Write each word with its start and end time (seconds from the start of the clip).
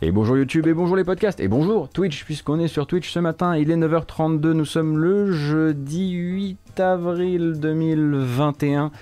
Et 0.00 0.12
bonjour 0.12 0.36
YouTube 0.36 0.68
et 0.68 0.74
bonjour 0.74 0.94
les 0.94 1.02
podcasts 1.02 1.40
et 1.40 1.48
bonjour 1.48 1.88
Twitch 1.88 2.24
puisqu'on 2.24 2.60
est 2.60 2.68
sur 2.68 2.86
Twitch 2.86 3.10
ce 3.10 3.18
matin, 3.18 3.56
il 3.56 3.72
est 3.72 3.76
9h32, 3.76 4.52
nous 4.52 4.64
sommes 4.64 4.96
le 4.96 5.32
jeudi 5.32 6.12
8 6.12 6.78
avril 6.78 7.54
2021 7.58 8.92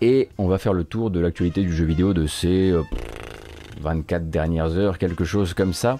et 0.00 0.30
on 0.38 0.48
va 0.48 0.56
faire 0.56 0.72
le 0.72 0.84
tour 0.84 1.10
de 1.10 1.20
l'actualité 1.20 1.60
du 1.60 1.74
jeu 1.74 1.84
vidéo 1.84 2.14
de 2.14 2.26
ces 2.26 2.74
24 3.82 4.22
euh, 4.22 4.24
dernières 4.24 4.78
heures, 4.78 4.96
quelque 4.96 5.26
chose 5.26 5.52
comme 5.52 5.74
ça. 5.74 5.98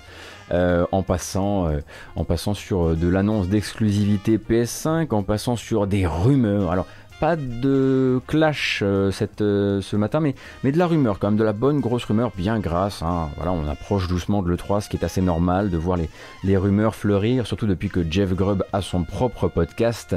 Euh, 0.51 0.87
en, 0.93 1.03
passant, 1.03 1.69
euh, 1.69 1.80
en 2.17 2.25
passant 2.25 2.55
sur 2.55 2.96
de 2.96 3.07
l'annonce 3.07 3.49
d'exclusivité 3.49 4.39
PS5, 4.39 5.12
en 5.12 5.23
passant 5.23 5.57
sur 5.57 5.87
des 5.87 6.07
rumeurs. 6.07 6.71
Alors, 6.71 6.87
pas 7.21 7.37
de 7.37 8.21
clash 8.27 8.80
euh, 8.82 9.11
euh, 9.41 9.80
ce 9.80 9.96
matin, 9.96 10.21
mais, 10.21 10.34
de 10.71 10.79
la 10.79 10.87
rumeur, 10.87 11.19
quand 11.19 11.29
même, 11.29 11.39
de 11.39 11.45
la 11.45 11.52
bonne 11.52 11.80
grosse 11.80 12.05
rumeur, 12.05 12.33
bien 12.37 12.59
grasse. 12.59 13.02
Hein. 13.02 13.29
Voilà, 13.37 13.52
on 13.52 13.66
approche 13.69 14.09
doucement 14.09 14.43
de 14.43 14.48
l'E3, 14.48 14.83
ce 14.83 14.89
qui 14.89 14.96
est 14.96 15.05
assez 15.05 15.20
normal 15.20 15.70
de 15.70 15.77
voir 15.77 15.97
les, 15.97 16.09
les 16.45 16.56
rumeurs 16.56 16.95
fleurir, 16.95 17.47
surtout 17.47 17.66
depuis 17.66 17.89
que 17.89 18.05
Jeff 18.09 18.34
Grubb 18.34 18.65
a 18.73 18.83
son 18.83 19.05
propre 19.05 19.48
podcast. 19.48 20.16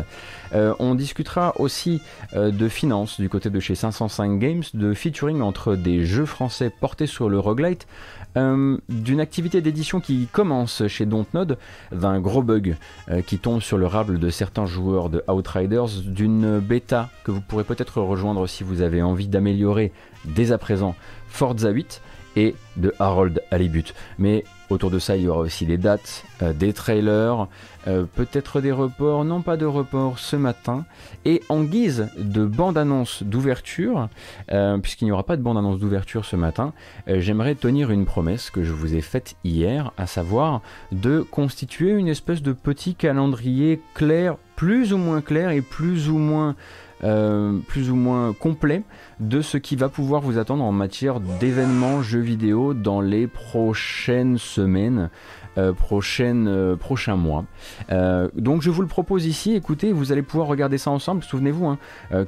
Euh, 0.54 0.74
on 0.80 0.96
discutera 0.96 1.54
aussi 1.60 2.02
de 2.36 2.68
finances 2.68 3.20
du 3.20 3.30
côté 3.30 3.50
de 3.50 3.60
chez 3.60 3.76
505 3.76 4.40
Games, 4.40 4.64
de 4.74 4.94
featuring 4.94 5.42
entre 5.42 5.76
des 5.76 6.06
jeux 6.06 6.26
français 6.26 6.70
portés 6.70 7.08
sur 7.08 7.30
le 7.30 7.40
roguelite, 7.40 7.88
euh, 8.38 8.78
d'une 8.90 9.20
activité 9.20 9.62
d'édition 9.62 10.00
qui 10.00 10.28
commence 10.32 10.88
chez 10.88 11.06
Dontnod, 11.06 11.58
d'un 11.92 12.20
gros 12.20 12.44
bug 12.44 12.78
euh, 13.10 13.22
qui 13.22 13.38
tombe 13.38 13.62
sur 13.62 13.78
le 13.78 13.86
rable 13.86 14.20
de 14.20 14.30
certains 14.30 14.66
joueurs 14.66 15.10
de 15.10 15.24
Outriders, 15.28 16.02
d'une 16.06 16.60
bêta 16.60 17.10
que 17.24 17.32
vous 17.32 17.42
pourrez 17.42 17.64
peut-être 17.64 18.02
rejoindre 18.02 18.48
si 18.48 18.64
vous 18.64 18.82
avez 18.82 19.02
envie 19.02 19.28
d'améliorer 19.28 19.92
dès 20.26 20.52
à 20.52 20.58
présent 20.58 20.96
Forza 21.28 21.70
8 21.70 22.02
et 22.36 22.56
de 22.78 22.94
Harold 23.00 23.42
Halibut. 23.52 23.94
Mais 24.18 24.44
autour 24.72 24.90
de 24.90 25.00
ça, 25.00 25.18
il 25.18 25.24
y 25.24 25.28
aura 25.28 25.42
aussi 25.42 25.66
des 25.66 25.78
dates, 25.78 26.24
euh, 26.42 26.54
des 26.54 26.74
trailers, 26.74 27.48
euh, 27.88 28.06
peut-être 28.16 28.62
des 28.62 28.72
reports, 28.72 29.26
non 29.26 29.42
pas 29.42 29.58
de 29.58 29.66
reports 29.66 30.20
ce 30.20 30.36
matin. 30.36 30.86
Et 31.26 31.42
en 31.50 31.64
guise 31.64 32.08
de 32.18 32.46
bande-annonce 32.46 33.24
d'ouverture, 33.24 34.08
euh, 34.52 34.78
puisqu'il 34.78 35.06
n'y 35.06 35.12
aura 35.12 35.24
pas 35.24 35.38
de 35.38 35.42
bande-annonce 35.42 35.80
d'ouverture 35.80 36.26
ce 36.26 36.36
matin, 36.36 36.74
j'aimerais 37.08 37.56
tenir 37.56 37.92
une 37.92 38.06
promesse 38.06 38.50
que 38.50 38.64
je 38.64 38.72
vous 38.72 38.96
ai 38.96 39.02
faite 39.02 39.36
hier, 39.44 39.92
à 39.98 40.08
savoir 40.08 40.62
de 40.92 41.22
constituer 41.22 41.92
une 41.92 42.08
espèce 42.08 42.42
de 42.42 42.54
petit 42.54 42.96
calendrier 42.96 43.82
clair, 43.94 44.38
plus 44.56 44.94
ou 44.94 44.98
moins 44.98 45.22
clair 45.22 45.52
et 45.52 45.62
plus 45.62 46.10
ou 46.10 46.18
moins 46.18 46.56
euh, 47.04 47.60
plus 47.68 47.90
ou 47.90 47.96
moins 47.96 48.34
complet 48.34 48.84
de 49.20 49.42
ce 49.42 49.58
qui 49.58 49.76
va 49.76 49.90
pouvoir 49.90 50.22
vous 50.22 50.38
attendre 50.38 50.64
en 50.64 50.72
matière 50.72 51.20
d'événements 51.20 52.02
jeux 52.02 52.20
vidéo 52.20 52.74
dans 52.74 53.02
les 53.02 53.28
prochaines 53.28 54.38
semaines. 54.38 55.10
Euh, 55.58 55.74
euh, 55.82 56.76
prochains 56.76 57.16
mois. 57.16 57.46
Euh, 57.92 58.30
donc 58.36 58.62
je 58.62 58.70
vous 58.70 58.82
le 58.82 58.88
propose 58.88 59.26
ici, 59.26 59.54
écoutez, 59.54 59.92
vous 59.92 60.12
allez 60.12 60.22
pouvoir 60.22 60.48
regarder 60.48 60.78
ça 60.78 60.92
ensemble. 60.92 61.24
Souvenez-vous 61.24 61.66
hein, 61.68 61.78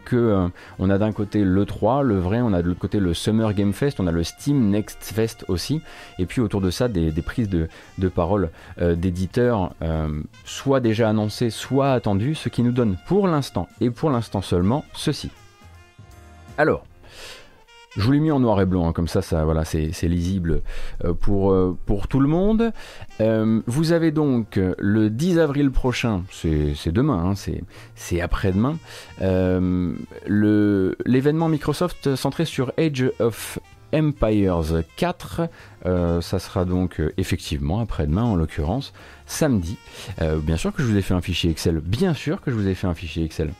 que 0.05 0.49
on 0.79 0.89
a 0.89 0.97
d'un 0.97 1.11
côté 1.11 1.43
le 1.43 1.65
3, 1.65 2.03
le 2.03 2.19
vrai, 2.19 2.41
on 2.41 2.53
a 2.53 2.61
de 2.61 2.67
l'autre 2.67 2.79
côté 2.79 2.99
le 2.99 3.13
Summer 3.13 3.53
Game 3.53 3.73
Fest, 3.73 3.99
on 3.99 4.07
a 4.07 4.11
le 4.11 4.23
Steam 4.23 4.69
Next 4.69 5.03
Fest 5.03 5.45
aussi, 5.47 5.81
et 6.19 6.25
puis 6.25 6.41
autour 6.41 6.61
de 6.61 6.69
ça 6.69 6.87
des, 6.87 7.11
prises 7.21 7.49
de, 7.49 7.69
de 7.97 8.07
parole 8.09 8.49
d'éditeurs, 8.79 9.73
soit 10.45 10.79
déjà 10.79 11.09
annoncées, 11.09 11.49
soit 11.49 11.93
attendues, 11.93 12.35
ce 12.35 12.49
qui 12.49 12.63
nous 12.63 12.71
donne 12.71 12.97
pour 13.07 13.27
l'instant, 13.27 13.67
et 13.81 13.89
pour 13.89 14.09
l'instant 14.09 14.41
seulement, 14.41 14.83
ceci. 14.93 15.29
Alors, 16.57 16.85
je 17.95 18.01
vous 18.01 18.11
l'ai 18.11 18.19
mis 18.19 18.31
en 18.31 18.39
noir 18.39 18.59
et 18.61 18.65
blanc, 18.65 18.87
hein, 18.87 18.93
comme 18.93 19.07
ça, 19.07 19.21
ça 19.21 19.45
voilà, 19.45 19.65
c'est 19.65 19.91
lisible 20.03 20.61
euh, 21.03 21.13
pour, 21.13 21.51
euh, 21.51 21.77
pour 21.85 22.07
tout 22.07 22.19
le 22.19 22.27
monde. 22.27 22.71
Euh, 23.21 23.61
vous 23.67 23.91
avez 23.91 24.11
donc 24.11 24.59
le 24.77 25.09
10 25.09 25.39
avril 25.39 25.71
prochain, 25.71 26.23
c'est 26.31 26.91
demain, 26.91 27.23
hein, 27.23 27.35
c'est 27.95 28.21
après-demain, 28.21 28.77
l'événement 30.25 31.49
Microsoft 31.49 32.15
centré 32.15 32.45
sur 32.45 32.73
Age 32.77 33.11
of 33.19 33.59
Empires 33.93 34.83
4. 34.97 35.49
ça 35.85 36.39
sera 36.39 36.65
donc 36.65 36.99
effectivement 37.17 37.79
après-demain 37.79 38.23
en 38.23 38.35
l'occurrence 38.35 38.91
samedi. 39.27 39.77
bien 40.41 40.57
sûr 40.57 40.73
que 40.73 40.81
je 40.81 40.87
vous 40.87 40.97
ai 40.97 41.03
fait 41.03 41.13
un 41.13 41.21
fichier 41.21 41.51
Excel, 41.51 41.79
bien 41.79 42.15
sûr 42.15 42.41
que 42.41 42.49
je 42.49 42.55
vous 42.55 42.67
ai 42.67 42.73
fait 42.73 42.87
un 42.87 42.95
fichier 42.95 43.23
Excel. 43.23 43.51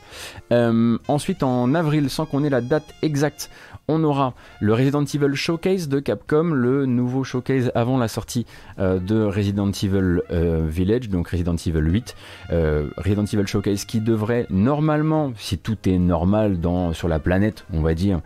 ensuite 0.50 1.44
en 1.44 1.72
avril, 1.74 2.10
sans 2.10 2.26
qu'on 2.26 2.42
ait 2.42 2.50
la 2.50 2.62
date 2.62 2.94
exacte, 3.02 3.48
on 3.88 4.02
aura 4.04 4.34
le 4.60 4.72
Resident 4.72 5.04
Evil 5.04 5.34
Showcase 5.34 5.88
de 5.88 6.00
Capcom, 6.00 6.54
le 6.54 6.86
nouveau 6.86 7.24
showcase 7.24 7.70
avant 7.74 7.98
la 7.98 8.08
sortie 8.08 8.46
euh, 8.78 8.98
de 8.98 9.22
Resident 9.22 9.70
Evil 9.70 10.22
euh, 10.30 10.66
Village, 10.66 11.08
donc 11.08 11.28
Resident 11.28 11.56
Evil 11.56 11.90
8. 11.90 12.16
Euh, 12.50 12.88
Resident 12.96 13.24
Evil 13.24 13.46
Showcase 13.46 13.84
qui 13.84 14.00
devrait 14.00 14.46
normalement, 14.50 15.32
si 15.36 15.58
tout 15.58 15.76
est 15.88 15.98
normal 15.98 16.58
sur 16.92 17.08
la 17.08 17.18
planète, 17.18 17.66
on 17.72 17.80
va 17.80 17.94
dire, 17.94 18.20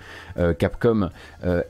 Capcom, 0.59 1.11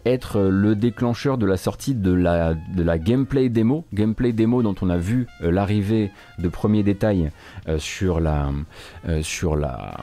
être 0.05 0.41
le 0.41 0.75
déclencheur 0.75 1.39
de 1.39 1.47
la 1.47 1.57
sortie 1.57 1.95
de 1.95 2.13
la, 2.13 2.55
de 2.55 2.83
la 2.83 2.99
gameplay 2.99 3.49
démo. 3.49 3.85
Gameplay 3.95 4.33
démo 4.33 4.63
dont 4.63 4.75
on 4.83 4.91
a 4.91 4.99
vu 4.99 5.27
l'arrivée 5.41 6.11
de 6.39 6.49
premiers 6.49 6.83
détails 6.83 7.31
sur 7.77 8.21
la, 8.21 8.51
sur 9.23 9.57
la, 9.57 9.99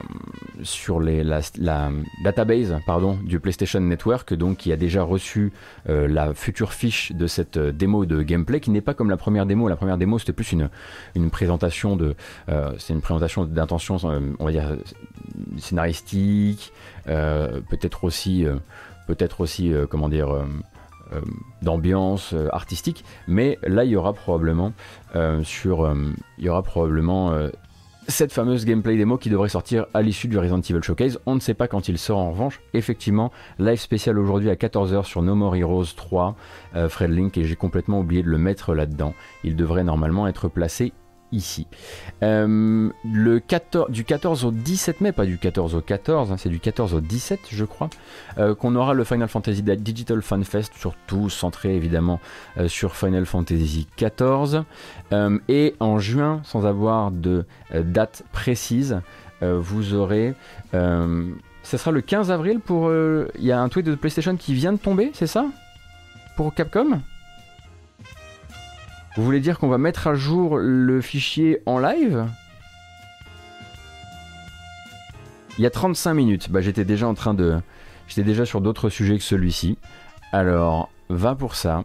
sur 0.62 1.00
les, 1.00 1.24
la, 1.24 1.40
la 1.58 1.90
database 2.22 2.76
pardon, 2.86 3.18
du 3.24 3.40
PlayStation 3.40 3.80
Network, 3.80 4.34
donc 4.34 4.58
qui 4.58 4.72
a 4.72 4.76
déjà 4.76 5.02
reçu 5.02 5.52
euh, 5.88 6.06
la 6.08 6.34
future 6.34 6.72
fiche 6.72 7.12
de 7.12 7.26
cette 7.26 7.56
euh, 7.56 7.72
démo 7.72 8.06
de 8.06 8.22
gameplay, 8.22 8.60
qui 8.60 8.70
n'est 8.70 8.80
pas 8.80 8.94
comme 8.94 9.10
la 9.10 9.16
première 9.16 9.46
démo. 9.46 9.68
La 9.68 9.76
première 9.76 9.98
démo, 9.98 10.18
c'était 10.18 10.32
plus 10.32 10.52
une, 10.52 10.68
une 11.14 11.30
présentation 11.30 11.96
de, 11.96 12.14
euh, 12.48 12.72
c'est 12.78 12.92
une 12.92 13.00
présentation 13.00 13.44
d'intention, 13.44 13.96
on 14.38 14.44
va 14.44 14.50
dire 14.50 14.76
scénaristique, 15.58 16.72
peut-être 17.04 18.04
aussi, 18.04 18.44
peut-être 19.06 19.40
aussi, 19.40 19.72
comment 19.90 20.08
dire. 20.08 20.28
D'ambiance 21.62 22.34
artistique, 22.52 23.04
mais 23.28 23.58
là 23.62 23.84
il 23.84 23.90
y 23.90 23.96
aura 23.96 24.12
probablement 24.12 24.72
sur, 25.42 25.94
il 26.38 26.44
y 26.44 26.48
aura 26.48 26.62
probablement 26.62 27.48
cette 28.08 28.32
fameuse 28.32 28.64
gameplay 28.64 28.96
démo 28.96 29.18
qui 29.18 29.30
devrait 29.30 29.48
sortir 29.48 29.86
à 29.94 30.02
l'issue 30.02 30.28
du 30.28 30.38
Resident 30.38 30.60
Evil 30.60 30.82
Showcase. 30.82 31.18
On 31.26 31.34
ne 31.34 31.40
sait 31.40 31.54
pas 31.54 31.68
quand 31.68 31.88
il 31.88 31.98
sort 31.98 32.18
en 32.18 32.30
revanche. 32.30 32.60
Effectivement, 32.72 33.32
live 33.58 33.80
spécial 33.80 34.18
aujourd'hui 34.18 34.50
à 34.50 34.54
14h 34.54 35.04
sur 35.04 35.22
No 35.22 35.34
More 35.34 35.56
Heroes 35.56 35.94
3, 35.96 36.36
euh, 36.76 36.88
Fred 36.88 37.10
Link, 37.10 37.36
et 37.36 37.44
j'ai 37.44 37.56
complètement 37.56 38.00
oublié 38.00 38.22
de 38.22 38.28
le 38.28 38.38
mettre 38.38 38.74
là-dedans. 38.74 39.14
Il 39.44 39.56
devrait 39.56 39.84
normalement 39.84 40.28
être 40.28 40.48
placé 40.48 40.92
ici. 41.36 41.66
Euh, 42.22 42.90
le 43.04 43.40
14, 43.40 43.90
du 43.90 44.04
14 44.04 44.44
au 44.44 44.50
17 44.50 45.00
mai, 45.00 45.12
pas 45.12 45.26
du 45.26 45.38
14 45.38 45.74
au 45.74 45.80
14, 45.80 46.32
hein, 46.32 46.36
c'est 46.38 46.48
du 46.48 46.58
14 46.58 46.94
au 46.94 47.00
17 47.00 47.40
je 47.50 47.64
crois, 47.64 47.90
euh, 48.38 48.54
qu'on 48.54 48.74
aura 48.74 48.94
le 48.94 49.04
Final 49.04 49.28
Fantasy 49.28 49.62
Digital 49.62 50.22
Fan 50.22 50.42
Fest, 50.44 50.72
surtout 50.76 51.28
centré 51.30 51.76
évidemment 51.76 52.20
euh, 52.58 52.68
sur 52.68 52.96
Final 52.96 53.26
Fantasy 53.26 53.86
14. 53.96 54.64
et 55.48 55.74
en 55.78 55.98
juin, 55.98 56.40
sans 56.44 56.66
avoir 56.66 57.10
de 57.10 57.44
date 57.72 58.24
précise, 58.32 59.00
vous 59.42 59.94
aurez... 59.94 60.34
ça 60.72 61.78
sera 61.78 61.90
le 61.90 62.00
15 62.00 62.30
avril 62.30 62.60
pour... 62.60 62.90
Il 62.92 63.44
y 63.44 63.52
a 63.52 63.60
un 63.60 63.68
tweet 63.68 63.86
de 63.86 63.94
PlayStation 63.94 64.36
qui 64.36 64.54
vient 64.54 64.72
de 64.72 64.78
tomber, 64.78 65.10
c'est 65.12 65.26
ça? 65.26 65.46
Pour 66.36 66.54
Capcom? 66.54 67.00
Vous 69.16 69.24
voulez 69.24 69.40
dire 69.40 69.58
qu'on 69.58 69.68
va 69.68 69.78
mettre 69.78 70.06
à 70.08 70.14
jour 70.14 70.58
le 70.58 71.00
fichier 71.00 71.62
en 71.64 71.78
live? 71.78 72.26
Il 75.58 75.62
y 75.62 75.66
a 75.66 75.70
35 75.70 76.12
minutes. 76.12 76.50
Bah, 76.50 76.60
j'étais 76.60 76.84
déjà 76.84 77.08
en 77.08 77.14
train 77.14 77.32
de. 77.32 77.56
J'étais 78.08 78.24
déjà 78.24 78.44
sur 78.44 78.60
d'autres 78.60 78.90
sujets 78.90 79.16
que 79.16 79.24
celui-ci. 79.24 79.78
Alors, 80.32 80.90
va 81.08 81.34
pour 81.34 81.54
ça. 81.54 81.84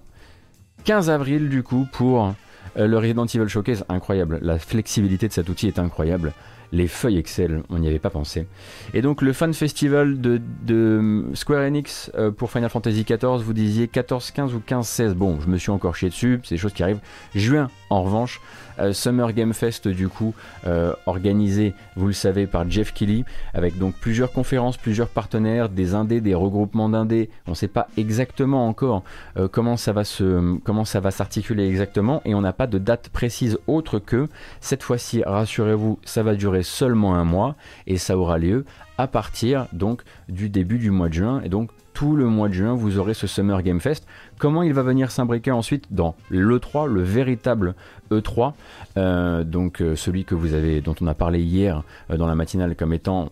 15 0.84 1.10
avril, 1.10 1.48
du 1.48 1.64
coup, 1.64 1.88
pour 1.94 2.34
euh, 2.78 2.88
le 2.88 2.98
Resident 2.98 3.26
Evil 3.26 3.48
Showcase. 3.48 3.86
Incroyable. 3.88 4.40
La 4.42 4.60
flexibilité 4.60 5.30
de 5.30 5.34
cet 5.34 5.48
outil 5.48 5.68
est 5.68 5.80
incroyable 5.80 6.34
les 6.72 6.88
feuilles 6.88 7.18
Excel, 7.18 7.64
on 7.70 7.80
n'y 7.80 7.88
avait 7.88 8.00
pas 8.00 8.10
pensé. 8.10 8.48
Et 8.94 9.02
donc 9.02 9.22
le 9.22 9.34
Fan 9.34 9.54
Festival 9.54 10.20
de, 10.20 11.24
Square 11.34 11.62
Enix 11.62 12.12
euh, 12.16 12.32
pour 12.32 12.52
Final 12.52 12.70
Fantasy 12.70 13.04
XIV, 13.04 13.42
vous 13.42 13.54
disiez 13.54 13.88
14-15 13.88 14.54
ou 14.54 14.62
15-16. 14.66 15.14
Bon, 15.14 15.40
je 15.42 15.48
me 15.48 15.58
suis 15.58 15.72
encore 15.72 15.96
chié 15.96 16.10
dessus, 16.10 16.40
c'est 16.44 16.56
des 16.56 16.60
choses 16.60 16.74
qui 16.74 16.84
arrivent. 16.84 17.02
Juin, 17.36 17.70
en 17.92 18.04
revanche, 18.04 18.42
euh, 18.80 18.94
Summer 18.94 19.34
Game 19.34 19.54
Fest 19.54 19.88
du 19.88 20.08
coup 20.08 20.34
euh, 20.66 20.94
organisé, 21.06 21.74
vous 21.96 22.08
le 22.08 22.14
savez, 22.14 22.48
par 22.48 22.70
Jeff 22.70 22.94
Kelly, 22.94 23.26
avec 23.54 23.78
donc 23.78 23.96
plusieurs 23.96 24.32
conférences, 24.32 24.78
plusieurs 24.78 25.10
partenaires, 25.10 25.70
des 25.70 25.94
indés, 25.94 26.22
des 26.22 26.34
regroupements 26.34 26.90
d'indés. 26.90 27.30
On 27.48 27.52
ne 27.52 27.56
sait 27.56 27.68
pas 27.68 27.88
exactement 27.98 28.68
encore 28.68 29.04
comment 29.52 29.78
ça 29.78 29.92
va 29.92 30.04
se, 30.04 30.58
comment 30.60 30.86
ça 30.86 31.00
va 31.00 31.12
s'articuler 31.12 31.68
exactement, 31.68 32.22
et 32.26 32.34
on 32.34 32.42
n'a 32.42 32.54
pas 32.54 32.68
de 32.68 32.78
date 32.78 33.10
précise 33.10 33.58
autre 33.68 34.00
que 34.00 34.28
cette 34.62 34.84
fois-ci, 34.84 35.24
rassurez-vous, 35.24 36.00
ça 36.06 36.24
va 36.24 36.36
durer 36.36 36.64
seulement 36.64 37.16
un 37.16 37.26
mois 37.26 37.56
et 37.88 37.98
ça 37.98 38.18
aura 38.18 38.38
lieu 38.38 38.66
à 38.98 39.08
partir 39.08 39.68
donc 39.74 40.04
du 40.30 40.50
début 40.50 40.78
du 40.78 40.92
mois 40.92 41.10
de 41.10 41.14
juin 41.14 41.42
et 41.44 41.50
donc 41.50 41.72
tout 41.94 42.16
le 42.16 42.26
mois 42.26 42.48
de 42.48 42.54
juin, 42.54 42.74
vous 42.74 42.98
aurez 42.98 43.14
ce 43.14 43.28
Summer 43.28 43.62
Game 43.64 43.80
Fest. 43.80 44.08
Comment 44.38 44.64
il 44.64 44.74
va 44.74 44.84
venir 44.84 45.12
s'imbriquer 45.12 45.52
ensuite 45.52 45.92
dans 45.92 46.16
l'E3, 46.30 46.88
le 46.88 47.02
véritable 47.02 47.76
E3, 48.12 48.54
euh, 48.98 49.44
donc 49.44 49.82
euh, 49.82 49.96
celui 49.96 50.26
que 50.26 50.36
vous 50.36 50.54
avez, 50.54 50.82
dont 50.82 50.96
on 51.02 51.08
a 51.08 51.14
parlé 51.14 51.42
hier 51.42 51.84
euh, 52.10 52.18
dans 52.18 52.28
la 52.28 52.36
matinale 52.36 52.76
comme 52.76 52.94
étant 52.94 53.30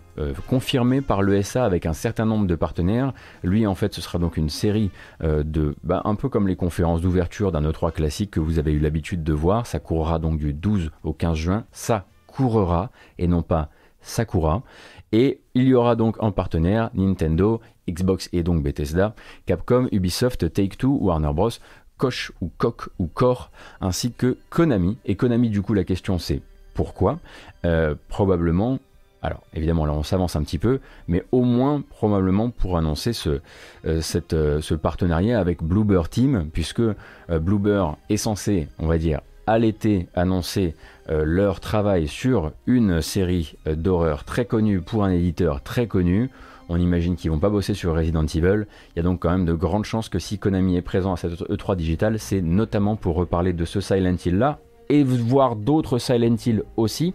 confirmé 0.47 1.00
par 1.00 1.23
l'ESA 1.23 1.63
avec 1.63 1.85
un 1.85 1.94
certain 1.94 2.25
nombre 2.25 2.45
de 2.45 2.56
partenaires. 2.56 3.13
Lui, 3.41 3.65
en 3.65 3.73
fait, 3.73 3.94
ce 3.94 4.01
sera 4.01 4.19
donc 4.19 4.35
une 4.35 4.50
série 4.50 4.91
de, 5.21 5.75
bah, 5.83 6.01
un 6.03 6.15
peu 6.15 6.27
comme 6.27 6.45
les 6.45 6.57
conférences 6.57 7.00
d'ouverture 7.00 7.53
d'un 7.53 7.61
E3 7.61 7.94
classique 7.94 8.31
que 8.31 8.41
vous 8.41 8.59
avez 8.59 8.73
eu 8.73 8.79
l'habitude 8.79 9.23
de 9.23 9.31
voir. 9.31 9.65
Ça 9.65 9.79
courra 9.79 10.19
donc 10.19 10.38
du 10.38 10.51
12 10.51 10.91
au 11.06 11.13
15 11.13 11.38
juin. 11.38 11.63
Ça 11.71 12.06
courra 12.27 12.91
et 13.17 13.27
non 13.27 13.44
pas 13.44 13.69
Sakura. 14.01 14.63
Et 15.11 15.41
il 15.56 15.67
y 15.67 15.73
aura 15.73 15.95
donc 15.95 16.21
en 16.21 16.31
partenaire 16.31 16.91
Nintendo, 16.94 17.61
Xbox 17.91 18.30
et 18.33 18.44
donc 18.44 18.63
Bethesda, 18.63 19.15
Capcom, 19.45 19.88
Ubisoft, 19.91 20.51
Take-Two, 20.53 20.97
Warner 21.01 21.33
Bros, 21.33 21.50
Koch 21.97 22.31
ou 22.41 22.50
Koch 22.57 22.89
ou 22.97 23.07
Core, 23.07 23.51
ainsi 23.81 24.12
que 24.12 24.38
Konami. 24.50 24.97
Et 25.06 25.15
Konami, 25.15 25.50
du 25.50 25.62
coup, 25.62 25.74
la 25.74 25.83
question 25.83 26.18
c'est 26.18 26.41
pourquoi? 26.74 27.19
Euh, 27.65 27.94
Probablement 28.07 28.80
alors 29.21 29.41
évidemment 29.53 29.86
là 29.86 29.91
on 29.91 30.03
s'avance 30.03 30.38
un 30.38 30.44
petit 30.44 30.57
peu, 30.57 30.80
mais 31.09 31.25
au 31.33 31.44
moins 31.44 31.83
probablement 31.89 32.51
pour 32.51 32.77
annoncer 32.77 33.12
ce, 33.12 33.41
euh, 33.86 34.01
euh, 34.31 34.62
ce 34.62 34.75
partenariat 34.75 35.42
avec 35.42 35.62
Bloober 35.62 36.03
Team, 36.09 36.50
puisque 36.53 36.81
Bloober 37.27 37.85
est 38.07 38.15
censé, 38.15 38.69
on 38.80 38.88
va 38.88 38.97
dire, 38.97 39.19
à 39.45 39.59
l'été 39.59 40.07
annoncer 40.15 40.74
leur 41.09 41.59
travail 41.59 42.07
sur 42.07 42.51
une 42.65 43.01
série 43.01 43.56
d'horreur 43.65 44.24
très 44.24 44.45
connue 44.45 44.80
pour 44.80 45.03
un 45.03 45.09
éditeur 45.09 45.63
très 45.63 45.88
connu. 45.88 46.30
On 46.69 46.80
imagine 46.80 47.16
qu'ils 47.16 47.31
vont 47.31 47.39
pas 47.39 47.50
bosser 47.50 47.74
sur 47.74 47.95
Resident 47.95 48.25
Evil. 48.25 48.66
Il 48.95 48.98
y 48.98 49.00
a 49.00 49.04
donc 49.04 49.19
quand 49.19 49.31
même 49.31 49.45
de 49.45 49.54
grandes 49.54 49.86
chances 49.86 50.07
que 50.07 50.19
si 50.19 50.38
Konami 50.38 50.77
est 50.77 50.81
présent 50.81 51.13
à 51.13 51.18
cette 51.18 51.31
E3 51.31 51.75
digital, 51.75 52.19
c'est 52.19 52.42
notamment 52.42 52.95
pour 52.95 53.16
reparler 53.16 53.54
de 53.54 53.66
ce 53.66 53.81
Silent 53.81 54.16
Hill 54.24 54.38
là 54.38 54.60
et 54.89 55.04
voir 55.04 55.56
d'autres 55.56 55.98
Silent 55.98 56.36
Hill 56.45 56.63
aussi. 56.77 57.13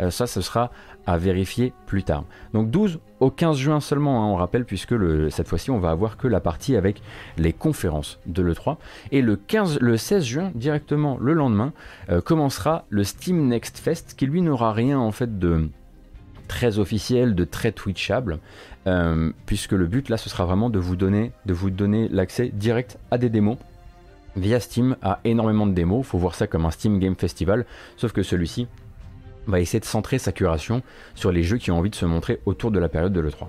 Euh, 0.00 0.10
ça, 0.10 0.26
ce 0.26 0.40
sera 0.40 0.70
à 1.06 1.18
vérifier 1.18 1.72
plus 1.86 2.02
tard. 2.02 2.24
Donc 2.52 2.70
12 2.70 3.00
au 3.20 3.30
15 3.30 3.56
juin 3.56 3.80
seulement, 3.80 4.22
hein, 4.22 4.32
on 4.32 4.36
rappelle, 4.36 4.64
puisque 4.64 4.94
cette 5.30 5.48
fois-ci, 5.48 5.70
on 5.70 5.78
va 5.78 5.90
avoir 5.90 6.16
que 6.16 6.28
la 6.28 6.40
partie 6.40 6.76
avec 6.76 7.02
les 7.36 7.52
conférences 7.52 8.18
de 8.26 8.42
l'E3. 8.42 8.76
Et 9.12 9.22
le, 9.22 9.36
15, 9.36 9.78
le 9.80 9.96
16 9.96 10.24
juin, 10.24 10.52
directement 10.54 11.18
le 11.20 11.34
lendemain, 11.34 11.72
euh, 12.10 12.20
commencera 12.20 12.84
le 12.88 13.04
Steam 13.04 13.48
Next 13.48 13.78
Fest, 13.78 14.14
qui 14.16 14.26
lui 14.26 14.42
n'aura 14.42 14.72
rien 14.72 14.98
en 14.98 15.10
fait 15.10 15.38
de 15.38 15.68
très 16.48 16.78
officiel, 16.78 17.34
de 17.34 17.44
très 17.44 17.70
twitchable. 17.70 18.40
Euh, 18.86 19.30
puisque 19.44 19.72
le 19.72 19.86
but 19.86 20.08
là 20.08 20.16
ce 20.16 20.30
sera 20.30 20.46
vraiment 20.46 20.70
de 20.70 20.78
vous 20.78 20.96
donner, 20.96 21.32
de 21.44 21.52
vous 21.52 21.68
donner 21.68 22.08
l'accès 22.08 22.48
direct 22.48 22.98
à 23.10 23.18
des 23.18 23.28
démos 23.28 23.58
via 24.36 24.58
Steam 24.58 24.96
à 25.02 25.20
énormément 25.24 25.66
de 25.66 25.72
démos. 25.72 26.06
Faut 26.06 26.18
voir 26.18 26.34
ça 26.34 26.46
comme 26.46 26.64
un 26.64 26.70
Steam 26.70 26.98
Game 26.98 27.14
Festival, 27.14 27.66
sauf 27.96 28.12
que 28.12 28.22
celui-ci 28.22 28.68
va 29.46 29.60
essayer 29.60 29.80
de 29.80 29.84
centrer 29.84 30.18
sa 30.18 30.32
curation 30.32 30.82
sur 31.14 31.32
les 31.32 31.42
jeux 31.42 31.58
qui 31.58 31.70
ont 31.70 31.78
envie 31.78 31.90
de 31.90 31.94
se 31.94 32.06
montrer 32.06 32.40
autour 32.46 32.70
de 32.70 32.78
la 32.78 32.88
période 32.88 33.12
de 33.12 33.20
l'E3. 33.20 33.48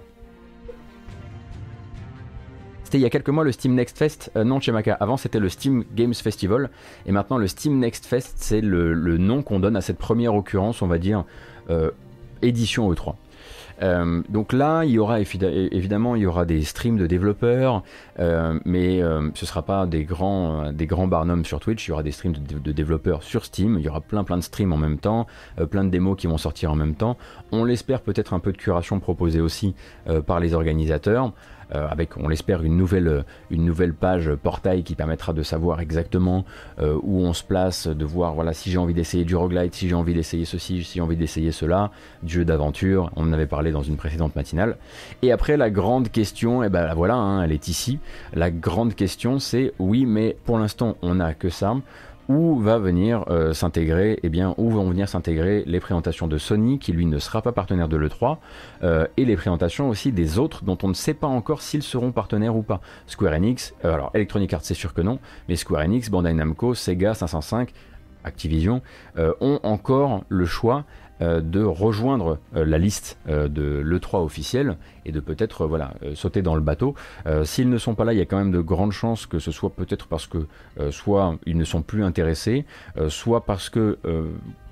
C'était 2.83 2.97
il 2.97 3.01
y 3.01 3.05
a 3.05 3.09
quelques 3.09 3.29
mois 3.29 3.45
le 3.45 3.53
Steam 3.53 3.73
Next 3.73 3.97
Fest, 3.97 4.31
euh, 4.35 4.43
non 4.43 4.59
Chemaka, 4.59 4.93
avant 4.95 5.15
c'était 5.15 5.39
le 5.39 5.47
Steam 5.47 5.85
Games 5.95 6.13
Festival, 6.13 6.69
et 7.05 7.13
maintenant 7.13 7.37
le 7.37 7.47
Steam 7.47 7.79
Next 7.79 8.05
Fest 8.05 8.33
c'est 8.35 8.59
le, 8.59 9.17
nom 9.17 9.43
qu'on 9.43 9.61
donne 9.61 9.77
à 9.77 9.81
cette 9.81 9.97
première 9.97 10.35
occurrence, 10.35 10.81
on 10.81 10.87
va 10.87 10.97
dire, 10.97 11.23
euh, 11.69 11.91
édition 12.41 12.91
E3. 12.91 13.15
Euh, 13.81 14.21
donc 14.29 14.53
là, 14.53 14.83
il 14.83 14.91
y 14.91 14.99
aura 14.99 15.19
évidemment 15.19 16.15
il 16.15 16.21
y 16.21 16.25
aura 16.25 16.45
des 16.45 16.63
streams 16.63 16.97
de 16.97 17.07
développeurs, 17.07 17.83
euh, 18.19 18.59
mais 18.65 19.01
euh, 19.01 19.29
ce 19.33 19.45
ne 19.45 19.47
sera 19.47 19.63
pas 19.63 19.85
des 19.85 20.03
grands, 20.03 20.71
des 20.71 20.87
grands 20.87 21.07
barnums 21.07 21.45
sur 21.45 21.59
Twitch. 21.59 21.87
Il 21.87 21.91
y 21.91 21.93
aura 21.93 22.03
des 22.03 22.11
streams 22.11 22.33
de, 22.33 22.71
développeurs 22.71 23.23
sur 23.23 23.45
Steam. 23.45 23.77
Il 23.79 23.85
y 23.85 23.89
aura 23.89 24.01
plein 24.01 24.23
plein 24.23 24.37
de 24.37 24.43
streams 24.43 24.73
en 24.73 24.77
même 24.77 24.97
temps, 24.97 25.27
plein 25.69 25.83
de 25.83 25.89
démos 25.89 26.17
qui 26.17 26.27
vont 26.27 26.37
sortir 26.37 26.71
en 26.71 26.75
même 26.75 26.95
temps. 26.95 27.17
On 27.51 27.63
l'espère 27.63 28.01
peut-être 28.01 28.33
un 28.33 28.39
peu 28.39 28.51
de 28.51 28.57
curation 28.57 28.99
proposée 28.99 29.41
aussi 29.41 29.75
par 30.25 30.39
les 30.39 30.53
organisateurs. 30.53 31.33
Euh, 31.73 31.87
avec, 31.89 32.17
on 32.17 32.27
l'espère, 32.27 32.63
une 32.63 32.75
nouvelle, 32.75 33.07
euh, 33.07 33.21
une 33.49 33.65
nouvelle 33.65 33.93
page 33.93 34.33
portail 34.35 34.83
qui 34.83 34.95
permettra 34.95 35.33
de 35.33 35.43
savoir 35.43 35.79
exactement 35.79 36.45
euh, 36.79 36.97
où 37.01 37.21
on 37.21 37.33
se 37.33 37.43
place, 37.43 37.87
de 37.87 38.05
voir 38.05 38.33
voilà, 38.33 38.53
si 38.53 38.69
j'ai 38.71 38.77
envie 38.77 38.93
d'essayer 38.93 39.23
du 39.23 39.35
roguelite, 39.35 39.73
si 39.73 39.87
j'ai 39.87 39.95
envie 39.95 40.13
d'essayer 40.13 40.45
ceci, 40.45 40.83
si 40.83 40.95
j'ai 40.95 41.01
envie 41.01 41.15
d'essayer 41.15 41.51
cela, 41.51 41.91
du 42.23 42.33
jeu 42.33 42.45
d'aventure, 42.45 43.09
on 43.15 43.29
en 43.29 43.33
avait 43.33 43.45
parlé 43.45 43.71
dans 43.71 43.83
une 43.83 43.95
précédente 43.95 44.35
matinale. 44.35 44.77
Et 45.21 45.31
après, 45.31 45.57
la 45.57 45.69
grande 45.69 46.09
question, 46.09 46.63
et 46.63 46.67
eh 46.67 46.69
ben 46.69 46.93
voilà, 46.93 47.15
hein, 47.15 47.43
elle 47.43 47.51
est 47.51 47.67
ici. 47.67 47.99
La 48.33 48.51
grande 48.51 48.95
question, 48.95 49.39
c'est 49.39 49.73
oui, 49.79 50.05
mais 50.05 50.35
pour 50.45 50.57
l'instant, 50.57 50.97
on 51.01 51.15
n'a 51.15 51.33
que 51.33 51.49
ça 51.49 51.75
où 52.31 52.59
va 52.59 52.77
venir 52.77 53.25
euh, 53.29 53.53
s'intégrer, 53.53 54.19
eh 54.23 54.29
bien, 54.29 54.55
où 54.57 54.69
vont 54.69 54.89
venir 54.89 55.09
s'intégrer 55.09 55.63
les 55.65 55.79
présentations 55.79 56.27
de 56.27 56.37
Sony, 56.37 56.79
qui 56.79 56.93
lui 56.93 57.05
ne 57.05 57.19
sera 57.19 57.41
pas 57.41 57.51
partenaire 57.51 57.89
de 57.89 57.97
l'E3, 57.97 58.37
euh, 58.83 59.05
et 59.17 59.25
les 59.25 59.35
présentations 59.35 59.89
aussi 59.89 60.11
des 60.11 60.39
autres 60.39 60.63
dont 60.63 60.77
on 60.83 60.87
ne 60.87 60.93
sait 60.93 61.13
pas 61.13 61.27
encore 61.27 61.61
s'ils 61.61 61.83
seront 61.83 62.11
partenaires 62.11 62.55
ou 62.55 62.61
pas. 62.61 62.79
Square 63.07 63.33
Enix, 63.33 63.73
euh, 63.83 63.93
alors 63.93 64.11
Electronic 64.13 64.53
Arts 64.53 64.61
c'est 64.63 64.73
sûr 64.73 64.93
que 64.93 65.01
non, 65.01 65.19
mais 65.49 65.57
Square 65.57 65.81
Enix, 65.81 66.09
Bandai 66.09 66.33
Namco, 66.33 66.73
Sega 66.73 67.13
505, 67.13 67.71
Activision 68.23 68.83
ont 69.17 69.59
encore 69.63 70.23
le 70.29 70.45
choix 70.45 70.85
de 71.21 71.63
rejoindre 71.63 72.39
euh, 72.55 72.65
la 72.65 72.77
liste 72.77 73.17
euh, 73.27 73.47
de 73.47 73.81
l'E3 73.83 74.23
officiel 74.23 74.77
et 75.05 75.11
de 75.11 75.19
peut-être 75.19 75.65
voilà, 75.65 75.93
sauter 76.13 76.41
dans 76.41 76.53
le 76.53 76.61
bateau. 76.61 76.93
S'ils 77.43 77.69
ne 77.69 77.77
sont 77.79 77.95
pas 77.95 78.05
là, 78.05 78.13
il 78.13 78.19
y 78.19 78.21
a 78.21 78.25
quand 78.25 78.37
même 78.37 78.51
de 78.51 78.61
grandes 78.61 78.91
chances 78.91 79.25
que 79.25 79.39
ce 79.39 79.51
soit 79.51 79.71
peut-être 79.71 80.05
parce 80.05 80.27
que 80.27 80.45
soit 80.91 81.37
ils 81.47 81.57
ne 81.57 81.63
sont 81.63 81.81
plus 81.81 82.03
intéressés, 82.03 82.65
soit 83.07 83.43
parce 83.45 83.71
que 83.71 83.97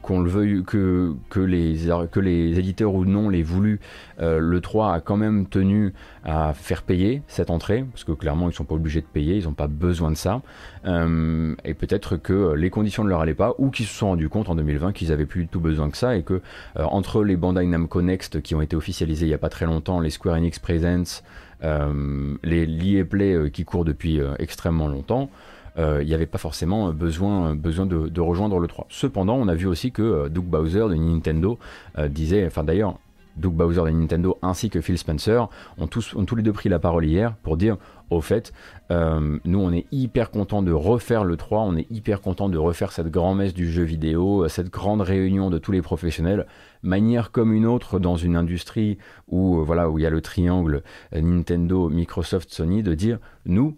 qu'on 0.01 0.21
le 0.21 0.29
veuille, 0.29 0.63
que, 0.63 1.15
les, 1.39 2.59
éditeurs 2.59 2.93
ou 2.93 3.05
non 3.05 3.29
l'aient 3.29 3.41
voulu, 3.41 3.79
euh, 4.19 4.39
le 4.39 4.61
3 4.61 4.93
a 4.93 4.99
quand 5.01 5.17
même 5.17 5.47
tenu 5.47 5.93
à 6.23 6.53
faire 6.53 6.83
payer 6.83 7.21
cette 7.27 7.49
entrée, 7.49 7.85
parce 7.91 8.03
que 8.03 8.11
clairement 8.11 8.45
ils 8.45 8.51
ne 8.51 8.55
sont 8.55 8.65
pas 8.65 8.75
obligés 8.75 9.01
de 9.01 9.05
payer, 9.05 9.37
ils 9.37 9.45
n'ont 9.45 9.53
pas 9.53 9.67
besoin 9.67 10.11
de 10.11 10.17
ça, 10.17 10.41
euh, 10.85 11.55
et 11.63 11.73
peut-être 11.73 12.17
que 12.17 12.53
les 12.53 12.69
conditions 12.69 13.03
ne 13.03 13.09
leur 13.09 13.21
allaient 13.21 13.33
pas, 13.33 13.53
ou 13.57 13.69
qu'ils 13.69 13.85
se 13.85 13.93
sont 13.93 14.07
rendus 14.07 14.29
compte 14.29 14.49
en 14.49 14.55
2020 14.55 14.93
qu'ils 14.93 15.11
avaient 15.11 15.25
plus 15.25 15.43
du 15.43 15.47
tout 15.47 15.59
besoin 15.59 15.89
que 15.89 15.97
ça, 15.97 16.15
et 16.15 16.23
que 16.23 16.41
euh, 16.77 16.83
entre 16.83 17.23
les 17.23 17.35
Bandai 17.35 17.65
Namco 17.65 18.01
Next 18.01 18.41
qui 18.41 18.55
ont 18.55 18.61
été 18.61 18.75
officialisés 18.75 19.25
il 19.25 19.29
n'y 19.29 19.35
a 19.35 19.39
pas 19.39 19.49
très 19.49 19.65
longtemps, 19.65 19.99
les 19.99 20.09
Square 20.09 20.35
Enix 20.35 20.59
Presents, 20.59 21.23
les 21.61 22.65
l'EA 22.65 23.03
Play 23.03 23.51
qui 23.51 23.65
courent 23.65 23.83
depuis 23.83 24.21
extrêmement 24.39 24.87
longtemps, 24.87 25.29
euh, 25.29 25.58
il 25.77 26.05
n'y 26.05 26.13
avait 26.13 26.25
pas 26.25 26.37
forcément 26.37 26.91
besoin, 26.93 27.55
besoin 27.55 27.85
de, 27.85 28.21
rejoindre 28.21 28.59
le 28.59 28.67
3. 28.67 28.87
Cependant, 28.89 29.35
on 29.35 29.47
a 29.47 29.55
vu 29.55 29.67
aussi 29.67 29.91
que 29.91 30.01
euh, 30.01 30.29
Doug 30.29 30.45
Bowser 30.45 30.87
de 30.89 30.95
Nintendo 30.95 31.57
euh, 31.97 32.07
disait, 32.07 32.45
enfin 32.45 32.63
d'ailleurs, 32.63 32.97
Doug 33.37 33.53
Bowser 33.53 33.83
de 33.83 33.89
Nintendo 33.91 34.37
ainsi 34.41 34.69
que 34.69 34.81
Phil 34.81 34.97
Spencer 34.97 35.47
ont 35.77 35.87
tous, 35.87 36.13
ont 36.15 36.25
les 36.35 36.43
deux 36.43 36.51
pris 36.51 36.67
la 36.67 36.79
parole 36.79 37.05
hier 37.05 37.35
pour 37.37 37.55
dire 37.55 37.77
au 38.09 38.21
fait, 38.21 38.51
nous 38.89 39.59
on 39.59 39.71
est 39.71 39.85
hyper 39.91 40.31
content 40.31 40.61
de 40.63 40.73
refaire 40.73 41.23
le 41.23 41.37
3, 41.37 41.61
on 41.61 41.77
est 41.77 41.89
hyper 41.91 42.21
content 42.21 42.49
de 42.49 42.57
refaire 42.57 42.91
cette 42.91 43.09
grand-messe 43.09 43.53
du 43.53 43.71
jeu 43.71 43.83
vidéo, 43.83 44.47
cette 44.49 44.69
grande 44.69 45.01
réunion 45.01 45.51
de 45.51 45.59
tous 45.59 45.71
les 45.71 45.81
professionnels, 45.81 46.47
manière 46.81 47.31
comme 47.31 47.53
une 47.53 47.67
autre 47.67 47.99
dans 47.99 48.17
une 48.17 48.35
industrie 48.35 48.97
où 49.27 49.63
voilà 49.63 49.89
où 49.89 49.99
il 49.99 50.01
y 50.01 50.07
a 50.07 50.09
le 50.09 50.21
triangle 50.21 50.81
Nintendo, 51.13 51.87
Microsoft, 51.87 52.51
Sony, 52.51 52.83
de 52.83 52.95
dire 52.95 53.19
nous 53.45 53.77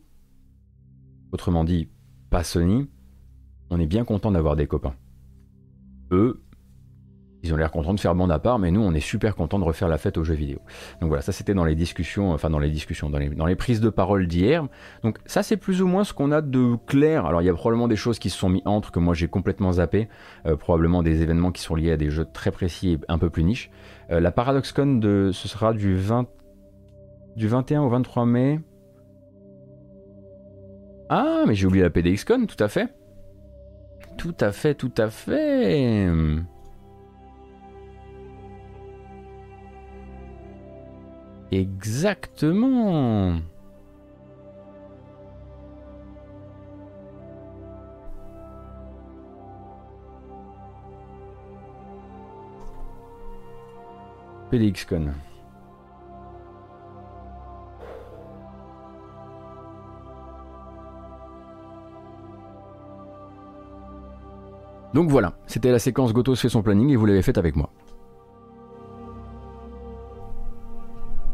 autrement 1.32 1.64
dit 1.64 1.90
pas 2.30 2.44
Sony, 2.44 2.90
on 3.70 3.80
est 3.80 3.88
bien 3.88 4.04
content 4.04 4.32
d'avoir 4.32 4.56
des 4.56 4.68
copains. 4.68 4.96
Eux, 6.12 6.44
ils 7.44 7.54
ont 7.54 7.58
l'air 7.58 7.72
contents 7.72 7.94
de 7.94 8.00
faire 8.00 8.14
bande 8.14 8.32
à 8.32 8.40
part, 8.40 8.60
mais 8.60 8.70
nous, 8.70 8.82
on 8.82 8.94
est 8.94 9.00
super 9.00 9.36
contents 9.36 9.58
de 9.58 9.64
refaire 9.64 9.88
la 9.88 9.98
fête 9.98 10.18
aux 10.18 10.24
jeux 10.24 10.36
vidéo. 10.36 10.60
Donc 11.00 11.08
voilà, 11.08 11.22
ça 11.22 11.32
c'était 11.32 11.54
dans 11.54 11.66
les 11.66 11.76
discussions, 11.76 12.32
enfin 12.32 12.50
dans 12.50 12.60
les 12.60 12.70
discussions, 12.70 13.10
dans 13.10 13.18
les, 13.18 13.56
prises 13.56 13.82
de 13.82 13.90
parole 13.90 14.28
d'hier. 14.28 14.68
Donc 15.04 15.18
ça 15.26 15.42
c'est 15.42 15.58
plus 15.58 15.82
ou 15.82 15.88
moins 15.88 16.04
ce 16.04 16.14
qu'on 16.14 16.32
a 16.32 16.42
de 16.42 16.76
clair. 16.86 17.26
Alors 17.26 17.42
il 17.42 17.46
y 17.46 17.50
a 17.50 17.54
probablement 17.54 17.88
des 17.88 17.96
choses 17.96 18.20
qui 18.20 18.30
se 18.30 18.38
sont 18.38 18.50
mis 18.50 18.62
entre 18.66 18.92
que 18.92 19.00
moi 19.00 19.14
j'ai 19.14 19.28
complètement 19.28 19.74
zappé, 19.74 20.08
euh, 20.46 20.56
probablement 20.56 21.02
des 21.02 21.22
événements 21.22 21.52
qui 21.52 21.62
sont 21.62 21.76
liés 21.76 21.92
à 21.92 21.98
des 21.98 22.10
jeux 22.12 22.26
très 22.32 22.52
précis 22.52 22.92
et 22.92 23.00
un 23.08 23.18
peu 23.18 23.30
plus 23.30 23.44
niche. 23.44 23.72
Euh, 24.12 24.20
la 24.20 24.32
ParadoxCon 24.32 24.98
de, 24.98 25.32
ce 25.34 25.48
sera 25.48 25.74
du 25.74 25.96
20, 25.96 26.28
du 27.36 27.48
21 27.48 27.82
au 27.82 27.90
23 27.90 28.26
mai. 28.26 28.60
Ah, 31.14 31.44
mais 31.46 31.56
j'ai 31.56 31.68
oublié 31.68 31.84
la 31.84 31.90
PDXCon, 31.90 32.46
tout 32.46 32.64
à 32.64 32.70
fait. 32.70 32.88
Tout 34.18 34.36
à 34.40 34.54
fait, 34.54 34.76
tout 34.76 34.94
à 34.98 35.10
fait. 35.10 36.08
Exactement. 41.52 43.42
PDXCon. 54.50 55.12
Donc 64.94 65.10
voilà, 65.10 65.34
c'était 65.48 65.72
la 65.72 65.80
séquence 65.80 66.14
Gotos 66.14 66.36
fait 66.36 66.50
son 66.50 66.62
planning 66.62 66.90
et 66.90 66.96
vous 66.96 67.06
l'avez 67.06 67.22
faite 67.22 67.38
avec 67.38 67.56
moi. 67.56 67.70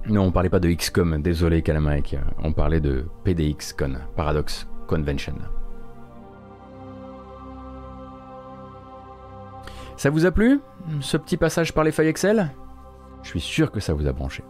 Non, 0.07 0.23
on 0.23 0.31
parlait 0.31 0.49
pas 0.49 0.59
de 0.59 0.71
XCOM, 0.71 1.21
désolé 1.21 1.61
Kalamaic, 1.61 2.15
on 2.41 2.53
parlait 2.53 2.79
de 2.79 3.05
PDXCon, 3.23 3.97
Paradox 4.15 4.67
Convention. 4.87 5.35
Ça 9.97 10.09
vous 10.09 10.25
a 10.25 10.31
plu, 10.31 10.61
ce 11.01 11.17
petit 11.17 11.35
passage 11.35 11.73
par 11.73 11.83
les 11.83 11.91
feuilles 11.91 12.07
Excel? 12.07 12.51
Je 13.23 13.29
suis 13.29 13.41
sûr 13.41 13.71
que 13.71 13.79
ça 13.79 13.93
vous 13.93 14.07
a 14.07 14.13
branché. 14.13 14.43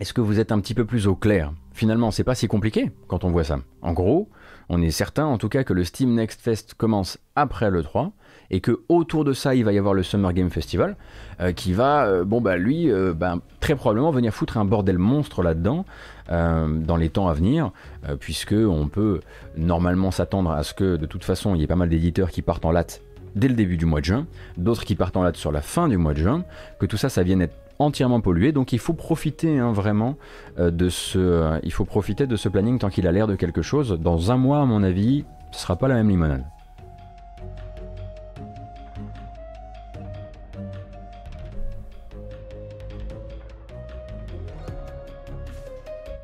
Est-ce 0.00 0.12
que 0.12 0.20
vous 0.20 0.40
êtes 0.40 0.50
un 0.50 0.58
petit 0.58 0.74
peu 0.74 0.84
plus 0.84 1.06
au 1.06 1.14
clair? 1.14 1.52
Finalement, 1.72 2.10
c'est 2.10 2.24
pas 2.24 2.34
si 2.34 2.48
compliqué 2.48 2.90
quand 3.06 3.22
on 3.22 3.30
voit 3.30 3.44
ça. 3.44 3.60
En 3.80 3.92
gros, 3.92 4.28
on 4.68 4.82
est 4.82 4.90
certain 4.90 5.24
en 5.24 5.38
tout 5.38 5.48
cas 5.48 5.62
que 5.62 5.72
le 5.72 5.84
Steam 5.84 6.14
Next 6.14 6.40
Fest 6.40 6.74
commence 6.74 7.18
après 7.36 7.70
le 7.70 7.82
3 7.82 8.12
et 8.50 8.60
que 8.60 8.80
autour 8.88 9.24
de 9.24 9.32
ça, 9.32 9.54
il 9.54 9.64
va 9.64 9.72
y 9.72 9.78
avoir 9.78 9.94
le 9.94 10.02
Summer 10.02 10.32
Game 10.32 10.50
Festival 10.50 10.96
euh, 11.40 11.52
qui 11.52 11.72
va, 11.72 12.06
euh, 12.06 12.24
bon 12.24 12.40
bah 12.40 12.56
lui, 12.56 12.90
euh, 12.90 13.14
bah, 13.14 13.38
très 13.60 13.76
probablement 13.76 14.10
venir 14.10 14.34
foutre 14.34 14.58
un 14.58 14.64
bordel 14.64 14.98
monstre 14.98 15.42
là-dedans 15.42 15.84
dans 16.28 16.96
les 16.96 17.10
temps 17.10 17.28
à 17.28 17.34
venir, 17.34 17.70
puisque 18.18 18.54
on 18.54 18.88
peut 18.88 19.20
normalement 19.58 20.10
s'attendre 20.10 20.52
à 20.52 20.62
ce 20.62 20.72
que 20.72 20.96
de 20.96 21.04
toute 21.04 21.22
façon, 21.22 21.54
il 21.54 21.60
y 21.60 21.64
ait 21.64 21.66
pas 21.66 21.76
mal 21.76 21.90
d'éditeurs 21.90 22.30
qui 22.30 22.40
partent 22.40 22.64
en 22.64 22.72
latte 22.72 23.02
dès 23.36 23.46
le 23.46 23.54
début 23.54 23.76
du 23.76 23.84
mois 23.84 24.00
de 24.00 24.06
juin, 24.06 24.26
d'autres 24.56 24.86
qui 24.86 24.94
partent 24.94 25.18
en 25.18 25.22
latte 25.22 25.36
sur 25.36 25.52
la 25.52 25.60
fin 25.60 25.86
du 25.86 25.98
mois 25.98 26.14
de 26.14 26.20
juin, 26.20 26.44
que 26.78 26.86
tout 26.86 26.96
ça, 26.96 27.10
ça 27.10 27.22
vienne 27.22 27.42
être 27.42 27.54
entièrement 27.78 28.20
pollué. 28.20 28.52
Donc 28.52 28.72
il 28.72 28.78
faut 28.78 28.94
profiter 28.94 29.58
hein, 29.58 29.72
vraiment 29.72 30.16
de 30.58 30.88
ce, 30.88 31.58
il 31.62 31.72
faut 31.72 31.84
profiter 31.84 32.26
de 32.26 32.36
ce 32.36 32.48
planning 32.48 32.78
tant 32.78 32.88
qu'il 32.88 33.06
a 33.06 33.12
l'air 33.12 33.26
de 33.26 33.34
quelque 33.34 33.62
chose. 33.62 33.98
Dans 34.00 34.30
un 34.30 34.36
mois, 34.36 34.60
à 34.60 34.64
mon 34.64 34.82
avis, 34.82 35.24
ce 35.52 35.60
sera 35.60 35.76
pas 35.76 35.88
la 35.88 35.94
même 35.94 36.08
limonade. 36.08 36.44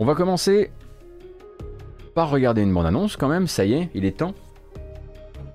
On 0.02 0.06
va 0.06 0.14
commencer 0.14 0.72
par 2.14 2.30
regarder 2.30 2.62
une 2.62 2.72
bande-annonce 2.72 3.18
quand 3.18 3.28
même, 3.28 3.46
ça 3.46 3.66
y 3.66 3.74
est, 3.74 3.90
il 3.94 4.06
est 4.06 4.16
temps. 4.16 4.32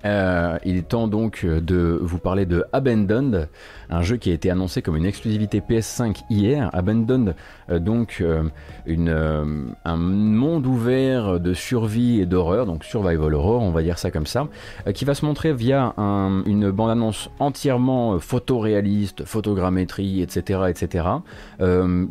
Euh, 0.04 0.56
il 0.64 0.76
est 0.76 0.86
temps 0.86 1.08
donc 1.08 1.44
de 1.44 1.98
vous 2.00 2.18
parler 2.18 2.46
de 2.46 2.64
Abandoned, 2.72 3.48
un 3.90 4.02
jeu 4.02 4.16
qui 4.16 4.30
a 4.30 4.34
été 4.34 4.50
annoncé 4.50 4.82
comme 4.82 4.96
une 4.96 5.06
exclusivité 5.06 5.60
PS5 5.60 6.22
hier. 6.30 6.70
Abandoned, 6.72 7.34
euh, 7.70 7.78
donc 7.78 8.18
euh, 8.20 8.44
une, 8.86 9.74
un 9.84 9.96
monde 9.96 10.66
ouvert 10.66 11.40
de 11.40 11.54
survie 11.54 12.20
et 12.20 12.26
d'horreur, 12.26 12.66
donc 12.66 12.84
survival 12.84 13.34
horror, 13.34 13.62
on 13.62 13.70
va 13.70 13.82
dire 13.82 13.98
ça 13.98 14.10
comme 14.10 14.26
ça, 14.26 14.48
qui 14.94 15.04
va 15.04 15.14
se 15.14 15.24
montrer 15.24 15.52
via 15.52 15.94
une 15.98 16.70
bande-annonce 16.70 17.30
entièrement 17.38 18.18
photoréaliste, 18.18 19.24
photogrammétrie, 19.24 20.22
etc., 20.22 20.60
etc., 20.68 21.04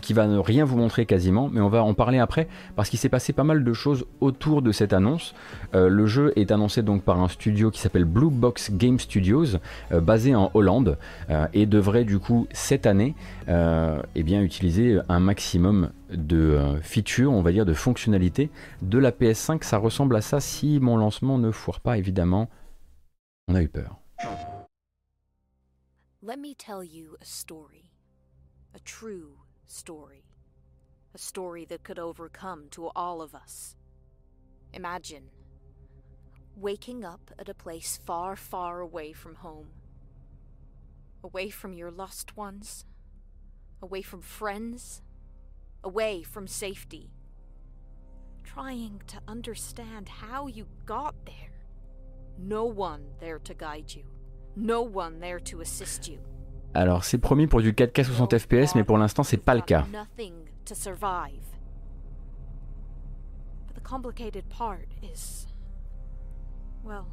qui 0.02 0.14
va 0.14 0.28
ne 0.28 0.38
rien 0.38 0.66
vous 0.66 0.78
montrer 0.78 1.06
quasiment, 1.06 1.50
mais 1.52 1.62
on 1.62 1.70
va 1.70 1.84
en 1.84 1.94
parler 1.94 2.20
après 2.20 2.48
parce 2.76 2.90
qu'il 2.90 3.00
s'est 3.00 3.10
passé 3.10 3.34
pas 3.34 3.44
mal 3.44 3.64
de 3.64 3.74
choses 3.74 4.06
autour 4.22 4.62
de 4.62 4.72
cette 4.72 4.94
annonce. 4.94 5.34
le 5.74 6.06
jeu 6.06 6.34
est 6.36 6.52
annoncé 6.52 6.82
donc 6.82 7.04
par 7.04 7.20
un 7.22 7.28
studio 7.28 7.72
qui 7.72 7.80
s'appelle 7.80 8.06
Blue 8.06 8.30
Box 8.30 8.72
Game 8.72 9.00
Studios, 9.00 9.58
euh, 9.92 10.02
basé 10.02 10.36
en 10.36 10.52
Hollande, 10.54 10.98
euh, 11.30 11.48
devrait 11.66 12.06
du 12.06 12.20
coup 12.20 12.48
cette 12.52 12.86
année 12.86 13.16
euh, 13.48 14.02
eh 14.16 14.24
bien, 14.24 14.42
utiliser 14.42 15.00
un 15.10 15.20
maximum 15.20 15.92
de 16.10 16.80
features, 16.82 17.32
on 17.32 17.42
va 17.42 17.52
dire 17.52 17.66
de 17.66 17.74
fonctionnalités 17.74 18.50
de 18.82 18.98
la 18.98 19.12
PS5. 19.12 19.64
Ça 19.64 19.78
ressemble 19.78 20.16
à 20.16 20.22
ça 20.22 20.40
si 20.40 20.80
mon 20.80 20.98
lancement 20.98 21.38
ne 21.38 21.52
foire 21.52 21.80
pas 21.80 21.98
évidemment. 21.98 22.50
On 23.48 23.56
a 23.56 23.62
eu 23.62 23.68
peur. 23.68 24.00
Let 26.22 26.38
me 26.38 26.56
tell 26.56 26.84
you 26.84 27.16
a 27.22 27.26
story. 27.26 27.92
A 28.74 28.80
true 28.80 29.38
story. 29.68 30.24
A 31.14 31.18
story 31.20 31.66
that 31.66 31.84
could 31.84 32.00
overcome 32.00 32.68
to 32.72 32.90
all 32.96 33.22
of 33.22 33.36
us. 33.36 33.76
Imagine 34.74 35.30
waking 36.58 37.06
up 37.06 37.32
at 37.38 37.48
a 37.48 37.54
place 37.54 38.00
far, 38.06 38.36
far 38.36 38.82
away 38.82 39.14
from 39.14 39.36
home. 39.36 39.68
Away 41.26 41.50
from 41.50 41.74
your 41.74 41.90
lost 41.90 42.38
ones, 42.38 42.86
away 43.82 44.04
from 44.04 44.22
friends, 44.22 45.02
away 45.84 46.22
from 46.22 46.46
safety. 46.46 47.10
Trying 48.44 49.02
to 49.08 49.18
understand 49.28 50.08
how 50.08 50.46
you 50.46 50.68
got 50.86 51.16
there. 51.26 51.66
No 52.38 52.66
one 52.66 53.02
there 53.20 53.40
to 53.40 53.56
guide 53.56 53.92
you. 53.96 54.04
No 54.56 54.84
one 54.84 55.20
there 55.20 55.40
to 55.40 55.62
assist 55.62 56.08
you. 56.08 56.20
Alors 56.76 57.04
c'est 57.04 57.18
promis 57.18 57.48
pour 57.48 57.62
du 57.62 57.74
4K 57.74 58.04
60 58.04 58.38
FPS, 58.38 58.76
mais 58.76 58.84
pour 58.84 59.00
l'instant 59.00 59.24
c'est 59.24 59.44
pas 59.44 59.56
le 59.56 59.62
cas. 59.62 59.88
Nothing 59.92 60.48
to 60.66 60.76
survive. 60.76 61.42
But 63.66 63.74
the 63.74 63.82
complicated 63.82 64.48
part 64.50 64.90
is 65.02 65.48
well, 66.84 67.08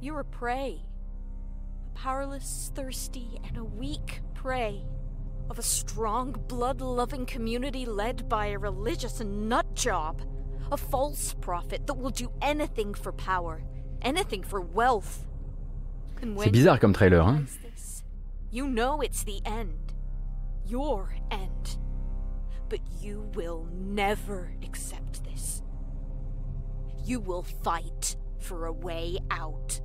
you're 0.00 0.18
a 0.18 0.24
prey. 0.24 0.82
Powerless, 1.94 2.72
thirsty, 2.74 3.40
and 3.46 3.56
a 3.56 3.64
weak 3.64 4.20
prey 4.34 4.86
of 5.50 5.58
a 5.58 5.62
strong, 5.62 6.32
blood 6.48 6.80
loving 6.80 7.26
community 7.26 7.84
led 7.84 8.28
by 8.28 8.46
a 8.46 8.58
religious 8.58 9.20
nut 9.20 9.74
job. 9.74 10.22
A 10.72 10.76
false 10.76 11.34
prophet 11.40 11.86
that 11.86 11.94
will 11.94 12.10
do 12.10 12.30
anything 12.40 12.94
for 12.94 13.12
power, 13.12 13.62
anything 14.02 14.44
for 14.44 14.60
wealth. 14.60 15.26
C'est 16.20 16.52
bizarre 16.52 16.78
comme 16.78 16.92
trailer, 16.92 17.22
hein? 17.22 17.46
You 18.52 18.68
know 18.68 19.00
it's 19.00 19.24
the 19.24 19.40
end. 19.44 19.94
Your 20.66 21.14
end. 21.30 21.78
But 22.68 22.80
you 23.00 23.28
will 23.34 23.66
never 23.72 24.52
accept 24.62 25.24
this. 25.24 25.62
You 27.04 27.20
will 27.20 27.42
fight 27.42 28.16
for 28.38 28.66
a 28.66 28.72
way 28.72 29.18
out. 29.30 29.80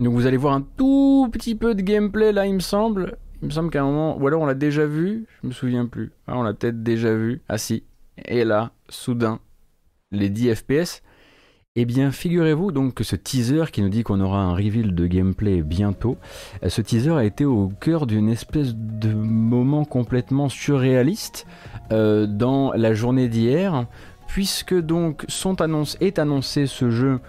Donc 0.00 0.14
vous 0.14 0.26
allez 0.26 0.38
voir 0.38 0.54
un 0.54 0.66
tout 0.78 1.28
petit 1.30 1.54
peu 1.54 1.74
de 1.74 1.82
gameplay 1.82 2.32
là, 2.32 2.46
il 2.46 2.54
me 2.54 2.60
semble. 2.60 3.18
Il 3.42 3.46
me 3.46 3.50
semble 3.50 3.70
qu'à 3.70 3.82
un 3.82 3.84
moment, 3.84 4.18
ou 4.18 4.26
alors 4.26 4.42
on 4.42 4.46
l'a 4.46 4.54
déjà 4.54 4.86
vu, 4.86 5.26
je 5.42 5.48
me 5.48 5.52
souviens 5.52 5.86
plus. 5.86 6.12
Ah, 6.26 6.38
on 6.38 6.42
l'a 6.42 6.54
peut-être 6.54 6.82
déjà 6.82 7.14
vu. 7.14 7.42
Ah 7.48 7.58
si. 7.58 7.84
Et 8.26 8.44
là, 8.44 8.72
soudain, 8.88 9.40
les 10.10 10.30
10 10.30 10.54
FPS. 10.54 11.02
Eh 11.76 11.84
bien, 11.84 12.10
figurez-vous 12.10 12.72
donc 12.72 12.94
que 12.94 13.04
ce 13.04 13.14
teaser 13.14 13.66
qui 13.70 13.80
nous 13.80 13.90
dit 13.90 14.02
qu'on 14.02 14.20
aura 14.20 14.42
un 14.42 14.54
reveal 14.54 14.94
de 14.94 15.06
gameplay 15.06 15.62
bientôt, 15.62 16.16
euh, 16.64 16.68
ce 16.68 16.82
teaser 16.82 17.12
a 17.12 17.24
été 17.24 17.44
au 17.44 17.68
cœur 17.68 18.06
d'une 18.06 18.28
espèce 18.28 18.74
de 18.74 19.12
moment 19.12 19.84
complètement 19.84 20.48
surréaliste 20.48 21.46
euh, 21.92 22.26
dans 22.26 22.72
la 22.72 22.92
journée 22.92 23.28
d'hier, 23.28 23.86
puisque 24.26 24.74
donc 24.74 25.24
sont 25.28 25.60
annonce, 25.60 25.96
est 26.00 26.18
annoncé 26.18 26.66
ce 26.66 26.90
jeu 26.90 27.20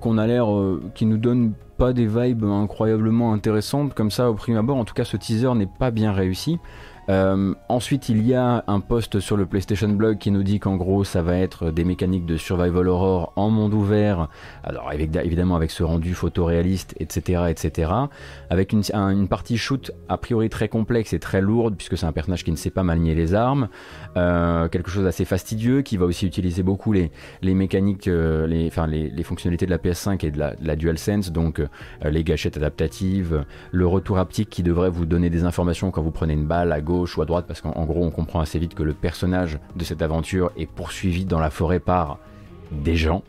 qu'on 0.00 0.18
a 0.18 0.26
l'air, 0.26 0.54
euh, 0.54 0.82
qui 0.94 1.06
nous 1.06 1.18
donne 1.18 1.54
pas 1.76 1.92
des 1.92 2.06
vibes 2.06 2.44
incroyablement 2.44 3.32
intéressantes 3.32 3.94
comme 3.94 4.10
ça 4.10 4.30
au 4.30 4.34
prime 4.34 4.56
abord. 4.56 4.76
En 4.76 4.84
tout 4.84 4.94
cas, 4.94 5.04
ce 5.04 5.16
teaser 5.16 5.54
n'est 5.54 5.66
pas 5.66 5.90
bien 5.90 6.12
réussi. 6.12 6.58
Euh, 7.08 7.54
ensuite, 7.68 8.08
il 8.08 8.26
y 8.26 8.34
a 8.34 8.64
un 8.66 8.80
post 8.80 9.20
sur 9.20 9.36
le 9.36 9.46
PlayStation 9.46 9.88
Blog 9.88 10.18
qui 10.18 10.30
nous 10.30 10.42
dit 10.42 10.58
qu'en 10.58 10.76
gros, 10.76 11.04
ça 11.04 11.22
va 11.22 11.36
être 11.36 11.70
des 11.70 11.84
mécaniques 11.84 12.26
de 12.26 12.36
survival 12.36 12.88
horror 12.88 13.32
en 13.36 13.50
monde 13.50 13.74
ouvert. 13.74 14.28
Alors, 14.64 14.90
évidemment, 14.92 15.56
avec 15.56 15.70
ce 15.70 15.82
rendu 15.82 16.14
photoréaliste, 16.14 16.94
etc., 16.98 17.44
etc. 17.48 17.92
Avec 18.50 18.72
une, 18.72 18.82
partie 19.28 19.56
shoot 19.56 19.92
a 20.08 20.18
priori 20.18 20.48
très 20.48 20.68
complexe 20.68 21.12
et 21.12 21.18
très 21.18 21.40
lourde, 21.40 21.76
puisque 21.76 21.96
c'est 21.96 22.06
un 22.06 22.12
personnage 22.12 22.44
qui 22.44 22.50
ne 22.50 22.56
sait 22.56 22.70
pas 22.70 22.82
manier 22.82 23.14
les 23.14 23.34
armes. 23.34 23.68
Euh, 24.16 24.68
quelque 24.68 24.90
chose 24.90 25.04
d'assez 25.04 25.24
fastidieux, 25.24 25.82
qui 25.82 25.96
va 25.96 26.06
aussi 26.06 26.26
utiliser 26.26 26.62
beaucoup 26.62 26.92
les, 26.92 27.10
mécaniques, 27.42 28.08
euh, 28.08 28.46
les, 28.46 28.66
enfin, 28.66 28.86
les, 28.86 29.10
les, 29.10 29.22
fonctionnalités 29.22 29.66
de 29.66 29.70
la 29.70 29.78
PS5 29.78 30.24
et 30.24 30.30
de 30.30 30.38
la, 30.38 30.54
de 30.54 30.66
la 30.66 30.76
DualSense, 30.76 31.30
donc 31.32 31.62
les 32.04 32.24
gâchettes 32.24 32.56
adaptatives, 32.56 33.44
le 33.72 33.86
retour 33.86 34.18
haptique 34.18 34.50
qui 34.50 34.62
devrait 34.62 34.90
vous 34.90 35.06
donner 35.06 35.30
des 35.30 35.44
informations 35.44 35.90
quand 35.90 36.02
vous 36.02 36.10
prenez 36.10 36.34
une 36.34 36.46
balle 36.46 36.72
à 36.72 36.80
gauche 36.80 36.95
ou 36.96 37.22
à 37.22 37.24
droite, 37.26 37.46
parce 37.46 37.60
qu'en 37.60 37.84
gros 37.84 38.04
on 38.04 38.10
comprend 38.10 38.40
assez 38.40 38.58
vite 38.58 38.74
que 38.74 38.82
le 38.82 38.94
personnage 38.94 39.58
de 39.74 39.84
cette 39.84 40.02
aventure 40.02 40.50
est 40.56 40.66
poursuivi 40.66 41.24
dans 41.24 41.40
la 41.40 41.50
forêt 41.50 41.80
par 41.80 42.18
des 42.72 42.96
gens. 42.96 43.22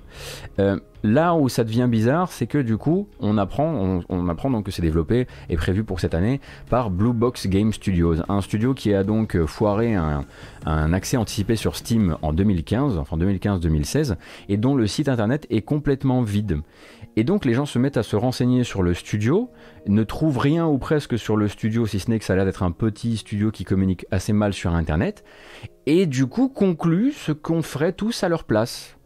Euh, 0.59 0.79
là 1.03 1.36
où 1.36 1.47
ça 1.47 1.63
devient 1.63 1.88
bizarre, 1.89 2.31
c'est 2.31 2.47
que 2.47 2.57
du 2.57 2.77
coup, 2.77 3.07
on 3.19 3.38
apprend, 3.38 4.01
on, 4.09 4.29
apprend 4.29 4.50
donc 4.50 4.65
que 4.65 4.71
c'est 4.71 4.81
développé 4.81 5.27
et 5.50 5.55
prévu 5.55 5.83
pour 5.83 6.00
cette 6.00 6.15
année 6.15 6.41
par 6.69 6.89
Blue 6.89 7.13
Box 7.13 7.47
Game 7.47 7.71
Studios, 7.71 8.15
un 8.29 8.41
studio 8.41 8.74
qui 8.74 8.93
a 8.93 9.03
donc 9.03 9.38
foiré 9.45 9.93
un, 9.93 10.25
un 10.65 10.93
accès 10.93 11.17
anticipé 11.17 11.55
sur 11.55 11.75
Steam 11.75 12.17
en 12.21 12.33
2015, 12.33 12.97
enfin 12.97 13.17
2015-2016, 13.17 14.15
et 14.50 14.57
dont 14.57 14.75
le 14.75 14.88
site 14.88 15.07
internet 15.07 15.45
est 15.50 15.62
complètement 15.62 16.24
vide. 16.24 16.62
Et 17.17 17.24
donc 17.24 17.45
les 17.45 17.55
gens 17.55 17.65
se 17.65 17.79
mettent 17.79 17.97
à 17.97 18.03
se 18.03 18.15
renseigner 18.15 18.63
sur 18.63 18.83
le 18.83 18.93
studio, 18.93 19.50
ne 19.88 20.03
trouvent 20.03 20.38
rien 20.38 20.67
ou 20.67 20.77
presque 20.77 21.17
sur 21.17 21.36
le 21.36 21.47
studio, 21.47 21.88
si 21.88 22.00
ce 22.00 22.12
n'est 22.12 22.19
que 22.19 22.25
ça 22.25 22.33
a 22.33 22.36
l'air 22.36 22.45
d'être 22.45 22.62
un 22.62 22.69
petit 22.69 23.17
studio 23.17 23.50
qui 23.50 23.63
communique 23.63 24.05
assez 24.12 24.33
mal 24.33 24.53
sur 24.53 24.75
Internet, 24.75 25.24
et 25.88 26.05
du 26.05 26.27
coup 26.27 26.47
concluent 26.47 27.12
ce 27.12 27.31
qu'on 27.31 27.63
ferait 27.63 27.93
tous 27.93 28.24
à 28.24 28.29
leur 28.29 28.43
place, 28.43 29.00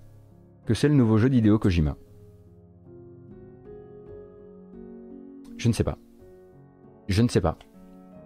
que 0.65 0.74
c'est 0.74 0.89
le 0.89 0.94
nouveau 0.94 1.18
jeu 1.18 1.30
d'Hideo 1.30 1.58
Kojima. 1.58 1.96
Je 5.56 5.70
ne 5.70 5.74
sais 5.74 5.86
pas. 5.86 5.98
Je 7.08 7.22
ne 7.22 7.30
sais 7.30 7.39
pas. 7.39 7.58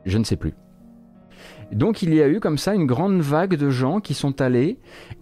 Je 0.04 0.18
ne 0.18 0.24
sais 0.24 0.36
plus. 0.36 0.56
Donc 1.72 2.02
il 2.02 2.14
y 2.14 2.22
a 2.22 2.28
eu 2.28 2.40
comme 2.40 2.58
ça 2.58 2.74
une 2.74 2.86
grande 2.86 3.22
vague 3.22 3.56
de 3.56 3.70
gens 3.70 4.00
qui 4.00 4.14
sont 4.14 4.42
allés 4.42 4.78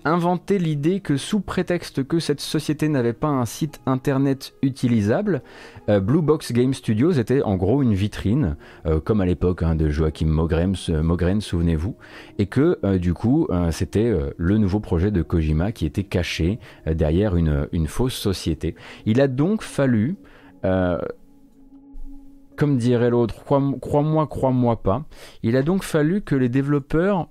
inventer 0.06 0.60
l'idée 0.60 1.00
que 1.00 1.18
sous 1.18 1.40
prétexte 1.40 2.04
que 2.06 2.20
cette 2.20 2.42
société 2.42 2.90
n'avait 2.90 3.14
pas 3.14 3.30
un 3.30 3.46
site 3.46 3.82
internet 3.86 4.54
utilisable, 4.62 5.42
euh, 5.90 6.00
Blue 6.00 6.22
Box 6.22 6.52
Game 6.52 6.74
Studios 6.74 7.14
était 7.14 7.42
en 7.42 7.56
gros 7.56 7.82
une 7.82 7.94
vitrine, 7.94 8.58
euh, 8.86 9.00
comme 9.00 9.22
à 9.22 9.26
l'époque 9.26 9.64
hein, 9.64 9.76
de 9.76 9.90
Joachim 9.90 10.28
Mogren, 10.28 10.74
euh, 10.90 11.40
souvenez-vous, 11.40 11.96
et 12.38 12.46
que 12.48 12.98
du 12.98 13.14
coup 13.14 13.48
c'était 13.72 14.14
le 14.38 14.58
nouveau 14.58 14.80
projet 14.80 15.12
de 15.12 15.22
Kojima 15.22 15.72
qui 15.72 15.86
était 15.86 16.04
caché 16.04 16.60
derrière 16.86 17.36
une, 17.36 17.88
fausse 17.88 18.16
société. 18.16 18.76
Il 19.06 19.22
a 19.22 19.28
donc 19.28 19.62
fallu 19.62 20.18
comme 22.64 22.78
dirait 22.78 23.10
l'autre, 23.10 23.44
crois-moi, 23.44 24.26
crois-moi 24.26 24.82
pas. 24.82 25.04
Il 25.42 25.58
a 25.58 25.64
donc 25.64 25.84
fallu 25.84 26.22
que 26.22 26.34
les 26.34 26.48
développeurs 26.48 27.28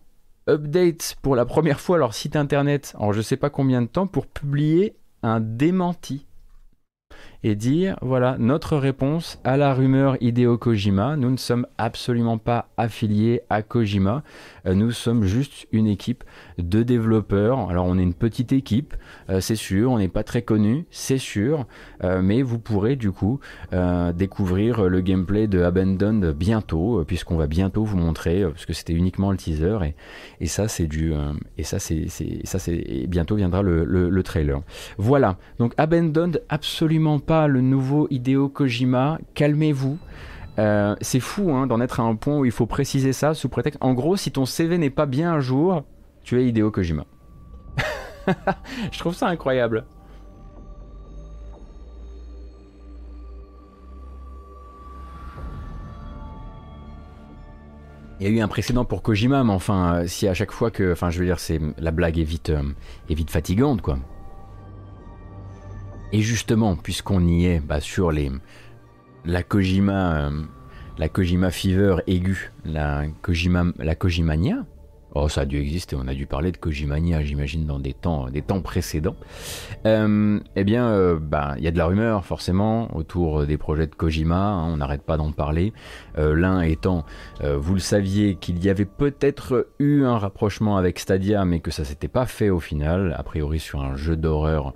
update 0.47 1.17
pour 1.23 1.37
la 1.37 1.47
première 1.47 1.81
fois 1.81 1.97
leur 1.97 2.13
site 2.13 2.37
internet 2.37 2.95
en 2.99 3.13
je 3.13 3.23
sais 3.23 3.39
pas 3.39 3.49
combien 3.49 3.81
de 3.81 3.87
temps 3.87 4.07
pour 4.07 4.27
publier 4.27 4.95
un 5.23 5.41
démenti 5.41 6.27
et 7.45 7.55
dire 7.57 7.97
voilà 8.03 8.37
notre 8.39 8.77
réponse 8.77 9.41
à 9.45 9.57
la 9.57 9.75
rumeur 9.75 10.17
Hideo 10.21 10.59
Kojima. 10.59 11.17
Nous 11.17 11.31
ne 11.31 11.37
sommes 11.37 11.67
absolument 11.79 12.39
pas 12.39 12.69
affiliés 12.77 13.43
à 13.51 13.63
Kojima. 13.63 14.23
Euh, 14.67 14.75
nous 14.75 14.93
sommes 14.93 15.25
juste 15.25 15.67
une 15.73 15.87
équipe 15.87 16.25
de 16.59 16.83
développeurs. 16.83 17.71
Alors 17.71 17.87
on 17.87 17.99
est 17.99 18.03
une 18.03 18.15
petite 18.15 18.53
équipe, 18.53 18.95
euh, 19.31 19.41
c'est 19.41 19.57
sûr. 19.57 19.91
On 19.91 19.99
n'est 19.99 20.09
pas 20.09 20.23
très 20.23 20.43
connu, 20.43 20.87
c'est 20.91 21.19
sûr. 21.19 21.67
Euh, 22.05 22.23
mais 22.23 22.43
vous 22.43 22.59
pourrez 22.59 22.97
du 22.97 23.11
coup 23.11 23.41
découvrir 24.15 24.89
le 24.89 25.01
gameplay 25.01 25.47
de 25.47 25.63
Abandoned 25.63 26.33
bientôt, 26.37 27.05
puisqu'on 27.07 27.37
va 27.37 27.47
bientôt 27.47 27.85
vous 27.85 27.97
montrer, 27.97 28.45
parce 28.45 28.67
que 28.67 28.73
c'était 28.73 28.93
uniquement 28.93 29.31
le 29.31 29.37
teaser 29.37 29.79
et, 30.41 30.47
ça 30.47 30.69
c'est 30.69 30.87
du 30.87 31.13
et 31.57 31.63
ça 31.63 31.79
c'est 31.79 32.07
ça 32.45 32.59
c'est 32.59 33.07
bientôt 33.09 33.37
viendra 33.37 33.63
le, 33.63 33.85
le 33.85 34.23
trailer. 34.23 34.61
Voilà. 34.99 35.39
Donc 35.59 35.73
Abandoned 35.79 36.43
absolument 36.49 37.19
pas 37.19 37.32
le 37.33 37.61
nouveau 37.61 38.07
Hideo 38.11 38.49
Kojima, 38.49 39.19
calmez-vous. 39.35 39.99
Euh, 40.59 40.95
c'est 41.01 41.21
fou 41.21 41.51
hein, 41.53 41.67
d'en 41.67 41.81
être 41.81 42.01
à 42.01 42.03
un 42.03 42.15
point 42.15 42.39
où 42.39 42.45
il 42.45 42.51
faut 42.51 42.67
préciser 42.67 43.13
ça 43.13 43.35
sous 43.35 43.49
prétexte. 43.49 43.79
En 43.83 43.95
gros, 43.95 44.17
si 44.17 44.31
ton 44.31 44.45
CV 44.45 44.77
n'est 44.77 44.91
pas 44.91 45.07
bien 45.07 45.33
à 45.33 45.41
jour, 45.41 45.85
tu 46.23 46.39
es 46.41 46.47
Hideo 46.47 46.71
Kojima. 46.71 47.05
Je 48.93 48.99
trouve 48.99 49.15
ça 49.15 49.29
incroyable. 49.29 49.87
Il 58.21 58.29
y 58.29 58.31
a 58.31 58.33
eu 58.39 58.41
un 58.41 58.47
précédent 58.49 58.85
pour 58.85 59.03
Kojima, 59.03 59.43
mais 59.43 59.53
enfin, 59.53 59.95
euh, 59.95 60.07
si 60.07 60.29
à 60.29 60.35
chaque 60.35 60.53
fois 60.53 60.71
que. 60.71 60.93
Enfin, 60.93 61.11
je 61.11 61.19
veux 61.19 61.25
dire, 61.25 61.41
c'est 61.41 61.61
la 61.79 61.91
blague 61.91 62.21
est 62.21 62.25
vite, 62.25 62.51
euh, 62.51 62.63
est 63.11 63.15
vite 63.15 63.31
fatigante, 63.33 63.83
quoi. 63.83 63.99
Et 66.13 66.21
justement, 66.21 66.77
puisqu'on 66.77 67.27
y 67.27 67.47
est 67.47 67.61
bah, 67.61 67.81
sur 67.81 68.13
les, 68.13 68.31
la 69.25 69.43
Kojima, 69.43 70.27
euh, 70.27 70.43
la 70.99 71.09
Kojima 71.09 71.51
Fever 71.51 71.97
aiguë, 72.07 72.51
la 72.67 73.05
Kojima, 73.23 73.65
la 73.79 73.95
Kojimania, 73.95 74.67
Oh, 75.15 75.29
ça 75.29 75.43
a 75.43 75.45
dû 75.45 75.61
exister, 75.61 75.95
on 75.95 76.09
a 76.09 76.15
dû 76.15 76.27
parler 76.27 76.53
de 76.53 76.57
Kojimania, 76.57 77.23
j'imagine, 77.23 77.67
dans 77.67 77.79
des 77.79 77.93
temps, 77.93 78.31
des 78.31 78.41
temps 78.41 78.63
précédents. 78.63 79.17
Euh, 79.85 80.41
eh 80.57 80.65
bien, 80.65 80.89
euh, 80.89 81.19
bah, 81.21 81.55
il 81.59 81.65
y 81.65 81.69
a 81.69 81.71
de 81.71 81.77
la 81.77 81.85
rumeur, 81.85 82.25
forcément, 82.25 82.89
autour 82.97 83.45
des 83.45 83.59
projets 83.59 83.87
de 83.87 83.95
Kojima, 83.95 84.39
hein, 84.39 84.73
on 84.73 84.79
n'arrête 84.79 85.03
pas 85.03 85.19
d'en 85.19 85.31
parler. 85.31 85.75
L'un 86.17 86.63
étant, 86.63 87.05
vous 87.43 87.75
le 87.75 87.81
saviez, 87.81 88.37
qu'il 88.37 88.65
y 88.65 88.71
avait 88.71 88.87
peut-être 88.87 89.69
eu 89.79 90.05
un 90.05 90.17
rapprochement 90.17 90.79
avec 90.79 90.99
Stadia, 90.99 91.45
mais 91.45 91.61
que 91.61 91.71
ça 91.71 91.85
s'était 91.85 92.09
pas 92.09 92.25
fait 92.25 92.49
au 92.49 92.61
final, 92.61 93.15
a 93.19 93.23
priori 93.23 93.59
sur 93.59 93.83
un 93.83 93.97
jeu 93.97 94.17
d'horreur 94.17 94.73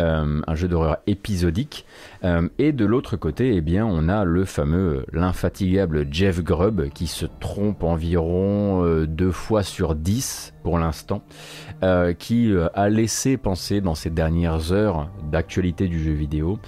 euh, 0.00 0.40
un 0.46 0.54
jeu 0.54 0.68
d'horreur 0.68 0.98
épisodique. 1.08 1.84
Euh, 2.24 2.48
et 2.58 2.72
de 2.72 2.84
l'autre 2.84 3.16
côté, 3.16 3.56
eh 3.56 3.60
bien, 3.60 3.84
on 3.84 4.08
a 4.08 4.24
le 4.24 4.44
fameux, 4.44 5.04
l'infatigable 5.12 6.06
Jeff 6.10 6.42
Grubb 6.42 6.88
qui 6.90 7.08
se 7.08 7.26
trompe 7.40 7.82
environ 7.82 8.84
euh, 8.84 9.06
deux 9.06 9.32
fois 9.32 9.64
sur 9.64 9.96
dix 9.96 10.54
pour 10.62 10.78
l'instant, 10.78 11.22
qui 12.18 12.52
a 12.74 12.88
laissé 12.90 13.38
penser 13.38 13.80
dans 13.80 13.94
ces 13.94 14.10
dernières 14.10 14.70
heures 14.72 15.08
d'actualité 15.30 15.88
du 15.88 15.98
jeu 16.02 16.12
vidéo 16.12 16.58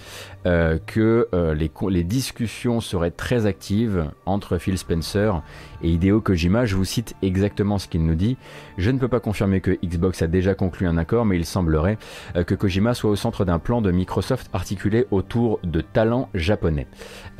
que 0.45 1.29
les, 1.55 1.71
les 1.89 2.05
discussions 2.05 2.81
seraient 2.81 3.11
très 3.11 3.47
actives 3.47 4.11
entre 4.27 4.59
Phil 4.59 4.79
Spencer 4.79 5.43
et 5.83 5.91
Hideo 5.91 6.21
Kojima. 6.21 6.65
Je 6.65 6.77
vous 6.77 6.85
cite 6.85 7.15
exactement 7.23 7.79
ce 7.79 7.89
qu'il 7.89 8.05
nous 8.05 8.15
dit. 8.15 8.37
Je 8.79 8.91
ne 8.91 8.99
peux 8.99 9.09
pas 9.09 9.21
confirmer 9.21 9.61
que 9.61 9.73
Xbox 9.85 10.23
a 10.23 10.27
déjà 10.27 10.55
conclu 10.55 10.87
un 10.87 10.97
accord, 10.97 11.25
mais 11.25 11.37
il 11.37 11.45
semblerait 11.45 11.99
que 12.47 12.55
Kojima 12.55 12.95
soit 12.95 13.11
au 13.11 13.17
centre 13.17 13.45
d'un 13.45 13.59
plan 13.59 13.83
de 13.83 13.91
Microsoft 13.91 14.49
articulé 14.53 15.07
autour 15.11 15.61
de 15.65 15.81
talents 15.81 16.29
japonais. 16.35 16.87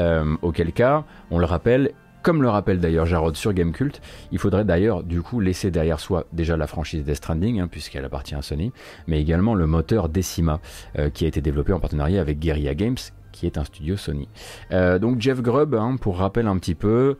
Euh, 0.01 0.37
auquel 0.43 0.73
cas, 0.73 1.05
on 1.31 1.39
le 1.39 1.47
rappelle, 1.47 1.93
comme 2.23 2.43
le 2.43 2.49
rappelle 2.49 2.81
d'ailleurs 2.81 3.07
Jarod 3.07 3.37
sur 3.37 3.53
Gamecult, 3.53 4.01
il 4.33 4.39
faudrait 4.39 4.65
d'ailleurs 4.65 5.03
du 5.03 5.23
coup 5.23 5.41
laisser 5.41 5.71
derrière 5.71 6.01
soi 6.01 6.27
déjà 6.33 6.57
la 6.57 6.67
franchise 6.67 7.05
Death 7.05 7.17
Stranding, 7.17 7.61
hein, 7.61 7.69
puisqu'elle 7.69 8.05
appartient 8.05 8.35
à 8.35 8.43
Sony, 8.43 8.73
mais 9.07 9.21
également 9.21 9.55
le 9.55 9.67
moteur 9.67 10.09
Decima, 10.09 10.61
euh, 10.99 11.11
qui 11.11 11.25
a 11.25 11.29
été 11.29 11.41
développé 11.41 11.73
en 11.73 11.81
partenariat 11.81 12.21
avec 12.21 12.39
Guerrilla 12.39 12.75
Games, 12.75 12.97
qui 13.33 13.47
est 13.47 13.59
un 13.59 13.65
studio 13.65 13.97
Sony. 13.97 14.29
Euh, 14.73 14.99
donc 14.99 15.21
Jeff 15.21 15.41
Grubb, 15.41 15.75
hein, 15.75 15.97
pour 16.01 16.19
rappel 16.19 16.47
un 16.47 16.59
petit 16.59 16.75
peu, 16.75 17.17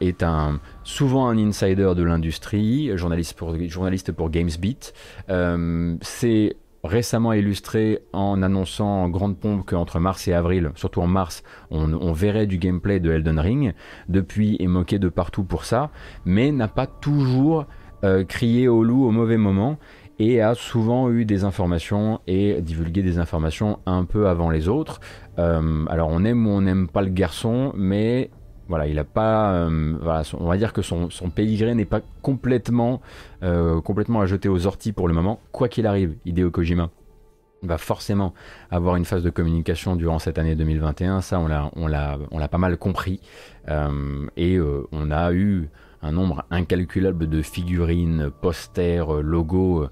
est 0.00 0.22
un 0.22 0.60
souvent 0.84 1.28
un 1.28 1.38
insider 1.38 1.92
de 1.96 2.02
l'industrie, 2.02 2.96
journaliste 2.96 3.36
pour, 3.36 3.56
journaliste 3.68 4.12
pour 4.12 4.30
GamesBeat. 4.30 4.94
c'est 6.02 6.56
récemment 6.84 7.32
illustré 7.32 8.00
en 8.12 8.42
annonçant 8.42 9.04
en 9.04 9.08
grande 9.08 9.38
pompe 9.38 9.66
qu'entre 9.66 9.98
mars 9.98 10.28
et 10.28 10.32
avril, 10.32 10.70
surtout 10.74 11.00
en 11.00 11.06
mars, 11.06 11.42
on, 11.70 12.12
verrait 12.12 12.46
du 12.46 12.58
gameplay 12.58 13.00
de 13.00 13.10
Elden 13.10 13.38
Ring. 13.38 13.74
Depuis 14.08 14.56
est 14.60 14.66
moqué 14.66 14.98
de 14.98 15.08
partout 15.08 15.44
pour 15.44 15.64
ça, 15.64 15.90
mais 16.24 16.52
n'a 16.52 16.68
pas 16.68 16.86
toujours 16.86 17.66
euh, 18.04 18.24
crié 18.24 18.68
au 18.68 18.84
loup 18.84 19.04
au 19.04 19.10
mauvais 19.10 19.36
moment 19.36 19.78
et 20.18 20.40
a 20.40 20.54
souvent 20.54 21.10
eu 21.10 21.24
des 21.24 21.44
informations 21.44 22.20
et 22.26 22.60
divulgué 22.60 23.02
des 23.02 23.18
informations 23.18 23.78
un 23.86 24.04
peu 24.04 24.28
avant 24.28 24.50
les 24.50 24.68
autres. 24.68 25.00
Euh, 25.38 25.84
alors 25.88 26.08
on 26.10 26.24
aime 26.24 26.46
ou 26.46 26.50
on 26.50 26.60
n'aime 26.60 26.88
pas 26.88 27.02
le 27.02 27.10
garçon, 27.10 27.72
mais 27.76 28.30
voilà, 28.68 28.86
il 28.86 28.98
a 28.98 29.04
pas, 29.04 29.52
euh, 29.52 30.22
on 30.38 30.46
va 30.46 30.56
dire 30.56 30.72
que 30.72 30.82
son, 30.82 31.08
son 31.10 31.30
pédigré 31.30 31.74
n'est 31.74 31.86
pas 31.86 32.00
complètement, 32.22 33.00
euh, 33.42 33.80
complètement 33.80 34.20
à 34.20 34.26
jeter 34.26 34.48
aux 34.48 34.66
orties 34.66 34.92
pour 34.92 35.08
le 35.08 35.14
moment. 35.14 35.40
Quoi 35.52 35.68
qu'il 35.68 35.86
arrive, 35.86 36.16
Hideo 36.26 36.50
Kojima 36.50 36.90
va 37.62 37.78
forcément 37.78 38.34
avoir 38.70 38.96
une 38.96 39.04
phase 39.04 39.24
de 39.24 39.30
communication 39.30 39.96
durant 39.96 40.18
cette 40.18 40.38
année 40.38 40.54
2021. 40.54 41.22
Ça, 41.22 41.40
on 41.40 41.86
l'a 41.88 42.48
pas 42.48 42.58
mal 42.58 42.76
compris. 42.76 43.20
Euh, 43.68 44.26
et 44.36 44.60
on 44.92 45.10
a 45.10 45.32
eu 45.32 45.68
un 46.02 46.12
nombre 46.12 46.44
incalculable 46.50 47.28
de 47.28 47.42
figurines, 47.42 48.30
posters, 48.40 49.12
logos 49.22 49.88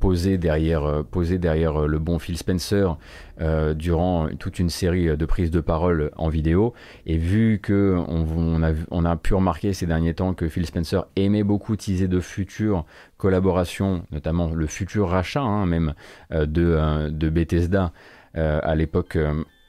posé 0.00 0.38
derrière, 0.38 0.84
euh, 0.84 1.02
euh, 1.02 1.86
le 1.86 1.98
bon 1.98 2.18
Phil 2.18 2.36
Spencer 2.36 2.96
euh, 3.40 3.74
durant 3.74 4.28
toute 4.38 4.58
une 4.58 4.70
série 4.70 5.16
de 5.16 5.26
prises 5.26 5.50
de 5.50 5.60
parole 5.60 6.10
en 6.16 6.28
vidéo. 6.28 6.74
Et 7.06 7.16
vu 7.16 7.60
que 7.62 7.96
on, 8.08 9.04
a, 9.04 9.16
pu 9.16 9.34
remarquer 9.34 9.72
ces 9.72 9.86
derniers 9.86 10.14
temps 10.14 10.34
que 10.34 10.48
Phil 10.48 10.66
Spencer 10.66 11.04
aimait 11.16 11.44
beaucoup 11.44 11.76
teaser 11.76 12.08
de 12.08 12.20
futures 12.20 12.84
collaborations, 13.18 14.04
notamment 14.10 14.50
le 14.50 14.66
futur 14.66 15.10
rachat 15.10 15.42
hein, 15.42 15.66
même 15.66 15.94
de 16.30 17.28
Bethesda 17.28 17.92
à 18.34 18.74
l'époque 18.74 19.18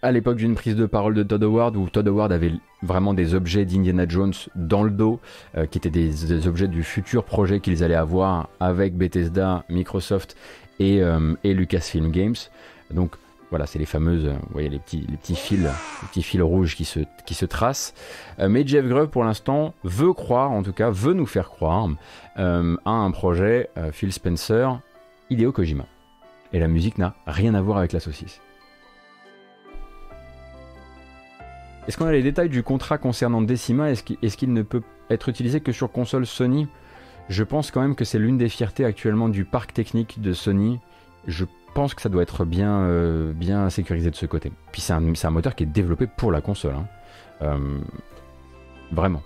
à 0.02 0.12
l'époque 0.12 0.38
d'une 0.38 0.56
prise 0.56 0.76
de 0.76 0.86
parole 0.86 1.14
de 1.14 1.24
Todd 1.24 1.44
Howard 1.44 1.76
où 1.78 1.90
Todd 1.90 2.08
Howard 2.08 2.32
avait 2.32 2.54
vraiment 2.82 3.14
des 3.14 3.36
objets 3.36 3.66
d'Indiana 3.66 4.08
Jones 4.08 4.34
dans 4.56 4.84
le 4.84 4.92
dos, 4.92 5.20
euh, 5.56 5.66
qui 5.66 5.78
étaient 5.78 5.90
des, 5.90 6.48
objets 6.48 6.68
du 6.68 6.84
futur 6.84 7.24
projet 7.24 7.60
qu'ils 7.60 7.84
allaient 7.84 7.96
avoir 7.96 8.50
avec 8.60 8.96
Bethesda, 8.96 9.64
Microsoft 9.70 10.36
et, 10.80 11.02
euh, 11.02 11.36
Lucasfilm 11.44 12.12
Games. 12.12 12.36
Donc 12.92 13.16
voilà, 13.52 13.66
c'est 13.66 13.80
les 13.80 13.86
fameuses, 13.86 14.28
vous 14.28 14.54
voyez 14.54 14.70
les 14.70 14.80
petits, 14.80 15.06
fils, 15.36 15.60
les 15.60 16.08
petits 16.08 16.24
fils 16.24 16.42
rouges 16.42 16.76
qui 16.76 16.86
se, 16.86 17.02
qui 17.26 17.34
se 17.34 17.46
tracent. 17.46 17.94
Euh, 18.40 18.50
mais 18.50 18.66
Jeff 18.66 18.88
Grubb, 18.88 19.10
pour 19.10 19.24
l'instant, 19.24 19.74
veut 19.84 20.14
croire, 20.14 20.52
en 20.52 20.64
tout 20.64 20.74
cas, 20.74 20.90
veut 20.90 21.14
nous 21.14 21.26
faire 21.26 21.50
croire 21.50 21.90
à 22.38 22.92
un 22.92 23.12
projet 23.12 23.70
Phil 23.92 24.12
Spencer, 24.12 24.80
Hideo 25.30 25.52
Kojima. 25.52 25.86
Et 26.54 26.60
la 26.60 26.68
musique 26.68 26.98
n'a 26.98 27.14
rien 27.28 27.54
à 27.54 27.62
voir 27.62 27.78
avec 27.78 27.92
la 27.92 28.00
saucisse. 28.00 28.42
Est-ce 31.88 31.98
qu'on 31.98 32.06
a 32.06 32.12
les 32.12 32.24
détails 32.24 32.50
du 32.50 32.64
contrat 32.64 32.98
concernant 32.98 33.42
Decima? 33.42 33.90
Est-ce 33.90 34.04
qu'il 34.38 34.54
ne 34.54 34.62
peut 34.62 34.84
être 35.10 35.30
utilisé 35.30 35.62
que 35.62 35.72
sur 35.72 35.92
console 35.92 36.26
Sony? 36.26 36.68
Je 37.30 37.44
pense 37.44 37.72
quand 37.72 37.82
même 37.82 37.96
que 37.96 38.06
c'est 38.06 38.20
l'une 38.20 38.38
des 38.38 38.50
fiertés 38.50 38.86
actuellement 38.86 39.30
du 39.30 39.46
parc 39.46 39.74
technique 39.74 40.22
de 40.22 40.34
Sony. 40.34 40.80
Je 41.28 41.46
pense 41.74 41.94
que 41.94 42.02
ça 42.02 42.10
doit 42.10 42.24
être 42.24 42.46
bien, 42.46 42.82
euh, 42.82 43.34
bien 43.34 43.70
sécurisé 43.70 44.12
de 44.12 44.16
ce 44.16 44.26
côté. 44.26 44.52
Puis 44.72 44.82
c'est 44.82 44.94
un, 44.94 45.30
moteur 45.30 45.56
qui 45.56 45.64
est 45.64 45.68
développé 45.68 46.08
pour 46.08 46.32
la 46.32 46.42
console. 46.42 46.76
Hein. 46.76 46.88
Euh, 47.42 47.80
vraiment. 48.92 49.24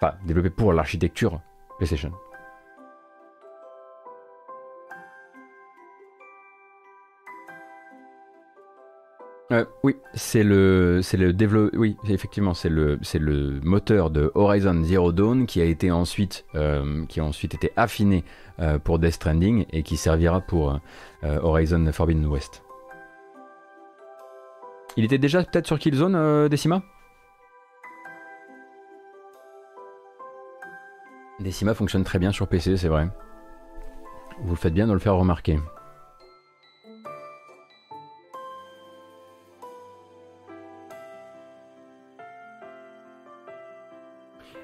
Enfin, 0.00 0.14
développé 0.24 0.50
pour 0.50 0.72
l'architecture 0.72 1.40
PlayStation. 1.78 2.12
Euh, 9.52 9.64
oui, 9.82 9.96
c'est 10.14 10.44
le, 10.44 11.00
c'est 11.02 11.16
le. 11.16 11.34
Oui, 11.74 11.96
effectivement, 12.08 12.54
c'est 12.54 12.68
le, 12.68 12.98
c'est 13.02 13.18
le 13.18 13.60
moteur 13.62 14.10
de 14.10 14.30
Horizon 14.36 14.84
Zero 14.84 15.10
Dawn 15.10 15.46
qui 15.46 15.60
a 15.60 15.64
été 15.64 15.90
ensuite, 15.90 16.44
euh, 16.54 17.04
qui 17.06 17.18
a 17.18 17.24
ensuite 17.24 17.54
été 17.54 17.72
affiné 17.76 18.24
euh, 18.60 18.78
pour 18.78 19.00
Death 19.00 19.14
Stranding 19.14 19.66
et 19.72 19.82
qui 19.82 19.96
servira 19.96 20.40
pour 20.40 20.78
Horizon 21.22 21.90
Forbidden 21.92 22.26
West. 22.26 22.62
Il 24.96 25.04
était 25.04 25.18
déjà 25.18 25.42
peut-être 25.42 25.66
sur 25.66 25.78
Killzone, 25.78 26.48
Decima? 26.48 26.82
Decima 31.40 31.74
fonctionne 31.74 32.04
très 32.04 32.18
bien 32.18 32.32
sur 32.32 32.46
PC, 32.48 32.76
c'est 32.76 32.88
vrai. 32.88 33.08
Vous 34.42 34.56
faites 34.56 34.74
bien 34.74 34.86
de 34.86 34.92
le 34.92 34.98
faire 34.98 35.16
remarquer. 35.16 35.58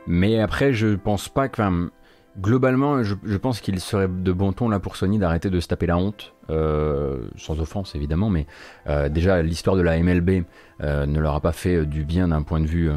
Mais 0.07 0.40
après, 0.40 0.73
je 0.73 0.95
pense 0.95 1.29
pas 1.29 1.49
que. 1.49 1.90
Globalement, 2.38 3.03
je, 3.03 3.37
pense 3.38 3.62
qu'il 3.62 3.81
serait 3.81 4.09
de 4.09 4.31
bon 4.31 4.53
ton 4.53 4.69
là 4.69 4.79
pour 4.79 4.97
Sony 4.97 5.19
d'arrêter 5.19 5.49
de 5.49 5.59
se 5.59 5.69
taper 5.69 5.87
la 5.87 5.97
honte, 5.97 6.35
euh, 6.51 7.29
sans 7.37 7.61
offense 7.61 7.95
évidemment, 7.95 8.29
mais 8.29 8.47
euh, 8.88 9.09
déjà 9.09 9.40
l'histoire 9.40 9.75
de 9.75 9.81
la 9.81 9.99
MLB 9.99 10.45
euh, 10.83 11.07
ne 11.07 11.19
leur 11.19 11.35
a 11.35 11.40
pas 11.40 11.53
fait 11.53 11.87
du 11.87 12.05
bien 12.05 12.29
d'un 12.29 12.42
point 12.42 12.61
de 12.61 12.66
vue, 12.66 12.90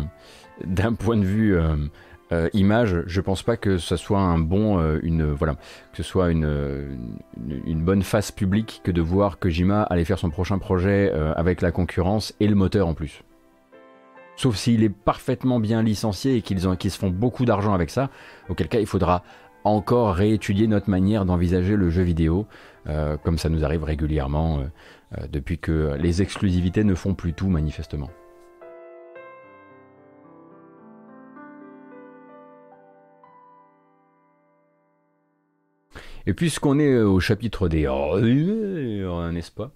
d'un 0.66 0.94
point 0.94 1.16
de 1.16 1.24
vue 1.24 1.58
image. 2.52 2.98
Je 3.08 3.22
pense 3.22 3.42
pas 3.42 3.56
que 3.56 3.78
ce 3.78 3.96
soit 3.96 4.20
un 4.20 4.40
bon, 4.40 5.00
une 5.04 5.32
voilà, 5.32 5.54
que 5.54 5.98
ce 5.98 6.04
soit 6.04 6.32
une, 6.32 7.00
une, 7.66 7.82
bonne 7.82 8.04
face 8.04 8.34
publique 8.34 8.82
que 8.84 8.92
de 8.92 9.02
voir 9.02 9.40
Kojima 9.40 9.84
aller 9.84 10.04
faire 10.04 10.20
son 10.20 10.32
prochain 10.32 10.60
projet 10.60 11.14
avec 11.38 11.62
la 11.62 11.72
concurrence 11.72 12.34
et 12.42 12.48
le 12.48 12.56
moteur 12.56 12.90
en 12.90 12.94
plus. 12.94 13.24
Sauf 14.40 14.56
s'il 14.56 14.84
est 14.84 14.90
parfaitement 14.90 15.60
bien 15.60 15.84
licencié 15.84 16.38
et 16.38 16.42
qu'ils 16.42 16.62
se 16.62 16.98
font 16.98 17.10
beaucoup 17.10 17.44
d'argent 17.44 17.74
avec 17.74 17.90
ça, 17.90 18.10
auquel 18.48 18.70
cas 18.70 18.80
il 18.80 18.86
faudra 18.86 19.22
encore 19.66 20.16
réétudier 20.16 20.66
notre 20.66 20.90
manière 20.90 21.26
d'envisager 21.26 21.76
le 21.76 21.90
jeu 21.90 22.04
vidéo, 22.04 22.48
euh, 22.88 23.18
comme 23.18 23.38
ça 23.38 23.50
nous 23.50 23.66
arrive 23.66 23.84
régulièrement 23.84 24.60
euh, 24.60 24.64
euh, 25.18 25.28
depuis 25.30 25.58
que 25.58 25.94
les 26.00 26.22
exclusivités 26.22 26.86
ne 26.86 26.96
font 26.96 27.16
plus 27.16 27.34
tout 27.34 27.50
manifestement. 27.50 28.10
Et 36.28 36.34
puisqu'on 36.34 36.80
est 36.80 36.92
euh, 36.92 37.08
au 37.08 37.20
chapitre 37.20 37.70
des 37.70 37.88
n'est-ce 39.32 39.52
pas 39.52 39.72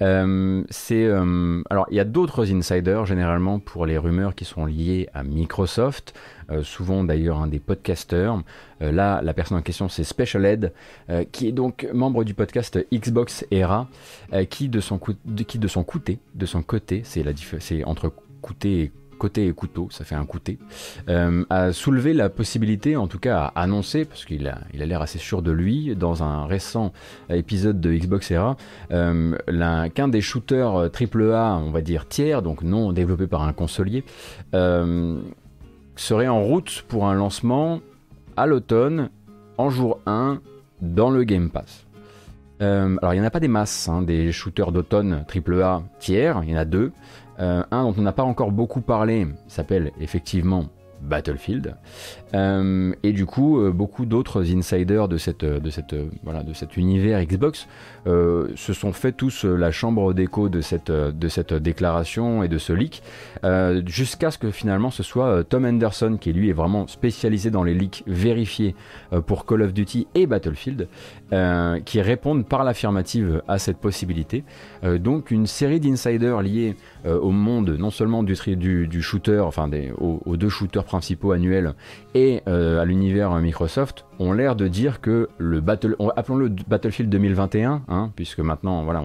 euh, 0.00 0.64
C'est 0.70 1.04
euh, 1.04 1.62
alors 1.70 1.86
il 1.90 1.96
y 1.96 2.00
a 2.00 2.04
d'autres 2.04 2.52
insiders 2.52 3.06
généralement 3.06 3.58
pour 3.58 3.86
les 3.86 3.98
rumeurs 3.98 4.34
qui 4.34 4.44
sont 4.44 4.66
liées 4.66 5.08
à 5.14 5.22
Microsoft, 5.22 6.14
souvent 6.62 7.04
d'ailleurs 7.04 7.40
un 7.40 7.46
des 7.46 7.58
podcasters. 7.58 8.42
là, 8.80 9.22
la 9.22 9.34
personne 9.34 9.58
en 9.58 9.62
question 9.62 9.88
c'est 9.88 10.04
Special 10.04 10.44
Ed, 10.44 10.72
qui 11.30 11.48
est 11.48 11.52
donc 11.52 11.88
membre 11.92 12.24
du 12.24 12.34
podcast 12.34 12.84
Xbox 12.92 13.46
Era, 13.50 13.88
qui 14.50 14.68
de 14.68 14.80
son 14.80 14.98
qui 15.46 15.58
de 15.58 15.68
son 15.68 15.84
côté, 15.84 16.18
de 16.34 16.46
son 16.46 16.62
côté, 16.62 17.02
c'est 17.04 17.22
la 17.22 17.32
c'est 17.58 17.84
entre 17.84 18.12
côté 18.42 18.82
et 18.82 18.92
côté 19.22 19.52
couteau, 19.52 19.86
ça 19.92 20.04
fait 20.04 20.16
un 20.16 20.26
côté, 20.26 20.58
euh, 21.08 21.44
a 21.48 21.72
soulevé 21.72 22.12
la 22.12 22.28
possibilité, 22.28 22.96
en 22.96 23.06
tout 23.06 23.20
cas 23.20 23.52
a 23.54 23.62
annoncé, 23.62 24.04
parce 24.04 24.24
qu'il 24.24 24.48
a 24.48 24.58
il 24.74 24.82
a 24.82 24.86
l'air 24.86 25.00
assez 25.00 25.20
sûr 25.20 25.42
de 25.42 25.52
lui, 25.52 25.94
dans 25.94 26.24
un 26.24 26.44
récent 26.46 26.92
épisode 27.30 27.80
de 27.80 27.92
Xbox 27.92 28.32
Era, 28.32 28.56
euh, 28.90 29.38
qu'un 29.94 30.08
des 30.08 30.20
shooters 30.20 30.90
AAA, 30.90 31.60
on 31.64 31.70
va 31.70 31.82
dire 31.82 32.08
tiers, 32.08 32.42
donc 32.42 32.62
non 32.62 32.92
développé 32.92 33.28
par 33.28 33.42
un 33.42 33.52
consolier, 33.52 34.02
euh, 34.54 35.20
serait 35.94 36.26
en 36.26 36.42
route 36.42 36.84
pour 36.88 37.06
un 37.06 37.14
lancement 37.14 37.80
à 38.36 38.46
l'automne, 38.46 39.10
en 39.56 39.70
jour 39.70 40.00
1, 40.06 40.40
dans 40.80 41.10
le 41.10 41.22
Game 41.22 41.48
Pass. 41.48 41.86
alors 42.58 43.14
il 43.14 43.18
n'y 43.18 43.20
en 43.20 43.28
a 43.28 43.30
pas 43.30 43.38
des 43.38 43.46
masses, 43.46 43.88
hein, 43.88 44.02
des 44.02 44.32
shooters 44.32 44.72
d'automne 44.72 45.24
AAA 45.32 45.84
tiers, 46.00 46.40
il 46.42 46.50
y 46.50 46.54
en 46.54 46.58
a 46.58 46.64
deux. 46.64 46.90
Euh, 47.42 47.64
un 47.72 47.82
dont 47.84 47.94
on 47.98 48.02
n'a 48.02 48.12
pas 48.12 48.22
encore 48.22 48.52
beaucoup 48.52 48.80
parlé 48.80 49.26
s'appelle 49.48 49.90
effectivement 50.00 50.66
Battlefield. 51.00 51.76
Euh, 52.34 52.92
et 53.02 53.12
du 53.12 53.26
coup, 53.26 53.60
euh, 53.60 53.70
beaucoup 53.70 54.06
d'autres 54.06 54.54
insiders 54.54 55.08
de, 55.08 55.16
cette, 55.18 55.44
de, 55.44 55.70
cette, 55.70 55.94
voilà, 56.22 56.42
de 56.42 56.52
cet 56.52 56.76
univers 56.76 57.22
Xbox 57.24 57.68
se 58.04 58.72
sont 58.72 58.92
fait 58.92 59.12
tous 59.12 59.44
la 59.44 59.70
chambre 59.70 60.12
d'écho 60.12 60.48
de 60.48 60.60
cette, 60.60 60.90
de 60.90 61.28
cette 61.28 61.54
déclaration 61.54 62.42
et 62.42 62.48
de 62.48 62.58
ce 62.58 62.72
leak, 62.72 63.02
jusqu'à 63.86 64.32
ce 64.32 64.38
que 64.38 64.50
finalement 64.50 64.90
ce 64.90 65.04
soit 65.04 65.44
Tom 65.44 65.64
Anderson, 65.64 66.18
qui 66.20 66.32
lui 66.32 66.50
est 66.50 66.52
vraiment 66.52 66.88
spécialisé 66.88 67.50
dans 67.50 67.62
les 67.62 67.74
leaks 67.74 68.02
vérifiés 68.08 68.74
pour 69.26 69.46
Call 69.46 69.62
of 69.62 69.72
Duty 69.72 70.08
et 70.16 70.26
Battlefield, 70.26 70.88
qui 71.84 72.00
répondent 72.00 72.44
par 72.44 72.64
l'affirmative 72.64 73.40
à 73.46 73.58
cette 73.58 73.78
possibilité. 73.78 74.42
donc 74.82 75.30
une 75.30 75.46
série 75.46 75.78
d'insiders 75.78 76.42
liés 76.42 76.74
euh, 77.04 77.18
au 77.18 77.30
monde 77.30 77.70
non 77.78 77.90
seulement 77.90 78.22
du, 78.22 78.34
du, 78.86 79.02
shooter, 79.02 79.40
enfin 79.40 79.66
des, 79.66 79.90
aux, 79.98 80.36
deux 80.36 80.48
shooters 80.48 80.84
principaux 80.84 81.32
annuels 81.32 81.74
et 82.14 82.21
euh, 82.48 82.80
à 82.80 82.84
l'univers 82.84 83.30
Microsoft, 83.36 84.04
ont 84.18 84.32
l'air 84.32 84.56
de 84.56 84.68
dire 84.68 85.00
que 85.00 85.28
le 85.38 85.62
appelons-le 86.16 86.48
Battlefield 86.48 87.10
2021, 87.10 87.82
hein, 87.88 88.12
puisque 88.14 88.40
maintenant, 88.40 88.84
voilà, 88.84 89.02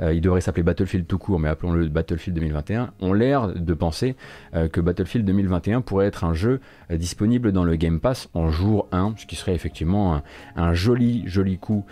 euh, 0.00 0.14
il 0.14 0.20
devrait 0.20 0.40
s'appeler 0.40 0.62
Battlefield 0.62 1.06
tout 1.06 1.18
court, 1.18 1.38
mais 1.38 1.48
appelons-le 1.48 1.88
Battlefield 1.88 2.34
2021, 2.34 2.92
ont 3.00 3.12
l'air 3.12 3.48
de 3.48 3.74
penser 3.74 4.16
que 4.72 4.80
Battlefield 4.80 5.26
2021 5.26 5.80
pourrait 5.80 6.06
être 6.06 6.24
un 6.24 6.34
jeu 6.34 6.60
disponible 6.90 7.52
dans 7.52 7.64
le 7.64 7.76
Game 7.76 8.00
Pass 8.00 8.28
en 8.34 8.50
jour 8.50 8.88
1, 8.92 9.14
ce 9.16 9.26
qui 9.26 9.36
serait 9.36 9.54
effectivement 9.54 10.22
un 10.56 10.74
joli, 10.74 11.24
joli 11.26 11.58
coup 11.58 11.84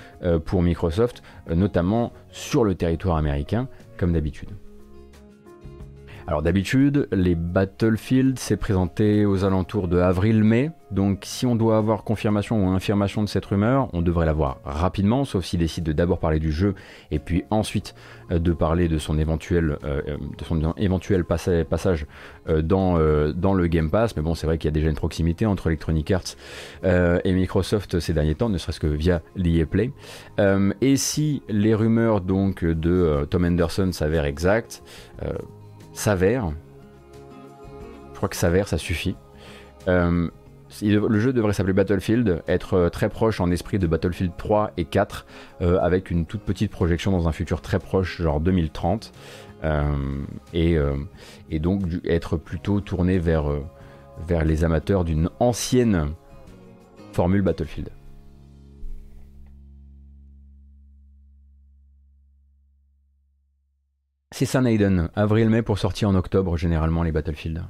pour 0.45 0.63
Microsoft, 0.63 1.23
notamment 1.55 2.13
sur 2.31 2.65
le 2.65 2.75
territoire 2.75 3.17
américain, 3.17 3.69
comme 3.97 4.13
d'habitude. 4.13 4.51
Alors 6.31 6.43
d'habitude, 6.43 7.09
les 7.11 7.35
Battlefield 7.35 8.39
s'est 8.39 8.57
présenté 8.57 9.27
aux 9.27 9.43
alentours 9.43 9.89
de 9.89 9.99
avril-mai, 9.99 10.71
donc 10.93 11.23
si 11.25 11.45
on 11.45 11.57
doit 11.57 11.77
avoir 11.77 12.05
confirmation 12.05 12.65
ou 12.65 12.69
infirmation 12.69 13.25
de 13.25 13.29
cette 13.29 13.45
rumeur, 13.47 13.89
on 13.95 14.01
devrait 14.01 14.27
l'avoir 14.27 14.61
rapidement, 14.65 15.25
sauf 15.25 15.45
s'il 15.45 15.59
décide 15.59 15.83
de 15.83 15.91
d'abord 15.93 16.21
parler 16.21 16.39
du 16.39 16.53
jeu 16.53 16.77
et 17.11 17.19
puis 17.19 17.43
ensuite 17.51 17.97
euh, 18.31 18.39
de 18.39 18.53
parler 18.53 18.87
de 18.87 18.99
son 18.99 19.19
éventuel, 19.19 19.77
euh, 19.83 20.03
euh, 20.07 21.65
passage 21.65 22.07
dans, 22.47 22.97
le 22.97 23.67
Game 23.67 23.91
Pass. 23.91 24.15
Mais 24.15 24.23
bon, 24.23 24.37
c'est 24.37 24.47
vrai 24.47 24.57
qu'il 24.57 24.69
y 24.69 24.73
a 24.73 24.73
déjà 24.73 24.89
une 24.89 24.95
proximité 24.95 25.47
entre 25.47 25.67
Electronic 25.67 26.13
Arts 26.13 26.37
et 26.85 27.33
Microsoft 27.33 27.99
ces 27.99 28.13
derniers 28.13 28.37
temps, 28.37 28.49
ne 28.49 28.59
serait-ce 28.59 28.79
que 28.79 28.87
via 28.87 29.21
l'EA 29.35 29.67
Play. 29.67 29.91
et 30.81 30.97
si 30.97 31.43
les 31.49 31.75
rumeurs 31.75 32.21
donc 32.21 32.65
de 32.65 33.27
Tom 33.29 33.45
Anderson 33.45 33.91
s'avèrent 33.91 34.27
exactes, 34.27 34.85
s'avère. 36.01 36.51
Je 38.13 38.17
crois 38.17 38.29
que 38.29 38.37
s'avère, 38.37 38.69
ça 38.69 38.79
suffit. 38.79 39.17
Euh, 39.87 40.29
le 40.83 41.21
jeu 41.21 41.33
devrait 41.33 41.53
s'appeler 41.53 41.73
Battlefield, 41.73 42.43
être 42.49 42.75
euh, 42.75 42.89
très 42.89 43.09
proche 43.09 43.41
en 43.41 43.51
esprit 43.51 43.79
de 43.79 43.87
Battlefield 43.87 44.33
3 44.37 44.73
et 44.77 44.85
4, 44.85 45.27
euh, 45.61 45.79
avec 45.81 46.11
une 46.11 46.27
toute 46.27 46.43
petite 46.43 46.71
projection 46.71 47.11
dans 47.11 47.29
un 47.29 47.33
futur 47.33 47.61
très 47.61 47.79
proche, 47.79 48.23
genre 48.23 48.41
2030, 48.41 49.13
et, 50.55 50.79
et, 51.51 51.59
donc 51.59 51.83
être 52.07 52.39
plutôt 52.39 52.81
tourné 52.81 53.19
vers, 53.19 53.45
vers 54.27 54.47
les 54.47 54.65
amateurs 54.65 55.05
d'une 55.05 55.29
ancienne 55.39 56.15
formule 57.13 57.43
Battlefield. 57.43 57.91
C'est 64.41 64.47
ça 64.47 64.63
Naiden, 64.63 65.11
avril-mai 65.17 65.61
pour 65.61 65.79
sortir 65.79 66.09
en 66.09 66.15
octobre 66.15 66.57
généralement 66.57 67.03
les 67.03 67.13
Battlefield. 67.13 67.63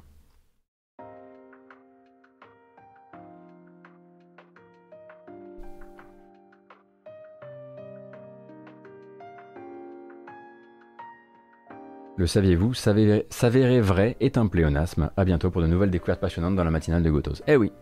Le 12.16 12.26
saviez-vous 12.28 12.72
S'avérer 12.74 13.80
vrai 13.80 14.16
est 14.20 14.38
un 14.38 14.46
pléonasme. 14.46 15.10
A 15.16 15.24
bientôt 15.24 15.50
pour 15.50 15.62
de 15.62 15.66
nouvelles 15.66 15.90
découvertes 15.90 16.20
passionnantes 16.20 16.54
dans 16.54 16.62
la 16.62 16.70
matinale 16.70 17.02
de 17.02 17.10
Gotos. 17.10 17.42
Eh 17.48 17.56
oui. 17.56 17.72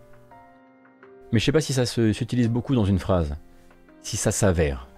Mais 1.31 1.40
je 1.40 1.44
sais 1.44 1.53
pas 1.53 1.61
si 1.61 1.74
ça 1.74 1.85
s'utilise 1.85 2.48
beaucoup 2.48 2.74
dans 2.74 2.87
une 2.87 2.98
phrase. 2.98 3.37
Si 4.01 4.16
ça 4.16 4.31
s'avère. 4.31 4.88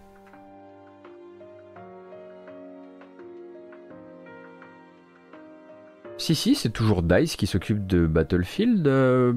Si, 6.21 6.35
si, 6.35 6.55
c'est 6.55 6.69
toujours 6.69 7.03
DICE 7.03 7.35
qui 7.37 7.47
s'occupe 7.47 7.87
de 7.87 8.07
Battlefield, 8.07 8.87
euh, 8.87 9.33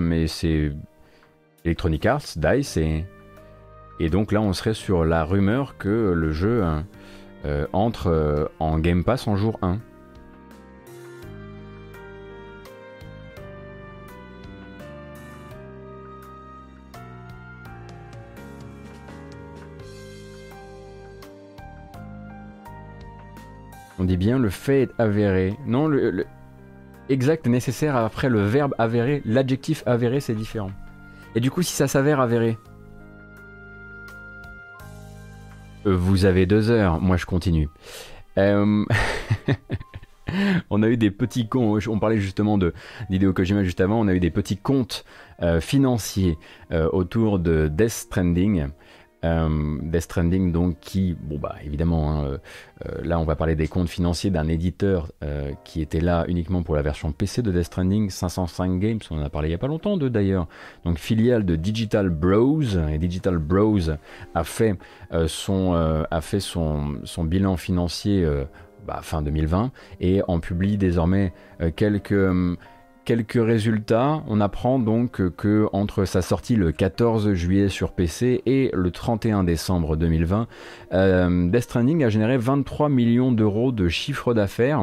mais 0.00 0.28
c'est 0.28 0.70
Electronic 1.64 2.06
Arts, 2.06 2.22
DICE, 2.36 2.76
et... 2.76 3.04
et 3.98 4.08
donc 4.08 4.30
là 4.30 4.40
on 4.40 4.52
serait 4.52 4.72
sur 4.72 5.04
la 5.04 5.24
rumeur 5.24 5.76
que 5.78 5.88
le 5.88 6.30
jeu 6.30 6.62
hein, 6.62 6.86
euh, 7.44 7.66
entre 7.72 8.06
euh, 8.06 8.44
en 8.60 8.78
Game 8.78 9.02
Pass 9.02 9.26
en 9.26 9.36
jour 9.36 9.58
1. 9.62 9.80
On 23.98 24.04
dit 24.04 24.16
bien 24.16 24.38
le 24.38 24.50
fait 24.50 24.82
est 24.82 24.90
avéré. 24.98 25.56
Non, 25.66 25.88
le, 25.88 26.24
exact 27.08 27.46
nécessaire 27.46 27.96
après 27.96 28.28
le 28.28 28.40
verbe 28.42 28.74
avéré. 28.78 29.22
L'adjectif 29.24 29.82
avéré, 29.86 30.20
c'est 30.20 30.34
différent. 30.34 30.70
Et 31.34 31.40
du 31.40 31.50
coup, 31.50 31.62
si 31.62 31.72
ça 31.72 31.88
s'avère 31.88 32.20
avéré, 32.20 32.58
euh, 35.86 35.96
vous 35.96 36.24
avez 36.24 36.46
deux 36.46 36.70
heures. 36.70 37.00
Moi, 37.00 37.16
je 37.16 37.26
continue. 37.26 37.68
Euh, 38.38 38.84
on 40.70 40.82
a 40.82 40.88
eu 40.88 40.96
des 40.96 41.10
petits 41.10 41.48
comptes, 41.48 41.86
on 41.88 41.98
parlait 41.98 42.18
justement 42.18 42.58
de 42.58 42.72
Kojima 43.34 43.64
juste 43.64 43.80
avant, 43.80 44.00
on 44.00 44.08
a 44.08 44.14
eu 44.14 44.20
des 44.20 44.30
petits 44.30 44.56
comptes 44.56 45.04
euh, 45.42 45.60
financiers 45.60 46.38
autour 46.70 47.38
de 47.38 47.68
Death 47.68 47.90
Stranding. 47.90 48.68
Euh, 49.24 49.78
Death 49.82 50.02
Stranding, 50.02 50.52
donc, 50.52 50.76
qui, 50.80 51.16
bon, 51.20 51.38
bah, 51.38 51.56
évidemment, 51.64 52.12
hein, 52.12 52.24
euh, 52.24 52.38
euh, 52.86 53.02
là, 53.02 53.18
on 53.18 53.24
va 53.24 53.34
parler 53.34 53.56
des 53.56 53.66
comptes 53.66 53.88
financiers 53.88 54.30
d'un 54.30 54.46
éditeur 54.46 55.10
qui 55.64 55.80
était 55.80 56.00
là 56.00 56.24
uniquement 56.28 56.62
pour 56.62 56.76
la 56.76 56.82
version 56.82 57.12
PC 57.12 57.42
de 57.42 57.50
Death 57.50 57.64
Stranding, 57.64 58.10
505 58.10 58.78
Games, 58.78 58.98
on 59.10 59.18
en 59.18 59.22
a 59.22 59.30
parlé 59.30 59.48
il 59.48 59.52
y 59.52 59.54
a 59.54 59.58
pas 59.58 59.66
longtemps 59.66 59.96
d'eux 59.96 60.10
d'ailleurs, 60.10 60.46
donc 60.84 60.98
filiale 60.98 61.44
de 61.44 61.56
Digital 61.56 62.10
Bros, 62.10 62.62
et 62.62 62.98
Digital 62.98 63.38
Bros 63.38 63.90
a 64.34 64.44
fait, 64.44 64.76
son, 65.26 65.72
a 65.74 66.20
fait 66.20 66.40
son, 66.40 66.98
son 67.04 67.24
bilan 67.24 67.56
financier 67.56 68.26
bah, 68.86 69.00
fin 69.02 69.22
2020 69.22 69.72
et 70.00 70.22
en 70.28 70.40
publie 70.40 70.76
désormais 70.76 71.32
quelques 71.76 72.30
quelques 73.08 73.42
résultats. 73.42 74.22
On 74.28 74.38
apprend 74.38 74.78
donc 74.78 75.22
que 75.36 75.66
entre 75.72 76.04
sa 76.04 76.20
sortie 76.20 76.56
le 76.56 76.72
14 76.72 77.32
juillet 77.32 77.70
sur 77.70 77.92
PC 77.92 78.42
et 78.44 78.70
le 78.74 78.90
31 78.90 79.44
décembre 79.44 79.96
2020, 79.96 80.46
euh, 80.92 81.48
Death 81.48 81.62
Stranding 81.62 82.04
a 82.04 82.10
généré 82.10 82.36
23 82.36 82.90
millions 82.90 83.32
d'euros 83.32 83.72
de 83.72 83.88
chiffre 83.88 84.34
d'affaires, 84.34 84.82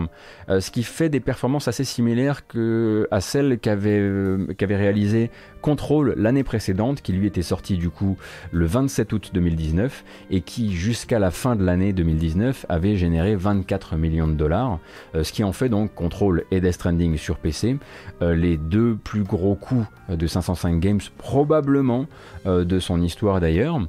euh, 0.49 0.59
ce 0.59 0.71
qui 0.71 0.81
fait 0.81 1.07
des 1.07 1.19
performances 1.19 1.67
assez 1.67 1.83
similaires 1.83 2.47
que 2.47 3.07
à 3.11 3.21
celles 3.21 3.59
qu'avait 3.59 3.99
euh, 3.99 4.47
qu'avait 4.57 4.75
réalisé 4.75 5.29
Control 5.65 6.13
l'année 6.15 6.43
précédente, 6.43 7.01
qui 7.01 7.11
lui 7.11 7.25
était 7.25 7.41
sorti 7.41 7.75
du 7.75 7.89
coup 7.89 8.17
le 8.51 8.67
27 8.67 9.11
août 9.13 9.31
2019 9.33 10.03
et 10.29 10.41
qui 10.41 10.71
jusqu'à 10.71 11.17
la 11.17 11.31
fin 11.31 11.55
de 11.55 11.65
l'année 11.65 11.91
2019 11.91 12.67
avait 12.69 12.95
généré 12.95 13.35
24 13.35 13.95
millions 13.95 14.27
de 14.27 14.35
dollars, 14.35 14.77
euh, 15.15 15.23
ce 15.23 15.33
qui 15.33 15.43
en 15.43 15.53
fait 15.53 15.67
donc 15.67 15.95
Control 15.95 16.43
et 16.51 16.61
Death 16.61 16.73
Stranding 16.73 17.17
sur 17.17 17.37
PC 17.37 17.77
euh, 18.21 18.35
les 18.35 18.57
deux 18.57 18.95
plus 18.95 19.23
gros 19.23 19.55
coups 19.55 19.87
de 20.07 20.27
505 20.27 20.79
Games 20.79 21.01
probablement 21.17 22.05
euh, 22.45 22.63
de 22.63 22.77
son 22.77 23.01
histoire 23.01 23.39
d'ailleurs. 23.39 23.79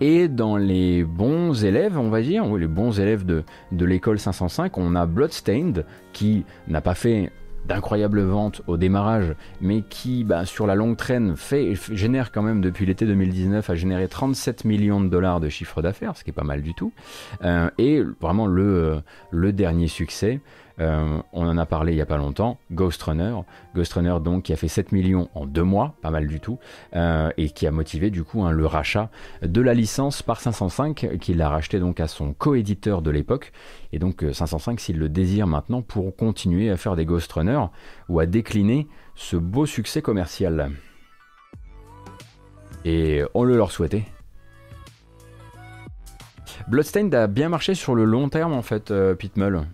Et 0.00 0.26
dans 0.26 0.56
les 0.56 1.04
bons 1.04 1.64
élèves, 1.64 1.96
on 1.96 2.08
va 2.08 2.22
dire, 2.22 2.44
les 2.56 2.66
bons 2.66 2.98
élèves 2.98 3.24
de, 3.24 3.44
de 3.70 3.84
l'école 3.84 4.18
505, 4.18 4.76
on 4.78 4.96
a 4.96 5.06
Bloodstained 5.06 5.84
qui 6.12 6.44
n'a 6.66 6.80
pas 6.80 6.96
fait 6.96 7.30
d'incroyables 7.66 8.22
ventes 8.22 8.62
au 8.66 8.76
démarrage, 8.76 9.34
mais 9.60 9.82
qui, 9.82 10.24
bah, 10.24 10.44
sur 10.44 10.66
la 10.66 10.74
longue 10.74 10.96
traîne, 10.96 11.36
fait, 11.36 11.74
génère 11.92 12.32
quand 12.32 12.42
même 12.42 12.60
depuis 12.60 12.86
l'été 12.86 13.06
2019, 13.06 13.68
a 13.68 13.74
généré 13.74 14.08
37 14.08 14.64
millions 14.64 15.00
de 15.00 15.08
dollars 15.08 15.40
de 15.40 15.48
chiffre 15.48 15.82
d'affaires, 15.82 16.16
ce 16.16 16.24
qui 16.24 16.30
est 16.30 16.34
pas 16.34 16.44
mal 16.44 16.62
du 16.62 16.74
tout. 16.74 16.92
Euh, 17.44 17.70
et 17.78 18.02
vraiment 18.20 18.46
le, 18.46 18.62
euh, 18.62 19.00
le 19.30 19.52
dernier 19.52 19.88
succès, 19.88 20.40
euh, 20.80 21.20
on 21.32 21.46
en 21.46 21.58
a 21.58 21.66
parlé 21.66 21.92
il 21.92 21.96
n'y 21.96 22.00
a 22.00 22.06
pas 22.06 22.16
longtemps, 22.16 22.58
Ghost 22.72 23.02
Runner. 23.02 23.34
Ghost 23.74 23.92
Runner 23.92 24.16
donc 24.22 24.44
qui 24.44 24.52
a 24.52 24.56
fait 24.56 24.68
7 24.68 24.92
millions 24.92 25.28
en 25.34 25.44
deux 25.44 25.62
mois, 25.62 25.94
pas 26.00 26.10
mal 26.10 26.26
du 26.26 26.40
tout, 26.40 26.58
euh, 26.96 27.30
et 27.36 27.50
qui 27.50 27.66
a 27.66 27.70
motivé 27.70 28.10
du 28.10 28.24
coup 28.24 28.42
hein, 28.44 28.50
le 28.50 28.64
rachat 28.64 29.10
de 29.42 29.60
la 29.60 29.74
licence 29.74 30.22
par 30.22 30.40
505, 30.40 31.18
qu'il 31.20 31.42
a 31.42 31.48
racheté 31.48 31.80
donc 31.80 32.00
à 32.00 32.08
son 32.08 32.32
coéditeur 32.32 33.02
de 33.02 33.10
l'époque. 33.10 33.52
Et 33.92 33.98
donc 33.98 34.24
505, 34.32 34.72
euh, 34.72 34.76
s'il 34.78 34.98
le 34.98 35.08
désire 35.08 35.46
maintenant, 35.46 35.82
pour 35.82 36.16
continuer 36.16 36.70
à 36.70 36.76
faire 36.76 36.96
des 36.96 37.04
Ghost 37.04 37.30
Runner 37.32 37.60
ou 38.08 38.20
à 38.20 38.26
décliner 38.26 38.88
ce 39.14 39.36
beau 39.36 39.66
succès 39.66 40.00
commercial. 40.00 40.70
Et 42.86 43.22
on 43.34 43.44
le 43.44 43.56
leur 43.56 43.70
souhaitait. 43.70 44.06
Bloodstained 46.68 47.14
a 47.14 47.26
bien 47.26 47.48
marché 47.48 47.74
sur 47.74 47.94
le 47.94 48.04
long 48.04 48.28
terme 48.28 48.52
en 48.52 48.62
fait, 48.62 48.92
Pitmull. 49.18 49.66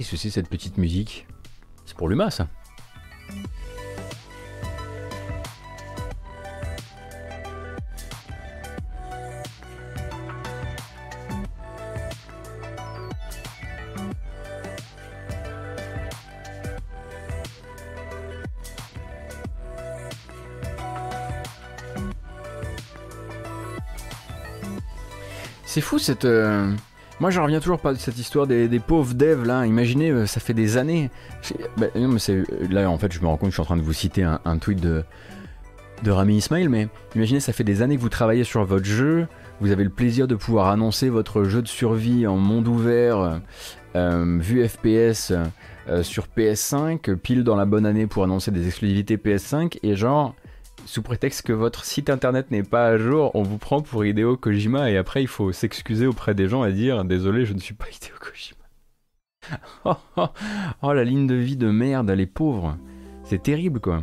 Et 0.00 0.04
ceci, 0.04 0.30
cette 0.30 0.48
petite 0.48 0.78
musique? 0.78 1.26
C'est 1.84 1.96
pour 1.96 2.08
l'humain, 2.08 2.30
ça. 2.30 2.46
C'est 25.64 25.80
fou 25.80 25.98
cette... 25.98 26.24
Euh, 26.24 26.72
moi, 27.20 27.30
je 27.30 27.40
reviens 27.40 27.60
toujours 27.60 27.80
pas 27.80 27.92
de 27.92 27.98
cette 27.98 28.18
histoire 28.18 28.46
des, 28.46 28.68
pauvres 28.78 29.14
devs 29.14 29.44
là. 29.44 29.66
Imaginez, 29.66 30.10
euh, 30.10 30.26
ça 30.26 30.40
fait 30.40 30.54
des 30.54 30.76
années. 30.76 31.10
Bah, 31.76 31.86
c'est 32.18 32.44
là 32.70 32.88
en 32.88 32.98
fait, 32.98 33.12
je 33.12 33.20
me 33.20 33.26
rends 33.26 33.36
compte 33.36 33.50
je 33.50 33.54
suis 33.54 33.62
en 33.62 33.66
train 33.66 33.76
de 33.76 33.82
vous 33.82 33.92
citer 33.92 34.22
un, 34.22 34.58
tweet 34.58 34.80
de 34.80 35.04
de 36.04 36.12
Rami 36.12 36.36
Ismail, 36.36 36.68
mais 36.68 36.88
imaginez, 37.16 37.40
ça 37.40 37.52
fait 37.52 37.64
des 37.64 37.82
années 37.82 37.96
que 37.96 38.00
vous 38.00 38.08
travaillez 38.08 38.44
sur 38.44 38.64
votre 38.64 38.84
jeu. 38.84 39.26
Vous 39.60 39.72
avez 39.72 39.82
le 39.82 39.90
plaisir 39.90 40.28
de 40.28 40.36
pouvoir 40.36 40.68
annoncer 40.68 41.08
votre 41.08 41.42
jeu 41.42 41.60
de 41.60 41.66
survie 41.66 42.28
en 42.28 42.36
monde 42.36 42.68
ouvert, 42.68 43.40
euh, 43.96 44.38
vue 44.40 44.68
FPS 44.68 45.32
euh, 45.88 46.04
sur 46.04 46.28
PS5, 46.36 47.16
pile 47.16 47.42
dans 47.42 47.56
la 47.56 47.64
bonne 47.64 47.84
année 47.84 48.06
pour 48.06 48.22
annoncer 48.22 48.52
des 48.52 48.68
exclusivités 48.68 49.16
PS5, 49.16 49.78
et 49.82 49.96
genre 49.96 50.36
sous 50.88 51.02
prétexte 51.02 51.42
que 51.42 51.52
votre 51.52 51.84
site 51.84 52.08
internet 52.08 52.50
n'est 52.50 52.62
pas 52.62 52.86
à 52.86 52.96
jour, 52.96 53.30
on 53.34 53.42
vous 53.42 53.58
prend 53.58 53.82
pour 53.82 54.06
Hideo 54.06 54.38
Kojima 54.38 54.90
et 54.90 54.96
après 54.96 55.20
il 55.22 55.28
faut 55.28 55.52
s'excuser 55.52 56.06
auprès 56.06 56.34
des 56.34 56.48
gens 56.48 56.64
et 56.64 56.72
dire 56.72 57.04
désolé, 57.04 57.44
je 57.44 57.52
ne 57.52 57.58
suis 57.58 57.74
pas 57.74 57.84
Hideo 57.92 58.16
Kojima. 58.18 58.56
oh, 60.82 60.92
la 60.94 61.04
ligne 61.04 61.26
de 61.26 61.34
vie 61.34 61.58
de 61.58 61.70
merde, 61.70 62.10
les 62.10 62.24
pauvres. 62.24 62.78
C'est 63.22 63.42
terrible 63.42 63.80
quoi. 63.80 64.02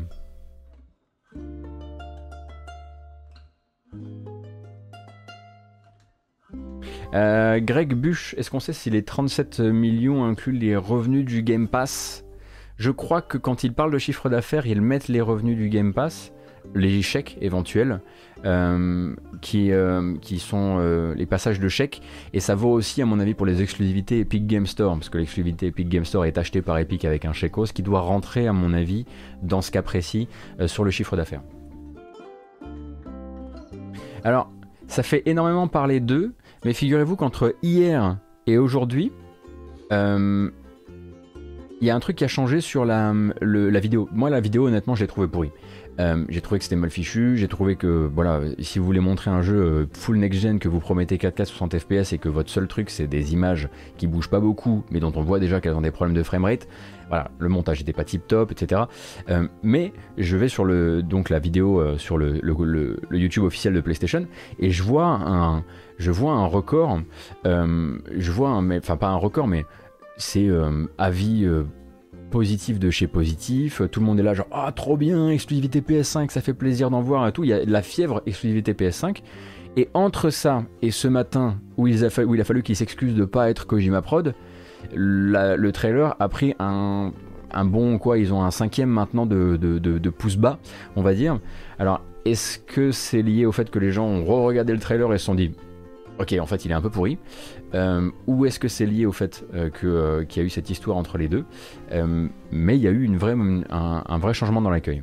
Euh, 7.16 7.60
Greg 7.62 7.96
Bush, 7.96 8.36
est-ce 8.38 8.52
qu'on 8.52 8.60
sait 8.60 8.74
si 8.74 8.92
les 8.92 9.04
37 9.04 9.60
millions 9.60 10.24
incluent 10.24 10.60
les 10.60 10.76
revenus 10.76 11.26
du 11.26 11.42
Game 11.42 11.68
Pass? 11.68 12.26
Je 12.78 12.92
crois 12.92 13.24
que 13.24 13.40
quand 13.40 13.64
ils 13.64 13.74
parlent 13.74 13.92
de 13.92 13.98
chiffre 13.98 14.30
d'affaires, 14.30 14.68
ils 14.68 14.82
mettent 14.82 15.08
les 15.08 15.22
revenus 15.22 15.58
du 15.58 15.70
Game 15.70 15.92
Pass 15.92 16.32
les 16.74 17.02
chèques 17.02 17.38
éventuels 17.42 18.02
euh, 18.46 19.16
qui, 19.42 19.72
euh, 19.72 20.16
qui 20.22 20.40
sont 20.40 20.78
euh, 20.80 21.14
les 21.16 21.26
passages 21.26 21.60
de 21.60 21.68
chèques 21.68 22.02
et 22.34 22.40
ça 22.40 22.54
vaut 22.54 22.72
aussi 22.72 23.02
à 23.02 23.06
mon 23.06 23.20
avis 23.20 23.34
pour 23.34 23.46
les 23.46 23.62
exclusivités 23.62 24.20
Epic 24.20 24.46
Game 24.46 24.66
Store 24.66 24.94
parce 24.94 25.10
que 25.10 25.18
l'exclusivité 25.18 25.68
Epic 25.68 25.90
Game 25.90 26.06
Store 26.06 26.26
est 26.26 26.38
achetée 26.38 26.62
par 26.62 26.78
Epic 26.78 27.06
avec 27.06 27.26
un 27.26 27.34
chèque 27.34 27.54
ce 27.66 27.74
qui 27.74 27.82
doit 27.82 28.02
rentrer 28.02 28.48
à 28.48 28.54
mon 28.54 28.74
avis 28.74 29.06
dans 29.42 29.62
ce 29.62 29.72
cas 29.72 29.82
précis 29.82 30.28
sur 30.68 30.84
le 30.84 30.92
chiffre 30.92 31.16
d'affaires. 31.16 31.42
Alors 34.24 34.52
ça 34.88 35.02
fait 35.02 35.24
énormément 35.26 35.68
parler 35.68 36.00
d'eux 36.00 36.34
mais 36.66 36.74
figurez-vous 36.74 37.16
qu'entre 37.16 37.56
hier 37.64 38.18
et 38.48 38.58
aujourd'hui 38.58 39.12
il 41.82 41.88
y 41.88 41.90
a 41.90 41.96
un 41.96 42.00
truc 42.00 42.16
qui 42.18 42.24
a 42.24 42.28
changé 42.28 42.62
sur 42.62 42.86
la, 42.86 43.14
la 43.42 43.80
vidéo. 43.80 44.10
Moi, 44.12 44.30
la 44.30 44.40
vidéo, 44.40 44.68
honnêtement, 44.68 44.96
je 44.96 45.02
l'ai 45.02 45.08
trouvée 45.08 45.28
pourrie. 45.28 45.52
Euh, 46.00 46.26
j'ai 46.30 46.42
trouvé 46.42 46.60
que 46.60 46.64
c'était 46.64 46.76
mal 46.76 46.90
fichu, 46.90 47.38
j'ai 47.38 47.48
trouvé 47.48 47.76
que 47.76 48.10
voilà, 48.14 48.42
si 48.60 48.80
vous 48.80 48.86
voulez 48.86 49.00
montrer 49.00 49.32
un 49.32 49.42
jeu 49.42 49.56
euh, 49.56 49.86
full 49.94 50.18
next-gen 50.18 50.60
que 50.60 50.68
vous 50.68 50.80
promettez 50.80 51.18
4K 51.18 51.46
60 51.46 51.80
FPS 51.80 52.14
et 52.14 52.18
que 52.18 52.28
votre 52.28 52.50
seul 52.50 52.68
truc 52.68 52.90
c'est 52.90 53.08
des 53.08 53.34
images 53.34 53.70
qui 53.98 54.08
bougent 54.08 54.30
pas 54.30 54.42
beaucoup 54.42 54.84
mais 54.92 55.00
dont 55.00 55.14
on 55.16 55.22
voit 55.22 55.40
déjà 55.40 55.62
qu'elles 55.62 55.76
ont 55.76 55.82
des 55.82 55.92
problèmes 55.92 56.16
de 56.16 56.24
framerate, 56.24 56.68
voilà, 57.08 57.32
le 57.40 57.50
montage 57.50 57.80
n'était 57.80 57.94
pas 57.94 58.04
tip 58.04 58.28
top, 58.28 58.52
etc. 58.52 58.84
Euh, 59.30 59.48
mais 59.64 59.94
je 60.18 60.36
vais 60.38 60.50
sur 60.50 60.66
le, 60.66 61.02
donc 61.02 61.30
la 61.30 61.40
vidéo 61.40 61.98
sur 61.98 62.18
le, 62.18 62.40
le, 62.42 62.98
YouTube 63.12 63.44
officiel 63.44 63.74
de 63.74 63.82
PlayStation 63.82 64.26
et 64.60 64.72
je 64.72 64.84
vois 64.84 65.06
un, 65.06 65.64
je 65.98 66.12
vois 66.12 66.34
un 66.34 66.46
record, 66.46 67.02
je 67.46 68.32
vois 68.32 68.50
un, 68.50 68.78
enfin 68.78 68.98
pas 68.98 69.08
un 69.08 69.16
record 69.16 69.48
mais 69.48 69.66
c'est 70.18 70.50
avis 70.98 71.48
positif 72.32 72.80
de 72.80 72.90
chez 72.90 73.08
positif, 73.08 73.82
tout 73.92 74.00
le 74.00 74.06
monde 74.06 74.20
est 74.20 74.24
là 74.24 74.34
genre 74.34 74.48
ah 74.52 74.72
trop 74.76 74.98
bien, 74.98 75.30
exclusivité 75.30 75.82
PS5, 75.82 76.30
ça 76.30 76.42
fait 76.42 76.54
plaisir 76.54 76.90
d'en 76.90 77.02
voir 77.02 77.28
et 77.28 77.32
tout, 77.32 77.44
il 77.44 77.50
y 77.50 77.54
a 77.54 77.64
la 77.66 77.82
fièvre 77.82 78.22
exclusivité 78.26 78.74
PS5 78.74 79.22
et 79.78 79.90
entre 79.94 80.30
ça 80.30 80.64
et 80.82 80.92
ce 80.92 81.08
matin 81.08 81.58
où 81.78 81.88
il 81.88 82.04
a, 82.04 82.10
il 82.34 82.42
a 82.42 82.44
fallu 82.44 82.64
qu'il 82.64 82.76
s'excuse 82.76 83.16
de 83.16 83.26
pas 83.26 83.50
être 83.50 83.68
Kojima 83.68 84.02
Prod, 84.02 84.34
le 84.94 85.72
trailer 85.72 86.16
a 86.20 86.30
pris 86.30 86.56
un, 86.60 87.12
bon 87.66 87.98
quoi, 87.98 88.18
ils 88.18 88.34
ont 88.34 88.44
un 88.44 88.52
cinquième 88.52 88.90
maintenant 88.90 89.26
de, 89.26 89.58
de, 89.58 89.80
de, 89.80 90.10
pouce 90.10 90.38
bas, 90.38 90.60
on 90.96 91.02
va 91.02 91.14
dire. 91.14 91.40
Alors 91.80 92.02
est-ce 92.26 92.60
que 92.60 92.92
c'est 92.92 93.22
lié 93.22 93.46
au 93.46 93.52
fait 93.52 93.70
que 93.70 93.80
les 93.80 93.92
gens 93.92 94.06
ont 94.06 94.24
re-regardé 94.24 94.74
le 94.74 94.80
trailer 94.80 95.14
et 95.14 95.18
se 95.18 95.26
sont 95.26 95.36
dit 95.36 95.52
ok 96.20 96.36
en 96.40 96.46
fait 96.46 96.66
il 96.66 96.72
est 96.72 96.74
un 96.74 96.82
peu 96.82 96.90
pourri 96.90 97.18
euh, 97.74 98.10
ou 98.28 98.46
est-ce 98.46 98.60
que 98.60 98.68
c'est 98.68 98.86
lié 98.86 99.06
au 99.06 99.12
fait 99.12 99.46
euh, 99.54 99.70
euh, 99.84 100.26
qu'il 100.26 100.42
y 100.42 100.46
a 100.46 100.48
eu 100.48 100.50
cette 100.50 100.70
histoire 100.70 100.98
entre 100.98 101.18
les 101.18 101.28
deux 101.28 101.46
Mais 102.52 102.78
il 102.78 102.82
y 102.82 102.88
a 102.88 102.92
eu 102.92 103.04
une 103.04 103.18
vraie, 103.18 103.36
un, 103.70 104.18
vrai 104.18 104.34
changement 104.34 104.62
dans 104.62 104.70
l'accueil. 104.70 105.02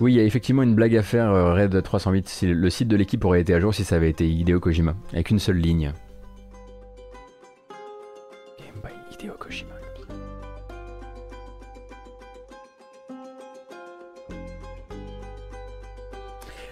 Oui, 0.00 0.14
il 0.14 0.16
y 0.16 0.20
a 0.20 0.24
effectivement 0.24 0.62
une 0.62 0.74
blague 0.74 0.96
à 0.96 1.02
faire, 1.02 1.32
Red 1.54 1.80
308. 1.80 2.28
Si 2.28 2.46
le 2.46 2.70
site 2.70 2.88
de 2.88 2.96
l'équipe 2.96 3.24
aurait 3.24 3.40
été 3.40 3.54
à 3.54 3.60
jour 3.60 3.72
si 3.72 3.84
ça 3.84 3.96
avait 3.96 4.10
été 4.10 4.28
Hideo 4.28 4.58
Kojima, 4.58 4.96
avec 5.12 5.30
une 5.30 5.38
seule 5.38 5.58
ligne. 5.58 5.92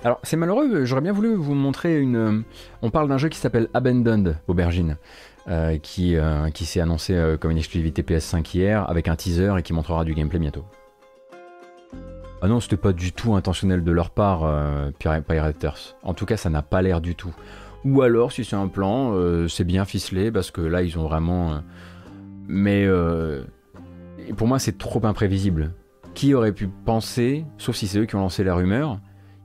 Alors 0.02 0.18
c'est 0.22 0.38
malheureux, 0.38 0.86
j'aurais 0.86 1.02
bien 1.02 1.12
voulu 1.12 1.34
vous 1.34 1.54
montrer 1.54 2.00
une... 2.00 2.16
Euh, 2.16 2.40
on 2.80 2.88
parle 2.90 3.08
d'un 3.08 3.18
jeu 3.18 3.28
qui 3.28 3.36
s'appelle 3.36 3.68
Abandoned 3.74 4.38
Aubergine, 4.48 4.96
euh, 5.46 5.76
qui, 5.76 6.16
euh, 6.16 6.48
qui 6.48 6.64
s'est 6.64 6.80
annoncé 6.80 7.36
comme 7.38 7.50
une 7.50 7.58
exclusivité 7.58 8.00
PS5 8.00 8.56
hier, 8.56 8.88
avec 8.88 9.08
un 9.08 9.16
teaser 9.16 9.52
et 9.58 9.62
qui 9.62 9.74
montrera 9.74 10.04
du 10.06 10.14
gameplay 10.14 10.38
bientôt. 10.38 10.64
Ah 12.40 12.48
non, 12.48 12.60
c'était 12.60 12.78
pas 12.78 12.94
du 12.94 13.12
tout 13.12 13.34
intentionnel 13.34 13.84
de 13.84 13.92
leur 13.92 14.08
part, 14.08 14.50
Pirates. 14.98 15.94
En 16.02 16.14
tout 16.14 16.24
cas, 16.24 16.38
ça 16.38 16.48
n'a 16.48 16.62
pas 16.62 16.80
l'air 16.80 17.02
du 17.02 17.14
tout. 17.14 17.34
Ou 17.84 18.00
alors, 18.00 18.32
si 18.32 18.46
c'est 18.46 18.56
un 18.56 18.68
plan, 18.68 19.14
c'est 19.46 19.64
bien 19.64 19.84
ficelé, 19.84 20.32
parce 20.32 20.50
que 20.50 20.62
là, 20.62 20.80
ils 20.80 20.98
ont 20.98 21.02
vraiment... 21.02 21.60
Mais 22.48 22.88
pour 24.38 24.48
moi, 24.48 24.58
c'est 24.58 24.78
trop 24.78 25.04
imprévisible. 25.04 25.74
Qui 26.14 26.32
aurait 26.32 26.52
pu 26.52 26.68
penser, 26.68 27.44
sauf 27.58 27.76
si 27.76 27.86
c'est 27.86 27.98
eux 27.98 28.06
qui 28.06 28.16
ont 28.16 28.20
lancé 28.20 28.42
la 28.42 28.54
rumeur, 28.54 28.98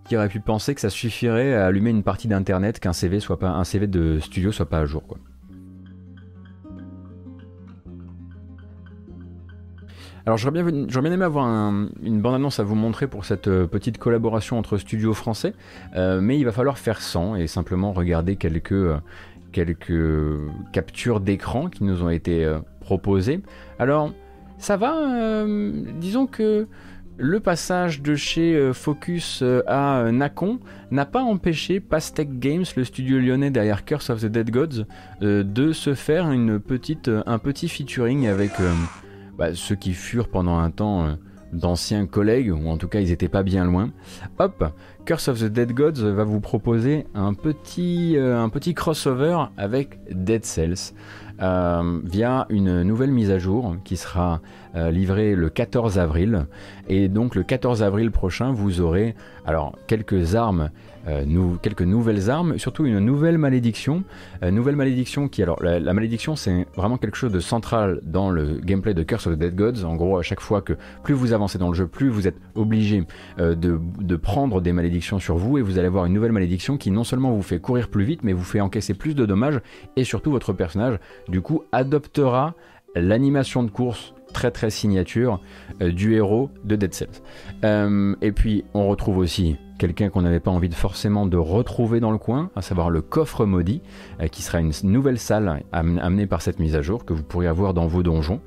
qui 0.05 0.15
aurait 0.15 0.29
pu 0.29 0.39
penser 0.39 0.75
que 0.75 0.81
ça 0.81 0.89
suffirait 0.89 1.53
à 1.53 1.65
allumer 1.65 1.89
une 1.89 2.03
partie 2.03 2.27
d'internet 2.27 2.79
qu'un 2.79 2.93
CV 2.93 3.19
soit 3.19 3.43
un 3.43 3.63
CV 3.63 3.87
de 3.87 4.19
studio 4.19 4.51
soit 4.51 4.69
pas 4.69 4.79
à 4.79 4.85
jour 4.85 5.05
quoi. 5.07 5.17
Alors 10.25 10.39
j'aurais 10.39 10.63
bien, 10.63 11.03
aimé 11.03 11.23
avoir 11.23 11.45
une 11.45 12.19
bande-annonce 12.19 12.59
à 12.59 12.63
vous 12.63 12.73
montrer 12.73 13.05
pour 13.05 13.25
cette 13.25 13.47
euh, 13.47 13.67
petite 13.67 13.99
collaboration 13.99 14.57
entre 14.57 14.79
studios 14.79 15.13
français, 15.13 15.53
euh, 15.95 16.19
mais 16.19 16.39
il 16.39 16.45
va 16.45 16.51
falloir 16.51 16.79
faire 16.79 16.99
sans 16.99 17.35
et 17.35 17.45
simplement 17.45 17.93
regarder 17.93 18.35
quelques, 18.35 18.71
euh, 18.71 18.97
quelques 19.51 19.93
captures 20.73 21.19
d'écran 21.19 21.69
qui 21.69 21.83
nous 21.83 22.01
ont 22.01 22.09
été 22.09 22.51
proposées. 22.79 23.41
Alors 23.77 24.13
ça 24.57 24.77
va, 24.77 25.45
disons 25.99 26.25
que 26.25 26.67
le 27.17 27.39
passage 27.39 28.01
de 28.01 28.15
chez 28.15 28.56
euh, 28.56 28.73
Focus 28.73 29.41
euh, 29.41 29.62
à 29.67 29.99
euh, 29.99 30.12
Nacon 30.12 30.60
n'a 30.91 31.06
pas 31.06 31.23
empêché 31.23 31.80
Pastec 31.80 32.39
Games, 32.39 32.65
le 32.75 32.84
studio 32.84 33.19
lyonnais 33.19 33.51
derrière 33.51 33.86
Curse 33.86 34.10
of 34.10 34.21
the 34.21 34.25
Dead 34.25 34.51
Gods, 34.51 34.86
de 35.21 35.71
se 35.71 35.93
faire 35.93 36.25
un 36.28 36.60
petit 36.60 37.69
featuring 37.69 38.28
avec 38.28 38.51
bah, 39.38 39.54
ceux 39.54 39.75
qui 39.75 39.93
furent 39.93 40.30
pendant 40.30 40.60
un 40.60 40.69
temps 40.69 41.17
d'anciens 41.51 42.06
collègues, 42.06 42.54
ou 42.54 42.67
en 42.67 42.78
tout 42.78 42.88
cas 42.88 42.99
ils 42.99 43.10
n'étaient 43.10 43.30
pas 43.30 43.43
bien 43.43 43.65
loin. 43.65 43.89
Hop, 44.39 44.63
Curse 45.06 45.30
of 45.30 45.39
the 45.39 45.45
Dead 45.45 45.73
Gods 45.73 46.04
va 46.04 46.23
vous 46.23 46.39
proposer 46.39 47.08
un 47.15 47.34
petit, 47.34 48.15
crossover 48.75 49.38
avec 49.58 49.99
Dead 50.12 50.45
Cells. 50.45 50.93
Via 51.39 52.45
une 52.49 52.84
nouvelle 52.84 53.12
mise 53.12 53.32
à 53.32 53.39
jour 53.39 53.75
qui 53.84 53.97
sera 53.97 54.41
euh, 54.75 54.91
livrée 54.91 55.35
le 55.35 55.49
14 55.49 55.99
avril. 55.99 56.47
Et 56.89 57.07
donc 57.07 57.35
le 57.35 57.43
14 57.43 57.81
avril 57.81 58.11
prochain, 58.11 58.51
vous 58.51 58.81
aurez 58.81 59.15
alors 59.45 59.77
quelques 59.88 60.35
armes 60.35 60.69
euh, 61.07 61.23
quelques 61.61 61.83
nouvelles 61.83 62.31
armes, 62.31 62.57
surtout 62.57 62.85
une 62.85 62.99
nouvelle 62.99 63.38
malédiction. 63.38 64.03
Euh, 64.41 64.49
nouvelle 64.49 64.75
malédiction 64.75 65.27
qui, 65.27 65.43
alors 65.43 65.61
la, 65.61 65.93
malédiction 65.93 66.35
c'est 66.35 66.65
vraiment 66.75 66.97
quelque 66.97 67.15
chose 67.15 67.31
de 67.31 67.39
central 67.39 68.01
dans 68.03 68.31
le 68.31 68.59
gameplay 68.63 68.93
de 68.95 69.03
Curse 69.03 69.27
of 69.27 69.35
the 69.35 69.38
Dead 69.38 69.55
Gods. 69.55 69.83
En 69.85 69.95
gros, 69.95 70.17
à 70.17 70.23
chaque 70.23 70.41
fois 70.41 70.61
que 70.61 70.73
plus 71.03 71.13
vous 71.13 71.31
avancez 71.31 71.57
dans 71.59 71.69
le 71.69 71.75
jeu, 71.75 71.85
plus 71.85 72.09
vous 72.09 72.27
êtes 72.27 72.38
obligé 72.55 73.03
de, 73.38 73.53
de, 73.55 74.15
prendre 74.15 74.61
des 74.61 74.73
malédictions 74.73 75.19
sur 75.19 75.38
vous 75.38 75.59
et 75.59 75.61
vous 75.61 75.77
allez 75.77 75.88
avoir 75.88 76.05
une 76.05 76.13
nouvelle 76.13 76.31
malédiction 76.31 76.77
qui 76.77 76.89
non 76.89 77.03
seulement 77.03 77.31
vous 77.31 77.43
fait 77.43 77.59
courir 77.59 77.89
plus 77.89 78.03
vite, 78.03 78.23
mais 78.23 78.33
vous 78.33 78.43
fait 78.43 78.61
encaisser 78.61 78.95
plus 78.95 79.13
de 79.13 79.25
dommages 79.25 79.59
et 79.95 80.03
surtout 80.03 80.31
votre 80.31 80.53
personnage 80.53 80.97
du 81.27 81.41
coup 81.41 81.63
adoptera 81.71 82.55
l'animation 82.95 83.63
de 83.63 83.69
course 83.69 84.13
très 84.35 84.51
très 84.51 84.69
signature 84.69 85.39
du 85.79 86.15
héros 86.15 86.51
de 86.65 86.75
Dead 86.75 86.93
Cells. 86.93 87.21
et 88.21 88.31
puis 88.33 88.65
on 88.73 88.89
retrouve 88.89 89.17
aussi 89.17 89.55
quelqu'un 89.77 90.09
qu'on 90.09 90.21
n'avait 90.21 90.39
pas 90.39 90.51
envie 90.51 90.69
de 90.69 90.73
forcément 90.73 91.25
de 91.25 91.38
retrouver 91.38 91.99
dans 91.99 92.11
le 92.11 92.17
coin, 92.17 92.49
à 92.55 92.61
savoir 92.61 92.89
le 92.89 93.01
coffre 93.01 93.45
maudit, 93.45 93.81
euh, 94.21 94.27
qui 94.27 94.41
sera 94.41 94.59
une 94.59 94.71
nouvelle 94.83 95.19
salle 95.19 95.63
amenée 95.71 96.27
par 96.27 96.41
cette 96.41 96.59
mise 96.59 96.75
à 96.75 96.81
jour 96.81 97.05
que 97.05 97.13
vous 97.13 97.23
pourrez 97.23 97.47
avoir 97.47 97.73
dans 97.73 97.88
vos 97.88 98.03
donjons, 98.03 98.41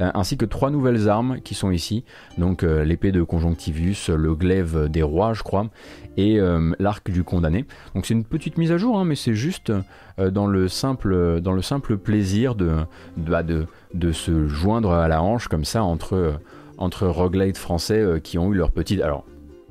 euh, 0.00 0.10
ainsi 0.14 0.36
que 0.36 0.44
trois 0.44 0.70
nouvelles 0.70 1.08
armes 1.08 1.40
qui 1.40 1.54
sont 1.54 1.70
ici, 1.70 2.04
donc 2.38 2.62
euh, 2.62 2.84
l'épée 2.84 3.12
de 3.12 3.22
Conjonctivus, 3.22 4.08
le 4.08 4.34
glaive 4.34 4.88
des 4.88 5.02
rois, 5.02 5.32
je 5.32 5.42
crois, 5.42 5.68
et 6.16 6.38
l'arc 6.78 7.10
du 7.10 7.24
condamné. 7.24 7.64
Donc 7.94 8.06
c'est 8.06 8.14
une 8.14 8.22
petite 8.22 8.56
mise 8.56 8.70
à 8.70 8.78
jour, 8.78 8.96
hein, 8.98 9.04
mais 9.04 9.16
c'est 9.16 9.34
juste 9.34 9.72
dans, 10.16 10.46
le 10.46 10.68
simple, 10.68 11.40
dans 11.40 11.52
le 11.52 11.62
simple 11.62 11.96
plaisir 11.96 12.54
de, 12.54 12.70
de, 13.16 13.30
bah, 13.30 13.42
de, 13.42 13.66
de, 13.94 14.12
se 14.12 14.46
joindre 14.46 14.92
à 14.92 15.08
la 15.08 15.24
hanche 15.24 15.48
comme 15.48 15.64
ça 15.64 15.82
entre, 15.82 16.34
entre 16.78 17.08
roguelites 17.08 17.58
français 17.58 18.20
qui 18.22 18.38
ont 18.38 18.52
eu 18.52 18.54
leur 18.54 18.70
petite... 18.70 19.02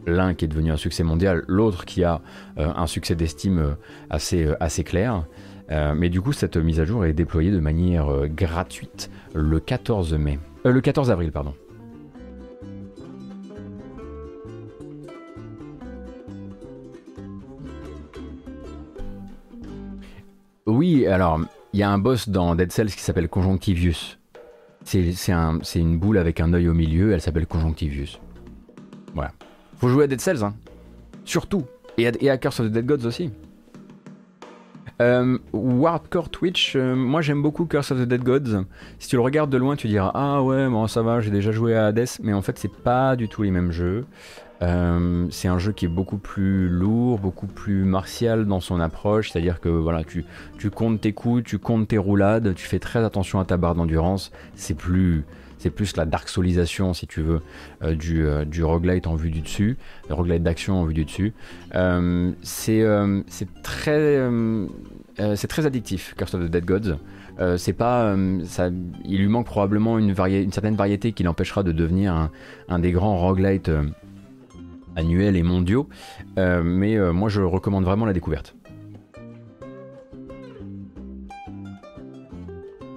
l'un 0.05 0.33
qui 0.33 0.45
est 0.45 0.47
devenu 0.47 0.71
un 0.71 0.77
succès 0.77 1.03
mondial, 1.03 1.43
l'autre 1.47 1.85
qui 1.85 2.03
a 2.03 2.21
euh, 2.57 2.71
un 2.75 2.87
succès 2.87 3.15
d'estime 3.15 3.59
euh, 3.59 3.71
assez, 4.09 4.45
euh, 4.45 4.55
assez 4.59 4.83
clair. 4.83 5.25
mais 5.95 6.09
du 6.09 6.21
coup, 6.21 6.33
cette 6.33 6.57
mise 6.57 6.79
à 6.79 6.85
jour 6.85 7.05
est 7.05 7.13
déployée 7.13 7.49
de 7.49 7.59
manière 7.59 8.07
gratuite 8.27 9.09
le 9.33 9.59
14 9.59 10.13
mai. 10.13 10.37
le 10.65 10.81
14 10.81 11.09
avril, 11.09 11.31
pardon. 11.31 11.55
Oui, 20.67 21.07
alors, 21.07 21.39
il 21.73 21.79
y 21.79 21.83
a 21.83 21.89
un 21.89 21.97
boss 21.97 22.29
dans 22.29 22.53
Dead 22.55 22.71
Cells 22.71 22.91
qui 22.91 23.01
s'appelle 23.01 23.29
Conjonctivius. 23.29 24.19
C'est 24.83 25.79
une 25.79 25.97
boule 25.97 26.17
avec 26.17 26.39
un 26.39 26.53
œil 26.53 26.67
au 26.67 26.73
milieu, 26.73 27.13
elle 27.13 27.21
s'appelle 27.21 27.47
Conjonctivius. 27.47 28.19
Voilà. 29.13 29.31
Faut 29.83 29.89
jouer 29.89 30.05
à 30.05 30.07
Dead 30.07 30.21
Cells, 30.21 30.45
hein. 30.45 30.53
Surtout. 31.25 31.65
Et 31.97 32.07
à, 32.29 32.37
Curse 32.37 32.61
of 32.61 32.67
the 32.67 32.71
Dead 32.71 32.85
Gods 32.85 33.05
aussi. 33.05 33.31
Euh, 35.01 35.37
Wardcore 35.51 36.29
Twitch, 36.29 36.77
euh, 36.77 36.95
moi 36.95 37.19
j'aime 37.19 37.41
beaucoup 37.41 37.65
Curse 37.65 37.91
of 37.91 37.99
the 37.99 38.03
Dead 38.03 38.23
Gods. 38.23 38.63
Si 38.97 39.09
tu 39.09 39.17
le 39.17 39.21
regardes 39.21 39.49
de 39.49 39.57
loin, 39.57 39.75
tu 39.75 39.89
diras 39.89 40.11
Ah 40.13 40.41
ouais, 40.41 40.69
bon 40.69 40.87
ça 40.87 41.01
va, 41.01 41.19
j'ai 41.19 41.31
déjà 41.31 41.51
joué 41.51 41.75
à 41.75 41.87
Hades, 41.87 42.07
mais 42.21 42.31
en 42.31 42.41
fait 42.41 42.57
c'est 42.57 42.71
pas 42.71 43.17
du 43.17 43.27
tout 43.27 43.43
les 43.43 43.51
mêmes 43.51 43.73
jeux. 43.73 44.05
Euh, 44.61 45.27
c'est 45.31 45.49
un 45.49 45.59
jeu 45.59 45.73
qui 45.73 45.83
est 45.83 45.89
beaucoup 45.89 46.17
plus 46.17 46.69
lourd, 46.69 47.19
beaucoup 47.19 47.47
plus 47.47 47.83
martial 47.83 48.45
dans 48.45 48.61
son 48.61 48.79
approche, 48.79 49.31
c'est-à-dire 49.31 49.59
que 49.59 49.67
voilà, 49.67 50.05
tu, 50.05 50.23
tu 50.59 50.69
comptes 50.69 51.01
tes 51.01 51.11
coups, 51.11 51.43
tu 51.43 51.57
comptes 51.59 51.89
tes 51.89 51.97
roulades, 51.97 52.55
tu 52.55 52.65
fais 52.65 52.79
très 52.79 53.03
attention 53.03 53.41
à 53.41 53.43
ta 53.43 53.57
barre 53.57 53.75
d'endurance. 53.75 54.31
C'est 54.55 54.75
plus, 54.77 55.25
c'est 55.63 55.69
plus 55.69 55.95
la 55.95 56.05
dark 56.05 56.27
soulisation, 56.27 56.93
si 56.93 57.07
tu 57.07 57.21
veux, 57.21 57.41
du, 57.95 58.27
du 58.45 58.65
roguelite 58.65 59.07
en 59.07 59.15
vue 59.15 59.29
du 59.29 59.39
dessus, 59.39 59.77
le 60.09 60.15
roguelite 60.15 60.43
d'action 60.43 60.81
en 60.81 60.83
vue 60.83 60.93
du 60.93 61.05
dessus. 61.05 61.33
c'est 62.41 62.83
très, 63.63 64.29
c'est 65.35 65.47
très 65.47 65.65
addictif, 65.65 66.15
Curse 66.17 66.33
of 66.33 66.41
the 66.41 66.51
Dead 66.51 66.65
Gods. 66.65 66.97
il 67.39 69.17
lui 69.17 69.27
manque 69.27 69.45
probablement 69.45 69.97
une, 69.97 70.13
certaine 70.51 70.75
variété 70.75 71.13
qui 71.13 71.23
l'empêchera 71.23 71.63
de 71.63 71.71
devenir 71.71 72.13
un, 72.13 72.29
un, 72.67 72.79
des 72.79 72.91
grands 72.91 73.17
roguelites 73.17 73.71
annuels 74.97 75.37
et 75.37 75.43
mondiaux. 75.43 75.87
mais 76.35 76.97
moi, 77.13 77.29
je 77.29 77.41
recommande 77.41 77.85
vraiment 77.85 78.05
la 78.05 78.13
découverte. 78.13 78.53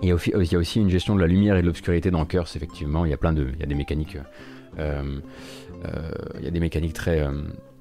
Il 0.07 0.11
y, 0.11 0.55
a 0.55 0.59
aussi, 0.59 0.79
une 0.79 0.89
gestion 0.89 1.17
de 1.17 1.21
la 1.21 1.27
lumière 1.27 1.57
et 1.57 1.63
de 1.63 1.67
l'obscurité 1.67 2.13
dans 2.13 2.25
Curse, 2.25 2.55
effectivement. 2.55 3.05
Il 3.05 3.11
y 3.11 3.13
a 3.13 3.17
plein 3.17 3.33
de, 3.33 3.49
il 3.55 3.59
y 3.59 3.65
a 3.65 3.67
des 3.67 3.75
mécaniques, 3.75 4.19
euh, 4.79 5.19
euh, 5.85 6.11
il 6.39 6.45
y 6.45 6.47
a 6.47 6.53
des 6.53 6.61
mécaniques 6.61 6.93
très, 6.93 7.23
euh, 7.23 7.33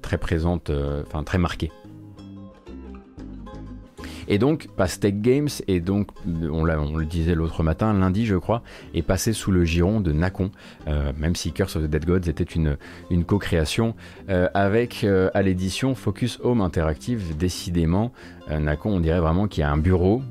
très 0.02 0.18
présentes, 0.18 0.72
enfin 1.06 1.22
très 1.22 1.38
marquées. 1.38 1.70
Et 4.26 4.38
donc, 4.38 4.66
Pastec 4.76 5.20
Games, 5.20 5.48
et 5.68 5.78
donc, 5.78 6.08
on, 6.26 6.64
le 6.64 7.04
disait 7.04 7.36
l'autre 7.36 7.62
matin, 7.62 7.92
lundi 7.92 8.26
je 8.26 8.34
crois, 8.34 8.64
est 8.92 9.02
passé 9.02 9.32
sous 9.32 9.52
le 9.52 9.64
giron 9.64 10.00
de 10.00 10.10
Nacon, 10.10 10.50
même 11.16 11.36
si 11.36 11.52
Curse 11.52 11.76
of 11.76 11.84
the 11.84 11.86
Dead 11.86 12.06
Gods 12.06 12.28
était 12.28 12.42
une, 12.42 12.76
une 13.08 13.24
co-création, 13.24 13.94
avec 14.26 15.06
à 15.32 15.42
l'édition 15.42 15.94
Focus 15.94 16.40
Home 16.42 16.60
Interactive, 16.60 17.36
décidément, 17.36 18.12
Nacon, 18.50 18.96
on 18.96 19.00
dirait 19.00 19.20
vraiment 19.20 19.46
qu'il 19.46 19.60
y 19.60 19.64
a 19.64 19.70
un 19.70 19.78
bureau 19.78 20.22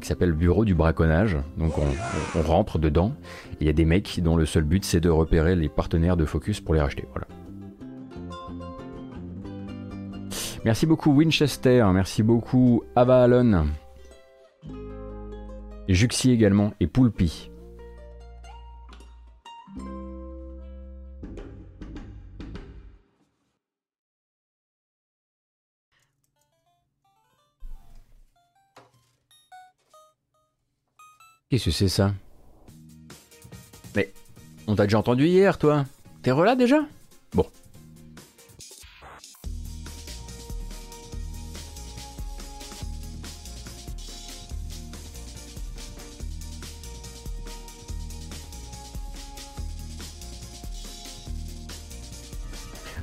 qui 0.00 0.06
s'appelle 0.06 0.32
Bureau 0.32 0.64
du 0.64 0.74
braconnage. 0.74 1.36
Donc 1.58 1.74
on, 1.78 2.42
rentre 2.42 2.78
dedans. 2.78 3.12
Il 3.60 3.66
y 3.66 3.70
a 3.70 3.72
des 3.72 3.84
mecs 3.84 4.20
dont 4.22 4.36
le 4.36 4.46
seul 4.46 4.64
but 4.64 4.84
c'est 4.84 5.00
de 5.00 5.08
repérer 5.08 5.56
les 5.56 5.68
partenaires 5.68 6.16
de 6.16 6.24
Focus 6.24 6.60
pour 6.60 6.74
les 6.74 6.80
racheter. 6.80 7.06
Voilà. 7.12 7.26
Merci 10.64 10.86
beaucoup 10.86 11.12
Winchester, 11.12 11.86
merci 11.92 12.24
beaucoup 12.24 12.82
Avalon, 12.96 13.66
Juxi 15.88 16.32
également 16.32 16.72
et 16.80 16.88
Poulpi. 16.88 17.50
Qu'est-ce 31.48 31.66
que 31.66 31.70
c'est 31.70 31.88
ça 31.88 32.12
Mais 33.94 34.12
on 34.66 34.74
t'a 34.74 34.82
déjà 34.82 34.98
entendu 34.98 35.26
hier, 35.26 35.58
toi 35.58 35.84
T'es 36.22 36.32
relà 36.32 36.56
déjà? 36.56 36.80
Bon. 37.34 37.46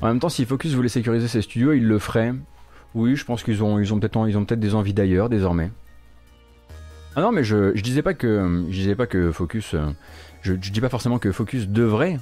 En 0.01 0.07
même 0.07 0.19
temps, 0.19 0.27
si 0.27 0.43
Focus 0.43 0.73
voulait 0.73 0.89
sécuriser 0.89 1.29
ses 1.29 1.41
studios, 1.41 1.71
il 1.71 1.87
le 1.87 1.97
ferait. 1.97 2.33
Oui, 2.93 3.15
je 3.15 3.23
pense 3.23 3.41
qu'ils 3.41 3.63
ont, 3.63 3.79
ils 3.79 3.93
ont 3.93 3.99
peut-être 4.01 4.45
peut 4.45 4.55
des 4.57 4.75
envies 4.75 4.93
d'ailleurs 4.93 5.29
désormais. 5.29 5.71
Ah 7.15 7.21
non, 7.21 7.31
mais 7.31 7.43
je, 7.43 7.79
disais 7.79 8.01
pas 8.01 8.15
que 8.15 8.65
je 8.69 8.73
disais 8.73 8.95
pas 8.95 9.05
que 9.05 9.31
Focus, 9.31 9.75
euh, 9.75 9.85
je, 10.41 10.53
je 10.59 10.71
dis 10.71 10.81
pas 10.81 10.89
forcément 10.89 11.19
que 11.19 11.31
Focus 11.31 11.67
devrait, 11.67 12.17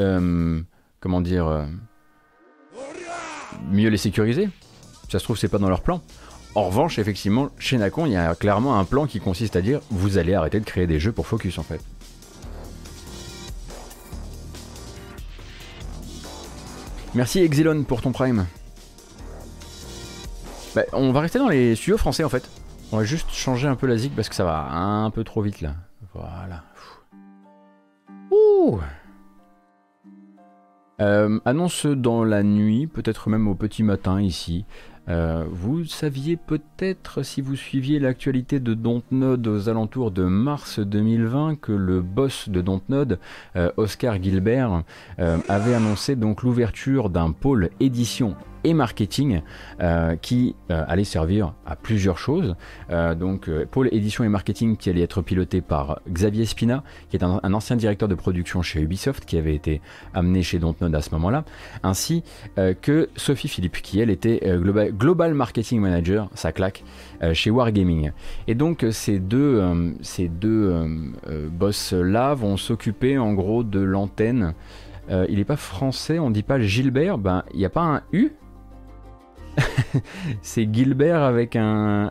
euh, 0.00 0.60
comment 1.00 1.22
dire, 1.22 1.46
euh, 1.46 1.64
mieux 3.70 3.88
les 3.88 3.96
sécuriser. 3.96 4.50
Ça 5.10 5.18
se 5.18 5.24
trouve 5.24 5.38
c'est 5.38 5.48
pas 5.48 5.58
dans 5.58 5.70
leur 5.70 5.80
plan. 5.80 6.02
En 6.54 6.64
revanche, 6.64 6.98
effectivement, 6.98 7.50
chez 7.58 7.78
Nacon, 7.78 8.04
il 8.04 8.12
y 8.12 8.16
a 8.16 8.34
clairement 8.34 8.78
un 8.78 8.84
plan 8.84 9.06
qui 9.06 9.18
consiste 9.18 9.56
à 9.56 9.62
dire 9.62 9.80
vous 9.90 10.18
allez 10.18 10.34
arrêter 10.34 10.60
de 10.60 10.64
créer 10.64 10.86
des 10.86 10.98
jeux 10.98 11.12
pour 11.12 11.26
Focus 11.26 11.58
en 11.58 11.62
fait. 11.62 11.80
Merci 17.14 17.40
Exilon 17.40 17.84
pour 17.84 18.02
ton 18.02 18.12
prime. 18.12 18.46
Bah, 20.74 20.82
on 20.92 21.12
va 21.12 21.20
rester 21.20 21.38
dans 21.38 21.48
les 21.48 21.74
studios 21.74 21.96
français 21.96 22.24
en 22.24 22.28
fait. 22.28 22.46
On 22.90 22.96
va 22.96 23.04
juste 23.04 23.30
changer 23.30 23.68
un 23.68 23.76
peu 23.76 23.86
la 23.86 23.98
zig 23.98 24.12
parce 24.16 24.30
que 24.30 24.34
ça 24.34 24.44
va 24.44 24.72
un 24.72 25.10
peu 25.10 25.22
trop 25.22 25.42
vite 25.42 25.60
là. 25.60 25.74
Voilà. 26.14 26.64
Ouh 28.30 28.80
euh, 31.00 31.38
annonce 31.44 31.86
dans 31.86 32.24
la 32.24 32.42
nuit, 32.42 32.88
peut-être 32.88 33.28
même 33.30 33.46
au 33.46 33.54
petit 33.54 33.84
matin 33.84 34.20
ici. 34.20 34.64
Euh, 35.08 35.44
vous 35.48 35.84
saviez 35.84 36.36
peut-être, 36.36 37.22
si 37.22 37.40
vous 37.40 37.54
suiviez 37.54 38.00
l'actualité 38.00 38.58
de 38.58 38.74
Dontnod 38.74 39.46
aux 39.46 39.68
alentours 39.68 40.10
de 40.10 40.24
mars 40.24 40.80
2020, 40.80 41.60
que 41.60 41.70
le 41.70 42.02
boss 42.02 42.48
de 42.48 42.60
Dontnod, 42.60 43.20
euh, 43.54 43.70
Oscar 43.76 44.20
Gilbert, 44.20 44.82
avait 45.18 45.74
annoncé 45.74 46.16
donc 46.16 46.42
l'ouverture 46.42 47.10
d'un 47.10 47.30
pôle 47.30 47.70
édition 47.78 48.34
et 48.64 48.74
marketing 48.74 49.42
euh, 49.80 50.16
qui 50.16 50.54
euh, 50.70 50.84
allait 50.88 51.04
servir 51.04 51.54
à 51.66 51.76
plusieurs 51.76 52.18
choses. 52.18 52.56
Euh, 52.90 53.14
donc 53.14 53.50
pôle 53.70 53.88
édition 53.92 54.24
et 54.24 54.28
marketing 54.28 54.76
qui 54.76 54.90
allait 54.90 55.02
être 55.02 55.22
piloté 55.22 55.60
par 55.60 56.00
Xavier 56.10 56.46
Spina, 56.46 56.82
qui 57.10 57.16
est 57.16 57.24
un, 57.24 57.52
ancien 57.52 57.76
directeur 57.76 58.08
de 58.08 58.14
production 58.14 58.62
chez 58.62 58.80
Ubisoft, 58.80 59.24
qui 59.24 59.36
avait 59.36 59.54
été 59.54 59.80
amené 60.14 60.42
chez 60.42 60.58
Dontnod 60.58 60.94
à 60.94 61.00
ce 61.00 61.10
moment-là, 61.12 61.44
ainsi 61.82 62.22
que 62.82 63.08
Sophie 63.16 63.48
Philippe, 63.48 63.80
qui 63.82 64.00
elle 64.00 64.10
était 64.10 64.40
global, 64.58 65.34
Marketing 65.34 65.80
Manager, 65.80 66.28
ça 66.34 66.52
claque, 66.52 66.84
chez 67.32 67.50
Wargaming. 67.50 68.12
Et 68.46 68.54
donc 68.54 68.86
ces 68.90 69.18
deux, 69.18 69.94
ces 70.02 70.28
deux 70.28 70.74
boss-là 71.50 72.34
vont 72.34 72.56
s'occuper 72.56 73.18
en 73.18 73.32
gros 73.32 73.64
de 73.64 73.80
l'antenne. 73.80 74.54
il 75.10 75.36
n'est 75.36 75.44
pas 75.44 75.56
français, 75.56 76.18
on 76.18 76.30
dit 76.30 76.42
pas 76.42 76.60
Gilbert, 76.60 77.18
ben 77.18 77.44
il 77.52 77.58
n'y 77.58 77.64
a 77.64 77.70
pas 77.70 77.82
un 77.82 78.02
U 78.12 78.32
c'est 80.42 80.68
Gilbert 80.72 81.22
avec 81.22 81.56
un, 81.56 82.10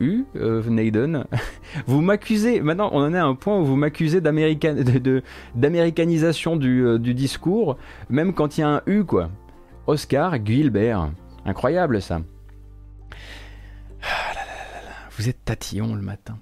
U, 0.00 0.24
euh, 0.36 0.62
vous 1.86 2.00
m'accusez, 2.00 2.60
maintenant 2.60 2.90
on 2.92 3.00
en 3.00 3.12
est 3.14 3.18
à 3.18 3.24
un 3.24 3.34
point 3.34 3.58
où 3.58 3.64
vous 3.64 3.74
m'accusez 3.76 4.20
d'américanisation 4.20 6.56
du, 6.56 6.84
euh, 6.84 6.98
du 6.98 7.14
discours, 7.14 7.78
même 8.10 8.34
quand 8.34 8.58
il 8.58 8.62
y 8.62 8.64
a 8.64 8.68
un 8.68 8.82
U, 8.86 9.04
quoi. 9.04 9.30
Oscar 9.86 10.44
Gilbert. 10.44 11.10
Incroyable 11.44 12.02
ça. 12.02 12.20
Ah 14.06 14.34
vous 15.16 15.28
êtes 15.28 15.44
tatillon 15.44 15.94
le 15.94 16.02
matin. 16.02 16.40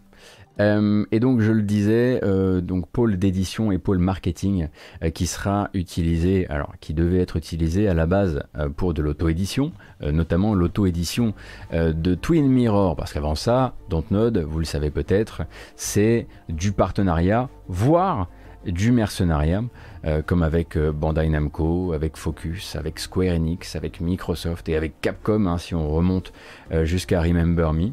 Euh, 0.61 1.05
et 1.13 1.21
donc 1.21 1.41
je 1.41 1.53
le 1.53 1.63
disais, 1.63 2.21
euh, 2.23 2.61
donc 2.61 2.87
pôle 2.89 3.17
d'édition 3.17 3.73
et 3.73 3.79
pôle 3.79 3.99
marketing 3.99 4.69
euh, 5.03 5.11
qui 5.11 5.27
sera 5.27 5.71
utilisé, 5.75 6.47
alors 6.49 6.75
qui 6.81 6.95
devait 6.95 7.21
être 7.21 7.37
utilisé 7.37 7.89
à 7.89 7.95
la 7.95 8.07
base 8.07 8.43
pour 8.77 8.95
de 8.95 9.03
l'auto-édition, 9.03 9.73
notamment 10.03 10.55
l'auto-édition 10.55 11.35
de 11.73 12.15
Twin 12.15 12.49
Mirror, 12.49 12.97
parce 12.97 13.13
qu'avant 13.13 13.35
ça, 13.35 13.75
Dontnod, 13.89 14.39
vous 14.39 14.59
le 14.59 14.65
savez 14.65 14.91
peut-être, 14.91 15.43
c'est 15.77 16.27
du 16.49 16.73
partenariat, 16.73 17.49
voire 17.69 18.29
du 18.67 18.93
mercenariat. 18.93 19.63
Euh, 20.05 20.21
comme 20.21 20.43
avec 20.43 20.77
euh, 20.77 20.91
Bandai 20.91 21.29
Namco, 21.29 21.93
avec 21.93 22.17
Focus, 22.17 22.75
avec 22.75 22.99
Square 22.99 23.37
Enix, 23.37 23.77
avec 23.77 24.01
Microsoft 24.01 24.69
et 24.69 24.77
avec 24.77 25.01
Capcom, 25.01 25.47
hein, 25.47 25.59
si 25.59 25.77
on 25.77 25.89
remonte 25.89 26.33
euh, 26.73 26.85
jusqu'à 26.85 27.23
Remember 27.23 27.73
Me. 27.73 27.93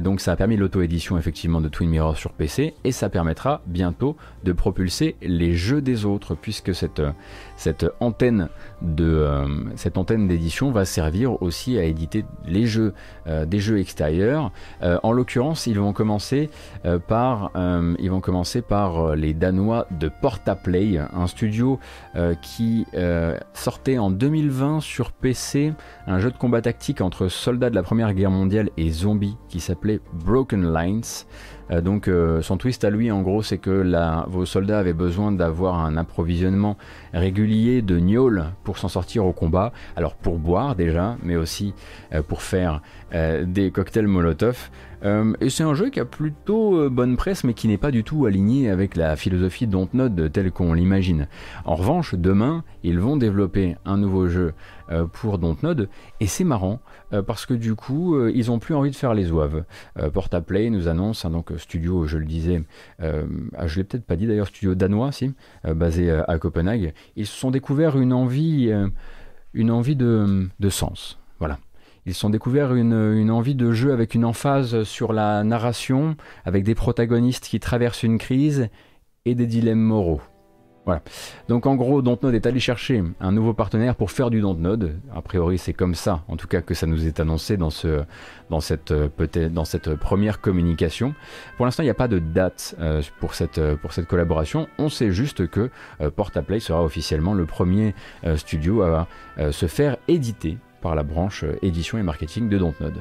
donc 0.00 0.20
ça 0.20 0.32
a 0.32 0.36
permis 0.36 0.56
l'auto-édition 0.56 1.16
effectivement 1.18 1.60
de 1.60 1.68
Twin 1.68 1.88
Mirror 1.88 2.16
sur 2.16 2.32
PC 2.32 2.74
et 2.82 2.90
ça 2.90 3.08
permettra 3.08 3.62
bientôt 3.66 4.16
de 4.42 4.52
propulser 4.52 5.14
les 5.22 5.54
jeux 5.54 5.80
des 5.80 6.04
autres 6.04 6.34
puisque 6.34 6.74
cette, 6.74 7.02
cette 7.56 7.86
antenne 8.00 8.48
de 8.82 9.26
cette 9.76 9.98
antenne 9.98 10.26
d'édition 10.26 10.72
va 10.72 10.84
servir 10.84 11.40
aussi 11.42 11.78
à 11.78 11.84
éditer 11.84 12.24
les 12.46 12.66
jeux 12.66 12.92
des 13.46 13.58
jeux 13.58 13.78
extérieurs. 13.78 14.52
en 14.82 15.12
l'occurrence, 15.12 15.66
ils 15.66 15.78
vont 15.78 15.92
commencer 15.92 16.50
par 17.06 17.52
ils 17.98 18.10
vont 18.10 18.20
commencer 18.20 18.62
par 18.62 19.14
les 19.16 19.34
Danois 19.34 19.86
de 19.90 20.10
Portaplay, 20.20 20.98
un 20.98 21.26
studio 21.36 21.78
euh, 22.16 22.34
qui 22.40 22.86
euh, 22.94 23.38
sortait 23.52 23.98
en 23.98 24.10
2020 24.10 24.80
sur 24.80 25.12
PC 25.12 25.74
un 26.06 26.18
jeu 26.18 26.30
de 26.30 26.36
combat 26.36 26.62
tactique 26.62 27.02
entre 27.02 27.28
soldats 27.28 27.68
de 27.68 27.74
la 27.74 27.82
Première 27.82 28.14
Guerre 28.14 28.30
mondiale 28.30 28.70
et 28.78 28.90
zombies 28.90 29.36
qui 29.50 29.60
s'appelait 29.60 30.00
Broken 30.14 30.72
Lines. 30.72 31.02
Euh, 31.70 31.80
donc 31.80 32.08
son 32.42 32.56
twist 32.56 32.84
à 32.84 32.90
lui 32.90 33.10
en 33.10 33.22
gros 33.22 33.42
c'est 33.42 33.58
que 33.58 34.24
vos 34.28 34.46
soldats 34.46 34.78
avaient 34.78 34.92
besoin 34.92 35.32
d'avoir 35.32 35.80
un 35.80 35.96
approvisionnement 35.96 36.76
régulier 37.12 37.82
de 37.82 37.98
gnôle 37.98 38.46
pour 38.64 38.78
s'en 38.78 38.88
sortir 38.88 39.26
au 39.26 39.32
combat. 39.32 39.72
Alors 39.96 40.14
pour 40.14 40.38
boire 40.38 40.74
déjà, 40.74 41.16
mais 41.22 41.36
aussi 41.36 41.74
pour 42.28 42.42
faire 42.42 42.82
des 43.12 43.70
cocktails 43.70 44.06
Molotov. 44.06 44.70
Euh, 45.06 45.34
et 45.40 45.50
c'est 45.50 45.62
un 45.62 45.74
jeu 45.74 45.90
qui 45.90 46.00
a 46.00 46.04
plutôt 46.04 46.76
euh, 46.76 46.88
bonne 46.88 47.16
presse, 47.16 47.44
mais 47.44 47.54
qui 47.54 47.68
n'est 47.68 47.78
pas 47.78 47.90
du 47.90 48.02
tout 48.02 48.26
aligné 48.26 48.70
avec 48.70 48.96
la 48.96 49.16
philosophie 49.16 49.66
Dontnod 49.66 50.32
telle 50.32 50.50
qu'on 50.50 50.72
l'imagine. 50.72 51.28
En 51.64 51.74
revanche, 51.74 52.14
demain, 52.14 52.64
ils 52.82 52.98
vont 52.98 53.16
développer 53.16 53.76
un 53.84 53.98
nouveau 53.98 54.28
jeu 54.28 54.54
euh, 54.90 55.06
pour 55.06 55.38
Dontnod, 55.38 55.88
et 56.20 56.26
c'est 56.26 56.44
marrant, 56.44 56.80
parce 57.26 57.46
que 57.46 57.54
du 57.54 57.74
coup, 57.74 58.18
ils 58.28 58.50
ont 58.50 58.58
plus 58.58 58.74
envie 58.74 58.90
de 58.90 58.96
faire 58.96 59.14
les 59.14 59.30
ouaves. 59.30 59.64
Portaplay 60.12 60.70
nous 60.70 60.88
annonce, 60.88 61.24
un 61.24 61.30
donc 61.30 61.52
studio, 61.56 62.06
je 62.06 62.18
le 62.18 62.24
disais, 62.24 62.64
ah, 62.98 63.66
je 63.66 63.76
l'ai 63.76 63.84
peut-être 63.84 64.04
pas 64.04 64.16
dit 64.16 64.26
d'ailleurs, 64.26 64.48
studio 64.48 64.74
danois, 64.74 65.12
si, 65.12 65.32
basé 65.64 66.10
à 66.10 66.38
Copenhague, 66.38 66.94
ils 67.14 67.26
se 67.26 67.36
sont 67.36 67.52
découverts 67.52 67.96
une 67.96 68.12
envie, 68.12 68.72
une 69.54 69.70
envie 69.70 69.96
de, 69.96 70.48
de 70.58 70.68
sens. 70.68 71.18
Voilà. 71.38 71.58
Ils 72.06 72.14
se 72.14 72.20
sont 72.20 72.30
découverts 72.30 72.74
une, 72.74 73.30
envie 73.32 73.56
de 73.56 73.72
jeu 73.72 73.92
avec 73.92 74.14
une 74.14 74.24
emphase 74.24 74.84
sur 74.84 75.12
la 75.12 75.42
narration, 75.42 76.16
avec 76.44 76.62
des 76.62 76.76
protagonistes 76.76 77.48
qui 77.48 77.58
traversent 77.58 78.04
une 78.04 78.18
crise 78.18 78.68
et 79.24 79.34
des 79.34 79.46
dilemmes 79.46 79.80
moraux. 79.80 80.20
Voilà. 80.84 81.02
Donc 81.48 81.66
en 81.66 81.74
gros, 81.74 82.00
Dontnod 82.00 82.32
est 82.32 82.46
allé 82.46 82.60
chercher 82.60 83.02
un 83.18 83.32
nouveau 83.32 83.54
partenaire 83.54 83.96
pour 83.96 84.12
faire 84.12 84.30
du 84.30 84.40
Dontnod. 84.40 85.00
A 85.12 85.20
priori, 85.20 85.58
c'est 85.58 85.72
comme 85.72 85.96
ça, 85.96 86.22
en 86.28 86.36
tout 86.36 86.46
cas, 86.46 86.62
que 86.62 86.74
ça 86.74 86.86
nous 86.86 87.08
est 87.08 87.18
annoncé 87.18 87.56
dans, 87.56 87.70
dans, 88.50 88.60
cette, 88.60 89.94
première 89.96 90.40
communication. 90.40 91.12
Pour 91.56 91.66
l'instant, 91.66 91.82
il 91.82 91.86
n'y 91.86 91.90
a 91.90 91.94
pas 91.94 92.06
de 92.06 92.20
date 92.20 92.76
euh, 92.78 93.02
pour, 93.18 93.34
cette, 93.34 93.60
pour 93.82 93.92
cette 93.92 94.06
collaboration. 94.06 94.68
On 94.78 94.88
sait 94.88 95.10
juste 95.10 95.48
que 95.48 95.70
euh, 96.00 96.10
Portaplay 96.12 96.60
sera 96.60 96.84
officiellement 96.84 97.34
le 97.34 97.46
premier 97.46 97.96
euh, 98.24 98.36
studio 98.36 98.82
à 98.82 99.08
se 99.50 99.66
faire 99.66 99.96
éditer 100.06 100.56
par 100.86 100.94
la 100.94 101.02
branche 101.02 101.42
euh, 101.42 101.58
édition 101.62 101.98
et 101.98 102.04
marketing 102.04 102.48
de 102.48 102.58
Dontnod. 102.58 102.94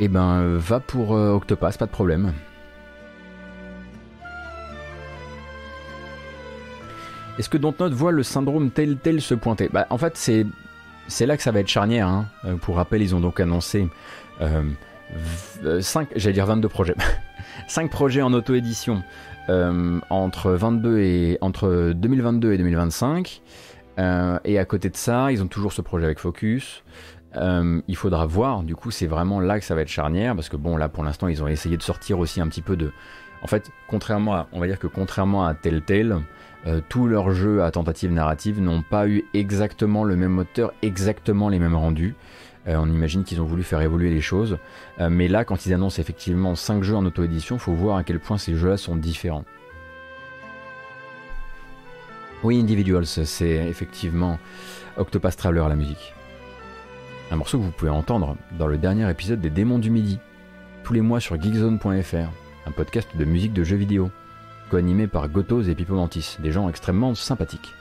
Eh 0.00 0.08
ben, 0.08 0.40
euh, 0.40 0.58
va 0.58 0.80
pour 0.80 1.14
euh, 1.14 1.30
Octopass, 1.30 1.76
pas 1.76 1.86
de 1.86 1.92
problème. 1.92 2.32
Est-ce 7.38 7.48
que 7.48 7.56
Dontnod 7.56 7.92
voit 7.92 8.10
le 8.10 8.24
syndrome 8.24 8.72
tel 8.72 8.96
tel 8.96 9.22
se 9.22 9.34
pointer? 9.34 9.70
Bah, 9.72 9.86
En 9.90 9.98
fait, 9.98 10.16
c'est, 10.16 10.44
là 11.24 11.36
que 11.36 11.42
ça 11.44 11.52
va 11.52 11.60
être 11.60 11.68
charnière. 11.68 12.08
Hein. 12.08 12.26
Pour 12.62 12.74
rappel, 12.74 13.00
ils 13.00 13.14
ont 13.14 13.20
donc 13.20 13.38
annoncé 13.38 13.88
5, 15.80 16.08
j'allais 16.16 16.34
dire 16.34 16.46
22 16.46 16.68
projets. 16.68 16.94
5 17.68 17.90
projets 17.90 18.22
en 18.22 18.32
auto-édition 18.32 19.02
euh, 19.48 20.00
entre, 20.10 20.50
22 20.52 20.98
et, 20.98 21.38
entre 21.40 21.92
2022 21.94 22.52
et 22.52 22.58
2025. 22.58 23.42
Euh, 23.98 24.38
et 24.44 24.58
à 24.58 24.64
côté 24.64 24.90
de 24.90 24.96
ça, 24.96 25.32
ils 25.32 25.42
ont 25.42 25.46
toujours 25.46 25.72
ce 25.72 25.82
projet 25.82 26.04
avec 26.04 26.18
Focus. 26.18 26.82
Euh, 27.36 27.80
il 27.86 27.96
faudra 27.96 28.26
voir, 28.26 28.62
du 28.62 28.74
coup, 28.74 28.90
c'est 28.90 29.06
vraiment 29.06 29.40
là 29.40 29.58
que 29.58 29.64
ça 29.64 29.74
va 29.74 29.82
être 29.82 29.88
charnière, 29.88 30.34
parce 30.34 30.48
que 30.48 30.56
bon, 30.56 30.76
là 30.76 30.88
pour 30.88 31.04
l'instant, 31.04 31.28
ils 31.28 31.42
ont 31.42 31.48
essayé 31.48 31.76
de 31.76 31.82
sortir 31.82 32.18
aussi 32.18 32.40
un 32.40 32.48
petit 32.48 32.62
peu 32.62 32.76
de. 32.76 32.92
En 33.42 33.46
fait, 33.46 33.70
contrairement 33.88 34.46
on 34.52 34.60
va 34.60 34.66
dire 34.66 34.78
que 34.78 34.86
contrairement 34.86 35.46
à 35.46 35.54
Telltale, 35.54 36.22
tous 36.88 37.06
leurs 37.06 37.30
jeux 37.30 37.62
à 37.62 37.70
tentative 37.70 38.10
narrative 38.10 38.60
n'ont 38.60 38.82
pas 38.82 39.06
eu 39.06 39.24
exactement 39.34 40.02
le 40.02 40.16
même 40.16 40.32
moteur, 40.32 40.72
exactement 40.82 41.48
les 41.48 41.58
mêmes 41.60 41.76
rendus. 41.76 42.16
Euh, 42.68 42.76
on 42.78 42.86
imagine 42.86 43.24
qu'ils 43.24 43.40
ont 43.40 43.44
voulu 43.44 43.62
faire 43.62 43.80
évoluer 43.80 44.10
les 44.10 44.20
choses. 44.20 44.58
Euh, 45.00 45.08
mais 45.10 45.28
là, 45.28 45.44
quand 45.44 45.66
ils 45.66 45.74
annoncent 45.74 46.00
effectivement 46.00 46.54
5 46.54 46.82
jeux 46.82 46.96
en 46.96 47.04
auto-édition, 47.04 47.56
il 47.56 47.60
faut 47.60 47.74
voir 47.74 47.96
à 47.96 48.04
quel 48.04 48.20
point 48.20 48.38
ces 48.38 48.56
jeux-là 48.56 48.76
sont 48.76 48.96
différents. 48.96 49.44
Oui, 52.42 52.60
Individuals, 52.60 53.06
c'est 53.06 53.66
effectivement 53.66 54.38
Octopath 54.96 55.36
Traveler 55.36 55.64
la 55.68 55.76
musique. 55.76 56.14
Un 57.30 57.36
morceau 57.36 57.58
que 57.58 57.64
vous 57.64 57.70
pouvez 57.70 57.90
entendre 57.90 58.36
dans 58.58 58.66
le 58.66 58.78
dernier 58.78 59.10
épisode 59.10 59.40
des 59.40 59.50
Démons 59.50 59.78
du 59.78 59.90
Midi, 59.90 60.18
tous 60.84 60.92
les 60.92 61.00
mois 61.00 61.18
sur 61.18 61.40
geekzone.fr, 61.40 62.30
un 62.66 62.70
podcast 62.70 63.08
de 63.16 63.24
musique 63.24 63.52
de 63.52 63.64
jeux 63.64 63.76
vidéo, 63.76 64.10
co-animé 64.70 65.06
par 65.06 65.28
Gotos 65.28 65.62
et 65.62 65.74
Pipo 65.74 65.94
Mantis, 65.94 66.36
des 66.40 66.52
gens 66.52 66.68
extrêmement 66.68 67.14
sympathiques. 67.14 67.72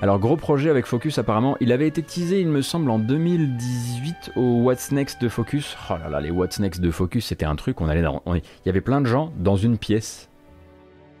Alors 0.00 0.20
gros 0.20 0.36
projet 0.36 0.70
avec 0.70 0.86
Focus 0.86 1.18
apparemment, 1.18 1.56
il 1.60 1.72
avait 1.72 1.88
été 1.88 2.02
teasé 2.02 2.40
il 2.40 2.48
me 2.48 2.62
semble 2.62 2.88
en 2.90 3.00
2018 3.00 4.32
au 4.36 4.62
What's 4.62 4.92
Next 4.92 5.20
de 5.20 5.28
Focus. 5.28 5.76
Oh 5.90 5.94
là 6.00 6.08
là, 6.08 6.20
les 6.20 6.30
What's 6.30 6.60
Next 6.60 6.80
de 6.80 6.92
Focus 6.92 7.26
c'était 7.26 7.46
un 7.46 7.56
truc, 7.56 7.80
on 7.80 7.88
allait 7.88 8.02
dans... 8.02 8.22
il 8.26 8.42
y 8.64 8.68
avait 8.68 8.80
plein 8.80 9.00
de 9.00 9.06
gens 9.06 9.32
dans 9.38 9.56
une 9.56 9.76
pièce 9.76 10.28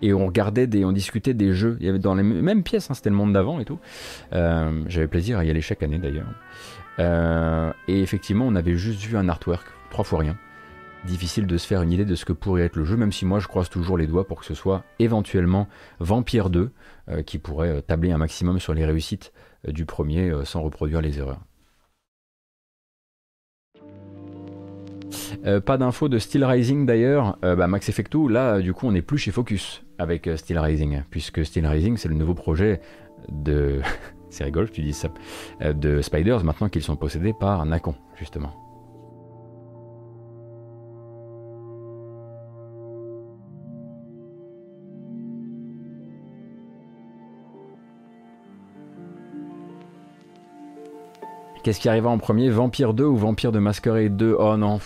et 0.00 0.14
on 0.14 0.26
regardait 0.26 0.68
des, 0.68 0.84
on 0.84 0.92
discutait 0.92 1.34
des 1.34 1.54
jeux. 1.54 1.76
Il 1.80 1.86
y 1.86 1.88
avait 1.88 1.98
dans 1.98 2.14
les 2.14 2.22
mêmes 2.22 2.62
pièces, 2.62 2.88
hein, 2.88 2.94
c'était 2.94 3.10
le 3.10 3.16
monde 3.16 3.32
d'avant 3.32 3.58
et 3.58 3.64
tout. 3.64 3.80
Euh, 4.32 4.84
j'avais 4.86 5.08
plaisir 5.08 5.38
à 5.38 5.44
y 5.44 5.50
aller 5.50 5.60
chaque 5.60 5.82
année 5.82 5.98
d'ailleurs. 5.98 6.28
Euh, 7.00 7.72
et 7.88 8.00
effectivement, 8.00 8.46
on 8.46 8.54
avait 8.54 8.76
juste 8.76 9.00
vu 9.00 9.16
un 9.16 9.28
artwork, 9.28 9.66
trois 9.90 10.04
fois 10.04 10.20
rien 10.20 10.36
difficile 11.06 11.46
de 11.46 11.56
se 11.56 11.66
faire 11.66 11.82
une 11.82 11.92
idée 11.92 12.04
de 12.04 12.14
ce 12.14 12.24
que 12.24 12.32
pourrait 12.32 12.62
être 12.62 12.76
le 12.76 12.84
jeu, 12.84 12.96
même 12.96 13.12
si 13.12 13.24
moi 13.24 13.38
je 13.38 13.48
croise 13.48 13.68
toujours 13.68 13.98
les 13.98 14.06
doigts 14.06 14.26
pour 14.26 14.40
que 14.40 14.46
ce 14.46 14.54
soit 14.54 14.84
éventuellement 14.98 15.68
Vampire 16.00 16.50
2, 16.50 16.70
euh, 17.08 17.22
qui 17.22 17.38
pourrait 17.38 17.68
euh, 17.68 17.80
tabler 17.80 18.12
un 18.12 18.18
maximum 18.18 18.58
sur 18.58 18.74
les 18.74 18.84
réussites 18.84 19.32
euh, 19.66 19.72
du 19.72 19.86
premier 19.86 20.32
sans 20.44 20.62
reproduire 20.62 21.00
les 21.00 21.18
erreurs. 21.18 21.40
pas 25.64 25.78
d'infos 25.78 26.08
de 26.08 26.18
Steel 26.18 26.44
Rising 26.44 26.84
d'ailleurs. 26.84 27.38
bah, 27.40 27.66
Max 27.66 27.88
Effecto, 27.88 28.28
là, 28.28 28.60
du 28.60 28.74
coup, 28.74 28.86
on 28.86 28.92
n'est 28.92 29.02
plus 29.02 29.18
chez 29.18 29.30
Focus 29.30 29.82
avec 29.98 30.28
Steel 30.36 30.58
Rising, 30.58 31.02
puisque 31.10 31.44
Steel 31.44 31.66
Rising, 31.66 31.96
c'est 31.96 32.08
le 32.08 32.14
nouveau 32.14 32.34
projet 32.34 32.80
de. 33.30 33.80
c'est 34.30 34.44
rigolo, 34.44 34.66
tu 34.66 34.82
dis 34.82 34.92
ça. 34.92 35.08
de 35.60 36.02
Spiders, 36.02 36.44
maintenant 36.44 36.68
qu'ils 36.68 36.82
sont 36.82 36.96
possédés 36.96 37.32
par 37.32 37.64
Nacon, 37.64 37.94
justement. 38.18 38.67
Qu'est-ce 51.62 51.80
qui 51.80 51.88
arriva 51.88 52.08
en 52.08 52.18
premier? 52.18 52.50
Vampire 52.50 52.94
2 52.94 53.04
ou 53.04 53.16
Vampire 53.16 53.52
de 53.52 53.58
Masquerade 53.58 54.16
2 54.16 54.36
Oh 54.38 54.56
non. 54.56 54.80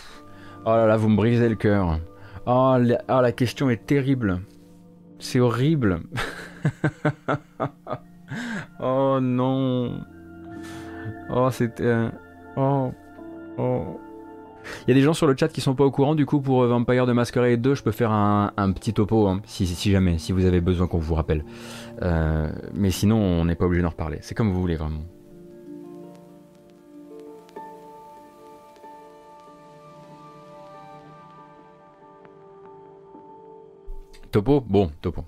Oh 0.65 0.71
là 0.71 0.87
là, 0.87 0.97
vous 0.97 1.09
me 1.09 1.17
brisez 1.17 1.49
le 1.49 1.55
cœur. 1.55 1.99
Oh 2.47 2.77
la, 2.79 2.99
oh, 3.09 3.33
question 3.37 3.71
est 3.71 3.87
terrible. 3.87 4.41
C'est 5.19 5.41
horrible. 5.41 6.01
oh 8.81 9.19
non. 9.21 10.01
Oh, 11.31 11.51
c'était. 11.51 12.09
Oh. 12.57 12.93
Oh. 13.59 14.01
Il 14.87 14.89
y 14.89 14.91
a 14.93 14.95
des 14.95 15.03
gens 15.03 15.13
sur 15.13 15.27
le 15.27 15.37
chat 15.37 15.49
qui 15.49 15.61
sont 15.61 15.75
pas 15.75 15.85
au 15.85 15.91
courant, 15.91 16.15
du 16.15 16.27
coup, 16.27 16.41
pour 16.41 16.65
Vampire 16.65 17.07
de 17.07 17.13
Masquerade 17.13 17.61
2, 17.61 17.75
je 17.75 17.83
peux 17.83 17.91
faire 17.91 18.13
un, 18.13 18.73
petit 18.73 18.93
topo, 18.93 19.27
hein, 19.27 19.41
si, 19.45 19.67
si, 19.67 19.91
jamais, 19.91 20.19
si 20.19 20.33
vous 20.33 20.45
avez 20.45 20.61
besoin 20.61 20.87
qu'on 20.87 20.99
vous 20.99 21.15
rappelle. 21.15 21.45
Euh, 22.03 22.51
mais 22.75 22.91
sinon, 22.91 23.17
on 23.17 23.45
n'est 23.45 23.57
pas 23.57 23.65
obligé 23.65 23.83
d'en 23.83 23.91
reparler. 23.91 24.19
C'est 24.23 24.35
comme 24.35 24.53
vous 24.53 24.61
voulez, 24.61 24.77
vraiment. 24.77 25.03
Topo 34.33 34.63
Bon, 34.67 34.91
topo. 35.03 35.27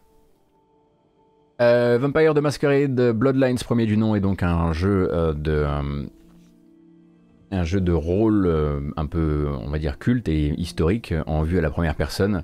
Euh, 1.61 1.99
Vampire 2.01 2.33
de 2.33 2.41
Masquerade 2.41 3.13
Bloodlines 3.13 3.59
premier 3.59 3.85
du 3.85 3.99
nom 3.99 4.17
est 4.17 4.21
donc 4.21 4.43
un 4.43 4.73
jeu 4.73 5.11
euh, 5.13 5.35
de 5.35 5.53
euh, 5.53 6.07
un 7.51 7.65
jeu 7.65 7.83
de 7.83 7.93
rôle 7.93 8.51
un 8.97 9.07
peu 9.07 9.47
on 9.61 9.69
va 9.69 9.79
dire 9.79 9.99
culte 9.99 10.29
et 10.29 10.59
historique 10.59 11.13
en 11.27 11.43
vue 11.43 11.59
à 11.59 11.61
la 11.61 11.71
première 11.71 11.95
personne 11.95 12.43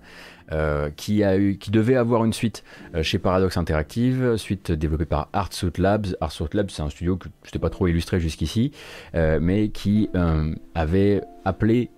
qui 0.97 1.25
a 1.25 1.37
eu 1.37 1.57
qui 1.57 1.71
devait 1.73 1.97
avoir 1.97 2.25
une 2.25 2.33
suite 2.33 2.63
chez 3.03 3.19
Paradox 3.19 3.57
Interactive 3.57 4.37
suite 4.37 4.71
développée 4.71 5.07
par 5.07 5.29
Artsuit 5.33 5.73
Labs 5.79 6.07
Artsuit 6.21 6.51
Labs 6.53 6.71
c'est 6.71 6.83
un 6.83 6.91
studio 6.91 7.17
que 7.17 7.29
je 7.43 7.51
n'ai 7.53 7.61
pas 7.61 7.71
trop 7.71 7.89
illustré 7.89 8.21
jusqu'ici 8.21 8.71
mais 9.15 9.71
qui 9.71 10.11
avait 10.75 11.23
appelé 11.45 11.91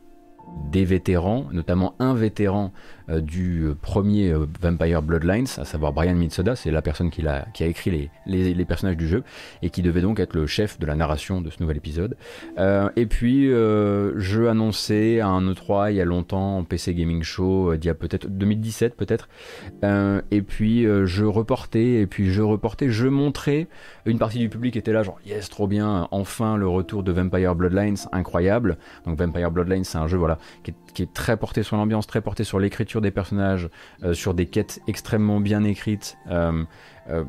des 0.71 0.85
vétérans, 0.85 1.47
notamment 1.53 1.95
un 1.99 2.15
vétéran 2.15 2.73
du 3.21 3.67
premier 3.81 4.35
Vampire 4.61 5.03
Bloodlines, 5.03 5.47
à 5.59 5.65
savoir 5.65 5.93
Brian 5.93 6.15
Mitsoda, 6.15 6.57
c'est 6.57 6.71
la 6.71 6.83
personne 6.83 7.11
qui 7.11 7.27
a, 7.27 7.47
qui 7.53 7.65
écrit 7.65 8.11
les, 8.27 8.65
personnages 8.65 8.97
du 8.97 9.09
jeu 9.09 9.23
et 9.61 9.71
qui 9.71 9.83
devait 9.83 10.01
donc 10.01 10.21
être 10.21 10.35
le 10.35 10.47
chef 10.47 10.79
de 10.79 10.87
la 10.87 10.95
narration 10.95 11.41
de 11.41 11.51
ce 11.51 11.61
nouvel 11.61 11.77
épisode. 11.77 12.17
et 12.59 13.07
puis, 13.07 13.47
jeu 13.49 14.49
annoncé 14.49 15.21
à 15.21 15.29
un 15.29 15.53
E3 15.53 15.91
il 15.91 15.97
y 15.97 16.01
a 16.01 16.05
longtemps 16.05 16.59
en 16.59 16.65
PC 16.65 16.95
Gaming 16.95 17.23
Show, 17.23 17.75
il 17.75 17.85
y 17.85 17.89
a 17.89 17.95
peut-être 17.95 18.29
2017 18.29 18.97
peut-être. 18.97 19.29
et 20.31 20.43
puis, 20.43 20.85
je 20.85 21.25
reportais, 21.25 22.01
et 22.01 22.07
puis 22.07 22.33
je 22.33 22.43
reportais, 22.43 22.89
je 22.89 23.07
montrais. 23.07 23.69
Une 24.07 24.19
partie 24.19 24.39
du 24.39 24.49
public 24.49 24.77
était 24.77 24.93
là, 24.93 25.03
genre 25.03 25.21
yes, 25.27 25.49
trop 25.49 25.67
bien, 25.67 26.09
enfin 26.11 26.57
le 26.57 26.69
retour 26.69 27.03
de 27.03 27.13
Vampire 27.13 27.55
Bloodlines, 27.55 27.97
incroyable. 28.13 28.79
Donc 29.07 29.19
Vampire 29.19 29.51
Bloodlines, 29.51 29.85
c'est 29.85 29.99
un 29.99 30.07
jeu 30.07 30.17
voilà 30.17 30.39
qui 30.63 31.03
est, 31.03 31.13
très 31.13 31.37
porté 31.37 31.63
sur 31.63 31.77
l'ambiance, 31.77 32.07
très 32.07 32.21
porté 32.21 32.45
sur 32.45 32.59
l'écriture 32.59 33.01
des 33.03 33.11
personnages, 33.11 33.69
euh, 34.03 34.15
sur 34.15 34.35
des 34.35 34.47
quêtes 34.47 34.81
extrêmement 34.87 35.41
bien 35.41 35.65
écrites. 35.65 36.17
Euh, 37.11 37.25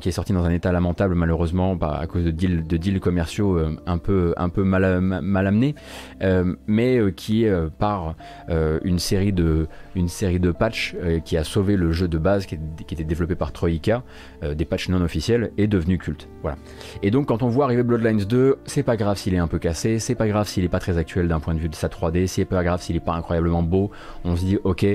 qui, 0.00 0.08
est 0.08 0.12
sorti 0.12 0.32
dans 0.32 0.46
un 0.46 0.50
état 0.50 0.72
lamentable 0.72 1.14
malheureusement 1.14 1.76
bah, 1.76 1.98
à 2.00 2.06
cause 2.06 2.24
de 2.24 2.30
deals, 2.30 2.66
de 2.66 2.78
deals 2.78 3.00
commerciaux 3.00 3.58
euh, 3.58 3.76
un 3.84 3.98
peu, 3.98 4.32
un 4.38 4.48
peu 4.48 4.64
mal, 4.64 5.00
mal 5.02 5.46
amenés, 5.46 5.74
euh, 6.22 6.54
mais 6.66 6.98
qui 7.14 7.46
par 7.78 8.14
une 8.48 8.98
série 8.98 9.32
de, 9.32 9.68
une 9.94 10.08
série 10.08 10.40
de 10.40 10.50
patchs 10.52 10.96
qui 11.24 11.36
a 11.36 11.44
sauvé 11.44 11.76
le 11.76 11.92
jeu 11.92 12.08
de 12.08 12.18
base 12.18 12.46
qui, 12.46 12.58
qui 12.86 12.94
était 12.94 13.04
développé 13.04 13.34
par 13.34 13.52
Troika, 13.52 14.02
des 14.42 14.64
patchs 14.64 14.88
non 14.88 15.02
officiels, 15.02 15.52
est 15.58 15.66
devenu 15.66 15.98
culte. 15.98 16.28
Voilà. 16.42 16.56
Et 17.02 17.10
donc 17.10 17.26
quand 17.26 17.42
on 17.42 17.48
voit 17.48 17.64
arriver 17.64 17.82
Bloodlines 17.82 18.24
2, 18.24 18.58
c'est 18.64 18.82
pas 18.82 18.96
grave 18.96 19.16
s'il 19.18 19.34
est 19.34 19.38
un 19.38 19.48
peu 19.48 19.58
cassé, 19.58 19.98
c'est 19.98 20.14
pas 20.14 20.28
grave 20.28 20.48
s'il 20.48 20.64
est 20.64 20.68
pas 20.68 20.80
très 20.80 20.98
actuel 20.98 21.28
d'un 21.28 21.40
point 21.40 21.54
de 21.54 21.60
vue 21.60 21.68
de 21.68 21.74
sa 21.74 21.88
3D, 21.88 22.26
c'est 22.26 22.44
pas 22.44 22.62
grave 22.64 22.80
s'il 22.82 22.96
est 22.96 23.00
pas 23.00 23.14
incroyablement 23.14 23.62
beau, 23.62 23.90
on 24.24 24.36
se 24.36 24.44
dit 24.44 24.58
ok, 24.64 24.86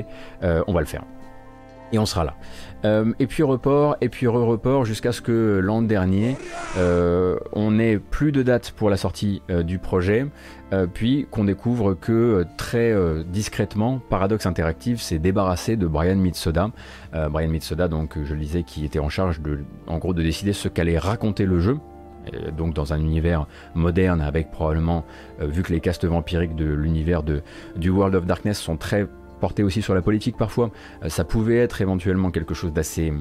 on 0.42 0.74
va 0.74 0.80
le 0.80 0.88
faire. 0.88 1.04
Et 1.92 2.00
on 2.00 2.06
sera 2.06 2.24
là. 2.24 2.36
Euh, 2.86 3.12
et 3.20 3.28
puis 3.28 3.44
report, 3.44 3.98
et 4.02 4.10
puis 4.10 4.28
re-report 4.28 4.86
jusqu'à 4.86 5.12
ce 5.12 5.22
que 5.22 5.60
l'an 5.62 5.82
dernier, 5.82 6.38
euh, 6.78 7.38
on 7.54 7.80
ait 7.80 7.98
plus 7.98 8.32
de 8.32 8.44
date 8.44 8.72
pour 8.72 8.90
la 8.90 8.98
sortie 8.98 9.42
euh, 9.50 9.64
du 9.64 9.80
projet, 9.80 10.28
puis 10.94 11.26
qu'on 11.32 11.46
découvre 11.46 11.94
que 11.94 12.46
très 12.58 12.94
discrètement, 13.24 14.02
Paradox 14.10 14.46
Interactive 14.46 15.00
s'est 15.00 15.20
débarrassé 15.20 15.78
de 15.78 15.88
Brian 15.88 16.18
Mitsoda. 16.18 16.70
Brian 17.30 17.48
Mitsoda, 17.48 17.88
donc 17.88 18.18
je 18.22 18.34
le 18.34 18.42
disais, 18.42 18.64
qui 18.64 18.84
était 18.84 19.00
en 19.00 19.08
charge 19.08 19.40
de, 19.40 19.60
en 19.88 20.00
gros, 20.00 20.14
de 20.14 20.22
décider 20.22 20.52
ce 20.52 20.68
qu'allait 20.68 20.98
raconter 20.98 21.46
le 21.46 21.62
jeu, 21.62 21.78
donc 22.58 22.74
dans 22.74 22.92
un 22.92 23.00
univers 23.00 23.48
moderne 23.74 24.20
avec 24.20 24.52
probablement, 24.52 25.06
vu 25.40 25.64
que 25.64 25.72
les 25.72 25.80
castes 25.80 26.04
vampiriques 26.04 26.58
de 26.58 26.66
l'univers 26.66 27.24
du 27.24 27.90
World 27.90 28.16
of 28.16 28.26
Darkness 28.26 28.60
sont 28.60 28.76
très 28.76 29.08
porté 29.40 29.64
aussi 29.64 29.82
sur 29.82 29.94
la 29.94 30.02
politique 30.02 30.38
parfois, 30.38 30.72
euh, 31.04 31.10
ça 31.10 31.24
pouvait 31.24 31.58
être 31.58 31.82
éventuellement 31.82 32.32
quelque 32.32 32.54
chose 32.54 32.74
d'assez 32.74 33.14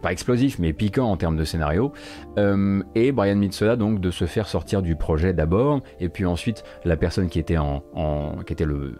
pas 0.00 0.12
explosif 0.12 0.58
mais 0.58 0.72
piquant 0.72 1.10
en 1.10 1.16
termes 1.16 1.36
de 1.36 1.44
scénario. 1.44 1.92
Euh, 2.38 2.82
et 2.94 3.12
Brian 3.12 3.36
Mitsoda 3.36 3.76
donc 3.76 4.00
de 4.00 4.10
se 4.10 4.26
faire 4.26 4.48
sortir 4.48 4.82
du 4.82 4.96
projet 4.96 5.32
d'abord 5.32 5.82
et 6.00 6.08
puis 6.08 6.24
ensuite 6.24 6.64
la 6.84 6.96
personne 6.96 7.28
qui 7.28 7.38
était 7.38 7.58
en, 7.58 7.82
qui 8.46 8.52
était 8.52 8.64
le, 8.64 8.98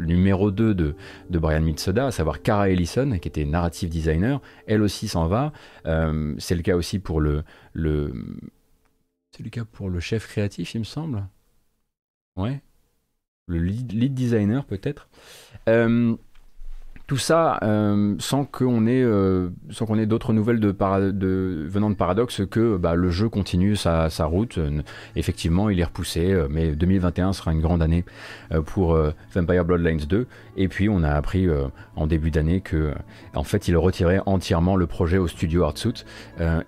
numéro 0.00 0.50
2 0.50 0.74
de, 0.74 0.96
de 1.30 1.38
Brian 1.38 1.60
Mitsoda 1.60 2.06
à 2.06 2.10
savoir 2.10 2.42
Cara 2.42 2.70
Ellison 2.70 3.18
qui 3.18 3.28
était 3.28 3.44
narrative 3.44 3.88
designer 3.88 4.40
elle 4.66 4.82
aussi 4.82 5.08
s'en 5.08 5.26
va. 5.26 5.52
Euh, 5.86 6.34
c'est 6.38 6.54
le 6.54 6.62
cas 6.62 6.76
aussi 6.76 6.98
pour 6.98 7.20
le, 7.20 7.42
le 7.72 8.12
c'est 9.36 9.42
le 9.42 9.50
cas 9.50 9.64
pour 9.64 9.90
le 9.90 10.00
chef 10.00 10.26
créatif 10.26 10.74
il 10.74 10.80
me 10.80 10.84
semble. 10.84 11.26
Ouais 12.36 12.62
le 13.48 13.58
lead, 13.58 14.14
designer 14.14 14.64
peut-être. 14.64 15.08
Euh, 15.68 16.14
tout 17.06 17.16
ça 17.16 17.58
euh, 17.62 18.16
sans 18.18 18.44
qu'on 18.44 18.86
ait, 18.86 19.02
euh, 19.02 19.48
sans 19.70 19.86
ait 19.96 20.04
d'autres 20.04 20.34
nouvelles 20.34 20.60
de, 20.60 20.72
de, 21.10 21.66
venant 21.66 21.88
de 21.88 21.94
Paradox 21.94 22.42
que 22.50 22.76
bah, 22.76 22.94
le 22.94 23.08
jeu 23.08 23.30
continue 23.30 23.76
sa, 23.76 24.10
sa 24.10 24.26
route. 24.26 24.58
effectivement, 25.16 25.70
il 25.70 25.80
est 25.80 25.84
repoussé, 25.84 26.38
mais 26.50 26.72
2021 26.72 27.32
sera 27.32 27.52
une 27.52 27.62
grande 27.62 27.80
année 27.80 28.04
pour 28.66 28.98
Vampire 29.32 29.64
Bloodlines 29.64 30.04
2. 30.06 30.26
Et 30.58 30.68
puis, 30.68 30.90
on 30.90 31.02
a 31.02 31.08
appris 31.08 31.48
en 31.96 32.06
début 32.06 32.30
d'année 32.30 32.60
que, 32.60 32.92
en 33.34 33.44
fait, 33.44 33.68
il 33.68 33.76
retirait 33.78 34.20
entièrement 34.26 34.76
le 34.76 34.86
projet 34.86 35.16
au 35.16 35.28
studio 35.28 35.64
Artsuit 35.64 36.04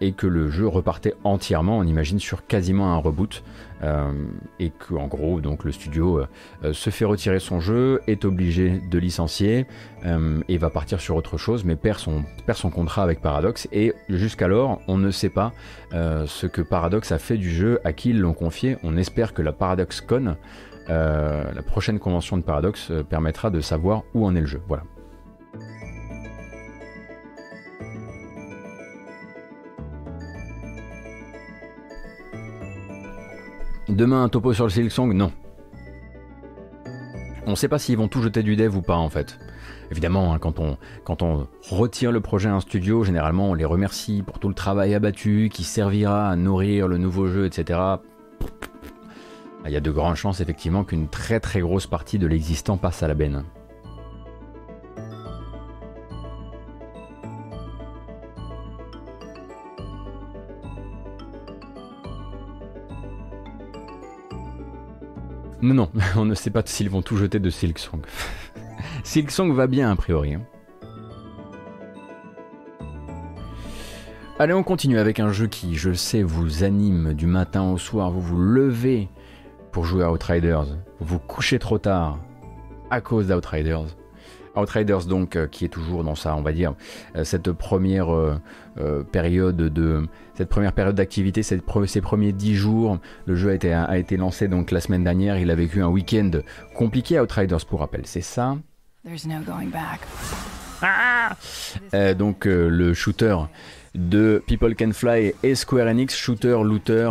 et 0.01 0.13
que 0.13 0.27
le 0.27 0.49
jeu 0.49 0.67
repartait 0.67 1.13
entièrement, 1.23 1.77
on 1.77 1.85
imagine, 1.85 2.19
sur 2.19 2.47
quasiment 2.47 2.95
un 2.95 2.97
reboot. 2.97 3.43
Euh, 3.83 4.13
et 4.59 4.71
que 4.71 4.93
en 4.95 5.07
gros 5.07 5.41
donc 5.41 5.65
le 5.65 5.73
studio 5.73 6.19
euh, 6.19 6.27
euh, 6.65 6.73
se 6.75 6.91
fait 6.91 7.07
retirer 7.07 7.39
son 7.41 7.61
jeu, 7.61 8.03
est 8.07 8.27
obligé 8.27 8.79
de 8.91 8.99
licencier 8.99 9.67
et 10.49 10.57
va 10.57 10.71
partir 10.71 10.99
sur 10.99 11.15
autre 11.17 11.37
chose, 11.37 11.65
mais 11.65 11.77
perd 11.77 11.99
son, 11.99 12.71
contrat 12.71 13.03
avec 13.03 13.21
Paradox 13.21 13.69
et 13.71 13.93
jusqu'alors 14.09 14.81
on 14.89 14.97
ne 14.97 15.11
sait 15.11 15.29
pas 15.29 15.53
ce 15.93 16.47
que 16.47 16.63
Paradox 16.63 17.13
a 17.13 17.19
fait 17.19 17.37
du 17.37 17.51
jeu, 17.51 17.81
à 17.85 17.93
qui 17.93 18.11
ils 18.11 18.19
l'ont 18.19 18.33
confié. 18.33 18.79
On 18.83 18.97
espère 18.97 19.35
que 19.35 19.43
la 19.43 19.53
Paradox 19.53 20.01
Con, 20.01 20.37
la 20.89 21.63
prochaine 21.67 21.99
convention 21.99 22.39
de 22.39 22.43
Paradox, 22.43 22.91
permettra 23.11 23.51
de 23.51 23.61
savoir 23.61 24.05
où 24.15 24.25
en 24.25 24.35
est 24.35 24.41
le 24.41 24.47
jeu. 24.47 24.63
Voilà. 24.69 24.85
Demain, 33.91 34.23
un 34.23 34.29
topo 34.29 34.53
sur 34.53 34.65
le 34.65 34.71
Silksong 34.71 35.13
Non. 35.15 35.33
On 37.47 37.51
ne 37.51 37.55
sait 37.57 37.67
pas 37.67 37.81
s'ils 37.81 37.97
vont 37.97 38.07
tout 38.07 38.23
jeter 38.23 38.45
du 38.45 38.55
dev 38.55 38.77
ou 38.77 38.83
pas 38.83 38.97
en 38.97 39.09
fait. 39.09 39.41
Évidemment, 39.91 40.33
hein, 40.33 40.39
quand, 40.39 40.61
on, 40.61 41.49
retire 41.69 42.13
le 42.13 42.21
projet 42.21 42.49
à 42.49 42.55
un 42.55 42.61
studio, 42.61 43.03
généralement 43.03 43.51
on 43.51 43.55
les 43.55 43.65
remercie 43.65 44.23
pour 44.25 44.39
tout 44.39 44.49
le 44.49 44.55
travail 44.55 44.95
abattu 44.95 45.51
qui 45.53 45.65
servira 45.65 46.31
à 46.31 46.37
nourrir 46.37 46.87
le 46.87 46.99
nouveau 46.99 47.27
jeu, 47.27 47.47
etc. 47.47 47.81
Il 49.67 49.73
y 49.73 49.77
a 49.77 49.81
de 49.81 49.91
grandes 49.91 50.15
chances 50.15 50.41
effectivement 50.41 50.85
qu'une 50.85 51.09
très 51.09 51.41
très 51.41 51.61
grosse 51.61 51.89
partie 51.89 52.19
de 52.19 52.29
l'existant 52.29 52.77
passe 52.77 53.03
à 53.03 53.09
la 53.09 53.15
benne. 53.15 53.45
Non, 65.63 65.91
on 66.17 66.25
ne 66.25 66.35
sait 66.35 66.51
pas 66.51 66.63
s'ils 66.65 66.91
vont 66.91 67.03
tout 67.03 67.17
jeter 67.17 67.39
de 67.39 67.51
Silksong. 67.51 68.01
Silksong 69.05 69.53
va 69.53 69.67
bien 69.67 69.91
a 69.91 69.97
priori. 69.97 70.35
Hein. 70.35 70.43
Allez, 74.39 74.55
on 74.55 74.63
continue 74.63 74.99
avec 74.99 75.21
un 75.21 75.33
jeu 75.33 75.49
qui, 75.49 75.77
je 75.77 75.93
sais, 75.93 76.23
vous 76.23 76.65
anime 76.65 77.13
du 77.13 77.27
matin 77.27 77.71
au 77.71 77.77
soir. 77.77 78.11
Vous 78.11 78.23
vous 78.23 78.39
levez 78.39 79.09
pour 79.71 79.85
jouer 79.85 80.03
à 80.03 80.11
Outriders. 80.11 80.65
Vous 80.99 81.07
vous 81.07 81.19
couchez 81.19 81.59
trop 81.59 81.79
tard 81.79 82.19
à 82.91 83.03
cause 83.03 83.29
d'Outriders. 83.29 83.85
Outriders 84.57 85.05
donc 85.07 85.37
euh, 85.37 85.47
qui 85.47 85.65
est 85.65 85.69
toujours 85.69 86.05
dans 86.05 86.15
ça, 86.15 86.35
on 86.37 86.43
va 86.43 86.53
dire, 86.53 86.75
euh, 87.17 87.25
cette 87.25 87.53
première 87.53 88.13
euh, 88.13 89.03
période 89.13 89.57
de 89.57 90.09
cette 90.35 90.49
première 90.49 90.73
période 90.73 90.95
d'activité, 90.95 91.43
ces 91.43 91.59
premiers 91.59 92.33
dix 92.33 92.55
jours. 92.55 92.99
Le 93.27 93.37
jeu 93.37 93.51
a 93.51 93.55
été, 93.55 93.73
a 93.73 93.99
été 93.99 94.17
lancé 94.17 94.49
donc 94.49 94.71
la 94.71 94.81
semaine 94.81 95.05
dernière. 95.05 95.39
Il 95.39 95.51
a 95.51 95.55
vécu 95.55 95.83
un 95.83 95.89
week-end 95.89 96.31
compliqué 96.75 97.21
Outriders 97.21 97.67
pour 97.69 97.81
rappel. 97.81 98.03
C'est 98.05 98.23
ça? 98.23 98.57
Ah 100.83 101.37
donc 102.17 102.47
le 102.47 102.95
shooter 102.95 103.37
de 103.95 104.43
People 104.47 104.75
Can 104.75 104.93
Fly 104.93 105.35
et 105.43 105.55
Square 105.55 105.89
Enix, 105.89 106.17
shooter 106.17 106.63
looter 106.65 107.11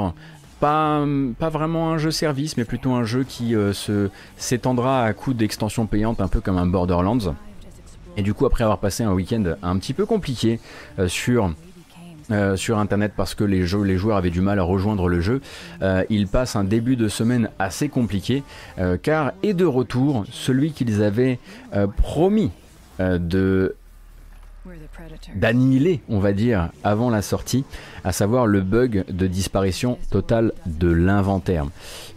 pas, 0.60 1.06
pas 1.38 1.50
vraiment 1.50 1.92
un 1.92 1.98
jeu 1.98 2.12
service, 2.12 2.58
mais 2.58 2.66
plutôt 2.66 2.92
un 2.94 3.04
jeu 3.04 3.24
qui 3.24 3.56
euh, 3.56 3.74
s'étendra 4.38 5.04
à 5.04 5.14
coup 5.14 5.34
d'extension 5.34 5.86
payante, 5.86 6.22
un 6.22 6.28
peu 6.28 6.42
comme 6.42 6.58
un 6.58 6.66
Borderlands. 6.66 7.36
Et 8.18 8.22
du 8.22 8.34
coup, 8.34 8.46
après 8.46 8.64
avoir 8.64 8.80
passé 8.80 9.04
un 9.04 9.14
week-end 9.14 9.56
un 9.62 9.78
petit 9.78 9.94
peu 9.94 10.06
compliqué 10.06 10.60
euh, 10.98 11.08
sur 11.08 11.54
euh, 12.32 12.56
sur 12.56 12.78
internet 12.78 13.14
parce 13.18 13.34
que 13.34 13.44
les, 13.44 13.66
les, 13.66 13.98
joueurs 13.98 14.18
avaient 14.18 14.30
du 14.30 14.42
mal 14.42 14.60
à 14.60 14.64
rejoindre 14.64 15.08
le 15.10 15.20
jeu, 15.20 15.42
ils 16.12 16.28
passent 16.28 16.56
un 16.56 16.64
début 16.64 16.96
de 16.96 17.08
semaine 17.08 17.50
assez 17.58 17.90
compliqué 17.90 18.44
car 19.02 19.32
est 19.42 19.56
de 19.56 19.66
retour 19.66 20.26
celui 20.32 20.72
qu'ils 20.72 21.02
avaient 21.02 21.40
promis 21.98 22.52
de 23.00 23.76
d'annihiler, 25.36 26.02
on 26.10 26.20
va 26.20 26.34
dire, 26.34 26.70
avant 26.84 27.10
la 27.10 27.22
sortie, 27.22 27.64
à 28.04 28.12
savoir 28.12 28.48
le 28.48 28.62
bug 28.62 29.04
de 29.10 29.28
disparition 29.28 29.98
totale 30.10 30.54
de 30.66 30.90
l'inventaire. 30.90 31.66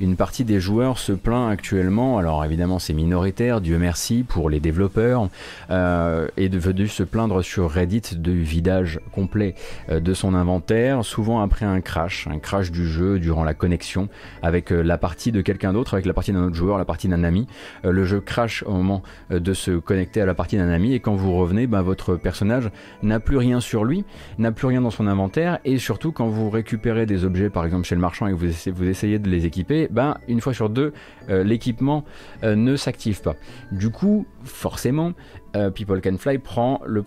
Une 0.01 0.17
partie 0.17 0.45
des 0.45 0.61
joueurs 0.61 0.99
se 0.99 1.13
plaint 1.13 1.51
actuellement, 1.51 2.19
alors 2.19 2.45
évidemment 2.45 2.79
c'est 2.79 2.95
minoritaire, 2.95 3.61
Dieu 3.61 3.79
merci 3.79 4.25
pour 4.27 4.49
les 4.49 4.61
développeurs, 4.61 5.29
euh, 5.71 6.29
devenu 6.53 6.87
se 6.87 7.03
plaindre 7.03 7.43
sur 7.43 7.71
Reddit 7.71 8.17
du 8.17 8.43
vidage 8.43 9.01
complet 9.13 9.55
euh, 9.89 10.01
de 10.01 10.15
son 10.15 10.35
inventaire, 10.35 11.05
souvent 11.05 11.41
après 11.41 11.65
un 11.65 11.81
crash, 11.81 12.29
un 12.31 12.39
crash 12.39 12.71
du 12.71 12.87
jeu 12.87 13.19
durant 13.19 13.43
la 13.43 13.55
connexion 13.55 14.09
avec 14.43 14.71
euh, 14.71 14.83
la 14.83 14.99
partie 14.99 15.33
de 15.33 15.41
quelqu'un 15.41 15.73
d'autre, 15.73 15.95
avec 15.95 16.07
la 16.07 16.13
partie 16.13 16.33
d'un 16.33 16.45
autre 16.45 16.55
joueur, 16.55 16.79
la 16.79 16.85
partie 16.85 17.09
d'un 17.09 17.25
ami. 17.25 17.47
Euh, 17.85 17.91
le 17.91 18.05
jeu 18.05 18.21
crash 18.21 18.63
au 18.65 18.73
moment 18.73 19.03
de 19.31 19.55
se 19.55 19.73
connecter 19.73 20.21
à 20.21 20.27
la 20.27 20.35
partie 20.35 20.57
d'un 20.57 20.69
ami 20.69 20.93
et 20.93 21.01
quand 21.01 21.15
vous 21.15 21.35
revenez, 21.35 21.67
bah, 21.67 21.83
votre 21.83 22.17
personnage 22.17 22.71
n'a 23.03 23.19
plus 23.19 23.39
rien 23.39 23.61
sur 23.61 23.85
lui, 23.85 24.05
n'a 24.39 24.53
plus 24.53 24.67
rien 24.67 24.83
dans 24.83 24.91
son 24.91 25.07
inventaire 25.07 25.59
et 25.65 25.72
surtout 25.79 26.13
quand 26.13 26.27
vous 26.29 26.51
récupérez 26.51 27.07
des 27.07 27.25
objets 27.25 27.51
par 27.51 27.65
exemple 27.65 27.85
chez 27.85 27.95
le 27.95 28.01
marchand 28.01 28.27
et 28.27 28.33
que 28.33 28.37
vous 28.37 28.89
essayez, 28.89 29.19
de 29.19 29.29
les 29.29 29.47
équiper, 29.47 29.89
ben 29.91 30.17
une 30.29 30.41
fois 30.41 30.55
sur 30.55 30.71
deux 30.71 30.93
euh, 31.29 31.45
l'équipement 31.45 32.05
euh, 32.43 32.55
ne 32.55 32.77
s'active 32.77 33.23
pas. 33.23 33.35
Du 33.71 33.91
coup, 33.91 34.27
forcément, 34.43 35.13
euh, 35.57 35.71
People 35.71 36.01
Can 36.01 36.17
Fly 36.17 36.39
prend 36.39 36.81
le, 36.87 37.05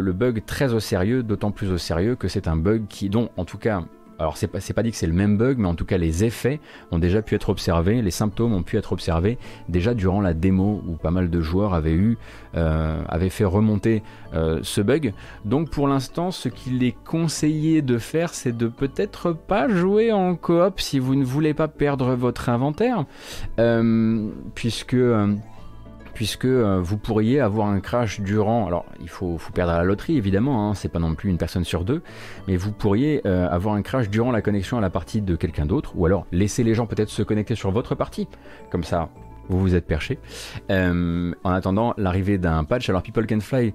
le, 0.00 0.12
bug 0.12 0.44
très 0.46 0.72
au 0.72 0.80
sérieux, 0.80 1.22
d'autant 1.22 1.50
plus 1.50 1.70
au 1.70 1.78
sérieux 1.78 2.16
que 2.16 2.28
c'est 2.28 2.48
un 2.48 2.56
bug 2.56 2.86
qui, 2.88 3.08
dont 3.08 3.30
en 3.36 3.44
tout 3.44 3.58
cas 3.58 3.82
alors 4.20 4.36
c'est 4.36 4.48
pas, 4.48 4.82
dit 4.82 4.90
que 4.90 4.96
c'est 4.96 5.06
le 5.06 5.14
même 5.14 5.38
bug, 5.38 5.56
mais 5.58 5.66
en 5.66 5.74
tout 5.74 5.86
cas 5.86 5.96
les 5.96 6.24
effets 6.24 6.60
ont 6.90 6.98
déjà 6.98 7.22
pu 7.22 7.34
être 7.34 7.48
observés, 7.48 8.02
les 8.02 8.10
symptômes 8.10 8.52
ont 8.52 8.62
pu 8.62 8.76
être 8.76 8.92
observés 8.92 9.38
déjà 9.68 9.94
durant 9.94 10.20
la 10.20 10.34
démo 10.34 10.82
où 10.86 10.96
pas 10.96 11.10
mal 11.10 11.30
de 11.30 11.40
joueurs 11.40 11.72
avaient 11.72 11.94
eu, 11.94 12.18
euh, 12.54 13.02
avaient 13.08 13.30
fait 13.30 13.46
remonter 13.46 14.02
euh, 14.34 14.60
ce 14.62 14.82
bug. 14.82 15.14
Donc 15.46 15.70
pour 15.70 15.88
l'instant, 15.88 16.30
ce 16.30 16.50
qu'il 16.50 16.84
est 16.84 16.96
conseillé 17.04 17.80
de 17.80 17.96
faire, 17.96 18.34
c'est 18.34 18.56
de 18.56 18.68
peut-être 18.68 19.32
pas 19.32 19.68
jouer 19.68 20.12
en 20.12 20.36
coop 20.36 20.80
si 20.80 20.98
vous 20.98 21.14
ne 21.14 21.24
voulez 21.24 21.54
pas 21.54 21.68
perdre 21.68 22.14
votre 22.14 22.50
inventaire, 22.50 23.06
euh, 23.58 24.28
puisque 24.54 24.96
puisque 26.20 26.44
euh, 26.44 26.82
vous 26.82 26.98
pourriez 26.98 27.40
avoir 27.40 27.68
un 27.68 27.80
crash 27.80 28.20
durant. 28.20 28.66
Alors, 28.66 28.84
il 29.00 29.08
faut, 29.08 29.38
perdre 29.54 29.72
à 29.72 29.78
la 29.78 29.84
loterie 29.84 30.18
évidemment, 30.18 30.68
hein, 30.68 30.74
c'est 30.74 30.90
pas 30.90 30.98
non 30.98 31.14
plus 31.14 31.30
une 31.30 31.38
personne 31.38 31.64
sur 31.64 31.82
deux, 31.82 32.02
mais 32.46 32.58
vous 32.58 32.72
pourriez 32.72 33.22
euh, 33.24 33.48
avoir 33.48 33.74
un 33.74 33.80
crash 33.80 34.10
durant 34.10 34.30
la 34.30 34.42
connexion 34.42 34.76
à 34.76 34.82
la 34.82 34.90
partie 34.90 35.22
de 35.22 35.34
quelqu'un 35.34 35.64
d'autre, 35.64 35.92
ou 35.94 36.04
alors 36.04 36.26
laisser 36.30 36.62
les 36.62 36.74
gens 36.74 36.84
peut-être 36.84 37.08
se 37.08 37.22
connecter 37.22 37.54
sur 37.54 37.70
votre 37.70 37.94
partie, 37.94 38.28
comme 38.68 38.84
ça. 38.84 39.08
Vous 39.48 39.60
vous 39.60 39.74
êtes 39.74 39.86
perché. 39.86 40.18
Euh, 40.70 41.32
en 41.42 41.52
attendant 41.52 41.94
l'arrivée 41.96 42.36
d'un 42.36 42.64
patch, 42.64 42.90
alors 42.90 43.02
People 43.02 43.26
Can 43.26 43.40
Fly 43.40 43.72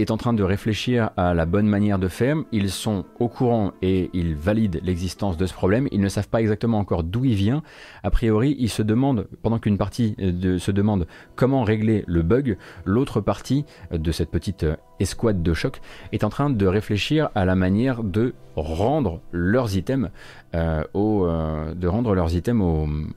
est 0.00 0.10
en 0.10 0.16
train 0.16 0.32
de 0.32 0.42
réfléchir 0.42 1.10
à 1.16 1.34
la 1.34 1.46
bonne 1.46 1.66
manière 1.66 1.98
de 1.98 2.08
faire. 2.08 2.36
Ils 2.52 2.70
sont 2.70 3.04
au 3.18 3.28
courant 3.28 3.72
et 3.82 4.10
ils 4.12 4.34
valident 4.34 4.80
l'existence 4.82 5.36
de 5.36 5.46
ce 5.46 5.52
problème. 5.52 5.88
Ils 5.92 6.00
ne 6.00 6.08
savent 6.08 6.28
pas 6.28 6.40
exactement 6.40 6.78
encore 6.78 7.04
d'où 7.04 7.24
il 7.24 7.34
vient. 7.34 7.62
A 8.02 8.10
priori, 8.10 8.56
ils 8.58 8.70
se 8.70 8.82
demandent, 8.82 9.26
pendant 9.42 9.58
qu'une 9.58 9.78
partie 9.78 10.16
se 10.18 10.70
demande 10.70 11.06
comment 11.36 11.62
régler 11.62 12.04
le 12.06 12.22
bug, 12.22 12.56
l'autre 12.84 13.20
partie 13.20 13.64
de 13.92 14.12
cette 14.12 14.30
petite 14.30 14.66
escouade 15.00 15.42
de 15.42 15.54
choc 15.54 15.80
est 16.12 16.24
en 16.24 16.28
train 16.28 16.50
de 16.50 16.66
réfléchir 16.66 17.30
à 17.34 17.44
la 17.44 17.54
manière 17.54 18.02
de 18.04 18.34
rendre 18.56 19.20
leurs 19.32 19.76
items 19.76 20.10
euh, 20.54 20.84
euh, 20.94 21.74
de 21.74 21.88
rendre 21.88 22.14
leurs 22.14 22.34
items 22.34 22.62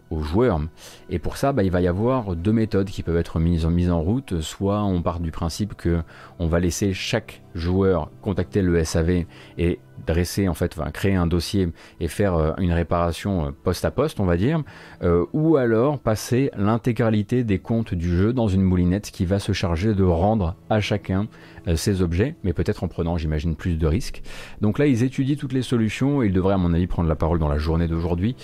aux, 0.09 0.21
joueurs. 0.21 0.61
Et 1.09 1.19
pour 1.19 1.37
ça, 1.37 1.53
bah, 1.53 1.63
il 1.63 1.71
va 1.71 1.81
y 1.81 1.87
avoir 1.87 2.35
deux 2.35 2.51
méthodes 2.51 2.89
qui 2.89 3.03
peuvent 3.03 3.17
être 3.17 3.39
mises 3.39 3.65
en, 3.65 3.69
mises 3.69 3.91
en 3.91 4.01
route. 4.01 4.41
Soit 4.41 4.83
on 4.83 5.01
part 5.01 5.19
du 5.19 5.31
principe 5.31 5.75
que 5.75 6.01
on 6.39 6.47
va 6.47 6.59
laisser 6.59 6.93
chaque 6.93 7.42
joueur 7.55 8.09
contacter 8.21 8.61
le 8.61 8.83
SAV 8.83 9.25
et 9.57 9.79
dresser 10.05 10.47
en 10.47 10.53
fait, 10.53 10.77
créer 10.93 11.15
un 11.15 11.27
dossier 11.27 11.69
et 11.99 12.07
faire 12.07 12.35
euh, 12.35 12.51
une 12.57 12.71
réparation 12.71 13.47
euh, 13.47 13.51
poste 13.51 13.85
à 13.85 13.91
poste, 13.91 14.19
on 14.19 14.25
va 14.25 14.37
dire, 14.37 14.63
euh, 15.01 15.25
ou 15.33 15.57
alors 15.57 15.99
passer 15.99 16.51
l'intégralité 16.57 17.43
des 17.43 17.59
comptes 17.59 17.93
du 17.93 18.15
jeu 18.15 18.33
dans 18.33 18.47
une 18.47 18.61
moulinette 18.61 19.11
qui 19.11 19.25
va 19.25 19.39
se 19.39 19.51
charger 19.51 19.93
de 19.93 20.03
rendre 20.03 20.55
à 20.69 20.79
chacun 20.79 21.27
ces 21.75 22.01
objets, 22.01 22.35
mais 22.43 22.51
peut-être 22.51 22.83
en 22.83 22.89
prenant, 22.89 23.15
j'imagine, 23.15 23.55
plus 23.55 23.77
de 23.77 23.87
risques. 23.87 24.21
Donc 24.59 24.79
là, 24.79 24.85
ils 24.85 25.03
étudient 25.03 25.37
toutes 25.37 25.53
les 25.53 25.61
solutions 25.61 26.21
ils 26.21 26.33
devraient, 26.33 26.55
à 26.55 26.57
mon 26.57 26.73
avis, 26.73 26.87
prendre 26.87 27.07
la 27.07 27.15
parole 27.15 27.39
dans 27.39 27.47
la 27.47 27.57
journée 27.57 27.87
d'aujourd'hui, 27.87 28.35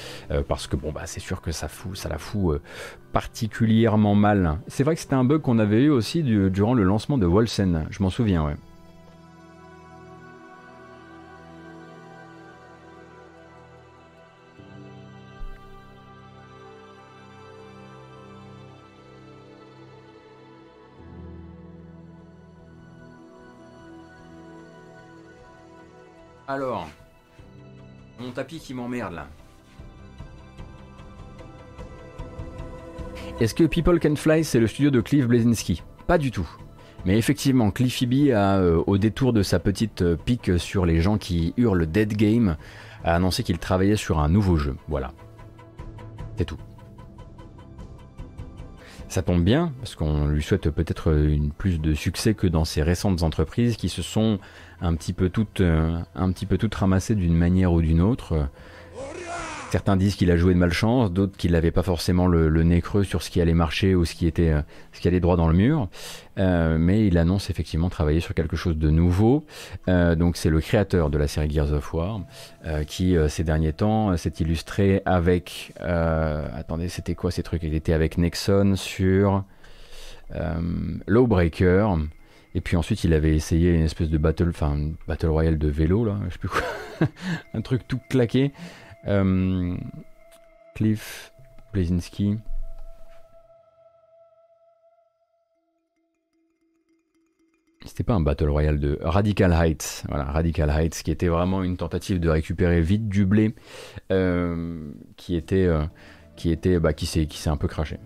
parce 0.47 0.68
que 0.68 0.78
bon, 0.78 0.93
bah, 0.93 1.01
c'est 1.03 1.20
sûr 1.20 1.41
que 1.41 1.51
ça 1.51 1.68
fout, 1.68 1.97
ça 1.97 2.07
la 2.07 2.18
fout 2.18 2.62
particulièrement 3.12 4.16
mal. 4.16 4.60
C'est 4.68 4.86
vrai 4.86 4.95
que 4.95 5.01
c'était 5.01 5.16
un 5.16 5.26
bug 5.26 5.41
qu'on 5.41 5.60
avait 5.60 5.84
eu 5.84 5.89
aussi 5.89 6.24
durant 6.24 6.74
le 6.74 6.84
lancement 6.84 7.18
de 7.18 7.26
Wolsen, 7.26 7.88
je 7.89 8.01
m'en 8.01 8.10
souviens, 8.10 8.45
ouais. 8.45 8.55
Alors, 26.50 26.89
mon 28.20 28.32
tapis 28.32 28.58
qui 28.58 28.74
m'emmerde 28.74 29.14
là. 29.14 29.28
Est-ce 33.39 33.54
que 33.54 33.66
People 33.66 34.00
Can 34.00 34.16
Fly, 34.16 34.43
c'est 34.43 34.60
le 34.60 34.66
studio 34.66 34.89
de 34.89 35.00
Cliff 35.00 35.28
Blazinski 35.28 35.84
Pas 36.08 36.18
du 36.18 36.32
tout. 36.32 36.50
Mais 37.06 37.20
effectivement, 37.20 37.70
Cliffy 37.70 38.08
B 38.08 38.32
a, 38.34 38.58
euh, 38.58 38.82
au 38.88 38.97
détour 38.97 39.32
de 39.32 39.43
sa 39.43 39.60
petite 39.60 40.02
euh, 40.02 40.16
pique 40.16 40.58
sur 40.58 40.88
les 40.88 41.02
gens 41.02 41.20
qui 41.20 41.54
hurlent 41.56 41.86
Dead 41.86 42.18
Game, 42.18 42.58
a 43.04 43.14
annoncé 43.14 43.43
qu'il 43.43 43.60
travaillait 43.60 43.95
sur 43.95 44.20
un 44.20 44.28
nouveau 44.28 44.58
jeu. 44.58 44.76
Voilà. 44.88 45.14
C'est 46.36 46.45
tout. 46.45 46.58
Ça 49.08 49.22
tombe 49.22 49.43
bien, 49.43 49.72
parce 49.80 49.93
qu'on 49.93 50.26
lui 50.26 50.41
souhaite 50.41 50.72
peut-être 50.72 51.16
plus 51.60 51.80
de 51.80 51.93
succès 51.93 52.34
que 52.34 52.47
dans 52.47 52.66
ses 52.66 52.82
récentes 52.82 53.22
entreprises 53.22 53.76
qui 53.78 53.89
se 53.89 54.02
sont 54.02 54.39
un 54.82 54.95
petit 54.95 55.13
peu 55.13 55.30
toutes, 55.30 55.61
euh, 55.61 55.99
un 56.15 56.32
petit 56.32 56.45
peu 56.45 56.57
d'une 57.15 57.36
manière 57.36 57.73
ou 57.73 57.82
d'une 57.82 58.01
autre. 58.01 58.47
Certains 59.71 59.97
disent 59.97 60.15
qu'il 60.15 60.32
a 60.32 60.38
joué 60.38 60.55
de 60.55 60.59
malchance, 60.59 61.11
d'autres 61.11 61.38
qu'il 61.38 61.51
n'avait 61.51 61.69
pas 61.69 61.84
forcément 61.84 62.25
le, 62.25 62.49
nez 62.63 62.82
creux 62.82 63.03
sur 63.03 63.21
ce 63.21 63.30
qui 63.30 63.39
allait 63.39 63.53
marcher 63.53 63.93
ou 63.93 64.03
ce 64.03 64.15
qui 64.15 64.25
était, 64.25 64.49
euh, 64.49 64.61
allait 65.05 65.19
droit 65.19 65.38
dans 65.38 65.47
le 65.47 65.53
mur. 65.53 65.89
Euh, 66.39 66.80
mais 66.80 67.05
il 67.05 67.19
annonce 67.19 67.51
effectivement 67.51 67.89
travailler 67.89 68.19
sur 68.19 68.34
quelque 68.34 68.55
chose 68.55 68.77
de 68.77 68.89
nouveau. 68.89 69.45
donc 69.88 70.38
c'est 70.38 70.49
le 70.49 70.59
créateur 70.59 71.11
de 71.11 71.19
la 71.19 71.27
série 71.27 71.51
Gears 71.51 71.71
of 71.73 71.93
War 71.93 72.21
qui 72.88 73.15
ces 73.27 73.43
derniers 73.43 73.73
temps 73.73 74.15
s'est 74.17 74.34
illustré 74.39 75.03
avec. 75.05 75.73
attendez, 75.80 76.89
c'était 76.89 77.15
quoi 77.15 77.30
ces 77.30 77.43
trucs? 77.43 77.61
Il 77.61 77.75
était 77.75 77.93
avec 77.93 78.17
Nexon 78.17 78.75
sur 78.75 79.43
Lawbreaker. 81.05 81.97
Et 82.56 82.62
puis 82.62 82.76
ensuite, 82.76 83.04
il 83.04 83.14
avait 83.14 83.36
essayé 83.36 83.74
une 83.74 83.84
espèce 83.84 84.10
de 84.10 84.18
battle, 84.18 84.50
enfin, 84.50 84.91
battle 85.08 85.28
royale 85.28 85.58
de 85.58 85.68
vélo, 85.68 86.04
là, 86.04 86.18
je 86.28 86.34
sais 86.34 86.39
plus 86.39 86.50
quoi. 86.50 86.62
un 87.54 87.62
truc 87.62 87.88
tout 87.88 88.00
claqué. 88.10 88.52
Euh, 89.08 89.76
Cliff 90.76 91.32
Blazinski. 91.74 92.38
C'était 97.86 98.04
pas 98.04 98.14
un 98.14 98.22
battle 98.22 98.50
royale 98.50 98.80
de 98.80 99.00
Radical 99.02 99.54
Heights, 99.54 100.04
voilà 100.10 100.26
Radical 100.26 100.70
Heights, 100.70 101.02
qui 101.02 101.12
était 101.12 101.28
vraiment 101.28 101.64
une 101.64 101.78
tentative 101.78 102.20
de 102.20 102.30
récupérer 102.30 102.82
vite 102.82 103.08
du 103.08 103.26
blé, 103.26 103.56
euh, 104.12 104.91
qui 105.16 105.36
était, 105.36 105.66
euh, 105.66 105.86
qui 106.36 106.52
était, 106.52 106.80
bah, 106.80 106.93
qui 106.93 107.06
s'est, 107.06 107.26
qui 107.26 107.38
s'est 107.38 107.50
un 107.50 107.58
peu 107.58 107.68
craché. 107.68 107.97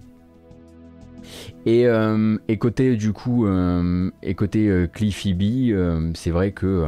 Euh, 1.68 2.38
et, 2.48 2.58
côté 2.58 2.96
du 2.96 3.14
coup, 3.14 3.46
euh, 3.46 4.12
et 4.22 4.36
côté 4.36 4.68
euh, 4.68 4.88
Cliffy 4.88 5.34
B, 5.34 6.14
c'est 6.16 6.32
vrai 6.32 6.52
que 6.52 6.86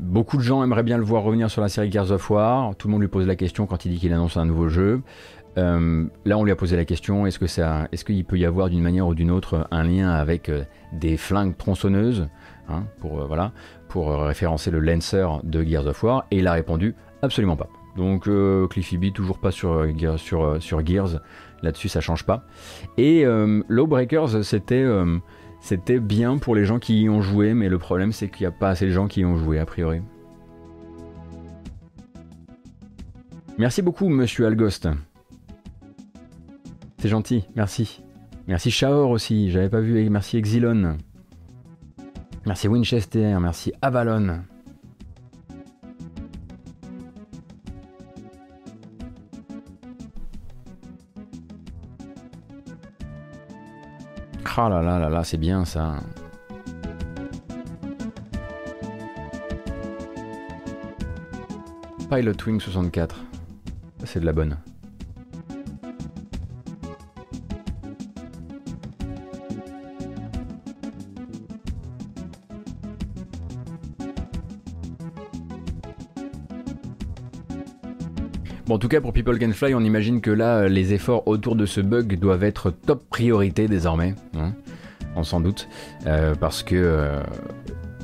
beaucoup 0.00 0.36
de 0.36 0.42
gens 0.42 0.62
aimeraient 0.62 0.82
bien 0.82 0.98
le 0.98 1.04
voir 1.04 1.22
revenir 1.22 1.50
sur 1.50 1.62
la 1.62 1.68
série 1.68 1.90
Gears 1.90 2.10
of 2.12 2.30
War. 2.30 2.74
Tout 2.76 2.88
le 2.88 2.92
monde 2.92 3.02
lui 3.02 3.08
pose 3.08 3.26
la 3.26 3.36
question 3.36 3.66
quand 3.66 3.84
il 3.84 3.92
dit 3.92 3.98
qu'il 3.98 4.12
annonce 4.12 4.36
un 4.36 4.44
nouveau 4.44 4.68
jeu. 4.68 5.02
là, 5.56 6.38
on 6.38 6.44
lui 6.44 6.52
a 6.52 6.56
posé 6.56 6.76
la 6.76 6.84
question 6.84 7.26
est-ce 7.26 7.38
que 7.38 7.46
est-ce 7.46 8.04
qu'il 8.04 8.24
peut 8.24 8.38
y 8.38 8.44
avoir 8.44 8.68
d'une 8.68 8.82
manière 8.82 9.06
ou 9.06 9.14
d'une 9.14 9.30
autre 9.30 9.66
un 9.70 9.84
lien 9.84 10.10
avec 10.10 10.50
des 10.92 11.16
flingues 11.16 11.56
tronçonneuses, 11.56 12.28
hein, 12.68 12.84
pour 13.00 13.26
voilà, 13.26 13.52
pour 13.88 14.10
référencer 14.12 14.70
le 14.70 14.80
Lancer 14.80 15.26
de 15.44 15.62
Gears 15.64 15.86
of 15.86 16.02
War? 16.02 16.26
Et 16.30 16.38
il 16.38 16.46
a 16.46 16.52
répondu 16.52 16.94
absolument 17.22 17.56
pas. 17.56 17.68
Donc 17.96 18.28
Cliffy 18.68 18.98
B 18.98 19.12
toujours 19.12 19.38
pas 19.38 19.50
sur 19.50 19.86
Gears. 19.96 21.20
Là-dessus, 21.62 21.88
ça 21.88 22.00
change 22.00 22.24
pas. 22.24 22.44
Et 22.96 23.24
euh, 23.24 23.62
Lawbreakers, 23.68 24.44
c'était 24.44 24.82
euh, 24.82 25.18
c'était 25.60 25.98
bien 25.98 26.38
pour 26.38 26.54
les 26.54 26.64
gens 26.64 26.78
qui 26.78 27.02
y 27.02 27.08
ont 27.08 27.22
joué, 27.22 27.54
mais 27.54 27.68
le 27.68 27.78
problème, 27.78 28.12
c'est 28.12 28.28
qu'il 28.28 28.42
n'y 28.42 28.46
a 28.46 28.56
pas 28.56 28.70
assez 28.70 28.86
de 28.86 28.92
gens 28.92 29.08
qui 29.08 29.20
y 29.20 29.24
ont 29.24 29.36
joué, 29.36 29.58
a 29.58 29.66
priori. 29.66 30.00
Merci 33.58 33.80
beaucoup, 33.82 34.08
monsieur 34.08 34.46
Algost. 34.46 34.88
C'est 36.98 37.08
gentil, 37.08 37.44
merci. 37.56 38.02
Merci 38.46 38.70
Shaor 38.70 39.10
aussi, 39.10 39.50
j'avais 39.50 39.68
pas 39.68 39.80
vu, 39.80 40.08
merci 40.08 40.36
Exilon. 40.36 40.98
Merci 42.46 42.68
Winchester, 42.68 43.36
merci 43.40 43.72
Avalon. 43.82 44.42
Ah 54.58 54.70
là 54.70 54.80
là 54.80 54.98
là 54.98 55.10
là, 55.10 55.22
c'est 55.22 55.36
bien 55.36 55.66
ça. 55.66 55.96
Pilot 62.10 62.32
Wing 62.46 62.58
64. 62.58 63.16
C'est 64.04 64.20
de 64.20 64.24
la 64.24 64.32
bonne. 64.32 64.56
En 78.76 78.78
tout 78.78 78.88
cas, 78.88 79.00
pour 79.00 79.14
People 79.14 79.38
Can 79.38 79.52
Fly, 79.52 79.74
on 79.74 79.80
imagine 79.80 80.20
que 80.20 80.30
là, 80.30 80.68
les 80.68 80.92
efforts 80.92 81.26
autour 81.26 81.56
de 81.56 81.64
ce 81.64 81.80
bug 81.80 82.18
doivent 82.18 82.44
être 82.44 82.70
top 82.70 83.08
priorité 83.08 83.68
désormais. 83.68 84.14
Hein, 84.36 84.52
on 85.16 85.22
s'en 85.22 85.40
doute. 85.40 85.66
Euh, 86.04 86.34
parce 86.34 86.62
que. 86.62 86.74
Euh, 86.76 87.22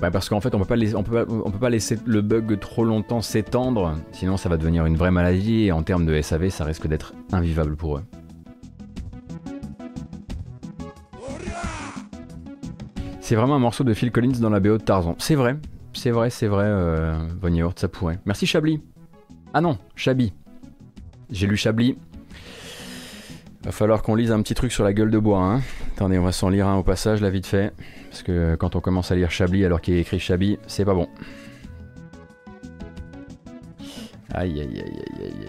bah, 0.01 0.11
parce 0.11 0.31
qu'en 0.31 0.41
fait, 0.41 0.55
on 0.55 0.59
peut, 0.59 0.65
pas 0.65 0.77
peut 0.77 1.27
pas, 1.27 1.27
peut 1.27 1.59
pas 1.59 1.69
laisser 1.69 1.99
le 2.07 2.23
bug 2.23 2.59
trop 2.59 2.85
longtemps 2.85 3.21
s'étendre, 3.21 3.99
sinon 4.13 4.39
ça 4.39 4.49
va 4.49 4.57
devenir 4.57 4.87
une 4.87 4.97
vraie 4.97 5.11
maladie 5.11 5.67
et 5.67 5.73
en 5.73 5.83
termes 5.83 6.07
de 6.07 6.19
SAV, 6.23 6.49
ça 6.49 6.65
risque 6.65 6.87
d'être 6.87 7.13
invivable 7.33 7.77
pour 7.77 7.99
eux. 7.99 8.03
C'est 13.21 13.35
vraiment 13.35 13.57
un 13.57 13.61
morceau 13.61 13.85
de 13.85 13.93
Phil 13.93 14.11
Collins 14.11 14.41
dans 14.41 14.49
la 14.49 14.59
BO 14.59 14.79
de 14.79 14.83
Tarzan. 14.83 15.17
C'est 15.19 15.35
vrai, 15.35 15.59
c'est 15.93 16.13
vrai, 16.13 16.31
c'est 16.31 16.49
vrai, 16.49 16.65
euh, 16.67 17.19
Bonnie 17.39 17.61
ça 17.77 17.89
pourrait. 17.89 18.19
Merci 18.25 18.47
Chablis. 18.47 18.81
Ah 19.53 19.61
non, 19.61 19.77
Chabi. 19.97 20.33
J'ai 21.33 21.47
lu 21.47 21.57
Chablis. 21.57 21.97
Va 23.65 23.73
falloir 23.73 24.03
qu'on 24.03 24.15
lise 24.15 24.31
un 24.33 24.43
petit 24.43 24.55
truc 24.55 24.71
sur 24.71 24.85
la 24.85 24.93
gueule 24.93 25.11
de 25.11 25.19
bois. 25.19 25.43
Hein. 25.43 25.63
Attendez, 25.97 26.19
on 26.19 26.25
va 26.25 26.33
s'en 26.33 26.51
lire 26.51 26.69
un 26.69 26.77
au 26.77 26.83
passage, 26.83 27.23
la 27.23 27.31
vite 27.31 27.47
fait. 27.47 27.73
Parce 28.11 28.23
que 28.23 28.55
quand 28.57 28.77
on 28.77 28.81
commence 28.81 29.11
à 29.11 29.15
lire 29.15 29.31
Chablis 29.31 29.65
alors 29.65 29.81
qu'il 29.81 29.95
est 29.95 30.01
écrit 30.01 30.21
Chablis, 30.21 30.59
c'est 30.67 30.85
pas 30.85 30.95
bon. 30.95 31.09
Aïe 34.35 34.61
aïe 34.61 34.83
aïe 34.85 35.03
aïe 35.21 35.42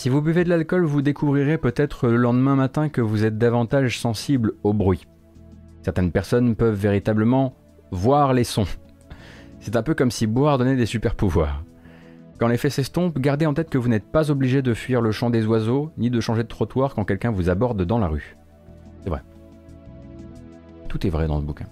Si 0.00 0.08
vous 0.08 0.22
buvez 0.22 0.44
de 0.44 0.48
l'alcool, 0.48 0.86
vous 0.86 1.02
découvrirez 1.02 1.58
peut-être 1.58 2.08
le 2.08 2.16
lendemain 2.16 2.56
matin 2.56 2.88
que 2.88 3.02
vous 3.02 3.26
êtes 3.26 3.36
davantage 3.36 3.98
sensible 3.98 4.54
au 4.62 4.72
bruit. 4.72 5.06
Certaines 5.82 6.10
personnes 6.10 6.56
peuvent 6.56 6.72
véritablement 6.72 7.54
voir 7.90 8.32
les 8.32 8.44
sons. 8.44 8.64
C'est 9.60 9.76
un 9.76 9.82
peu 9.82 9.92
comme 9.92 10.10
si 10.10 10.26
boire 10.26 10.56
donnait 10.56 10.74
des 10.74 10.86
super 10.86 11.14
pouvoirs. 11.14 11.62
Quand 12.38 12.48
l'effet 12.48 12.70
s'estompe, 12.70 13.18
gardez 13.18 13.44
en 13.44 13.52
tête 13.52 13.68
que 13.68 13.76
vous 13.76 13.90
n'êtes 13.90 14.10
pas 14.10 14.30
obligé 14.30 14.62
de 14.62 14.72
fuir 14.72 15.02
le 15.02 15.12
chant 15.12 15.28
des 15.28 15.44
oiseaux, 15.44 15.92
ni 15.98 16.08
de 16.08 16.20
changer 16.22 16.44
de 16.44 16.48
trottoir 16.48 16.94
quand 16.94 17.04
quelqu'un 17.04 17.30
vous 17.30 17.50
aborde 17.50 17.84
dans 17.84 17.98
la 17.98 18.08
rue. 18.08 18.38
C'est 19.02 19.10
vrai. 19.10 19.20
Tout 20.88 21.06
est 21.06 21.10
vrai 21.10 21.26
dans 21.26 21.40
ce 21.40 21.44
bouquin. 21.44 21.66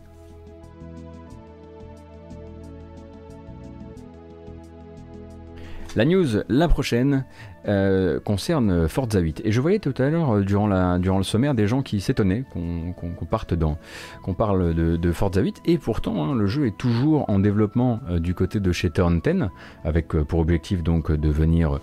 La 5.96 6.04
news, 6.04 6.44
la 6.48 6.68
prochaine, 6.68 7.24
euh, 7.68 8.18
concerne 8.20 8.88
Forza 8.88 9.20
8. 9.20 9.42
Et 9.44 9.52
je 9.52 9.60
voyais 9.60 9.78
tout 9.78 9.94
à 9.98 10.08
l'heure, 10.08 10.36
euh, 10.36 10.42
durant, 10.42 10.66
le 10.66 11.22
sommaire, 11.22 11.54
des 11.54 11.66
gens 11.66 11.82
qui 11.82 12.00
s'étonnaient 12.00 12.44
qu'on 12.50 13.26
parte 13.26 13.52
dans, 13.52 13.78
qu'on 14.22 14.34
parle 14.34 14.74
de, 14.74 15.12
Forza 15.12 15.42
8. 15.42 15.62
Et 15.66 15.76
pourtant, 15.78 16.24
hein, 16.24 16.34
le 16.34 16.46
jeu 16.46 16.66
est 16.66 16.76
toujours 16.76 17.28
en 17.28 17.38
développement 17.38 18.00
euh, 18.08 18.20
du 18.20 18.34
côté 18.34 18.58
de 18.60 18.72
chez 18.72 18.90
Turn 18.90 19.20
10, 19.20 19.48
avec 19.84 20.08
pour 20.08 20.40
objectif 20.40 20.82
donc 20.82 21.12
de 21.12 21.28
venir 21.28 21.80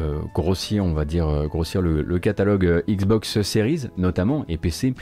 euh, 0.00 0.20
grossir, 0.34 0.84
on 0.84 0.92
va 0.92 1.04
dire, 1.04 1.28
euh, 1.28 1.46
grossir 1.46 1.80
le, 1.80 2.18
catalogue 2.18 2.66
euh, 2.66 2.82
Xbox 2.88 3.40
Series 3.42 3.84
notamment 3.96 4.44
et 4.48 4.56
PC 4.56 4.94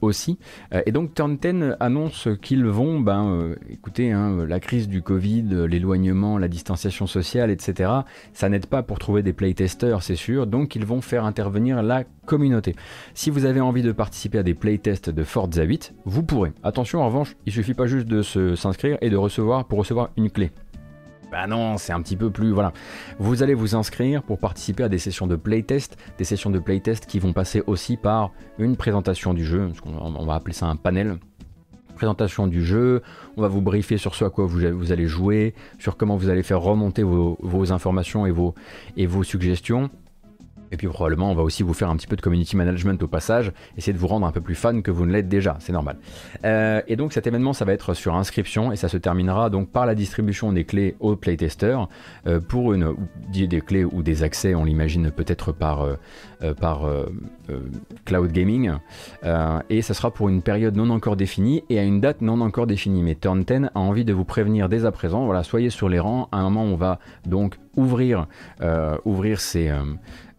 aussi. 0.00 0.38
et 0.86 0.92
donc 0.92 1.14
Turn 1.14 1.36
10 1.36 1.76
annonce 1.80 2.28
qu'ils 2.42 2.64
vont, 2.64 3.00
ben, 3.00 3.54
écoutez, 3.70 4.12
hein, 4.12 4.44
la 4.46 4.60
crise 4.60 4.88
du 4.88 5.02
Covid, 5.02 5.44
l'éloignement, 5.68 6.38
la 6.38 6.48
distanciation 6.48 7.06
sociale, 7.06 7.50
etc. 7.50 7.90
Ça 8.32 8.48
n'aide 8.48 8.66
pas 8.66 8.82
pour 8.82 8.98
trouver 8.98 9.22
des 9.22 9.32
playtesters, 9.32 10.02
c'est 10.02 10.16
sûr. 10.16 10.46
Donc 10.46 10.74
ils 10.76 10.84
vont 10.84 11.00
faire 11.00 11.24
intervenir 11.24 11.82
la 11.82 12.04
communauté. 12.26 12.74
Si 13.14 13.30
vous 13.30 13.44
avez 13.44 13.60
envie 13.60 13.82
de 13.82 13.92
participer 13.92 14.38
à 14.38 14.42
des 14.42 14.54
playtests 14.54 15.10
de 15.10 15.24
Forza 15.24 15.62
8, 15.62 15.94
vous 16.04 16.22
pourrez. 16.22 16.52
Attention, 16.62 17.00
en 17.00 17.06
revanche, 17.06 17.36
il 17.46 17.52
suffit 17.52 17.74
pas 17.74 17.86
juste 17.86 18.06
de 18.06 18.22
s'inscrire 18.54 18.98
et 19.00 19.10
de 19.10 19.16
recevoir 19.16 19.66
pour 19.66 19.78
recevoir 19.78 20.10
une 20.16 20.30
clé. 20.30 20.50
Bah 21.30 21.46
non, 21.46 21.78
c'est 21.78 21.92
un 21.92 22.02
petit 22.02 22.16
peu 22.16 22.30
plus. 22.30 22.50
Voilà. 22.50 22.72
Vous 23.18 23.42
allez 23.42 23.54
vous 23.54 23.76
inscrire 23.76 24.22
pour 24.22 24.38
participer 24.38 24.82
à 24.82 24.88
des 24.88 24.98
sessions 24.98 25.26
de 25.26 25.36
playtest, 25.36 25.96
des 26.18 26.24
sessions 26.24 26.50
de 26.50 26.58
playtest 26.58 27.06
qui 27.06 27.18
vont 27.18 27.32
passer 27.32 27.62
aussi 27.66 27.96
par 27.96 28.32
une 28.58 28.76
présentation 28.76 29.32
du 29.32 29.44
jeu, 29.44 29.70
on 29.84 30.26
va 30.26 30.34
appeler 30.34 30.54
ça 30.54 30.66
un 30.66 30.76
panel. 30.76 31.18
Présentation 31.94 32.46
du 32.46 32.64
jeu, 32.64 33.02
on 33.36 33.42
va 33.42 33.48
vous 33.48 33.60
briefer 33.60 33.98
sur 33.98 34.14
ce 34.14 34.24
à 34.24 34.30
quoi 34.30 34.46
vous, 34.46 34.90
allez 34.90 35.06
jouer, 35.06 35.54
sur 35.78 35.98
comment 35.98 36.16
vous 36.16 36.30
allez 36.30 36.42
faire 36.42 36.60
remonter 36.60 37.02
vos, 37.02 37.72
informations 37.72 38.24
et 38.24 38.30
vos, 38.30 38.54
et 38.96 39.06
vos 39.06 39.22
suggestions. 39.22 39.90
Et 40.72 40.76
puis 40.76 40.88
probablement 40.88 41.30
on 41.30 41.34
va 41.34 41.42
aussi 41.42 41.62
vous 41.62 41.74
faire 41.74 41.90
un 41.90 41.96
petit 41.96 42.06
peu 42.06 42.16
de 42.16 42.20
community 42.20 42.56
management 42.56 43.02
au 43.02 43.08
passage, 43.08 43.52
essayer 43.76 43.92
de 43.92 43.98
vous 43.98 44.06
rendre 44.06 44.26
un 44.26 44.32
peu 44.32 44.40
plus 44.40 44.54
fan 44.54 44.82
que 44.82 44.90
vous 44.90 45.06
ne 45.06 45.12
l'êtes 45.12 45.28
déjà, 45.28 45.56
c'est 45.60 45.72
normal. 45.72 45.96
Euh, 46.44 46.80
et 46.86 46.96
donc 46.96 47.12
cet 47.12 47.26
événement 47.26 47.52
ça 47.52 47.64
va 47.64 47.72
être 47.72 47.94
sur 47.94 48.14
inscription 48.14 48.72
et 48.72 48.76
ça 48.76 48.88
se 48.88 48.96
terminera 48.96 49.50
donc 49.50 49.70
par 49.70 49.86
la 49.86 49.94
distribution 49.94 50.52
des 50.52 50.64
clés 50.64 50.96
aux 51.00 51.16
playtesters 51.16 51.88
euh, 52.26 52.40
pour 52.40 52.72
une 52.72 52.94
des 53.32 53.60
clés 53.60 53.84
ou 53.84 54.02
des 54.02 54.22
accès, 54.22 54.54
on 54.54 54.64
l'imagine 54.64 55.10
peut-être 55.10 55.52
par 55.52 55.82
euh, 55.82 55.96
par 56.58 56.86
cloud 58.06 58.32
gaming 58.32 58.72
et 59.68 59.82
ça 59.82 59.92
sera 59.92 60.10
pour 60.10 60.30
une 60.30 60.40
période 60.40 60.74
non 60.74 60.88
encore 60.88 61.16
définie 61.16 61.64
et 61.68 61.78
à 61.78 61.82
une 61.82 62.00
date 62.00 62.22
non 62.22 62.40
encore 62.40 62.66
définie. 62.66 63.02
Mais 63.02 63.14
Turn 63.14 63.44
10 63.44 63.70
a 63.74 63.78
envie 63.78 64.06
de 64.06 64.14
vous 64.14 64.24
prévenir 64.24 64.70
dès 64.70 64.86
à 64.86 64.92
présent, 64.92 65.26
voilà, 65.26 65.42
soyez 65.42 65.68
sur 65.68 65.90
les 65.90 65.98
rangs. 65.98 66.28
À 66.32 66.38
un 66.38 66.44
moment 66.44 66.64
on 66.64 66.76
va 66.76 66.98
donc 67.26 67.58
ouvrir 67.76 68.26
ouvrir 69.04 69.40
ces 69.40 69.70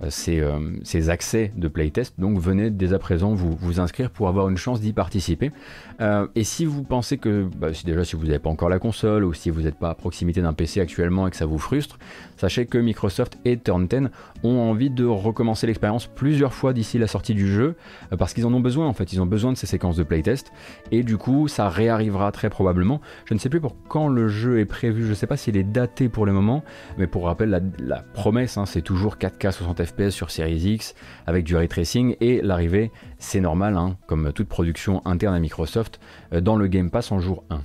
euh, 0.01 0.09
euh, 0.29 0.59
ces, 0.83 1.09
accès 1.09 1.51
de 1.55 1.67
playtest. 1.67 2.19
Donc 2.19 2.39
venez 2.39 2.69
dès 2.69 2.93
à 2.93 2.99
présent 2.99 3.33
vous, 3.33 3.55
vous 3.59 3.79
inscrire 3.79 4.09
pour 4.09 4.27
avoir 4.27 4.49
une 4.49 4.57
chance 4.57 4.81
d'y 4.81 4.93
participer. 4.93 5.51
Euh, 5.99 6.27
et 6.35 6.43
si 6.43 6.65
vous 6.65 6.83
pensez 6.83 7.17
que, 7.17 7.47
bah, 7.57 7.69
déjà 7.85 8.03
si 8.03 8.15
vous 8.15 8.25
n'avez 8.25 8.39
pas 8.39 8.49
encore 8.49 8.69
la 8.69 8.79
console 8.79 9.23
ou 9.23 9.33
si 9.33 9.49
vous 9.49 9.61
n'êtes 9.61 9.75
pas 9.77 9.89
à 9.89 9.95
proximité 9.95 10.41
d'un 10.41 10.53
PC 10.53 10.79
actuellement 10.79 11.27
et 11.27 11.31
que 11.31 11.37
ça 11.37 11.45
vous 11.45 11.57
frustre, 11.57 11.97
sachez 12.37 12.65
que 12.65 12.77
Microsoft 12.77 13.37
et 13.45 13.57
Turn 13.57 13.87
10 13.87 14.09
ont 14.43 14.59
envie 14.59 14.89
de 14.89 15.05
recommencer 15.05 15.67
l'expérience 15.67 16.07
plusieurs 16.07 16.53
fois 16.53 16.73
d'ici 16.73 16.97
la 16.97 17.07
sortie 17.07 17.33
du 17.33 17.51
jeu 17.51 17.75
parce 18.17 18.33
qu'ils 18.33 18.45
en 18.45 18.53
ont 18.53 18.59
besoin 18.59 18.87
en 18.87 18.93
fait. 18.93 19.13
Ils 19.13 19.21
ont 19.21 19.25
besoin 19.25 19.51
de 19.51 19.57
ces 19.57 19.67
séquences 19.67 19.97
de 19.97 20.03
playtest 20.03 20.51
et 20.91 21.03
du 21.03 21.17
coup 21.17 21.47
ça 21.47 21.69
réarrivera 21.69 22.31
très 22.31 22.49
probablement. 22.49 23.01
Je 23.25 23.33
ne 23.33 23.39
sais 23.39 23.49
plus 23.49 23.61
pour 23.61 23.75
quand 23.87 24.07
le 24.07 24.27
jeu 24.27 24.59
est 24.59 24.65
prévu. 24.65 25.03
Je 25.03 25.09
ne 25.09 25.15
sais 25.15 25.27
pas 25.27 25.37
s'il 25.37 25.57
est 25.57 25.63
daté 25.63 26.09
pour 26.09 26.25
le 26.25 26.33
moment, 26.33 26.63
mais 26.97 27.07
pour 27.07 27.20
rappel 27.23 27.71
la, 27.79 27.97
promesse 28.13 28.57
hein, 28.57 28.65
c'est 28.65 28.81
toujours 28.81 29.17
4K 29.17 29.51
60 29.51 29.83
FPS 29.83 30.09
sur 30.09 30.31
Series 30.31 30.73
X 30.73 30.95
avec 31.27 31.43
du 31.43 31.55
ray 31.55 31.67
tracing 31.67 32.15
et 32.21 32.41
l'arrivée, 32.41 32.91
c'est 33.17 33.41
normal, 33.41 33.77
hein, 33.77 33.97
comme 34.07 34.31
toute 34.33 34.47
production 34.47 35.05
interne 35.05 35.35
à 35.35 35.39
Microsoft, 35.39 35.99
euh, 36.33 36.41
dans 36.41 36.55
le 36.55 36.67
Game 36.67 36.89
Pass 36.89 37.11
en 37.11 37.19
jour 37.19 37.43
1. 37.49 37.61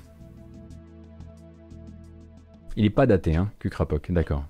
Il 2.77 2.85
n'est 2.85 2.91
pas 2.91 3.07
daté, 3.07 3.37
hein, 3.37 3.51
d'accord. 4.13 4.45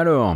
Alors, 0.00 0.34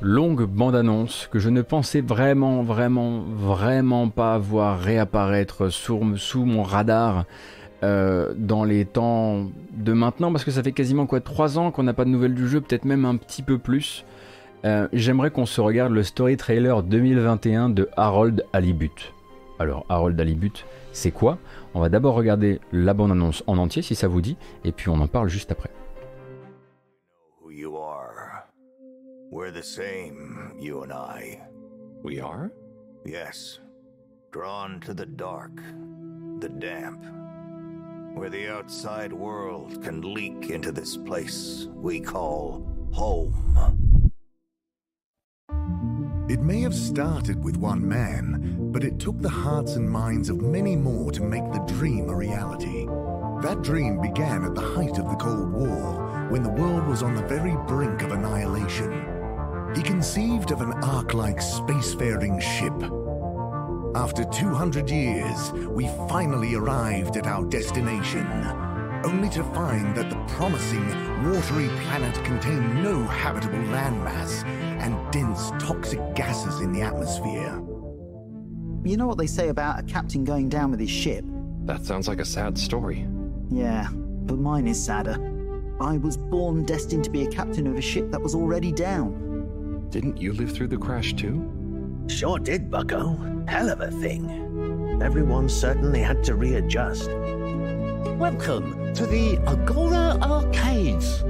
longue 0.00 0.44
bande-annonce 0.44 1.28
que 1.32 1.40
je 1.40 1.48
ne 1.48 1.60
pensais 1.60 2.00
vraiment, 2.00 2.62
vraiment, 2.62 3.24
vraiment 3.28 4.08
pas 4.08 4.38
voir 4.38 4.78
réapparaître 4.78 5.70
sous 5.70 6.44
mon 6.44 6.62
radar 6.62 7.24
euh, 7.82 8.32
dans 8.36 8.62
les 8.62 8.84
temps 8.84 9.50
de 9.72 9.92
maintenant, 9.92 10.30
parce 10.30 10.44
que 10.44 10.52
ça 10.52 10.62
fait 10.62 10.70
quasiment 10.70 11.06
quoi 11.06 11.18
3 11.18 11.58
ans 11.58 11.72
qu'on 11.72 11.82
n'a 11.82 11.94
pas 11.94 12.04
de 12.04 12.10
nouvelles 12.10 12.36
du 12.36 12.46
jeu, 12.46 12.60
peut-être 12.60 12.84
même 12.84 13.04
un 13.04 13.16
petit 13.16 13.42
peu 13.42 13.58
plus. 13.58 14.04
Euh, 14.64 14.86
j'aimerais 14.92 15.32
qu'on 15.32 15.46
se 15.46 15.60
regarde 15.60 15.92
le 15.92 16.04
story 16.04 16.36
trailer 16.36 16.84
2021 16.84 17.70
de 17.70 17.88
Harold 17.96 18.44
Halibut. 18.52 19.12
Alors, 19.58 19.84
Harold 19.88 20.16
Dalibut, 20.16 20.64
c'est 20.92 21.10
quoi? 21.10 21.38
On 21.74 21.80
va 21.80 21.88
d'abord 21.88 22.14
regarder 22.14 22.60
la 22.72 22.94
bande-annonce 22.94 23.42
en 23.46 23.58
entier, 23.58 23.82
si 23.82 23.94
ça 23.94 24.08
vous 24.08 24.20
dit, 24.20 24.36
et 24.64 24.72
puis 24.72 24.88
on 24.88 25.00
en 25.00 25.08
parle 25.08 25.28
juste 25.28 25.50
après. 25.50 25.70
We're 29.32 29.50
the 29.50 29.62
same, 29.62 30.52
you 30.60 30.82
and 30.82 30.92
I. 30.92 31.40
We 32.02 32.20
are? 32.20 32.52
Yes. 33.06 33.60
Drawn 34.30 34.78
to 34.80 34.92
the 34.92 35.06
dark, 35.06 35.56
the 36.40 36.50
damp, 36.50 37.02
where 38.14 38.28
the 38.28 38.48
outside 38.48 39.10
world 39.10 39.82
can 39.82 40.02
leak 40.02 40.50
into 40.50 40.70
this 40.70 40.98
place 40.98 41.66
we 41.74 41.98
call 41.98 42.62
home. 42.92 44.11
It 46.32 46.40
may 46.40 46.62
have 46.62 46.74
started 46.74 47.44
with 47.44 47.58
one 47.58 47.86
man, 47.86 48.70
but 48.72 48.84
it 48.84 48.98
took 48.98 49.20
the 49.20 49.28
hearts 49.28 49.76
and 49.76 49.86
minds 49.86 50.30
of 50.30 50.40
many 50.40 50.74
more 50.74 51.12
to 51.12 51.22
make 51.22 51.44
the 51.52 51.58
dream 51.74 52.08
a 52.08 52.14
reality. 52.14 52.86
That 53.42 53.60
dream 53.60 54.00
began 54.00 54.42
at 54.42 54.54
the 54.54 54.62
height 54.62 54.96
of 54.98 55.10
the 55.10 55.16
Cold 55.16 55.52
War, 55.52 56.28
when 56.30 56.42
the 56.42 56.48
world 56.48 56.88
was 56.88 57.02
on 57.02 57.14
the 57.14 57.26
very 57.26 57.54
brink 57.66 58.00
of 58.00 58.12
annihilation. 58.12 59.04
He 59.76 59.82
conceived 59.82 60.52
of 60.52 60.62
an 60.62 60.72
ark-like 60.82 61.40
spacefaring 61.40 62.40
ship. 62.40 62.80
After 63.94 64.24
200 64.24 64.88
years, 64.88 65.52
we 65.68 65.86
finally 66.08 66.54
arrived 66.54 67.18
at 67.18 67.26
our 67.26 67.44
destination, 67.44 68.26
only 69.04 69.28
to 69.28 69.44
find 69.52 69.94
that 69.94 70.08
the 70.08 70.34
promising, 70.34 70.88
watery 71.30 71.68
planet 71.82 72.14
contained 72.24 72.82
no 72.82 73.04
habitable 73.04 73.58
landmass 73.68 74.46
and 74.82 75.12
dense 75.12 75.50
toxic 75.58 76.00
gases 76.14 76.60
in 76.60 76.72
the 76.72 76.82
atmosphere. 76.82 77.62
You 78.84 78.96
know 78.96 79.06
what 79.06 79.16
they 79.16 79.28
say 79.28 79.48
about 79.48 79.78
a 79.78 79.82
captain 79.84 80.24
going 80.24 80.48
down 80.48 80.72
with 80.72 80.80
his 80.80 80.90
ship? 80.90 81.24
That 81.64 81.84
sounds 81.84 82.08
like 82.08 82.18
a 82.18 82.24
sad 82.24 82.58
story. 82.58 83.06
Yeah, 83.48 83.88
but 83.92 84.38
mine 84.38 84.66
is 84.66 84.84
sadder. 84.84 85.16
I 85.80 85.98
was 85.98 86.16
born 86.16 86.64
destined 86.64 87.04
to 87.04 87.10
be 87.10 87.22
a 87.22 87.30
captain 87.30 87.68
of 87.68 87.76
a 87.76 87.80
ship 87.80 88.10
that 88.10 88.20
was 88.20 88.34
already 88.34 88.72
down. 88.72 89.86
Didn't 89.90 90.20
you 90.20 90.32
live 90.32 90.52
through 90.52 90.68
the 90.68 90.76
crash 90.76 91.14
too? 91.14 92.04
Sure 92.08 92.38
did, 92.38 92.70
Bucko. 92.70 93.44
Hell 93.46 93.70
of 93.70 93.80
a 93.80 93.90
thing. 93.90 95.00
Everyone 95.00 95.48
certainly 95.48 96.00
had 96.00 96.24
to 96.24 96.34
readjust. 96.34 97.08
Welcome 98.18 98.94
to 98.94 99.06
the 99.06 99.38
Agora 99.46 100.18
Arcades. 100.22 101.22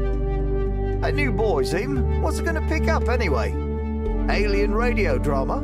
A 1.02 1.10
new 1.10 1.32
boys 1.32 1.74
in? 1.74 2.22
What's 2.22 2.38
it 2.38 2.44
going 2.44 2.54
to 2.54 2.68
pick 2.68 2.86
up 2.88 3.08
anyway? 3.08 3.50
Alien 4.30 4.72
radio 4.72 5.18
drama? 5.18 5.60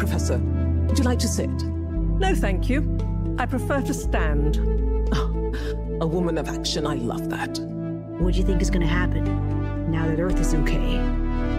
Professor, 0.00 0.38
would 0.38 0.98
you 0.98 1.04
like 1.04 1.20
to 1.20 1.28
sit? 1.28 1.48
No, 1.48 2.34
thank 2.34 2.68
you. 2.68 2.98
I 3.38 3.46
prefer 3.46 3.82
to 3.82 3.94
stand. 3.94 4.58
Oh, 5.12 5.52
a 6.00 6.06
woman 6.08 6.38
of 6.38 6.48
action, 6.48 6.88
I 6.88 6.94
love 6.94 7.30
that. 7.30 7.56
What 8.18 8.32
do 8.32 8.38
you 8.40 8.44
think 8.44 8.62
is 8.62 8.68
going 8.68 8.80
to 8.80 8.92
happen 8.92 9.22
now 9.92 10.08
that 10.08 10.18
Earth 10.18 10.40
is 10.40 10.54
okay? 10.54 10.96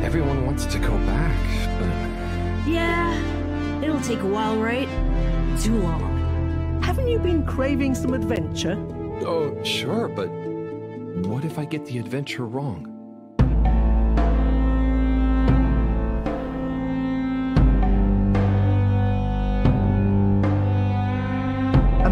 Everyone 0.04 0.46
wants 0.46 0.66
to 0.66 0.78
go 0.78 0.92
back, 1.06 1.80
but. 1.80 2.70
Yeah, 2.70 3.82
it'll 3.82 4.02
take 4.02 4.20
a 4.20 4.28
while, 4.28 4.58
right? 4.58 4.90
Too 5.62 5.80
long. 5.80 6.82
Haven't 6.84 7.08
you 7.08 7.20
been 7.20 7.46
craving 7.46 7.96
some 7.96 8.14
adventure? 8.14 8.76
Oh, 9.22 9.58
sure, 9.64 10.10
but 10.10 10.28
what 11.30 11.46
if 11.46 11.58
I 11.58 11.64
get 11.64 11.86
the 11.86 11.98
adventure 11.98 12.46
wrong? 12.46 12.92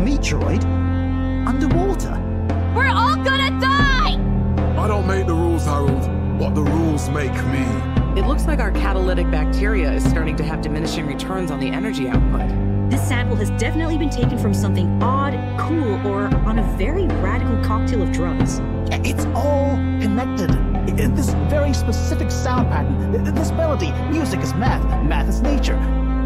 Meteoroid? 0.03 0.63
Underwater? 1.47 2.19
We're 2.75 2.89
all 2.89 3.15
gonna 3.15 3.59
die! 3.59 4.17
I 4.77 4.87
don't 4.87 5.07
make 5.07 5.27
the 5.27 5.33
rules, 5.33 5.65
Harold. 5.65 6.09
What 6.39 6.55
the 6.55 6.63
rules 6.63 7.09
make 7.09 7.33
me. 7.45 7.65
It 8.19 8.25
looks 8.25 8.45
like 8.45 8.59
our 8.59 8.71
catalytic 8.71 9.31
bacteria 9.31 9.91
is 9.91 10.03
starting 10.03 10.35
to 10.35 10.43
have 10.43 10.61
diminishing 10.61 11.07
returns 11.07 11.51
on 11.51 11.59
the 11.59 11.69
energy 11.69 12.09
output. 12.09 12.49
This 12.89 13.07
sample 13.07 13.35
has 13.37 13.49
definitely 13.51 13.97
been 13.97 14.09
taken 14.09 14.37
from 14.37 14.53
something 14.53 15.01
odd, 15.01 15.33
cool, 15.57 16.05
or 16.05 16.25
on 16.45 16.59
a 16.59 16.63
very 16.77 17.07
radical 17.07 17.57
cocktail 17.63 18.01
of 18.01 18.11
drugs. 18.11 18.59
It's 18.91 19.25
all 19.33 19.75
connected. 20.01 20.51
This 21.15 21.29
very 21.49 21.73
specific 21.73 22.29
sound 22.29 22.69
pattern, 22.69 23.23
this 23.33 23.51
melody, 23.51 23.91
music 24.11 24.41
is 24.41 24.53
math, 24.53 24.83
math 25.05 25.29
is 25.29 25.41
nature. 25.41 25.79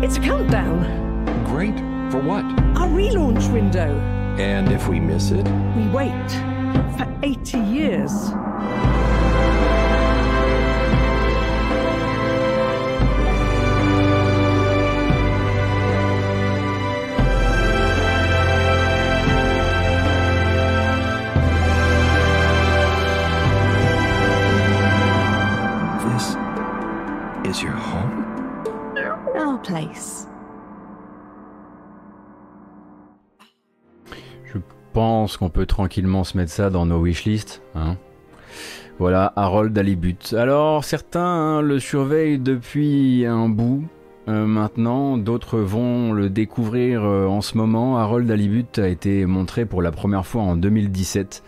It's 0.03 0.17
a 0.17 0.19
countdown. 0.19 0.83
Great. 1.45 1.75
For 2.11 2.21
what? 2.21 2.45
Our 2.77 2.87
relaunch 2.87 3.51
window. 3.51 3.97
And 4.39 4.71
if 4.71 4.87
we 4.87 4.99
miss 4.99 5.31
it? 5.31 5.45
We 5.75 5.87
wait. 5.89 6.31
For 6.97 7.07
80 7.21 7.57
years. 7.59 8.11
Pense 34.97 35.37
qu'on 35.37 35.51
peut 35.51 35.67
tranquillement 35.67 36.23
se 36.23 36.35
mettre 36.35 36.51
ça 36.51 36.71
dans 36.71 36.87
nos 36.87 36.99
wishlists. 36.99 37.61
Hein. 37.75 37.97
Voilà, 38.97 39.31
Harold 39.35 39.77
Alibut. 39.77 40.33
Alors, 40.35 40.83
certains 40.83 41.19
hein, 41.19 41.61
le 41.61 41.79
surveillent 41.79 42.39
depuis 42.39 43.23
un 43.27 43.47
bout. 43.47 43.83
Euh, 44.27 44.47
maintenant, 44.47 45.19
d'autres 45.19 45.59
vont 45.59 46.13
le 46.13 46.31
découvrir 46.31 47.03
euh, 47.05 47.27
en 47.27 47.41
ce 47.41 47.59
moment. 47.59 47.99
Harold 47.99 48.31
Alibut 48.31 48.79
a 48.79 48.87
été 48.87 49.27
montré 49.27 49.67
pour 49.67 49.83
la 49.83 49.91
première 49.91 50.25
fois 50.25 50.41
en 50.41 50.55
2017, 50.55 51.43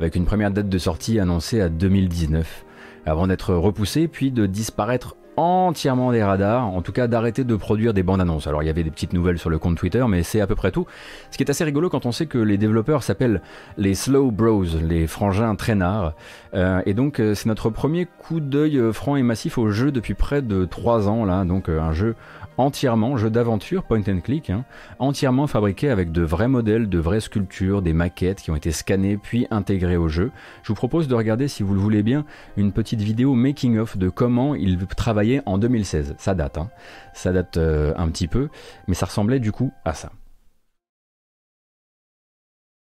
avec 0.00 0.16
une 0.16 0.24
première 0.24 0.50
date 0.50 0.70
de 0.70 0.78
sortie 0.78 1.20
annoncée 1.20 1.60
à 1.60 1.68
2019, 1.68 2.64
avant 3.04 3.26
d'être 3.26 3.52
repoussé 3.52 4.08
puis 4.08 4.30
de 4.30 4.46
disparaître 4.46 5.14
entièrement 5.36 6.12
des 6.12 6.22
radars, 6.22 6.66
en 6.66 6.82
tout 6.82 6.92
cas 6.92 7.06
d'arrêter 7.06 7.44
de 7.44 7.56
produire 7.56 7.94
des 7.94 8.02
bandes 8.02 8.20
annonces. 8.20 8.46
Alors 8.46 8.62
il 8.62 8.66
y 8.66 8.70
avait 8.70 8.84
des 8.84 8.90
petites 8.90 9.12
nouvelles 9.12 9.38
sur 9.38 9.50
le 9.50 9.58
compte 9.58 9.76
Twitter, 9.76 10.04
mais 10.08 10.22
c'est 10.22 10.40
à 10.40 10.46
peu 10.46 10.54
près 10.54 10.70
tout. 10.70 10.86
Ce 11.30 11.36
qui 11.36 11.42
est 11.42 11.50
assez 11.50 11.64
rigolo 11.64 11.88
quand 11.88 12.06
on 12.06 12.12
sait 12.12 12.26
que 12.26 12.38
les 12.38 12.58
développeurs 12.58 13.02
s'appellent 13.02 13.42
les 13.76 13.94
Slow 13.94 14.30
Bros, 14.30 14.64
les 14.82 15.06
frangins 15.06 15.54
traînards. 15.56 16.14
Euh, 16.54 16.82
et 16.86 16.94
donc 16.94 17.20
euh, 17.20 17.34
c'est 17.34 17.46
notre 17.46 17.70
premier 17.70 18.06
coup 18.06 18.40
d'œil 18.40 18.78
euh, 18.78 18.92
franc 18.92 19.16
et 19.16 19.22
massif 19.22 19.58
au 19.58 19.70
jeu 19.70 19.90
depuis 19.90 20.14
près 20.14 20.42
de 20.42 20.64
3 20.64 21.08
ans 21.08 21.24
là, 21.24 21.44
donc 21.44 21.68
un 21.68 21.92
jeu 21.92 22.14
entièrement, 22.58 23.16
jeu 23.16 23.30
d'aventure, 23.30 23.84
point 23.84 24.02
and 24.08 24.20
click, 24.20 24.50
hein, 24.50 24.64
entièrement 24.98 25.46
fabriqué 25.46 25.90
avec 25.90 26.12
de 26.12 26.22
vrais 26.22 26.48
modèles, 26.48 26.88
de 26.88 26.98
vraies 26.98 27.20
sculptures, 27.20 27.82
des 27.82 27.92
maquettes 27.92 28.40
qui 28.40 28.50
ont 28.50 28.56
été 28.56 28.72
scannées 28.72 29.16
puis 29.16 29.46
intégrées 29.50 29.96
au 29.96 30.08
jeu. 30.08 30.30
Je 30.62 30.68
vous 30.68 30.74
propose 30.74 31.08
de 31.08 31.14
regarder, 31.14 31.48
si 31.48 31.62
vous 31.62 31.74
le 31.74 31.80
voulez 31.80 32.02
bien, 32.02 32.24
une 32.56 32.72
petite 32.72 33.00
vidéo 33.00 33.34
making-of 33.34 33.96
de 33.96 34.08
comment 34.08 34.54
il 34.54 34.78
travaillait 34.86 35.42
en 35.46 35.58
2016. 35.58 36.14
Ça 36.18 36.34
date, 36.34 36.58
hein. 36.58 36.70
ça 37.12 37.32
date 37.32 37.56
euh, 37.56 37.92
un 37.96 38.08
petit 38.08 38.28
peu, 38.28 38.48
mais 38.88 38.94
ça 38.94 39.06
ressemblait 39.06 39.40
du 39.40 39.52
coup 39.52 39.72
à 39.84 39.94
ça. 39.94 40.12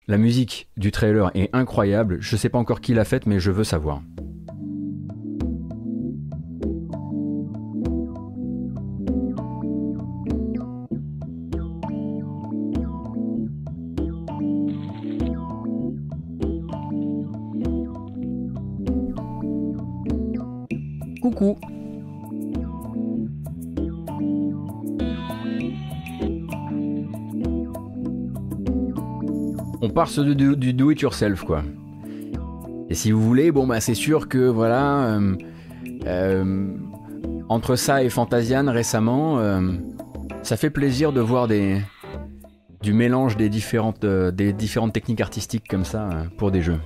La 0.08 0.18
musique 0.18 0.70
du 0.78 0.92
trailer 0.92 1.32
est 1.34 1.50
incroyable, 1.54 2.18
je 2.20 2.36
sais 2.36 2.50
pas 2.50 2.60
encore 2.60 2.80
qui 2.80 2.94
l'a 2.94 3.06
faite, 3.06 3.26
mais 3.26 3.40
je 3.40 3.50
veux 3.50 3.64
savoir. 3.64 4.02
On 29.82 29.90
part 29.90 30.08
sur 30.08 30.24
du, 30.24 30.56
du 30.56 30.74
do 30.74 30.92
it 30.92 31.02
yourself 31.02 31.44
quoi. 31.44 31.64
Et 32.90 32.94
si 32.94 33.12
vous 33.12 33.22
voulez, 33.22 33.52
bon 33.52 33.68
bah 33.68 33.82
c'est 33.82 33.96
sûr 33.96 34.30
que 34.30 34.38
voilà, 34.38 35.18
euh, 35.18 35.36
euh, 36.06 36.74
entre 37.50 37.76
ça 37.76 38.04
et 38.04 38.10
Fantasian 38.10 38.72
récemment, 38.72 39.40
euh, 39.40 39.74
ça 40.44 40.56
fait 40.56 40.70
plaisir 40.70 41.12
de 41.12 41.20
voir 41.20 41.48
du 41.48 42.94
mélange 42.94 43.38
des 43.38 43.50
différentes, 43.50 44.06
des 44.06 44.54
différentes 44.54 44.94
techniques 44.94 45.22
artistiques 45.22 45.68
comme 45.68 45.86
ça 45.86 46.10
pour 46.38 46.52
des 46.52 46.62
jeux. 46.62 46.80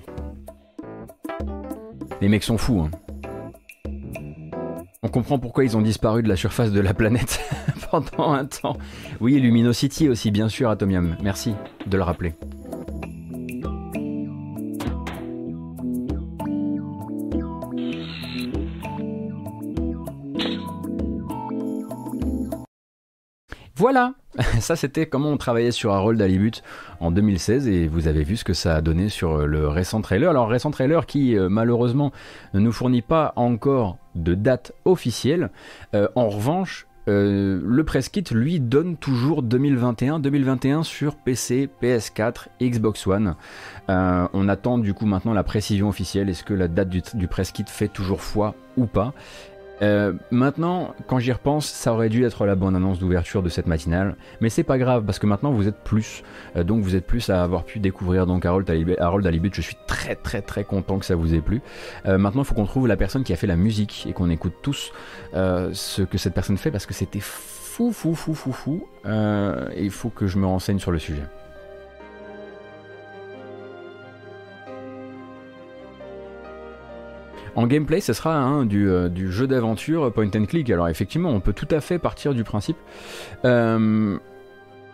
Les 2.21 2.29
mecs 2.29 2.43
sont 2.43 2.57
fous. 2.57 2.81
Hein. 2.81 3.09
On 5.01 5.07
comprend 5.07 5.39
pourquoi 5.39 5.63
ils 5.63 5.77
ont 5.77 5.81
disparu 5.81 6.23
de 6.23 6.27
la 6.27 6.35
surface 6.35 6.71
de 6.73 6.81
la 6.81 6.93
planète 6.93 7.39
pendant 7.91 8.33
un 8.33 8.45
temps. 8.45 8.77
Oui, 9.21 9.39
Luminosity 9.39 10.09
aussi, 10.09 10.29
bien 10.29 10.49
sûr, 10.49 10.69
Atomium. 10.69 11.15
Merci 11.21 11.55
de 11.87 11.95
le 11.95 12.03
rappeler. 12.03 12.33
Voilà, 23.80 24.13
ça 24.59 24.75
c'était 24.75 25.05
comment 25.05 25.30
on 25.30 25.38
travaillait 25.38 25.71
sur 25.71 25.93
Harold 25.93 26.21
Alibut 26.21 26.51
en 26.99 27.11
2016 27.11 27.69
et 27.69 27.88
vous 27.88 28.09
avez 28.09 28.25
vu 28.25 28.36
ce 28.36 28.43
que 28.43 28.53
ça 28.53 28.75
a 28.75 28.82
donné 28.82 29.07
sur 29.07 29.47
le 29.47 29.69
récent 29.69 30.01
trailer. 30.01 30.32
Alors 30.32 30.49
récent 30.49 30.69
trailer 30.69 31.05
qui 31.05 31.38
euh, 31.38 31.47
malheureusement 31.47 32.11
ne 32.53 32.59
nous 32.59 32.73
fournit 32.73 33.01
pas 33.01 33.32
encore 33.38 33.95
de 34.15 34.36
date 34.36 34.73
officielle. 34.84 35.49
Euh, 35.93 36.09
en 36.15 36.27
revanche, 36.27 36.88
euh, 37.07 37.61
le 37.63 37.84
press 37.86 38.09
kit 38.09 38.25
lui 38.32 38.59
donne 38.59 38.97
toujours 38.97 39.43
2021, 39.43 40.19
2021 40.19 40.84
sur 40.84 41.15
PC, 41.15 41.69
PS4, 41.82 42.47
Xbox 42.61 43.07
One. 43.07 43.36
on 43.88 44.49
attend 44.49 44.77
du 44.77 44.93
coup 44.93 45.05
maintenant 45.05 45.32
la 45.32 45.43
précision 45.43 45.88
officielle. 45.88 46.27
Est-ce 46.27 46.43
que 46.43 46.53
la 46.53 46.67
date 46.67 46.89
du, 46.89 47.01
du 47.13 47.30
press 47.30 47.53
kit 47.53 47.63
fait 47.65 47.88
toujours 47.88 48.19
foi 48.19 48.55
ou 48.75 48.88
pas? 48.88 49.13
Euh, 49.82 50.13
maintenant, 50.32 50.93
quand 51.07 51.19
j'y 51.19 51.32
repense, 51.32 51.65
ça 51.65 51.93
aurait 51.93 52.09
dû 52.09 52.25
être 52.25 52.45
la 52.45 52.55
bonne 52.55 52.75
annonce 52.75 52.99
d'ouverture 52.99 53.43
de 53.43 53.49
cette 53.49 53.67
matinale, 53.67 54.15
mais 54.41 54.49
c'est 54.49 54.63
pas 54.63 54.77
grave 54.77 55.03
parce 55.05 55.19
que 55.19 55.25
maintenant 55.25 55.51
vous 55.51 55.67
êtes 55.67 55.84
plus, 55.84 56.23
euh, 56.55 56.63
donc 56.63 56.82
vous 56.84 56.95
êtes 56.95 57.05
plus 57.05 57.30
à 57.30 57.43
avoir 57.43 57.63
pu 57.63 57.80
découvrir 57.80 58.25
donc 58.25 58.45
Harold, 58.45 58.69
Harold 58.99 59.25
Alibut. 59.25 59.51
Je 59.53 59.61
suis 59.61 59.77
très 59.88 60.15
très 60.15 60.41
très 60.41 60.63
content 60.63 60.99
que 60.99 61.05
ça 61.05 61.15
vous 61.15 61.34
ait 61.34 61.41
plu. 61.41 61.61
Euh, 62.05 62.17
maintenant, 62.17 62.41
il 62.41 62.45
faut 62.45 62.55
qu'on 62.55 62.65
trouve 62.65 62.88
la 62.88 62.97
personne 62.97 63.23
qui 63.23 63.34
a 63.34 63.36
fait 63.36 63.47
la 63.47 63.55
musique 63.55 64.05
et 64.09 64.13
qu'on 64.13 64.30
écoute 64.30 64.53
tous 64.61 64.91
ce 65.34 66.01
que 66.01 66.17
cette 66.17 66.34
personne 66.34 66.57
fait 66.57 66.71
parce 66.71 66.86
que 66.86 66.93
c'était 66.93 67.19
fou 67.19 67.91
fou 67.91 68.15
fou 68.15 68.34
fou 68.34 68.51
fou. 68.51 68.88
et 69.05 69.84
il 69.84 69.91
faut 69.91 70.09
que 70.09 70.27
je 70.27 70.38
me 70.38 70.45
renseigne 70.45 70.80
sur 70.80 70.91
le 70.91 70.99
sujet. 70.99 71.23
En 77.60 77.68
gameplay, 77.68 77.99
ce 77.99 78.14
sera 78.14 78.38
hein, 78.38 78.66
euh, 78.74 79.10
du, 79.10 79.30
jeu 79.30 79.45
d'aventure 79.45 80.14
point 80.14 80.30
and 80.34 80.45
click. 80.45 80.70
Alors 80.70 80.88
effectivement, 80.88 81.30
on 81.30 81.41
peut 81.41 81.51
tout 81.51 81.68
à 81.72 81.82
fait 81.82 81.99
partir 81.99 82.34
du 82.34 82.45
principe, 82.45 82.78
euh, 83.43 84.18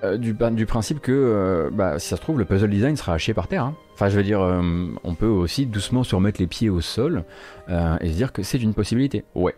euh, 0.03 0.17
du, 0.17 0.65
principe 0.65 0.99
que, 0.99 1.69
bah, 1.71 1.99
si 1.99 2.07
ça 2.07 2.15
se 2.15 2.21
trouve, 2.21 2.39
le 2.39 2.45
puzzle 2.45 2.71
design 2.71 2.95
sera 2.95 3.13
haché 3.13 3.35
par 3.35 3.47
terre. 3.47 3.65
Hein. 3.65 3.75
Enfin, 3.93 4.09
je 4.09 4.17
veux 4.17 4.23
dire, 4.23 4.39
on 4.39 5.13
peut 5.13 5.27
aussi 5.27 5.67
doucement 5.67 6.03
se 6.03 6.15
remettre 6.15 6.41
les 6.41 6.47
pieds 6.47 6.71
au 6.71 6.81
sol 6.81 7.23
et 7.69 8.07
se 8.07 8.15
dire 8.15 8.33
que 8.33 8.41
c'est 8.41 8.57
une 8.57 8.73
possibilité. 8.73 9.25
Ouais. 9.35 9.53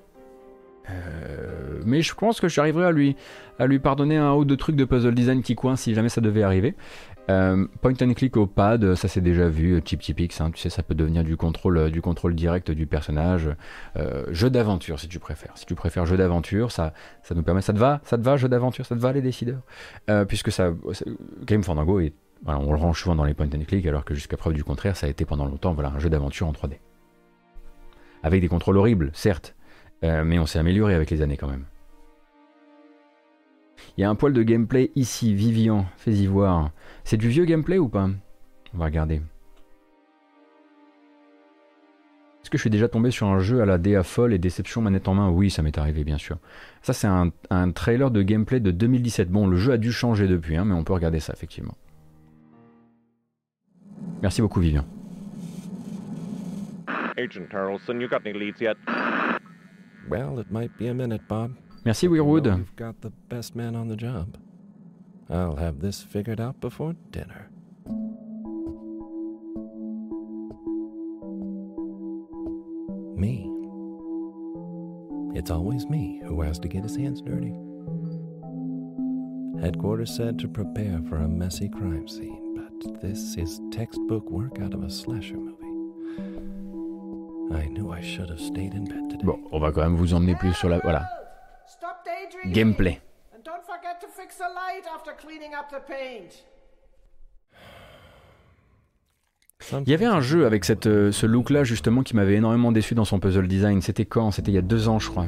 Mais 1.87 2.01
je 2.01 2.13
pense 2.13 2.39
que 2.39 2.47
j'arriverai 2.47 2.85
à 2.85 2.91
lui, 2.91 3.15
à 3.57 3.65
lui 3.65 3.79
pardonner 3.79 4.17
un 4.17 4.33
ou 4.33 4.45
deux 4.45 4.57
trucs 4.57 4.75
de 4.75 4.85
puzzle 4.85 5.15
design 5.15 5.41
qui 5.41 5.55
coincent 5.55 5.83
si 5.83 5.93
jamais 5.93 6.09
ça 6.09 6.21
devait 6.21 6.43
arriver. 6.43 6.75
Euh, 7.29 7.67
point 7.81 7.93
and 8.01 8.13
click 8.13 8.37
au 8.37 8.47
pad, 8.47 8.95
ça 8.95 9.09
c'est 9.09 9.21
déjà 9.21 9.49
vu, 9.49 9.81
type 9.81 10.01
typique, 10.01 10.33
hein, 10.39 10.49
tu 10.51 10.61
sais, 10.61 10.69
ça 10.69 10.81
peut 10.81 10.95
devenir 10.95 11.25
du 11.25 11.35
contrôle, 11.35 11.77
euh, 11.77 11.89
du 11.89 12.01
contrôle 12.01 12.35
direct 12.35 12.71
du 12.71 12.87
personnage. 12.87 13.49
Euh, 13.97 14.25
jeu 14.31 14.49
d'aventure 14.49 14.99
si 14.99 15.09
tu 15.09 15.19
préfères. 15.19 15.51
Si 15.55 15.65
tu 15.65 15.75
préfères 15.75 16.05
jeu 16.05 16.15
d'aventure, 16.15 16.71
ça, 16.71 16.93
ça 17.23 17.35
nous 17.35 17.43
permet. 17.43 17.61
Ça 17.61 17.73
te 17.73 17.79
va 17.79 17.99
Ça 18.03 18.17
te 18.17 18.23
va, 18.23 18.37
jeu 18.37 18.47
d'aventure 18.47 18.85
Ça 18.85 18.95
te 18.95 19.01
va 19.01 19.11
les 19.11 19.21
décideurs? 19.21 19.61
Puisque 20.27 20.51
ça. 20.51 20.71
Game 21.45 21.63
Fandango 21.63 22.01
on 22.45 22.71
le 22.71 22.77
range 22.77 23.01
souvent 23.01 23.15
dans 23.15 23.23
les 23.23 23.33
point 23.33 23.47
and 23.47 23.65
click, 23.67 23.85
alors 23.87 24.05
que 24.05 24.13
jusqu'à 24.13 24.37
preuve 24.37 24.53
du 24.53 24.63
contraire, 24.63 24.95
ça 24.95 25.07
a 25.07 25.09
été 25.09 25.25
pendant 25.25 25.45
longtemps 25.45 25.73
voilà, 25.73 25.89
un 25.89 25.99
jeu 25.99 26.09
d'aventure 26.09 26.47
en 26.47 26.51
3D. 26.51 26.77
Avec 28.23 28.41
des 28.41 28.47
contrôles 28.47 28.77
horribles, 28.77 29.09
certes, 29.13 29.55
mais 30.03 30.37
on 30.37 30.45
s'est 30.45 30.59
amélioré 30.59 30.93
avec 30.93 31.09
les 31.09 31.21
années 31.23 31.37
quand 31.37 31.47
même. 31.47 31.65
Il 33.97 34.01
y 34.01 34.03
a 34.03 34.09
un 34.09 34.15
poil 34.15 34.33
de 34.33 34.43
gameplay 34.43 34.91
ici, 34.95 35.33
Vivian, 35.33 35.85
fais-y 35.97 36.27
voir. 36.27 36.71
C'est 37.03 37.17
du 37.17 37.29
vieux 37.29 37.45
gameplay 37.45 37.77
ou 37.77 37.89
pas? 37.89 38.09
On 38.73 38.77
va 38.77 38.85
regarder. 38.85 39.21
Est-ce 42.47 42.49
que 42.49 42.57
je 42.57 42.61
suis 42.61 42.69
déjà 42.69 42.87
tombé 42.87 43.11
sur 43.11 43.27
un 43.27 43.39
jeu 43.39 43.61
à 43.61 43.65
la 43.65 43.77
DA 43.77 44.03
folle 44.03 44.33
et 44.33 44.37
déception 44.37 44.81
manette 44.81 45.09
en 45.09 45.15
main? 45.15 45.29
Oui, 45.29 45.49
ça 45.49 45.61
m'est 45.61 45.77
arrivé, 45.77 46.05
bien 46.05 46.17
sûr. 46.17 46.37
Ça, 46.81 46.93
c'est 46.93 47.07
un, 47.07 47.71
trailer 47.71 48.09
de 48.09 48.21
gameplay 48.21 48.61
de 48.61 48.71
2017. 48.71 49.29
Bon, 49.29 49.47
le 49.47 49.57
jeu 49.57 49.73
a 49.73 49.77
dû 49.77 49.91
changer 49.91 50.27
depuis, 50.27 50.55
hein, 50.55 50.63
mais 50.63 50.73
on 50.73 50.85
peut 50.85 50.93
regarder 50.93 51.19
ça, 51.19 51.33
effectivement. 51.33 51.75
Merci 54.21 54.41
beaucoup, 54.41 54.61
Vivian. 54.61 54.85
Agent 57.17 57.49
Harrelson, 57.51 57.99
you 57.99 58.07
got 58.07 58.21
any 58.25 58.31
leads 58.31 58.61
yet? 58.61 58.77
Well, 60.09 60.39
it 60.39 60.49
might 60.49 60.71
be 60.79 60.87
a 60.87 60.93
minute, 60.93 61.23
Bob. 61.27 61.51
Merci, 61.87 62.09
Weirwood. 62.09 62.45
You've 62.45 62.75
got 62.75 62.99
the 62.99 63.11
best 63.29 63.55
man 63.55 63.73
on 63.73 63.87
the 63.87 63.95
job. 63.95 64.37
I'll 65.29 65.55
have 65.55 65.79
this 65.79 66.03
figured 66.03 66.41
out 66.41 66.59
before 66.59 66.97
dinner. 67.11 67.47
Me. 73.15 73.49
It's 75.33 75.49
always 75.49 75.87
me 75.87 76.21
who 76.25 76.41
has 76.41 76.59
to 76.59 76.67
get 76.67 76.83
his 76.83 76.97
hands 76.97 77.21
dirty. 77.21 77.55
Headquarters 79.61 80.13
said 80.13 80.37
to 80.39 80.49
prepare 80.49 81.01
for 81.07 81.19
a 81.19 81.27
messy 81.29 81.69
crime 81.69 82.09
scene, 82.09 82.53
but 82.53 83.01
this 83.01 83.37
is 83.37 83.61
textbook 83.71 84.29
work 84.29 84.59
out 84.59 84.73
of 84.73 84.83
a 84.83 84.91
slasher 84.91 85.37
movie. 85.37 85.55
I 87.55 87.69
knew 87.69 87.93
I 87.93 88.01
should 88.01 88.29
have 88.29 88.41
stayed 88.41 88.73
in 88.73 88.83
bed 88.83 89.09
today. 89.09 89.23
Bon, 89.23 89.39
on 89.53 89.61
va 89.61 89.71
quand 89.71 89.83
même 89.83 89.95
vous 89.95 90.13
emmener 90.13 90.35
plus 90.35 90.53
sur 90.53 90.67
la. 90.67 90.79
Voilà. 90.79 91.16
Gameplay. 92.51 93.01
Il 99.71 99.89
y 99.89 99.93
avait 99.93 100.05
un 100.05 100.21
jeu 100.21 100.45
avec 100.45 100.63
cette, 100.63 100.87
euh, 100.87 101.11
ce 101.11 101.25
look-là 101.25 101.63
justement 101.63 102.03
qui 102.03 102.15
m'avait 102.15 102.35
énormément 102.35 102.71
déçu 102.71 102.95
dans 102.95 103.05
son 103.05 103.19
puzzle 103.19 103.47
design. 103.47 103.81
C'était 103.81 104.05
quand? 104.05 104.31
C'était 104.31 104.51
il 104.51 104.55
y 104.55 104.59
a 104.59 104.61
deux 104.61 104.87
ans, 104.87 104.99
je 104.99 105.09
crois. 105.09 105.27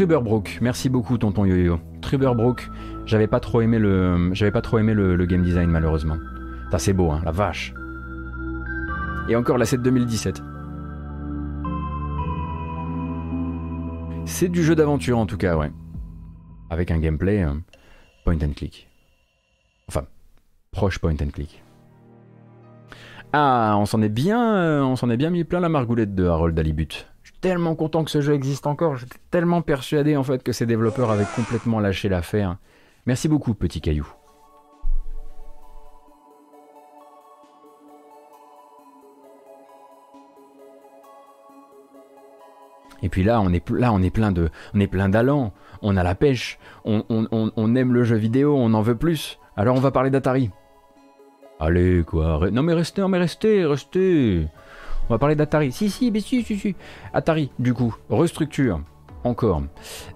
Truberbrook, 0.00 0.58
merci 0.62 0.88
beaucoup 0.88 1.18
tonton 1.18 1.44
Yo-Yo. 1.44 1.78
Truberbrook, 2.00 2.70
j'avais 3.04 3.26
pas 3.26 3.38
trop 3.38 3.60
aimé 3.60 3.78
le, 3.78 4.30
j'avais 4.32 4.50
pas 4.50 4.62
trop 4.62 4.78
aimé 4.78 4.94
le 4.94 5.26
game 5.26 5.42
design 5.42 5.70
malheureusement 5.70 6.16
c'est 6.78 6.92
beau, 6.92 7.10
hein, 7.10 7.20
la 7.24 7.32
vache. 7.32 7.74
Et 9.28 9.36
encore 9.36 9.58
la 9.58 9.64
7 9.64 9.82
2017. 9.82 10.42
C'est 14.24 14.48
du 14.48 14.62
jeu 14.62 14.74
d'aventure 14.74 15.18
en 15.18 15.26
tout 15.26 15.36
cas, 15.36 15.56
ouais. 15.56 15.70
Avec 16.70 16.90
un 16.90 16.98
gameplay 16.98 17.42
euh, 17.42 17.54
point 18.24 18.36
and 18.36 18.52
click. 18.56 18.88
Enfin, 19.88 20.04
proche 20.70 20.98
point 20.98 21.16
and 21.20 21.30
click. 21.32 21.62
Ah, 23.32 23.76
on 23.78 23.86
s'en 23.86 24.02
est 24.02 24.08
bien, 24.08 24.56
euh, 24.56 24.82
on 24.82 24.96
s'en 24.96 25.10
est 25.10 25.16
bien 25.16 25.30
mis 25.30 25.44
plein 25.44 25.60
la 25.60 25.68
margoulette 25.68 26.14
de 26.14 26.26
Harold 26.26 26.54
Dalibut. 26.54 27.06
Tellement 27.40 27.74
content 27.74 28.04
que 28.04 28.10
ce 28.10 28.20
jeu 28.20 28.34
existe 28.34 28.66
encore. 28.66 28.96
J'étais 28.96 29.18
tellement 29.30 29.62
persuadé 29.62 30.16
en 30.16 30.22
fait 30.22 30.42
que 30.42 30.52
ces 30.52 30.66
développeurs 30.66 31.10
avaient 31.10 31.24
complètement 31.36 31.80
lâché 31.80 32.08
l'affaire. 32.08 32.58
Merci 33.06 33.28
beaucoup, 33.28 33.54
petit 33.54 33.80
caillou. 33.80 34.06
Et 43.02 43.08
puis 43.08 43.22
là, 43.22 43.40
on 43.40 43.52
est 43.52 43.68
là, 43.70 43.92
on 43.92 44.02
est 44.02 44.10
plein 44.10 44.32
de, 44.32 44.50
on 44.74 44.80
est 44.80 44.86
plein 44.86 45.08
d'allant. 45.08 45.52
On 45.82 45.96
a 45.96 46.02
la 46.02 46.14
pêche. 46.14 46.58
On, 46.84 47.04
on, 47.08 47.74
aime 47.74 47.94
le 47.94 48.04
jeu 48.04 48.16
vidéo. 48.16 48.54
On 48.56 48.74
en 48.74 48.82
veut 48.82 48.96
plus. 48.96 49.38
Alors 49.56 49.76
on 49.76 49.80
va 49.80 49.90
parler 49.90 50.10
d'Atari. 50.10 50.50
Allez 51.58 52.04
quoi. 52.06 52.50
Non 52.50 52.62
mais 52.62 52.74
restez, 52.74 53.00
non 53.00 53.08
mais 53.08 53.18
restez, 53.18 53.64
restez. 53.64 54.46
On 55.10 55.14
va 55.14 55.18
parler 55.18 55.34
d'Atari. 55.34 55.72
Si 55.72 55.90
si, 55.90 56.12
mais 56.12 56.20
si 56.20 56.44
si 56.44 56.56
si. 56.56 56.76
Atari, 57.12 57.50
du 57.58 57.74
coup, 57.74 57.96
restructure 58.10 58.80
encore. 59.24 59.62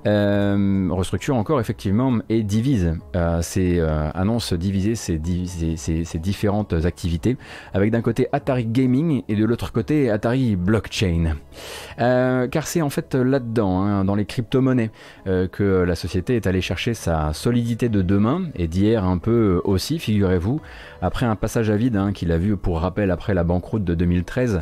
Euh, 0.07 0.89
restructure 0.91 1.37
encore 1.37 1.61
effectivement 1.61 2.19
et 2.29 2.43
divise 2.43 2.97
euh, 3.17 3.43
ses 3.43 3.79
euh, 3.79 4.11
annonce 4.15 4.53
diviser 4.53 4.95
ses, 4.95 5.19
différentes 6.19 6.73
activités 6.73 7.37
avec 7.73 7.91
d'un 7.91 8.03
côté 8.03 8.29
Atari 8.33 8.67
Gaming 8.67 9.23
et 9.29 9.37
de 9.37 9.45
l'autre 9.45 9.73
côté 9.73 10.11
Atari 10.11 10.57
Blockchain. 10.57 11.37
car 11.97 12.67
c'est 12.67 12.83
en 12.83 12.91
fait 12.91 13.15
là-dedans, 13.15 13.83
hein, 13.83 14.05
dans 14.05 14.15
les 14.15 14.25
crypto-monnaies, 14.25 14.91
que 15.25 15.85
la 15.87 15.95
société 15.95 16.37
est 16.37 16.47
allée 16.47 16.61
chercher 16.61 16.95
sa 16.95 17.33
solidité 17.33 17.89
de 17.89 18.03
demain 18.03 18.45
et 18.55 18.69
d'hier 18.69 19.05
un 19.05 19.19
peu 19.19 19.61
aussi, 19.65 19.99
figurez-vous, 19.99 20.61
après 21.05 21.27
un 21.27 21.37
passage 21.37 21.71
à 21.71 21.77
vide 21.77 21.97
hein, 21.97 22.13
qu'il 22.13 22.33
a 22.33 22.39
vu 22.39 22.57
pour 22.57 22.81
rappel 22.81 23.11
après 23.11 23.35
la 23.35 23.45
banqueroute 23.45 23.85
de 23.85 23.95
2013 23.95 24.61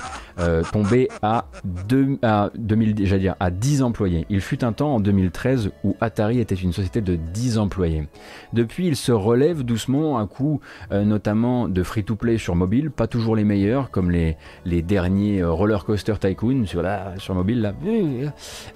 tomber 0.72 1.08
à, 1.22 1.44
2, 1.64 2.18
à, 2.22 2.50
2000, 2.56 2.94
dire, 2.94 3.36
à 3.38 3.50
10 3.50 3.82
employés 3.82 4.26
il 4.28 4.40
fut 4.40 4.64
un 4.64 4.72
temps 4.72 4.94
en 4.94 5.00
2013 5.00 5.70
où 5.84 5.96
Atari 6.00 6.40
était 6.40 6.54
une 6.54 6.72
société 6.72 7.00
de 7.00 7.16
10 7.16 7.58
employés. 7.58 8.08
Depuis, 8.52 8.86
il 8.86 8.96
se 8.96 9.12
relève 9.12 9.62
doucement 9.62 10.18
à 10.18 10.26
coup 10.26 10.60
euh, 10.90 11.04
notamment 11.04 11.68
de 11.68 11.82
free-to-play 11.82 12.38
sur 12.38 12.56
mobile, 12.56 12.90
pas 12.90 13.06
toujours 13.06 13.36
les 13.36 13.44
meilleurs 13.44 13.90
comme 13.90 14.10
les, 14.10 14.36
les 14.64 14.82
derniers 14.82 15.40
euh, 15.40 15.50
Roller 15.50 15.84
Coaster 15.84 16.14
Tycoon 16.18 16.66
sur, 16.66 16.82
la, 16.82 17.14
sur 17.18 17.34
mobile. 17.34 17.62
Là. 17.62 17.72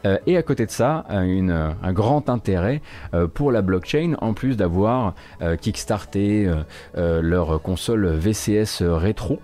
Euh, 0.05 0.19
et 0.27 0.37
à 0.37 0.43
côté 0.43 0.67
de 0.67 0.71
ça, 0.71 1.05
une, 1.11 1.51
un 1.51 1.93
grand 1.93 2.29
intérêt 2.29 2.81
pour 3.35 3.53
la 3.53 3.63
blockchain 3.63 4.15
en 4.21 4.35
plus 4.35 4.57
d'avoir 4.57 5.15
kickstarté 5.61 6.51
leur 6.95 7.56
console 7.63 8.07
VCS 8.09 8.83
rétro. 8.83 9.41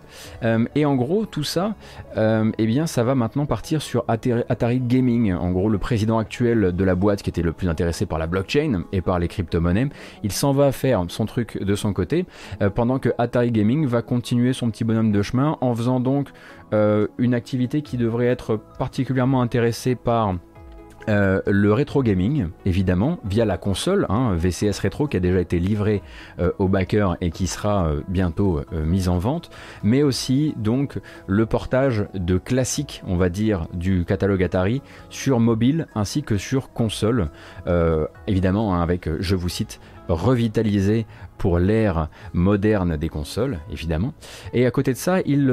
et 0.75 0.85
en 0.85 0.95
gros, 0.95 1.27
tout 1.27 1.45
ça, 1.45 1.75
eh 2.17 2.67
bien, 2.67 2.87
ça 2.87 3.05
va 3.05 3.15
maintenant 3.15 3.47
partir 3.47 3.83
sur 3.83 4.05
Atari 4.09 4.81
Gaming. 4.81 5.33
En 5.35 5.51
gros, 5.51 5.69
le 5.69 5.79
président 5.79 6.19
actuel 6.19 6.73
de 6.75 6.85
la 6.85 6.95
boîte 6.95 7.23
qui 7.23 7.31
était 7.31 7.43
le 7.43 7.53
plus 7.53 7.69
intéressé 7.69 8.07
par 8.07 8.19
la 8.19 8.27
blockchain 8.27 8.85
et 8.93 9.01
par 9.01 9.19
les 9.19 9.29
crypto-monnaies, 9.29 9.89
il 10.23 10.33
s'en 10.33 10.53
va 10.53 10.73
faire 10.73 11.05
son 11.09 11.27
truc 11.27 11.63
de 11.63 11.75
son 11.75 11.93
côté, 11.93 12.27
euh, 12.61 12.71
pendant 12.71 12.99
que 12.99 13.11
Atari 13.19 13.51
Gaming 13.51 13.87
va 13.87 14.03
continuer 14.03 14.53
son 14.53 14.71
petit 14.71 14.85
bonhomme 14.85 15.13
de 15.13 15.23
chemin 15.23 15.57
en 15.61 15.75
faisant 15.75 16.01
donc 16.01 16.29
euh, 16.73 17.07
une 17.19 17.35
activité 17.35 17.83
qui 17.83 17.97
devrait 17.97 18.27
être 18.27 18.59
particulièrement 18.79 19.43
intéressée 19.43 19.95
par 19.95 20.35
euh, 21.09 21.41
le 21.47 21.73
rétro 21.73 22.03
gaming, 22.03 22.49
évidemment, 22.65 23.19
via 23.25 23.45
la 23.45 23.59
console 23.59 24.07
hein, 24.09 24.35
VCS 24.37 24.79
Retro 24.83 25.09
qui 25.09 25.17
a 25.17 25.21
déjà 25.21 25.41
été 25.41 25.59
livré 25.59 26.03
euh, 26.39 26.53
au 26.59 26.69
backer 26.69 27.17
et 27.21 27.31
qui 27.31 27.47
sera 27.47 27.87
euh, 27.87 28.01
bientôt 28.09 28.61
mise 28.73 29.09
en 29.09 29.19
vente, 29.19 29.51
mais 29.83 30.03
aussi 30.03 30.55
donc 30.57 31.01
le 31.27 31.47
portage 31.47 32.07
de 32.15 32.39
classiques, 32.39 33.03
on 33.07 33.17
va 33.17 33.29
dire, 33.29 33.67
du 33.73 34.05
catalogue 34.05 34.43
Atari 34.43 34.83
sur 35.11 35.41
mobile 35.41 35.87
ainsi 35.95 36.23
que 36.23 36.37
sur 36.37 36.73
console, 36.73 37.29
évidemment 38.27 38.75
hein, 38.75 38.83
avec, 38.83 39.09
je 39.21 39.37
vous 39.37 39.49
cite, 39.49 39.81
revitalisé 40.09 41.07
pour 41.39 41.59
l'ère 41.59 42.09
moderne 42.33 42.97
des 42.97 43.09
consoles, 43.09 43.59
évidemment. 43.71 44.13
Et 44.53 44.67
à 44.67 44.71
côté 44.71 44.93
de 44.93 44.99
ça, 44.99 45.21
il 45.25 45.47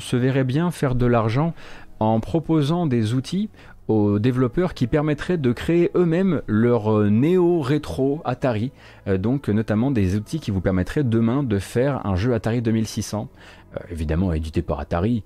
se 0.00 0.16
verrait 0.16 0.44
bien 0.44 0.70
faire 0.70 0.94
de 0.94 1.06
l'argent 1.06 1.54
en 2.00 2.20
proposant 2.20 2.86
des 2.86 3.14
outils 3.14 3.50
aux 3.88 4.18
développeurs 4.18 4.74
qui 4.74 4.86
permettraient 4.86 5.38
de 5.38 5.52
créer 5.52 5.90
eux-mêmes 5.94 6.42
leur 6.46 6.92
euh, 6.92 7.10
néo-rétro 7.10 8.22
Atari, 8.24 8.72
euh, 9.06 9.18
donc 9.18 9.48
notamment 9.48 9.90
des 9.90 10.16
outils 10.16 10.40
qui 10.40 10.50
vous 10.50 10.60
permettraient 10.60 11.04
demain 11.04 11.42
de 11.42 11.58
faire 11.58 12.06
un 12.06 12.16
jeu 12.16 12.34
Atari 12.34 12.62
2600, 12.62 13.28
euh, 13.74 13.78
évidemment 13.90 14.32
édité 14.32 14.62
par 14.62 14.80
Atari, 14.80 15.22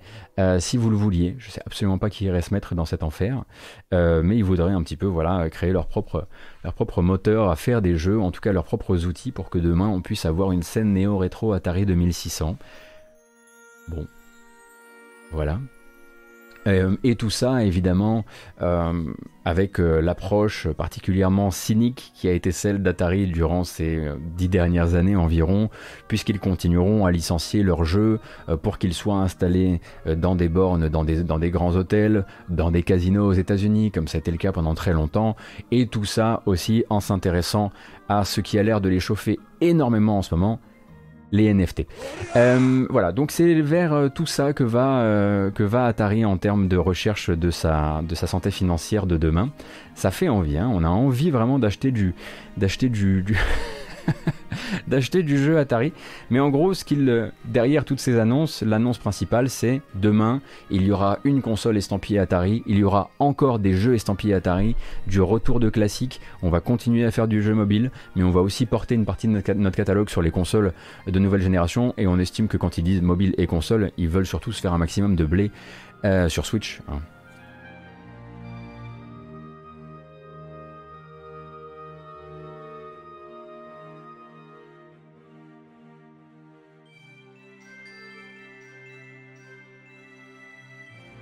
si 0.58 0.76
vous 0.76 0.90
le 0.90 0.96
vouliez. 0.96 1.36
Je 1.38 1.50
sais 1.50 1.62
absolument 1.66 1.98
pas 1.98 2.10
qui 2.10 2.24
irait 2.24 2.42
se 2.42 2.52
mettre 2.52 2.74
dans 2.74 2.84
cet 2.84 3.02
enfer, 3.02 3.44
mais 3.92 4.36
ils 4.36 4.44
voudraient 4.44 4.72
un 4.72 4.82
petit 4.82 4.96
peu 4.96 5.06
voilà 5.06 5.50
créer 5.50 5.72
leur 5.72 5.86
propre 5.86 6.26
leur 6.62 6.74
propre 6.74 7.02
moteur 7.02 7.50
à 7.50 7.56
faire 7.56 7.82
des 7.82 7.96
jeux, 7.96 8.20
en 8.20 8.30
tout 8.30 8.40
cas 8.40 8.52
leurs 8.52 8.64
propres 8.64 9.06
outils 9.06 9.32
pour 9.32 9.50
que 9.50 9.58
demain 9.58 9.88
on 9.88 10.00
puisse 10.00 10.26
avoir 10.26 10.52
une 10.52 10.62
scène 10.62 10.92
néo-rétro 10.92 11.52
Atari 11.52 11.86
2600. 11.86 12.56
Bon, 13.88 14.06
voilà. 15.32 15.58
Euh, 16.68 16.96
et 17.02 17.16
tout 17.16 17.30
ça, 17.30 17.64
évidemment, 17.64 18.24
euh, 18.62 18.92
avec 19.44 19.80
euh, 19.80 20.00
l'approche 20.00 20.68
particulièrement 20.68 21.50
cynique 21.50 22.12
qui 22.14 22.28
a 22.28 22.32
été 22.32 22.52
celle 22.52 22.82
d'Atari 22.82 23.26
durant 23.26 23.64
ces 23.64 24.06
dix 24.36 24.48
dernières 24.48 24.94
années 24.94 25.16
environ, 25.16 25.70
puisqu'ils 26.06 26.40
continueront 26.40 27.06
à 27.06 27.10
licencier 27.10 27.62
leurs 27.62 27.84
jeux 27.84 28.20
pour 28.62 28.78
qu'ils 28.78 28.94
soient 28.94 29.16
installés 29.16 29.80
dans 30.06 30.34
des 30.34 30.48
bornes, 30.48 30.88
dans 30.88 31.04
des, 31.04 31.22
dans 31.22 31.38
des 31.38 31.50
grands 31.50 31.74
hôtels, 31.76 32.26
dans 32.48 32.70
des 32.70 32.82
casinos 32.82 33.26
aux 33.26 33.32
États-Unis, 33.32 33.90
comme 33.90 34.06
ça 34.08 34.18
a 34.18 34.20
été 34.20 34.30
le 34.30 34.36
cas 34.36 34.52
pendant 34.52 34.74
très 34.74 34.92
longtemps, 34.92 35.36
et 35.70 35.86
tout 35.86 36.04
ça 36.04 36.42
aussi 36.46 36.84
en 36.90 37.00
s'intéressant 37.00 37.72
à 38.08 38.24
ce 38.24 38.40
qui 38.40 38.58
a 38.58 38.62
l'air 38.62 38.80
de 38.80 38.88
les 38.88 39.00
chauffer 39.00 39.38
énormément 39.60 40.18
en 40.18 40.22
ce 40.22 40.34
moment, 40.34 40.60
les 41.32 41.52
NFT. 41.52 41.86
Euh, 42.36 42.86
voilà, 42.90 43.12
donc 43.12 43.30
c'est 43.30 43.60
vers 43.60 43.92
euh, 43.92 44.08
tout 44.08 44.26
ça 44.26 44.52
que 44.52 44.64
va, 44.64 45.00
euh, 45.00 45.50
que 45.50 45.62
va 45.62 45.86
Atari 45.86 46.24
en 46.24 46.36
termes 46.36 46.68
de 46.68 46.76
recherche 46.76 47.30
de 47.30 47.50
sa, 47.50 48.02
de 48.02 48.14
sa 48.14 48.26
santé 48.26 48.50
financière 48.50 49.06
de 49.06 49.16
demain. 49.16 49.50
Ça 49.94 50.10
fait 50.10 50.28
envie, 50.28 50.58
hein. 50.58 50.70
on 50.72 50.84
a 50.84 50.88
envie 50.88 51.30
vraiment 51.30 51.58
d'acheter 51.58 51.90
du, 51.90 52.14
d'acheter 52.56 52.88
du, 52.88 53.22
du 53.22 53.36
d'acheter 54.86 55.22
du 55.22 55.38
jeu 55.38 55.58
Atari. 55.58 55.92
Mais 56.30 56.40
en 56.40 56.48
gros, 56.48 56.74
ce 56.74 56.84
qu'il 56.84 57.08
euh, 57.08 57.30
derrière 57.44 57.84
toutes 57.84 58.00
ces 58.00 58.18
annonces, 58.18 58.62
l'annonce 58.62 58.98
principale, 58.98 59.48
c'est 59.48 59.80
demain, 59.94 60.40
il 60.70 60.82
y 60.82 60.90
aura 60.90 61.18
une 61.24 61.42
console 61.42 61.76
estampillée 61.76 62.18
Atari, 62.18 62.62
il 62.66 62.78
y 62.78 62.84
aura 62.84 63.10
encore 63.18 63.58
des 63.58 63.74
jeux 63.74 63.94
estampillés 63.94 64.34
Atari, 64.34 64.76
du 65.06 65.20
retour 65.20 65.60
de 65.60 65.70
classiques. 65.70 66.20
On 66.42 66.50
va 66.50 66.60
continuer 66.60 67.04
à 67.04 67.10
faire 67.10 67.28
du 67.28 67.42
jeu 67.42 67.54
mobile, 67.54 67.90
mais 68.16 68.22
on 68.22 68.30
va 68.30 68.40
aussi 68.40 68.66
porter 68.66 68.94
une 68.94 69.04
partie 69.04 69.28
de 69.28 69.32
notre 69.32 69.76
catalogue 69.76 70.08
sur 70.08 70.22
les 70.22 70.30
consoles 70.30 70.72
de 71.06 71.18
nouvelle 71.18 71.42
génération. 71.42 71.94
Et 71.98 72.06
on 72.06 72.18
estime 72.18 72.48
que 72.48 72.56
quand 72.56 72.78
ils 72.78 72.84
disent 72.84 73.02
mobile 73.02 73.34
et 73.38 73.46
console, 73.46 73.90
ils 73.96 74.08
veulent 74.08 74.26
surtout 74.26 74.52
se 74.52 74.60
faire 74.60 74.72
un 74.72 74.78
maximum 74.78 75.16
de 75.16 75.24
blé 75.24 75.50
euh, 76.04 76.28
sur 76.28 76.46
Switch. 76.46 76.80
Hein. 76.88 77.00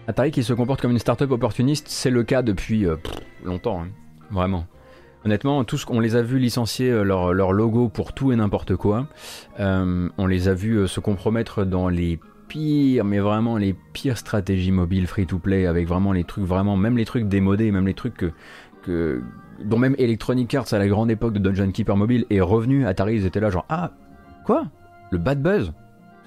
Atari 0.09 0.31
qui 0.31 0.45
se 0.45 0.53
comporte 0.53 0.81
comme 0.81 0.93
une 0.93 1.01
start-up 1.01 1.33
opportuniste, 1.33 1.89
c'est 1.89 2.11
le 2.11 2.23
cas 2.23 2.43
depuis 2.43 2.87
euh, 2.87 2.97
longtemps, 3.45 3.83
hein. 3.83 3.89
vraiment. 4.31 4.67
Honnêtement, 5.25 5.65
tout 5.65 5.77
ce 5.77 5.85
qu'on 5.85 5.99
les 5.99 6.15
a 6.15 6.23
vus 6.23 6.39
licencier 6.39 6.91
euh, 6.91 7.03
leur, 7.03 7.53
logo 7.53 7.89
pour 7.89 8.13
tout 8.13 8.31
et 8.31 8.37
n'importe 8.37 8.77
quoi. 8.77 9.09
Euh, 9.59 10.09
on 10.17 10.27
les 10.27 10.47
a 10.47 10.55
vus 10.55 10.87
se 10.87 11.01
compromettre 11.01 11.65
dans 11.65 11.89
les 11.89 12.21
pires, 12.47 13.05
mais 13.05 13.19
vraiment 13.19 13.57
les 13.57 13.75
pires 13.93 14.17
stratégies 14.17 14.71
mobiles 14.71 15.09
free-to-play, 15.09 15.67
avec 15.67 15.89
vraiment 15.89 16.13
les 16.13 16.23
trucs, 16.23 16.45
vraiment, 16.45 16.77
même 16.77 16.97
les 16.97 17.05
trucs 17.05 17.27
démodés, 17.27 17.73
même 17.73 17.89
les 17.89 17.95
trucs 17.95 18.33
que, 18.85 19.23
dont 19.65 19.79
même 19.79 19.97
Electronic 19.99 20.55
Arts 20.55 20.73
à 20.73 20.79
la 20.79 20.87
grande 20.87 21.11
époque 21.11 21.33
de 21.33 21.41
Dungeon 21.41 21.73
Keeper 21.73 21.97
Mobile 21.97 22.27
est 22.31 22.41
revenu. 22.41 22.87
Atari, 22.87 23.17
ils 23.17 23.27
étaient 23.27 23.41
là 23.41 23.51
genre, 23.51 23.67
ah, 23.69 23.91
quoi? 24.45 24.67
Le 25.11 25.19
bad 25.19 25.43
buzz? 25.43 25.73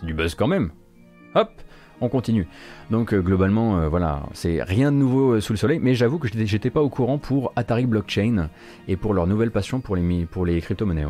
C'est 0.01 0.05
du 0.05 0.13
buzz 0.13 0.35
quand 0.35 0.47
même. 0.47 0.71
Hop 1.35 1.49
on 2.01 2.09
continue. 2.09 2.47
Donc 2.91 3.13
euh, 3.13 3.21
globalement, 3.21 3.79
euh, 3.79 3.89
voilà, 3.89 4.23
c'est 4.33 4.61
rien 4.63 4.91
de 4.91 4.97
nouveau 4.97 5.33
euh, 5.33 5.41
sous 5.41 5.53
le 5.53 5.57
soleil, 5.57 5.79
mais 5.81 5.95
j'avoue 5.95 6.19
que 6.19 6.27
j'étais 6.45 6.69
pas 6.69 6.81
au 6.81 6.89
courant 6.89 7.17
pour 7.17 7.51
Atari 7.55 7.85
Blockchain 7.85 8.49
et 8.87 8.95
pour 8.95 9.13
leur 9.13 9.27
nouvelle 9.27 9.51
passion 9.51 9.79
pour 9.79 9.95
les, 9.95 10.25
pour 10.25 10.45
crypto-monnaies. 10.45 11.05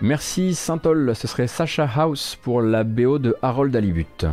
Merci 0.00 0.54
Saint-Ol, 0.54 1.14
ce 1.14 1.28
serait 1.28 1.46
Sacha 1.46 1.88
House 1.94 2.36
pour 2.42 2.60
la 2.60 2.82
BO 2.82 3.18
de 3.18 3.36
Harold 3.40 3.74
Alibut. 3.76 4.26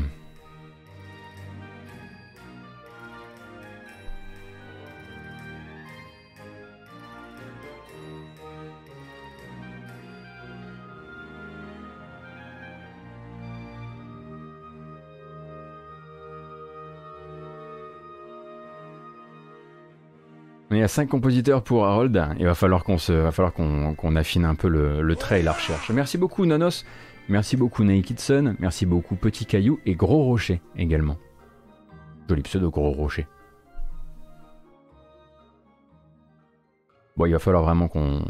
Il 20.72 20.78
y 20.78 20.84
a 20.84 20.88
5 20.88 21.10
compositeurs 21.10 21.64
pour 21.64 21.86
Harold. 21.86 22.24
Il 22.38 22.46
va 22.46 22.54
falloir 22.54 22.84
qu'on 22.84 23.00
se, 23.00 23.32
falloir 23.32 23.54
qu'on, 23.54 24.16
affine 24.16 24.46
un 24.46 24.54
peu 24.54 24.68
le, 24.68 25.16
trait 25.16 25.40
et 25.40 25.44
la 25.44 25.54
recherche. 25.54 25.90
Merci 25.90 26.18
beaucoup 26.18 26.46
Nonos. 26.46 26.86
Merci 27.28 27.58
beaucoup 27.58 27.84
Naked 27.84 28.20
Sun. 28.20 28.56
Merci 28.60 28.86
beaucoup 28.86 29.16
Petit 29.16 29.46
Caillou 29.46 29.80
et 29.86 29.96
Gros 29.96 30.24
Rocher 30.26 30.62
également. 30.76 31.18
Joli 32.28 32.44
pseudo 32.44 32.70
Gros 32.70 32.92
Rocher. 32.92 33.26
Bon, 37.18 37.26
il 37.26 37.32
va 37.32 37.40
falloir 37.40 37.64
vraiment 37.64 37.88
qu'on, 37.88 38.24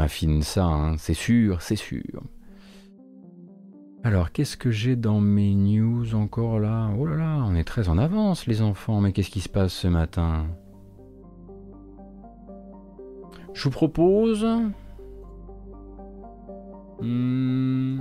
affine 0.00 0.42
ça. 0.42 0.64
Hein. 0.64 0.96
C'est 0.98 1.14
sûr, 1.14 1.62
c'est 1.62 1.76
sûr. 1.76 2.22
Alors, 4.02 4.32
qu'est-ce 4.32 4.56
que 4.56 4.70
j'ai 4.70 4.96
dans 4.96 5.20
mes 5.20 5.54
news 5.54 6.14
encore 6.14 6.58
là? 6.58 6.90
Oh 6.98 7.06
là 7.06 7.16
là, 7.16 7.44
on 7.46 7.54
est 7.54 7.64
très 7.64 7.88
en 7.88 7.98
avance 7.98 8.46
les 8.46 8.62
enfants. 8.62 9.00
Mais 9.00 9.12
qu'est-ce 9.12 9.30
qui 9.30 9.40
se 9.40 9.48
passe 9.48 9.72
ce 9.72 9.88
matin? 9.88 10.46
Je 13.60 13.64
vous 13.64 13.70
propose... 13.70 14.46
Hmm. 17.02 18.00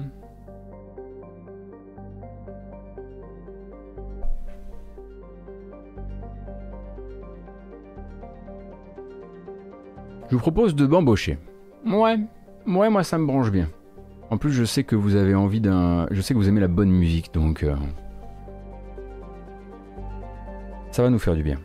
Je 10.30 10.36
vous 10.36 10.40
propose 10.40 10.76
de 10.76 10.86
m'embaucher. 10.86 11.38
Ouais, 11.86 12.18
ouais, 12.66 12.90
moi 12.90 13.04
ça 13.04 13.18
me 13.18 13.26
branche 13.26 13.52
bien. 13.52 13.68
En 14.30 14.38
plus, 14.38 14.52
je 14.52 14.64
sais 14.64 14.86
que 14.86 14.96
vous 14.96 15.16
avez 15.16 15.36
envie 15.36 15.60
d'un. 15.60 16.06
Je 16.12 16.22
sais 16.22 16.34
que 16.34 16.40
vous 16.40 16.48
aimez 16.48 16.62
la 16.62 16.68
bonne 16.70 16.92
musique, 16.92 17.34
donc. 17.34 17.64
Euh, 17.64 17.76
Ça 20.92 21.04
va 21.04 21.10
nous 21.10 21.20
faire 21.20 21.36
du 21.36 21.44
bien. 21.44 21.60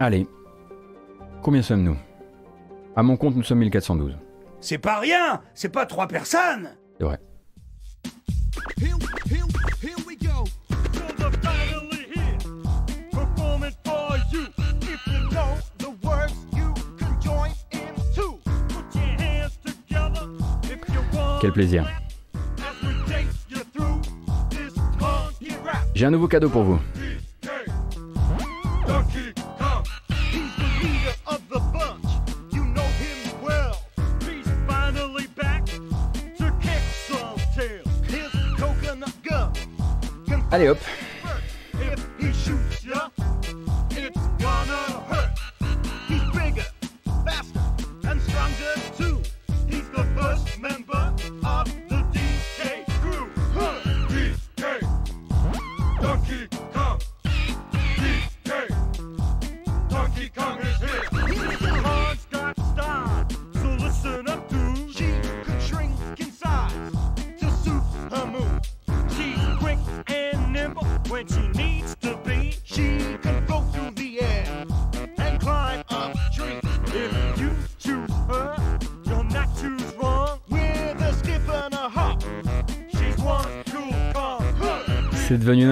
Allez, 0.00 0.26
combien 1.42 1.62
sommes-nous? 1.62 1.96
À 2.96 3.02
mon 3.02 3.16
compte, 3.16 3.36
nous 3.36 3.42
sommes 3.42 3.58
1412. 3.58 4.16
C'est 4.60 4.78
pas 4.78 4.98
rien 4.98 5.42
C'est 5.54 5.68
pas 5.68 5.86
trois 5.86 6.06
personnes 6.06 6.70
C'est 6.98 7.04
vrai. 7.04 7.18
Quel 21.40 21.52
plaisir. 21.52 21.84
J'ai 25.92 26.06
un 26.06 26.10
nouveau 26.12 26.28
cadeau 26.28 26.48
pour 26.48 26.62
vous. 26.62 26.78
Allez 40.52 40.68
hop. 40.68 40.78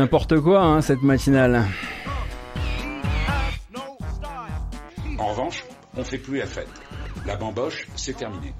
N'importe 0.00 0.40
quoi, 0.40 0.62
hein, 0.62 0.80
cette 0.80 1.02
matinale. 1.02 1.62
En 5.18 5.26
revanche, 5.26 5.62
on 5.94 6.02
fait 6.02 6.16
plus 6.16 6.38
la 6.38 6.46
fête. 6.46 6.70
La 7.26 7.36
bamboche, 7.36 7.86
c'est 7.96 8.16
terminé. 8.16 8.54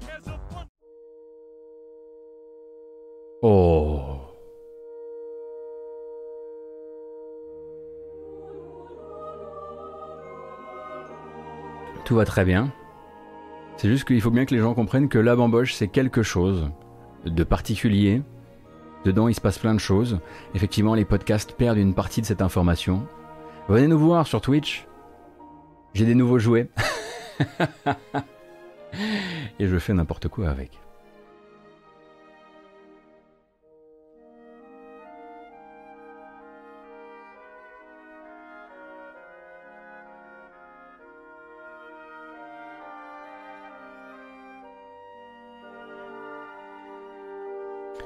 Oh. 3.41 4.19
Tout 12.05 12.15
va 12.15 12.25
très 12.25 12.45
bien. 12.45 12.71
C'est 13.77 13.89
juste 13.89 14.05
qu'il 14.05 14.21
faut 14.21 14.29
bien 14.29 14.45
que 14.45 14.53
les 14.53 14.61
gens 14.61 14.75
comprennent 14.75 15.09
que 15.09 15.17
la 15.17 15.35
bamboche, 15.35 15.73
c'est 15.73 15.87
quelque 15.87 16.21
chose 16.21 16.69
de 17.25 17.43
particulier, 17.43 18.21
Dedans, 19.05 19.27
il 19.27 19.33
se 19.33 19.41
passe 19.41 19.57
plein 19.57 19.73
de 19.73 19.79
choses. 19.79 20.19
Effectivement, 20.53 20.93
les 20.93 21.05
podcasts 21.05 21.53
perdent 21.53 21.77
une 21.77 21.93
partie 21.93 22.21
de 22.21 22.25
cette 22.25 22.41
information. 22.41 23.07
Venez 23.67 23.87
nous 23.87 23.99
voir 23.99 24.27
sur 24.27 24.41
Twitch. 24.41 24.85
J'ai 25.93 26.05
des 26.05 26.15
nouveaux 26.15 26.39
jouets. 26.39 26.69
Et 29.59 29.67
je 29.67 29.79
fais 29.79 29.93
n'importe 29.93 30.27
quoi 30.27 30.49
avec. 30.49 30.79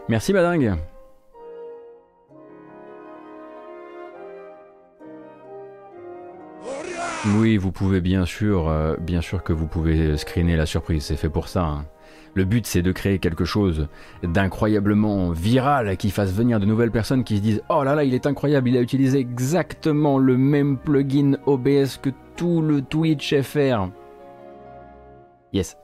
Merci 0.07 0.33
Madingue. 0.33 0.75
Oui, 7.37 7.57
vous 7.57 7.71
pouvez 7.71 8.01
bien 8.01 8.25
sûr, 8.25 8.69
euh, 8.69 8.95
bien 8.99 9.21
sûr 9.21 9.43
que 9.43 9.51
vous 9.51 9.65
pouvez 9.65 10.15
screener 10.15 10.55
la 10.55 10.67
surprise, 10.67 11.05
c'est 11.05 11.15
fait 11.15 11.29
pour 11.29 11.47
ça. 11.47 11.63
Hein. 11.63 11.85
Le 12.35 12.43
but 12.43 12.67
c'est 12.67 12.83
de 12.83 12.91
créer 12.91 13.17
quelque 13.17 13.45
chose 13.45 13.87
d'incroyablement 14.21 15.31
viral 15.31 15.97
qui 15.97 16.11
fasse 16.11 16.31
venir 16.31 16.59
de 16.59 16.65
nouvelles 16.65 16.91
personnes 16.91 17.23
qui 17.23 17.37
se 17.37 17.41
disent 17.41 17.63
Oh 17.69 17.83
là 17.83 17.95
là, 17.95 18.03
il 18.03 18.13
est 18.13 18.27
incroyable, 18.27 18.69
il 18.69 18.77
a 18.77 18.81
utilisé 18.81 19.19
exactement 19.19 20.19
le 20.19 20.37
même 20.37 20.77
plugin 20.77 21.37
OBS 21.47 21.97
que 21.99 22.11
tout 22.35 22.61
le 22.61 22.81
Twitch 22.81 23.33
FR. 23.41 23.89
Yes. 25.51 25.77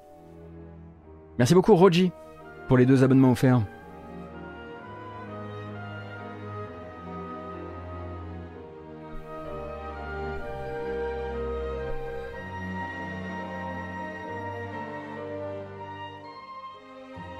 Merci 1.39 1.55
beaucoup 1.55 1.73
Roji 1.75 2.11
pour 2.67 2.77
les 2.77 2.85
deux 2.85 3.03
abonnements 3.03 3.31
offerts. 3.31 3.61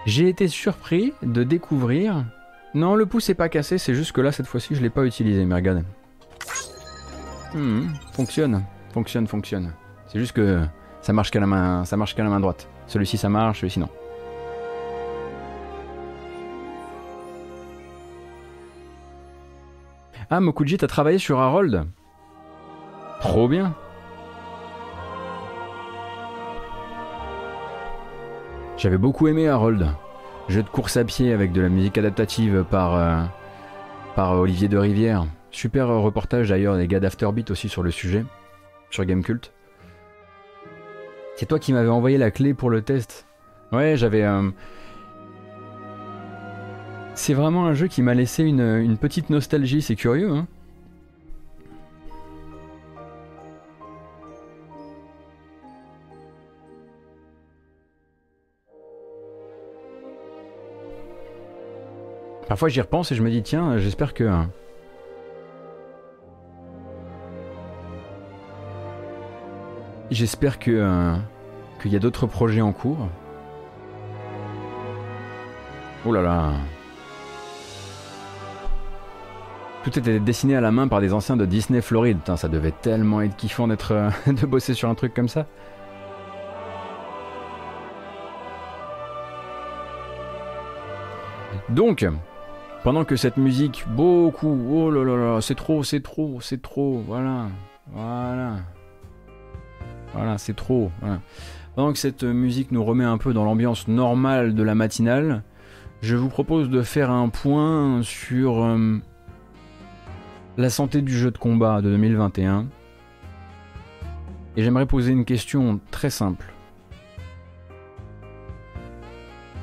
J'ai 0.05 0.29
été 0.29 0.47
surpris 0.47 1.13
de 1.21 1.43
découvrir. 1.43 2.25
Non, 2.73 2.95
le 2.95 3.05
pouce 3.05 3.29
n'est 3.29 3.35
pas 3.35 3.49
cassé, 3.49 3.77
c'est 3.77 3.93
juste 3.93 4.13
que 4.13 4.21
là, 4.21 4.31
cette 4.31 4.47
fois-ci, 4.47 4.73
je 4.75 4.81
l'ai 4.81 4.89
pas 4.89 5.05
utilisé, 5.05 5.45
mais 5.45 5.55
regarde. 5.55 5.83
Hmm, 7.53 7.89
fonctionne, 8.13 8.63
fonctionne, 8.93 9.27
fonctionne. 9.27 9.73
C'est 10.07 10.19
juste 10.19 10.31
que 10.31 10.61
ça 11.01 11.13
marche 11.13 11.31
qu'à 11.31 11.39
la 11.39 11.47
main, 11.47 11.85
ça 11.85 11.97
marche 11.97 12.15
qu'à 12.15 12.23
la 12.23 12.29
main 12.29 12.39
droite. 12.39 12.67
Celui-ci, 12.87 13.17
ça 13.17 13.29
marche, 13.29 13.59
celui-ci, 13.59 13.79
non. 13.79 13.89
Ah, 20.29 20.39
Mokuji, 20.39 20.77
t'as 20.77 20.87
travaillé 20.87 21.17
sur 21.17 21.39
Harold? 21.39 21.85
Trop 23.19 23.47
bien 23.47 23.75
J'avais 28.81 28.97
beaucoup 28.97 29.27
aimé 29.27 29.47
Harold, 29.47 29.89
jeu 30.49 30.63
de 30.63 30.67
course 30.67 30.97
à 30.97 31.03
pied 31.03 31.33
avec 31.33 31.51
de 31.51 31.61
la 31.61 31.69
musique 31.69 31.99
adaptative 31.99 32.65
par, 32.67 32.95
euh, 32.95 33.21
par 34.15 34.39
Olivier 34.39 34.69
de 34.69 34.77
Rivière. 34.79 35.27
Super 35.51 35.87
reportage 35.87 36.49
d'ailleurs 36.49 36.75
des 36.77 36.87
gars 36.87 36.99
d'Afterbeat 36.99 37.51
aussi 37.51 37.69
sur 37.69 37.83
le 37.83 37.91
sujet, 37.91 38.25
sur 38.89 39.05
Gamecult. 39.05 39.53
C'est 41.35 41.45
toi 41.45 41.59
qui 41.59 41.73
m'avais 41.73 41.89
envoyé 41.89 42.17
la 42.17 42.31
clé 42.31 42.55
pour 42.55 42.71
le 42.71 42.81
test. 42.81 43.27
Ouais, 43.71 43.97
j'avais... 43.97 44.23
Euh, 44.23 44.49
c'est 47.13 47.35
vraiment 47.35 47.67
un 47.67 47.75
jeu 47.75 47.85
qui 47.85 48.01
m'a 48.01 48.15
laissé 48.15 48.43
une, 48.43 48.61
une 48.61 48.97
petite 48.97 49.29
nostalgie, 49.29 49.83
c'est 49.83 49.95
curieux, 49.95 50.31
hein 50.31 50.47
Parfois 62.51 62.67
j'y 62.67 62.81
repense 62.81 63.13
et 63.13 63.15
je 63.15 63.23
me 63.23 63.29
dis 63.29 63.41
tiens, 63.43 63.77
j'espère 63.77 64.13
que... 64.13 64.25
Hein. 64.25 64.49
J'espère 70.09 70.59
que 70.59 70.71
euh, 70.71 71.15
qu'il 71.81 71.93
y 71.93 71.95
a 71.95 71.99
d'autres 71.99 72.27
projets 72.27 72.59
en 72.59 72.73
cours. 72.73 73.07
Oh 76.05 76.11
là 76.11 76.21
là. 76.21 76.51
Tout 79.85 79.97
était 79.97 80.19
dessiné 80.19 80.57
à 80.57 80.59
la 80.59 80.71
main 80.71 80.89
par 80.89 80.99
des 80.99 81.13
anciens 81.13 81.37
de 81.37 81.45
Disney 81.45 81.79
Floride. 81.79 82.19
ça 82.35 82.49
devait 82.49 82.73
tellement 82.73 83.21
être 83.21 83.37
kiffant 83.37 83.69
d'être 83.69 83.93
euh, 83.93 84.09
de 84.27 84.45
bosser 84.45 84.73
sur 84.73 84.89
un 84.89 84.95
truc 84.95 85.13
comme 85.13 85.29
ça. 85.29 85.47
Donc, 91.69 92.05
pendant 92.83 93.05
que 93.05 93.15
cette 93.15 93.37
musique, 93.37 93.85
beaucoup, 93.89 94.57
oh 94.69 94.89
là 94.89 95.03
là 95.03 95.15
là, 95.15 95.41
c'est 95.41 95.55
trop, 95.55 95.83
c'est 95.83 96.01
trop, 96.01 96.39
c'est 96.41 96.61
trop, 96.61 96.99
voilà, 97.05 97.47
voilà, 97.91 98.57
voilà, 100.13 100.37
c'est 100.37 100.55
trop, 100.55 100.91
Pendant 101.75 101.93
que 101.93 101.99
cette 101.99 102.23
musique 102.23 102.71
nous 102.71 102.83
remet 102.83 103.05
un 103.05 103.17
peu 103.17 103.33
dans 103.33 103.45
l'ambiance 103.45 103.87
normale 103.87 104.55
de 104.55 104.63
la 104.63 104.75
matinale, 104.75 105.43
je 106.01 106.15
vous 106.15 106.29
propose 106.29 106.69
de 106.69 106.81
faire 106.81 107.11
un 107.11 107.29
point 107.29 108.01
sur 108.01 108.63
euh, 108.63 108.97
la 110.57 110.69
santé 110.71 111.03
du 111.03 111.13
jeu 111.13 111.29
de 111.29 111.37
combat 111.37 111.81
de 111.81 111.91
2021. 111.91 112.65
Et 114.57 114.63
j'aimerais 114.63 114.87
poser 114.87 115.11
une 115.11 115.25
question 115.25 115.79
très 115.91 116.09
simple. 116.09 116.51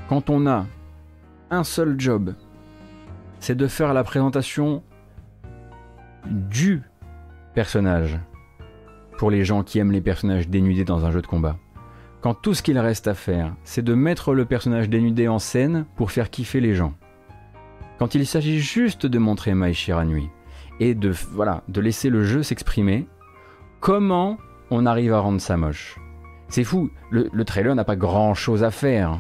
Quand 0.09 0.31
on 0.31 0.47
a 0.47 0.65
un 1.51 1.65
seul 1.65 1.97
job, 1.99 2.35
c'est 3.49 3.55
de 3.55 3.67
faire 3.67 3.95
la 3.95 4.05
présentation 4.05 4.83
du 6.27 6.83
personnage 7.55 8.21
pour 9.17 9.31
les 9.31 9.43
gens 9.43 9.63
qui 9.63 9.79
aiment 9.79 9.91
les 9.91 10.03
personnages 10.03 10.51
dénudés 10.51 10.85
dans 10.85 11.07
un 11.07 11.11
jeu 11.11 11.23
de 11.23 11.27
combat. 11.27 11.57
Quand 12.21 12.35
tout 12.35 12.53
ce 12.53 12.63
qu'il 12.63 12.79
reste 12.79 13.09
à 13.09 13.15
faire, 13.15 13.55
c'est 13.65 13.81
de 13.81 13.95
mettre 13.95 14.35
le 14.35 14.45
personnage 14.45 14.91
dénudé 14.91 15.29
en 15.29 15.39
scène 15.39 15.87
pour 15.97 16.11
faire 16.11 16.29
kiffer 16.29 16.61
les 16.61 16.75
gens. 16.75 16.93
Quand 17.99 18.15
il 18.15 18.27
s'agit 18.27 18.59
juste 18.59 19.07
de 19.07 19.19
montrer 19.19 19.55
Mai 19.55 19.73
Shiranui 19.73 20.29
et 20.79 20.95
de, 20.95 21.09
voilà, 21.33 21.63
de 21.69 21.81
laisser 21.81 22.11
le 22.11 22.25
jeu 22.25 22.43
s'exprimer, 22.43 23.09
comment 23.81 24.37
on 24.71 24.85
arrive 24.85 25.15
à 25.15 25.21
rendre 25.21 25.41
ça 25.41 25.57
moche? 25.57 25.99
C'est 26.49 26.65
fou, 26.65 26.91
le, 27.11 27.31
le 27.33 27.45
trailer 27.47 27.75
n'a 27.75 27.85
pas 27.85 27.97
grand 27.97 28.35
chose 28.35 28.63
à 28.63 28.71
faire 28.71 29.19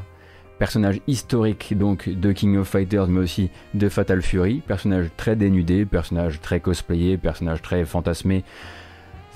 personnage 0.59 1.01
historique 1.07 1.77
donc 1.77 2.09
de 2.09 2.33
King 2.33 2.57
of 2.57 2.69
Fighters 2.69 3.09
mais 3.09 3.21
aussi 3.21 3.51
de 3.75 3.89
Fatal 3.89 4.23
Fury, 4.23 4.61
personnage 4.67 5.11
très 5.17 5.37
dénudé, 5.37 5.85
personnage 5.85 6.41
très 6.41 6.61
cosplayé, 6.61 7.17
personnage 7.17 7.63
très 7.63 7.85
fantasmé. 7.85 8.45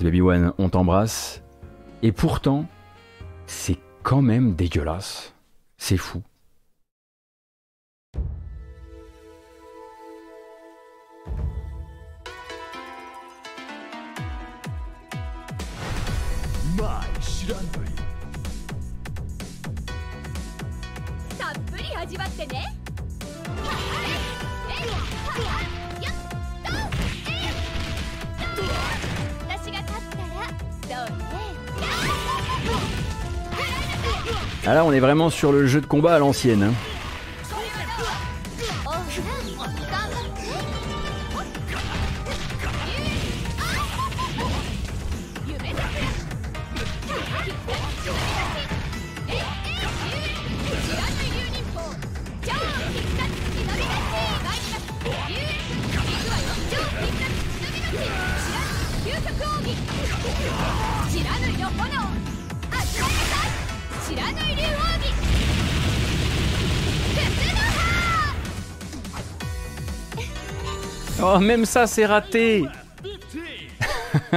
Baby 0.01 0.21
One, 0.21 0.53
on 0.57 0.69
t'embrasse. 0.69 1.41
Et 2.01 2.11
pourtant, 2.11 2.65
c'est 3.45 3.77
quand 4.01 4.21
même 4.21 4.53
dégueulasse. 4.53 5.33
C'est 5.77 5.97
fou. 5.97 6.21
Ah 34.65 34.73
là, 34.73 34.85
on 34.85 34.93
est 34.93 35.01
vraiment 35.01 35.29
sur 35.29 35.51
le 35.51 35.67
jeu 35.67 35.81
de 35.81 35.85
combat 35.85 36.15
à 36.15 36.19
l'ancienne. 36.19 36.63
Hein. 36.63 36.92
Oh, 71.25 71.39
même 71.39 71.63
ça, 71.63 71.87
c'est 71.87 72.05
raté 72.05 72.65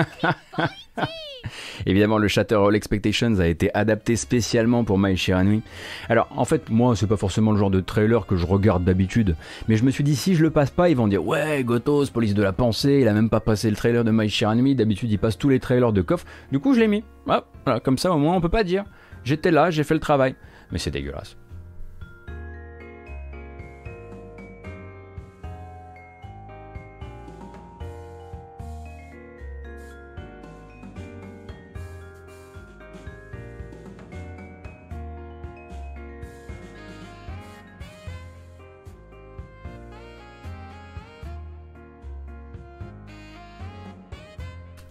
Évidemment, 1.84 2.18
le 2.18 2.28
Shatter 2.28 2.54
All 2.54 2.76
Expectations 2.76 3.40
a 3.40 3.46
été 3.48 3.74
adapté 3.74 4.14
spécialement 4.14 4.84
pour 4.84 4.96
Mai 4.96 5.16
Shiranui. 5.16 5.62
Alors, 6.08 6.28
en 6.36 6.44
fait, 6.44 6.70
moi, 6.70 6.94
c'est 6.94 7.08
pas 7.08 7.16
forcément 7.16 7.50
le 7.50 7.58
genre 7.58 7.70
de 7.70 7.80
trailer 7.80 8.26
que 8.26 8.36
je 8.36 8.46
regarde 8.46 8.84
d'habitude, 8.84 9.34
mais 9.66 9.76
je 9.76 9.84
me 9.84 9.90
suis 9.90 10.04
dit, 10.04 10.14
si 10.14 10.36
je 10.36 10.42
le 10.44 10.50
passe 10.50 10.70
pas, 10.70 10.88
ils 10.88 10.96
vont 10.96 11.08
dire, 11.08 11.26
ouais, 11.26 11.64
Gotos, 11.64 12.06
police 12.06 12.34
de 12.34 12.42
la 12.42 12.52
pensée, 12.52 12.98
il 13.00 13.08
a 13.08 13.12
même 13.12 13.30
pas 13.30 13.40
passé 13.40 13.68
le 13.68 13.76
trailer 13.76 14.04
de 14.04 14.12
Mai 14.12 14.28
Shiranui, 14.28 14.76
d'habitude, 14.76 15.10
il 15.10 15.18
passe 15.18 15.38
tous 15.38 15.48
les 15.48 15.58
trailers 15.58 15.92
de 15.92 16.02
KOF. 16.02 16.24
Du 16.52 16.60
coup, 16.60 16.72
je 16.72 16.80
l'ai 16.80 16.88
mis. 16.88 17.02
Ah, 17.28 17.44
voilà, 17.64 17.80
comme 17.80 17.98
ça, 17.98 18.12
au 18.12 18.18
moins, 18.18 18.36
on 18.36 18.40
peut 18.40 18.48
pas 18.48 18.64
dire. 18.64 18.84
J'étais 19.24 19.50
là, 19.50 19.70
j'ai 19.70 19.82
fait 19.82 19.94
le 19.94 20.00
travail. 20.00 20.36
Mais 20.70 20.78
c'est 20.78 20.92
dégueulasse. 20.92 21.36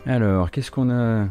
Alors, 0.07 0.52
qu'est-ce 0.52 0.69
qu'on 0.69 0.91
a 0.91 1.26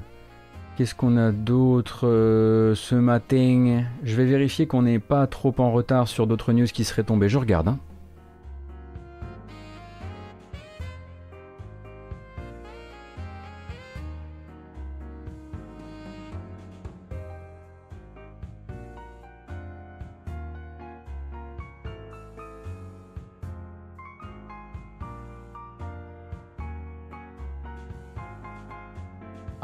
Qu'est-ce 0.76 0.96
qu'on 0.96 1.16
a 1.16 1.30
d'autre 1.30 2.08
euh, 2.08 2.74
ce 2.74 2.96
matin? 2.96 3.84
Je 4.02 4.16
vais 4.16 4.24
vérifier 4.24 4.66
qu'on 4.66 4.82
n'est 4.82 4.98
pas 4.98 5.28
trop 5.28 5.54
en 5.58 5.70
retard 5.70 6.08
sur 6.08 6.26
d'autres 6.26 6.52
news 6.52 6.66
qui 6.66 6.82
seraient 6.82 7.04
tombées. 7.04 7.28
Je 7.28 7.38
regarde. 7.38 7.68
Hein. 7.68 7.78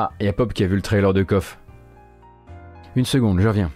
Ah, 0.02 0.12
y 0.18 0.28
a 0.28 0.32
Pop 0.32 0.55
qui 0.55 0.64
a 0.64 0.66
vu 0.66 0.77
le 0.77 0.81
trailer 0.81 1.12
de 1.12 1.22
KOF. 1.22 1.59
Une 2.97 3.05
seconde, 3.05 3.39
je 3.39 3.47
reviens. 3.47 3.70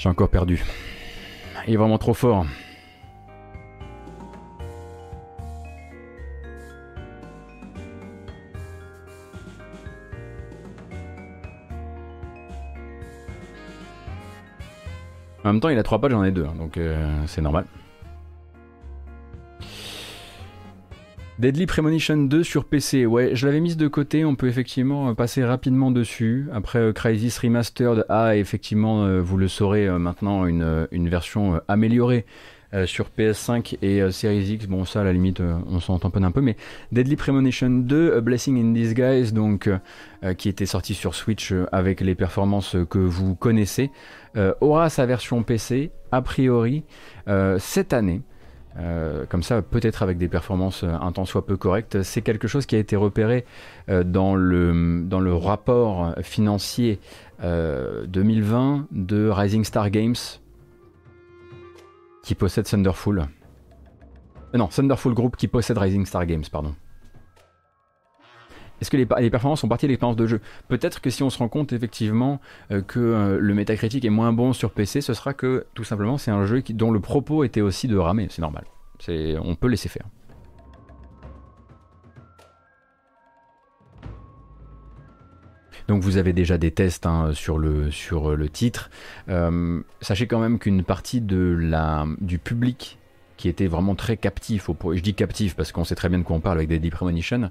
J'ai 0.00 0.08
encore 0.08 0.30
perdu. 0.30 0.64
Il 1.68 1.74
est 1.74 1.76
vraiment 1.76 1.98
trop 1.98 2.14
fort. 2.14 2.46
En 15.44 15.52
même 15.52 15.60
temps, 15.60 15.68
il 15.68 15.78
a 15.78 15.82
trois 15.82 16.00
pages, 16.00 16.12
j'en 16.12 16.24
ai 16.24 16.30
deux, 16.30 16.46
hein, 16.46 16.54
donc 16.56 16.78
euh, 16.78 17.22
c'est 17.26 17.42
normal. 17.42 17.66
Deadly 21.40 21.64
Premonition 21.64 22.18
2 22.18 22.44
sur 22.44 22.66
PC, 22.66 23.06
ouais, 23.06 23.30
je 23.34 23.46
l'avais 23.46 23.60
mise 23.60 23.78
de 23.78 23.88
côté, 23.88 24.26
on 24.26 24.34
peut 24.34 24.46
effectivement 24.46 25.08
euh, 25.08 25.14
passer 25.14 25.42
rapidement 25.42 25.90
dessus. 25.90 26.46
Après 26.52 26.78
euh, 26.80 26.92
Crisis 26.92 27.38
Remastered 27.38 28.04
a 28.10 28.36
effectivement, 28.36 29.06
euh, 29.06 29.22
vous 29.22 29.38
le 29.38 29.48
saurez 29.48 29.88
maintenant, 29.88 30.44
une, 30.44 31.08
version 31.08 31.58
améliorée 31.66 32.26
sur 32.84 33.08
PS5 33.18 33.78
et 33.80 34.12
Series 34.12 34.52
X. 34.52 34.66
Bon, 34.66 34.84
ça 34.84 35.00
à 35.00 35.04
la 35.04 35.14
limite, 35.14 35.40
on 35.40 35.80
s'en 35.80 35.98
tamponne 35.98 36.24
un 36.24 36.30
peu, 36.30 36.42
mais 36.42 36.56
Deadly 36.92 37.16
Premonition 37.16 37.70
2, 37.70 38.16
A 38.16 38.20
Blessing 38.20 38.60
in 38.60 38.72
Disguise, 38.72 39.32
donc 39.32 39.68
qui 40.36 40.48
était 40.48 40.66
sorti 40.66 40.94
sur 40.94 41.14
Switch 41.14 41.52
avec 41.72 42.00
les 42.00 42.14
performances 42.14 42.76
que 42.90 42.98
vous 42.98 43.34
connaissez, 43.34 43.90
aura 44.60 44.88
sa 44.88 45.06
version 45.06 45.42
PC 45.42 45.90
a 46.12 46.22
priori 46.22 46.84
cette 47.58 47.92
année. 47.92 48.20
Euh, 48.78 49.24
comme 49.28 49.42
ça, 49.42 49.62
peut-être 49.62 50.02
avec 50.02 50.18
des 50.18 50.28
performances 50.28 50.84
un 50.84 51.12
tant 51.12 51.24
soit 51.24 51.46
peu 51.46 51.56
correctes. 51.56 52.02
C'est 52.02 52.22
quelque 52.22 52.48
chose 52.48 52.66
qui 52.66 52.76
a 52.76 52.78
été 52.78 52.96
repéré 52.96 53.44
dans, 53.88 54.34
le, 54.34 55.02
dans 55.04 55.20
le 55.20 55.34
rapport 55.34 56.14
financier 56.22 57.00
2020 57.42 58.86
de 58.92 59.28
Rising 59.28 59.64
Star 59.64 59.90
Games, 59.90 60.14
qui 62.22 62.34
possède 62.34 62.64
Thunderful. 62.66 63.26
non, 64.54 64.68
Thunderful 64.68 65.14
Group 65.14 65.36
qui 65.36 65.48
possède 65.48 65.78
Rising 65.78 66.06
Star 66.06 66.26
Games, 66.26 66.44
pardon. 66.50 66.74
Est-ce 68.80 68.90
que 68.90 68.96
les, 68.96 69.30
performances 69.30 69.60
sont 69.60 69.68
partie 69.68 69.86
de 69.86 69.90
l'expérience 69.90 70.16
de 70.16 70.26
jeu? 70.26 70.40
Peut-être 70.68 71.00
que 71.00 71.10
si 71.10 71.22
on 71.22 71.30
se 71.30 71.38
rend 71.38 71.48
compte 71.48 71.72
effectivement 71.72 72.40
euh, 72.70 72.80
que 72.80 72.98
euh, 72.98 73.38
le 73.38 73.54
métacritique 73.54 74.04
est 74.04 74.10
moins 74.10 74.32
bon 74.32 74.52
sur 74.52 74.70
PC, 74.70 75.00
ce 75.00 75.14
sera 75.14 75.34
que 75.34 75.66
tout 75.74 75.84
simplement 75.84 76.18
c'est 76.18 76.30
un 76.30 76.46
jeu 76.46 76.62
dont 76.70 76.90
le 76.90 77.00
propos 77.00 77.44
était 77.44 77.60
aussi 77.60 77.88
de 77.88 77.96
ramer, 77.96 78.28
c'est 78.30 78.42
normal. 78.42 78.64
On 79.42 79.54
peut 79.54 79.68
laisser 79.68 79.88
faire. 79.88 80.06
Donc 85.90 86.04
vous 86.04 86.18
avez 86.18 86.32
déjà 86.32 86.56
des 86.56 86.70
tests 86.70 87.04
hein, 87.04 87.32
sur, 87.32 87.58
le, 87.58 87.90
titre. 88.48 88.90
Euh, 89.28 89.82
sachez 90.00 90.28
quand 90.28 90.38
même 90.38 90.60
qu'une 90.60 90.84
partie 90.84 91.20
du 91.20 92.38
public 92.38 92.99
qui 93.40 93.48
était 93.48 93.68
vraiment 93.68 93.94
très 93.94 94.18
captif, 94.18 94.68
je 94.92 95.00
dis 95.00 95.14
captif 95.14 95.56
parce 95.56 95.72
qu'on 95.72 95.84
sait 95.84 95.94
très 95.94 96.10
bien 96.10 96.18
de 96.18 96.24
quoi 96.24 96.36
on 96.36 96.40
parle 96.40 96.58
avec 96.58 96.68
Deadly 96.68 96.90
Premonition, 96.90 97.50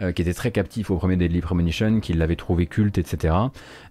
euh, 0.00 0.12
qui 0.12 0.22
était 0.22 0.32
très 0.32 0.50
captif 0.50 0.90
au 0.90 0.96
premier 0.96 1.16
Deadly 1.16 1.42
Premonition, 1.42 2.00
qui 2.00 2.14
l'avait 2.14 2.36
trouvé 2.36 2.64
culte, 2.64 2.96
etc., 2.96 3.34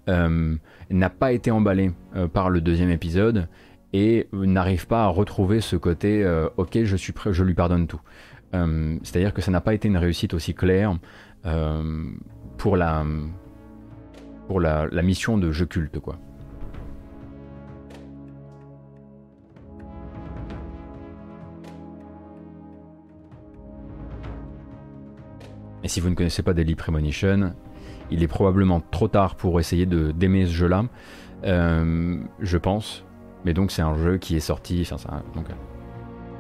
euh, 0.09 0.55
n'a 0.89 1.09
pas 1.11 1.33
été 1.33 1.51
emballé 1.51 1.91
euh, 2.15 2.27
par 2.27 2.49
le 2.49 2.61
deuxième 2.61 2.89
épisode 2.89 3.47
et 3.93 4.27
n'arrive 4.33 4.87
pas 4.87 5.03
à 5.03 5.07
retrouver 5.07 5.61
ce 5.61 5.75
côté 5.75 6.25
ok 6.57 6.83
je 6.83 6.95
suis 6.97 7.13
prêt 7.13 7.31
je 7.31 7.43
lui 7.45 7.53
pardonne 7.53 7.87
tout 7.87 8.01
c'est 8.51 9.15
à 9.15 9.19
dire 9.19 9.33
que 9.33 9.41
ça 9.41 9.51
n'a 9.51 9.61
pas 9.61 9.73
été 9.73 9.87
une 9.87 9.95
réussite 9.95 10.33
aussi 10.33 10.53
claire 10.53 10.97
pour 12.57 12.75
la 12.75 13.05
pour 14.47 14.59
la, 14.59 14.87
la, 14.91 15.01
mission 15.01 15.37
de 15.37 15.49
jeu 15.53 15.65
culte 15.65 15.99
quoi 15.99 16.17
Et 25.85 25.87
si 25.87 25.99
vous 25.99 26.09
ne 26.09 26.15
connaissez 26.15 26.41
pas 26.41 26.55
Daily 26.55 26.73
Premonition, 26.73 27.53
il 28.09 28.23
est 28.23 28.27
probablement 28.27 28.81
trop 28.89 29.07
tard 29.07 29.35
pour 29.35 29.59
essayer 29.59 29.85
d'aimer 29.85 30.47
ce 30.47 30.51
jeu-là, 30.51 30.85
euh, 31.43 32.17
je 32.39 32.57
pense. 32.57 33.05
Mais 33.45 33.53
donc 33.53 33.69
c'est 33.69 33.83
un 33.83 33.95
jeu 33.95 34.17
qui 34.17 34.35
est 34.35 34.39
sorti, 34.39 34.89
enfin 34.91 35.21
donc, 35.35 35.45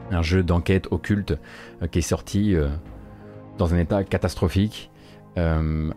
un 0.09 0.23
jeu 0.23 0.41
d'enquête 0.41 0.87
occulte 0.89 1.37
euh, 1.83 1.87
qui 1.87 1.99
est 1.99 2.01
sorti 2.01 2.55
euh, 2.55 2.69
dans 3.59 3.71
un 3.75 3.77
état 3.77 4.03
catastrophique, 4.03 4.89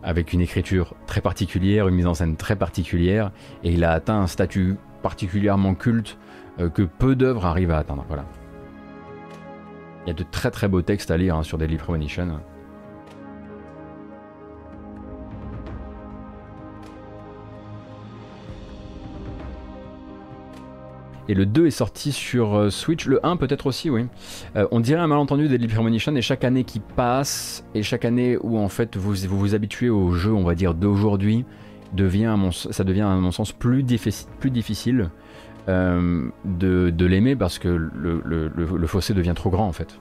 avec 0.03 0.33
une 0.33 0.41
écriture 0.41 0.93
très 1.07 1.21
particulière, 1.21 1.87
une 1.87 1.95
mise 1.95 2.07
en 2.07 2.13
scène 2.13 2.35
très 2.35 2.57
particulière, 2.57 3.31
et 3.63 3.71
il 3.71 3.85
a 3.85 3.93
atteint 3.93 4.19
un 4.19 4.27
statut 4.27 4.75
particulièrement 5.01 5.75
culte 5.75 6.17
que 6.73 6.81
peu 6.81 7.15
d'œuvres 7.15 7.45
arrivent 7.45 7.71
à 7.71 7.77
atteindre. 7.77 8.03
Voilà. 8.09 8.25
Il 10.05 10.09
y 10.09 10.11
a 10.11 10.13
de 10.13 10.25
très 10.29 10.51
très 10.51 10.67
beaux 10.67 10.81
textes 10.81 11.09
à 11.09 11.15
lire 11.15 11.37
hein, 11.37 11.43
sur 11.43 11.57
Daily 11.57 11.77
Premonition. 11.77 12.41
Et 21.29 21.35
le 21.35 21.45
2 21.45 21.67
est 21.67 21.71
sorti 21.71 22.11
sur 22.11 22.55
euh, 22.55 22.69
Switch. 22.71 23.05
Le 23.05 23.23
1 23.23 23.37
peut-être 23.37 23.67
aussi, 23.67 23.91
oui. 23.91 24.07
Euh, 24.55 24.67
on 24.71 24.79
dirait 24.79 24.99
un 24.99 25.07
malentendu 25.07 25.47
des 25.47 25.67
Premonition 25.67 26.15
et 26.15 26.23
chaque 26.23 26.43
année 26.43 26.63
qui 26.63 26.79
passe 26.79 27.63
et 27.75 27.83
chaque 27.83 28.03
année 28.03 28.35
où 28.41 28.57
en 28.57 28.67
fait 28.67 28.97
vous 28.97 29.13
vous, 29.13 29.37
vous 29.37 29.53
habituez 29.53 29.91
au 29.91 30.11
jeu, 30.11 30.33
on 30.33 30.43
va 30.43 30.55
dire 30.55 30.73
d'aujourd'hui, 30.73 31.45
ça 31.95 32.83
devient 32.83 33.01
à 33.01 33.15
mon 33.15 33.31
sens 33.31 33.51
plus, 33.51 33.85
plus 34.39 34.51
difficile 34.51 35.11
euh, 35.67 36.29
de, 36.45 37.05
l'aimer 37.05 37.35
parce 37.35 37.59
que 37.59 37.67
le 37.67 38.87
fossé 38.87 39.13
devient 39.13 39.33
trop 39.35 39.51
grand 39.51 39.67
en 39.67 39.71
fait. 39.71 39.99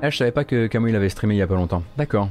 Ah, 0.00 0.10
je 0.10 0.16
savais 0.16 0.30
pas 0.30 0.44
que 0.44 0.68
Camille 0.68 0.94
avait 0.94 1.08
streamé 1.08 1.34
il 1.34 1.38
y 1.38 1.42
a 1.42 1.46
pas 1.48 1.56
longtemps. 1.56 1.82
D'accord. 1.96 2.28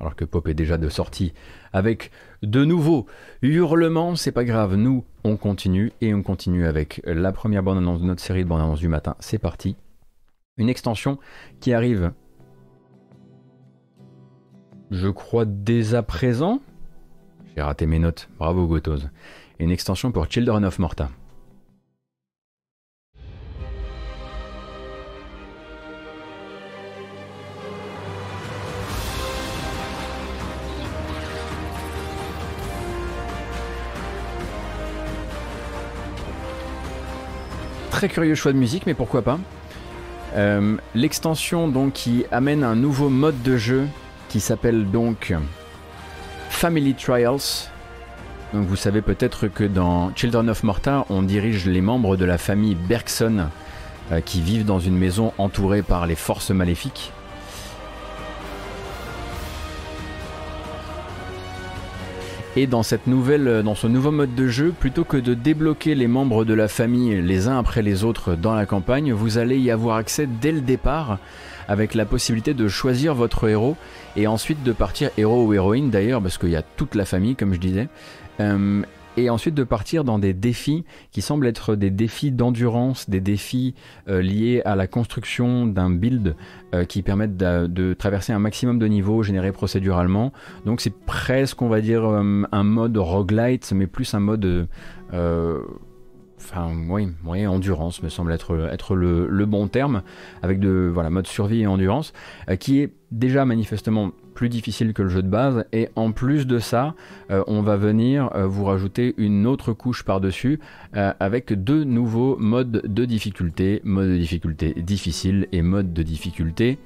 Alors 0.00 0.16
que 0.16 0.24
Pop 0.24 0.48
est 0.48 0.54
déjà 0.54 0.78
de 0.78 0.88
sortie 0.88 1.34
avec 1.74 2.10
de 2.42 2.64
nouveaux 2.64 3.06
hurlements, 3.42 4.16
c'est 4.16 4.32
pas 4.32 4.44
grave, 4.44 4.76
nous 4.76 5.04
on 5.24 5.36
continue 5.36 5.92
et 6.00 6.14
on 6.14 6.22
continue 6.22 6.64
avec 6.66 7.02
la 7.04 7.32
première 7.32 7.62
bande-annonce 7.62 8.00
de 8.00 8.06
notre 8.06 8.22
série 8.22 8.44
de 8.44 8.48
bande-annonce 8.48 8.78
du 8.78 8.88
matin. 8.88 9.16
C'est 9.20 9.38
parti. 9.38 9.76
Une 10.56 10.70
extension 10.70 11.18
qui 11.60 11.74
arrive, 11.74 12.12
je 14.90 15.08
crois, 15.08 15.44
dès 15.44 15.94
à 15.94 16.02
présent. 16.02 16.62
J'ai 17.54 17.62
raté 17.62 17.86
mes 17.86 17.98
notes, 17.98 18.30
bravo 18.38 18.66
Gotos. 18.66 19.08
Une 19.58 19.70
extension 19.70 20.10
pour 20.10 20.30
Children 20.30 20.64
of 20.64 20.78
Morta. 20.78 21.10
Très 37.98 38.08
curieux 38.08 38.36
choix 38.36 38.52
de 38.52 38.58
musique, 38.58 38.86
mais 38.86 38.94
pourquoi 38.94 39.22
pas. 39.22 39.40
Euh, 40.36 40.76
l'extension 40.94 41.66
donc 41.66 41.94
qui 41.94 42.26
amène 42.30 42.62
un 42.62 42.76
nouveau 42.76 43.08
mode 43.08 43.42
de 43.42 43.56
jeu 43.56 43.88
qui 44.28 44.38
s'appelle 44.38 44.88
donc 44.88 45.34
Family 46.48 46.94
Trials. 46.94 47.66
Donc 48.54 48.68
vous 48.68 48.76
savez 48.76 49.02
peut-être 49.02 49.48
que 49.48 49.64
dans 49.64 50.14
Children 50.14 50.48
of 50.48 50.62
Morta, 50.62 51.06
on 51.10 51.22
dirige 51.22 51.66
les 51.66 51.80
membres 51.80 52.16
de 52.16 52.24
la 52.24 52.38
famille 52.38 52.76
Bergson 52.76 53.46
euh, 54.12 54.20
qui 54.20 54.42
vivent 54.42 54.64
dans 54.64 54.78
une 54.78 54.96
maison 54.96 55.32
entourée 55.36 55.82
par 55.82 56.06
les 56.06 56.14
forces 56.14 56.52
maléfiques. 56.52 57.10
Et 62.58 62.66
euh, 62.66 63.62
dans 63.62 63.74
ce 63.76 63.86
nouveau 63.86 64.10
mode 64.10 64.34
de 64.34 64.48
jeu, 64.48 64.74
plutôt 64.76 65.04
que 65.04 65.16
de 65.16 65.34
débloquer 65.34 65.94
les 65.94 66.08
membres 66.08 66.44
de 66.44 66.54
la 66.54 66.66
famille 66.66 67.22
les 67.22 67.46
uns 67.46 67.56
après 67.56 67.82
les 67.82 68.02
autres 68.02 68.34
dans 68.34 68.52
la 68.52 68.66
campagne, 68.66 69.12
vous 69.12 69.38
allez 69.38 69.60
y 69.60 69.70
avoir 69.70 69.94
accès 69.94 70.26
dès 70.26 70.50
le 70.50 70.60
départ 70.60 71.18
avec 71.68 71.94
la 71.94 72.04
possibilité 72.04 72.54
de 72.54 72.66
choisir 72.66 73.14
votre 73.14 73.48
héros 73.48 73.76
et 74.16 74.26
ensuite 74.26 74.64
de 74.64 74.72
partir 74.72 75.10
héros 75.16 75.46
ou 75.46 75.54
héroïne 75.54 75.90
d'ailleurs 75.90 76.20
parce 76.20 76.36
qu'il 76.36 76.48
y 76.48 76.56
a 76.56 76.62
toute 76.62 76.96
la 76.96 77.04
famille 77.04 77.36
comme 77.36 77.54
je 77.54 77.60
disais. 77.60 77.86
Euh, 78.40 78.82
et 79.18 79.30
ensuite 79.30 79.54
de 79.54 79.64
partir 79.64 80.04
dans 80.04 80.18
des 80.18 80.32
défis 80.32 80.84
qui 81.10 81.22
semblent 81.22 81.46
être 81.46 81.74
des 81.74 81.90
défis 81.90 82.30
d'endurance, 82.30 83.10
des 83.10 83.20
défis 83.20 83.74
euh, 84.08 84.22
liés 84.22 84.62
à 84.64 84.76
la 84.76 84.86
construction 84.86 85.66
d'un 85.66 85.90
build 85.90 86.36
euh, 86.74 86.84
qui 86.84 87.02
permettent 87.02 87.36
de, 87.36 87.94
traverser 87.94 88.32
un 88.32 88.38
maximum 88.38 88.78
de 88.78 88.86
niveaux 88.86 89.22
générés 89.22 89.52
procéduralement. 89.52 90.32
Donc 90.64 90.80
c'est 90.80 90.94
presque, 90.94 91.60
on 91.62 91.68
va 91.68 91.80
dire, 91.80 92.04
euh, 92.04 92.44
un 92.52 92.62
mode 92.62 92.96
roguelite, 92.96 93.72
mais 93.72 93.86
plus 93.86 94.14
un 94.14 94.20
mode 94.20 94.68
enfin 96.40 96.70
oui, 96.88 97.08
oui, 97.24 97.46
endurance 97.46 98.00
me 98.02 98.08
semble 98.08 98.30
être, 98.32 98.68
être 98.72 98.94
le, 98.94 99.44
bon 99.46 99.66
terme, 99.66 100.02
avec 100.42 100.60
de 100.60 100.88
voilà 100.92 101.10
mode 101.10 101.26
survie 101.26 101.62
et 101.62 101.66
endurance, 101.66 102.12
qui 102.60 102.80
est 102.80 102.92
déjà 103.10 103.44
manifestement 103.44 104.12
difficile 104.46 104.92
que 104.92 105.02
le 105.02 105.08
jeu 105.08 105.22
de 105.22 105.28
base, 105.28 105.64
et 105.72 105.88
en 105.96 106.12
plus 106.12 106.46
de 106.46 106.58
ça, 106.58 106.94
euh, 107.30 107.42
on 107.48 107.62
va 107.62 107.76
venir 107.76 108.30
euh, 108.34 108.46
vous 108.46 108.64
rajouter 108.64 109.14
une 109.18 109.46
autre 109.46 109.72
couche 109.72 110.04
par-dessus, 110.04 110.60
avec 110.92 111.52
deux 111.52 111.84
nouveaux 111.84 112.36
modes 112.36 112.82
de 112.86 113.04
difficulté, 113.04 113.80
mode 113.84 114.10
de 114.10 114.16
difficulté 114.16 114.74
difficile 114.74 115.48
et 115.52 115.62
mode 115.62 115.92
de 115.92 116.02
difficulté 116.02 116.78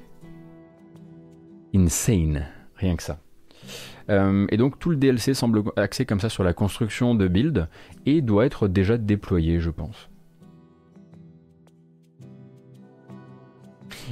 insane, 1.73 2.45
rien 2.75 2.95
que 2.95 3.03
ça. 3.03 3.19
Euh, 4.09 4.45
et 4.49 4.57
donc 4.57 4.79
tout 4.79 4.89
le 4.89 4.97
DLC 4.97 5.33
semble 5.33 5.63
axé 5.77 6.05
comme 6.05 6.19
ça 6.19 6.29
sur 6.29 6.43
la 6.43 6.53
construction 6.53 7.15
de 7.15 7.27
build 7.27 7.67
et 8.05 8.21
doit 8.21 8.45
être 8.45 8.67
déjà 8.67 8.97
déployé, 8.97 9.59
je 9.59 9.69
pense. 9.69 10.09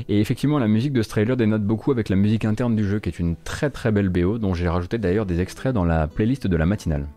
Et 0.10 0.20
effectivement, 0.20 0.60
la 0.60 0.68
musique 0.68 0.94
de 0.94 1.02
ce 1.02 1.10
trailer 1.10 1.38
dénote 1.38 1.64
beaucoup 1.64 1.92
avec 1.92 2.10
la 2.10 2.16
musique 2.16 2.46
interne 2.46 2.76
du 2.76 2.88
jeu, 2.88 3.00
qui 3.00 3.10
est 3.10 3.20
une 3.20 3.36
très 3.36 3.70
très 3.70 3.92
belle 3.92 4.10
BO, 4.10 4.38
dont 4.38 4.54
j'ai 4.54 4.68
rajouté 4.68 4.98
d'ailleurs 4.98 5.26
des 5.26 5.40
extraits 5.40 5.74
dans 5.74 5.86
la 5.86 6.08
playlist 6.08 6.48
de 6.48 6.56
la 6.56 6.66
matinale. 6.66 7.08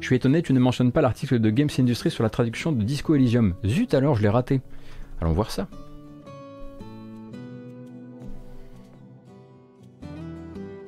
Je 0.00 0.06
suis 0.06 0.16
étonné, 0.16 0.42
tu 0.42 0.52
ne 0.52 0.58
mentionnes 0.58 0.90
pas 0.90 1.00
l'article 1.00 1.38
de 1.38 1.50
Games 1.50 1.68
Industry 1.78 2.10
sur 2.10 2.24
la 2.24 2.30
traduction 2.30 2.72
de 2.72 2.82
Disco 2.82 3.14
Elysium. 3.14 3.54
Zut 3.64 3.94
alors, 3.94 4.16
je 4.16 4.22
l'ai 4.22 4.28
raté. 4.28 4.60
Allons 5.20 5.32
voir 5.32 5.52
ça. 5.52 5.68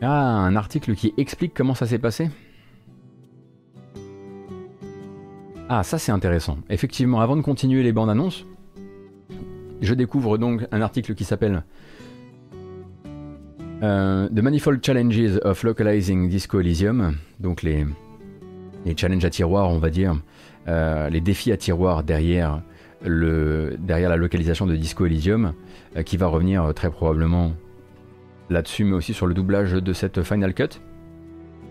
Ah, 0.03 0.39
un 0.41 0.57
article 0.57 0.95
qui 0.97 1.15
explique 1.17 1.55
comment 1.55 1.75
ça 1.75 1.87
s'est 1.87 1.99
passé 1.99 2.29
Ah, 5.69 5.83
ça 5.83 5.99
c'est 5.99 6.13
intéressant. 6.13 6.59
Effectivement, 6.69 7.21
avant 7.21 7.37
de 7.37 7.41
continuer 7.41 7.83
les 7.83 7.93
bandes 7.93 8.11
annonces, 8.11 8.45
je 9.81 9.95
découvre 9.95 10.37
donc 10.37 10.67
un 10.73 10.83
article 10.83 11.15
qui 11.15 11.25
s'appelle 11.25 11.65
euh, 13.83 14.29
The 14.29 14.41
Manifold 14.41 14.85
Challenges 14.85 15.41
of 15.43 15.63
Localizing 15.63 16.29
Disco 16.29 16.61
Elysium, 16.61 17.17
donc 17.41 17.63
les, 17.63 17.87
challenges 18.97 19.25
à 19.25 19.31
tiroir, 19.31 19.71
on 19.71 19.79
va 19.79 19.89
dire, 19.89 20.21
euh, 20.69 21.09
les 21.09 21.23
défis 21.23 21.51
à 21.51 21.57
tiroir 21.57 22.03
derrière 22.03 22.63
la 23.03 24.17
localisation 24.17 24.67
de 24.67 24.77
Disco 24.77 25.07
Elysium, 25.07 25.55
euh, 25.97 26.03
qui 26.03 26.19
va 26.19 26.27
revenir 26.27 26.75
très 26.75 26.91
probablement 26.91 27.53
là-dessus, 28.51 28.85
mais 28.85 28.93
aussi 28.93 29.15
sur 29.15 29.27
le 29.27 29.33
doublage 29.33 29.73
de 29.73 29.93
cette 29.95 30.23
Final 30.23 30.53
Cut. 30.53 30.81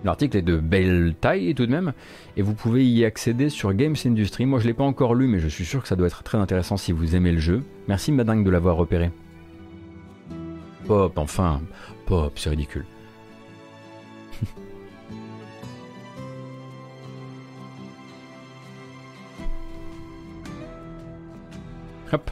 L'article 0.04 0.38
est 0.38 0.42
de 0.42 0.58
belle 0.58 1.16
taille 1.20 1.56
tout 1.56 1.66
de 1.66 1.72
même, 1.72 1.94
et 2.36 2.42
vous 2.42 2.54
pouvez 2.54 2.86
y 2.86 3.06
accéder 3.06 3.50
sur 3.50 3.74
Games 3.74 3.96
Industry. 4.06 4.46
Moi 4.46 4.60
je 4.60 4.66
ne 4.66 4.70
l'ai 4.70 4.74
pas 4.74 4.84
encore 4.84 5.16
lu, 5.16 5.28
mais 5.28 5.40
je 5.40 5.48
suis 5.48 5.66
sûr 5.66 5.82
que 5.82 5.88
ça 5.88 5.96
doit 5.96 6.08
être 6.08 6.24
très 6.24 6.38
intéressant 6.38 6.76
si 6.76 6.92
vous 6.92 7.16
aimez 7.16 7.32
le 7.32 7.40
jeu. 7.40 7.64
Merci 7.88 8.12
Madingue 8.12 8.44
de 8.44 8.50
l'avoir 8.50 8.76
repéré. 8.76 9.12
Pop, 10.86 11.18
enfin, 11.18 11.62
pop, 12.06 12.34
c'est 12.36 12.50
ridicule. 12.50 12.86
Hop. 22.12 22.30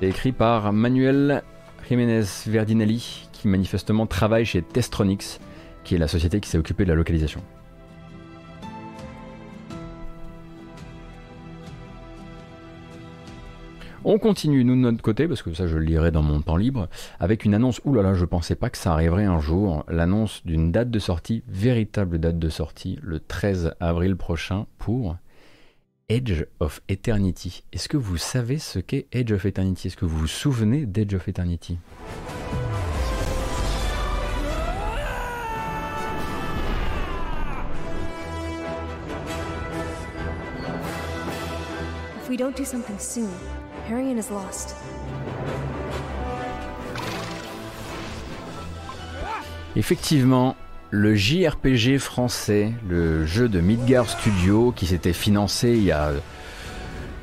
C'est 0.00 0.08
écrit 0.08 0.32
par 0.32 0.72
Manuel 0.72 1.44
Jiménez 1.88 2.24
Verdinelli, 2.46 3.28
qui 3.32 3.46
manifestement 3.46 4.06
travaille 4.06 4.44
chez 4.44 4.62
Testronix, 4.62 5.38
qui 5.84 5.94
est 5.94 5.98
la 5.98 6.08
société 6.08 6.40
qui 6.40 6.48
s'est 6.48 6.58
occupée 6.58 6.84
de 6.84 6.90
la 6.90 6.94
localisation. 6.94 7.42
On 14.04 14.18
continue, 14.18 14.64
nous, 14.64 14.74
de 14.74 14.80
notre 14.80 15.00
côté, 15.00 15.28
parce 15.28 15.42
que 15.42 15.54
ça, 15.54 15.68
je 15.68 15.78
le 15.78 15.84
lirai 15.84 16.10
dans 16.10 16.22
mon 16.22 16.40
temps 16.40 16.56
libre, 16.56 16.88
avec 17.20 17.44
une 17.44 17.54
annonce. 17.54 17.80
Ouh 17.84 17.94
là 17.94 18.02
là, 18.02 18.14
je 18.14 18.24
pensais 18.24 18.56
pas 18.56 18.68
que 18.68 18.76
ça 18.76 18.92
arriverait 18.92 19.26
un 19.26 19.38
jour. 19.38 19.84
L'annonce 19.86 20.44
d'une 20.44 20.72
date 20.72 20.90
de 20.90 20.98
sortie, 20.98 21.44
véritable 21.46 22.18
date 22.18 22.38
de 22.38 22.48
sortie, 22.48 22.98
le 23.00 23.20
13 23.20 23.74
avril 23.78 24.16
prochain 24.16 24.66
pour 24.78 25.16
Edge 26.08 26.44
of 26.58 26.82
Eternity. 26.88 27.62
Est-ce 27.72 27.88
que 27.88 27.96
vous 27.96 28.16
savez 28.16 28.58
ce 28.58 28.80
qu'est 28.80 29.06
Edge 29.12 29.30
of 29.30 29.46
Eternity? 29.46 29.86
Est-ce 29.86 29.96
que 29.96 30.04
vous 30.04 30.18
vous 30.18 30.26
souvenez 30.26 30.84
d'Edge 30.84 31.14
of 31.14 31.28
Eternity? 31.28 31.78
We 42.32 42.38
don't 42.38 42.56
do 42.56 42.64
something 42.64 42.98
soon, 42.98 43.28
Harian 43.90 44.16
is 44.16 44.30
lost. 44.30 44.74
Effectivement, 49.76 50.56
le 50.90 51.14
JRPG 51.14 51.98
français, 51.98 52.72
le 52.88 53.26
jeu 53.26 53.50
de 53.50 53.60
Midgar 53.60 54.08
Studio 54.08 54.72
qui 54.74 54.86
s'était 54.86 55.12
financé 55.12 55.72
il 55.76 55.84
y 55.84 55.92
a 55.92 56.12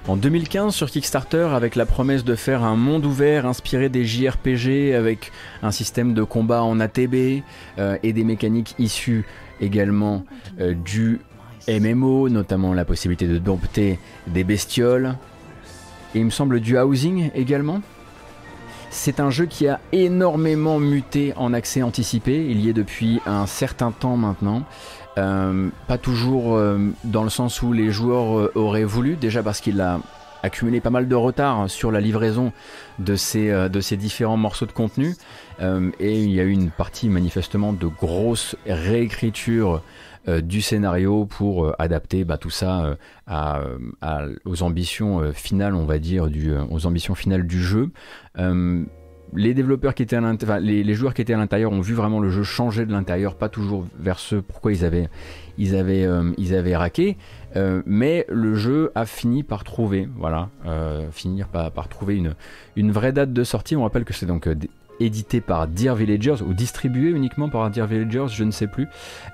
en 0.08 0.16
2015 0.16 0.76
sur 0.76 0.92
Kickstarter 0.92 1.50
avec 1.56 1.76
la 1.76 1.88
promesse 1.88 2.24
de 2.24 2.36
faire 2.36 2.64
un 2.64 2.76
monde 2.76 3.04
ouvert 3.04 3.48
inspiré 3.48 3.90
des 3.90 4.06
JRPG 4.06 4.94
avec 4.96 5.32
un 5.64 5.72
système 5.72 6.14
de 6.14 6.22
combat 6.22 6.62
en 6.62 6.80
ATB 6.80 7.42
euh, 7.80 7.98
et 8.04 8.14
des 8.14 8.24
mécaniques 8.24 8.76
issues 8.78 9.26
également 9.60 10.24
euh, 10.60 10.76
du 10.76 11.20
MMO, 11.70 12.30
notamment 12.30 12.74
la 12.74 12.86
possibilité 12.86 13.28
de 13.28 13.38
dompter 13.38 14.00
des 14.28 14.44
bestioles 14.44 15.16
et 16.16 16.20
il 16.20 16.26
me 16.26 16.32
semble 16.32 16.60
du 16.60 16.78
housing 16.78 17.30
également. 17.36 17.82
C'est 18.90 19.20
un 19.20 19.30
jeu 19.30 19.46
qui 19.46 19.68
a 19.68 19.80
énormément 19.92 20.80
muté 20.80 21.34
en 21.36 21.54
accès 21.54 21.84
anticipé, 21.84 22.48
il 22.50 22.60
y 22.60 22.70
est 22.70 22.74
depuis 22.74 23.22
un 23.28 23.46
certain 23.46 23.92
temps 23.92 24.18
maintenant. 24.18 24.64
Euh, 25.18 25.70
pas 25.88 25.98
toujours 25.98 26.56
euh, 26.56 26.80
dans 27.04 27.24
le 27.24 27.30
sens 27.30 27.62
où 27.62 27.74
les 27.74 27.92
joueurs 27.92 28.40
euh, 28.40 28.52
auraient 28.56 28.86
voulu, 28.86 29.16
déjà 29.16 29.44
parce 29.44 29.60
qu'il 29.60 29.80
a 29.82 30.00
accumulé 30.42 30.80
pas 30.80 30.90
mal 30.90 31.08
de 31.08 31.16
retard 31.16 31.70
sur 31.70 31.92
la 31.92 32.00
livraison 32.00 32.54
de 32.98 33.16
ces, 33.16 33.98
différents 33.98 34.38
morceaux 34.38 34.66
de 34.66 34.72
contenu. 34.72 35.16
et 36.00 36.24
il 36.24 36.32
y 36.32 36.40
a 36.40 36.44
eu 36.44 36.52
une 36.52 36.72
partie 36.72 37.10
manifestement 37.10 37.74
de 37.74 37.88
grosse 37.88 38.56
réécriture 38.66 39.82
du 40.28 40.62
scénario 40.62 41.26
pour 41.26 41.74
adapter 41.80 42.24
bah, 42.24 42.38
tout 42.38 42.50
ça 42.50 42.98
à, 43.26 43.62
aux 44.46 44.64
ambitions 44.64 45.34
finales, 45.34 45.76
on 45.76 45.86
va 45.86 46.00
dire, 46.00 46.28
du, 46.28 46.54
aux 46.70 46.86
ambitions 46.86 47.16
finales 47.16 47.48
du 47.48 47.62
jeu 47.62 47.92
les 49.34 49.54
développeurs 49.54 49.94
qui 49.94 50.04
étaient 50.04 50.16
à 50.16 50.22
l'intérieur, 50.22 50.60
les, 50.60 50.94
joueurs 50.94 51.14
qui 51.14 51.22
étaient 51.22 51.34
à 51.34 51.38
l'intérieur 51.38 51.72
ont 51.72 51.82
vu 51.82 51.94
vraiment 51.94 52.20
le 52.20 52.30
jeu 52.30 52.44
changer 52.44 52.86
de 52.86 52.92
l'intérieur, 52.92 53.36
pas 53.36 53.50
toujours 53.50 53.86
vers 54.00 54.20
ce 54.20 54.36
pourquoi 54.36 54.72
ils 54.72 54.86
avaient, 54.86 55.10
ils 55.58 55.76
avaient, 55.76 56.06
euh, 56.06 56.32
ils 56.38 56.56
avaient 56.56 56.76
raqué, 56.76 57.18
euh, 57.56 57.82
mais 57.86 58.26
le 58.30 58.56
jeu 58.56 58.92
a 58.96 59.06
fini 59.06 59.44
par 59.44 59.64
trouver, 59.64 60.08
voilà, 60.18 60.50
euh, 60.66 61.10
finir 61.12 61.48
par, 61.48 61.88
trouver 61.90 62.18
une, 62.18 62.36
une 62.76 62.92
vraie 62.92 63.12
date 63.12 63.34
de 63.34 63.44
sortie. 63.44 63.76
On 63.76 63.84
rappelle 63.84 64.06
que 64.06 64.14
c'est 64.14 64.26
donc 64.26 64.50
édité 65.00 65.42
par 65.42 65.68
Dear 65.68 65.96
Villagers 65.96 66.42
ou 66.46 66.54
distribué 66.54 67.10
uniquement 67.10 67.50
par 67.50 67.70
Dear 67.70 67.88
Villagers, 67.88 68.28
je 68.30 68.44
ne 68.44 68.52
sais 68.52 68.68
plus. 68.68 68.88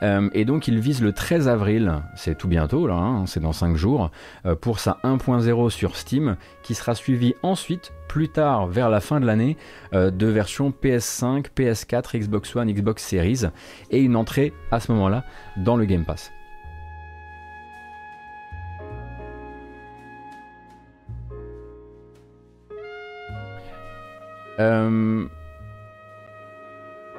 Euh, 0.03 0.29
et 0.33 0.45
donc 0.45 0.67
il 0.67 0.79
vise 0.79 1.01
le 1.01 1.11
13 1.11 1.47
avril, 1.47 2.01
c'est 2.15 2.37
tout 2.37 2.47
bientôt 2.47 2.87
là, 2.87 2.95
hein, 2.95 3.25
c'est 3.25 3.39
dans 3.39 3.53
5 3.53 3.75
jours, 3.75 4.11
euh, 4.45 4.55
pour 4.55 4.79
sa 4.79 4.99
1.0 5.03 5.69
sur 5.69 5.95
Steam, 5.95 6.37
qui 6.63 6.75
sera 6.75 6.95
suivi 6.95 7.35
ensuite, 7.43 7.93
plus 8.07 8.29
tard 8.29 8.67
vers 8.67 8.89
la 8.89 8.99
fin 8.99 9.19
de 9.19 9.25
l'année, 9.25 9.57
euh, 9.93 10.11
de 10.11 10.27
versions 10.27 10.71
PS5, 10.71 11.47
PS4, 11.55 12.17
Xbox 12.17 12.55
One, 12.55 12.71
Xbox 12.71 13.03
Series, 13.03 13.43
et 13.91 14.01
une 14.01 14.15
entrée 14.15 14.53
à 14.71 14.79
ce 14.79 14.91
moment-là 14.91 15.25
dans 15.57 15.75
le 15.75 15.85
Game 15.85 16.05
Pass. 16.05 16.31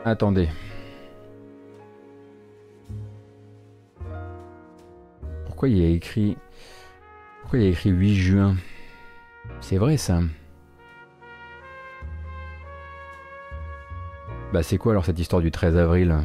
Attendez. 0.07 0.49
Pourquoi 5.47 5.69
il 5.69 5.78
y 5.78 5.85
a 5.85 5.89
écrit... 5.89 6.37
Pourquoi 7.41 7.59
il 7.59 7.65
y 7.65 7.66
a 7.66 7.70
écrit 7.70 7.91
8 7.91 8.15
juin? 8.15 8.55
C'est 9.61 9.78
vrai 9.78 9.97
ça. 9.97 10.20
Bah 14.53 14.62
c'est 14.62 14.78
quoi 14.78 14.93
alors 14.93 15.05
cette 15.05 15.19
histoire 15.19 15.43
du 15.43 15.51
13 15.51 15.77
avril? 15.77 16.16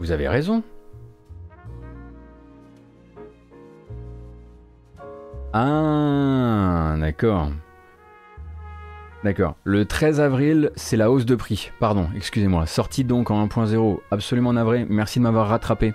Vous 0.00 0.10
avez 0.10 0.26
raison. 0.26 0.62
Ah, 5.52 6.96
d'accord. 6.98 7.50
D'accord. 9.24 9.56
Le 9.64 9.84
13 9.84 10.20
avril, 10.20 10.70
c'est 10.76 10.96
la 10.96 11.10
hausse 11.10 11.26
de 11.26 11.34
prix. 11.34 11.72
Pardon, 11.80 12.08
excusez-moi. 12.14 12.66
Sortie 12.66 13.04
donc 13.04 13.30
en 13.30 13.46
1.0. 13.46 13.98
Absolument 14.10 14.52
navré. 14.52 14.86
Merci 14.88 15.18
de 15.18 15.24
m'avoir 15.24 15.48
rattrapé. 15.48 15.94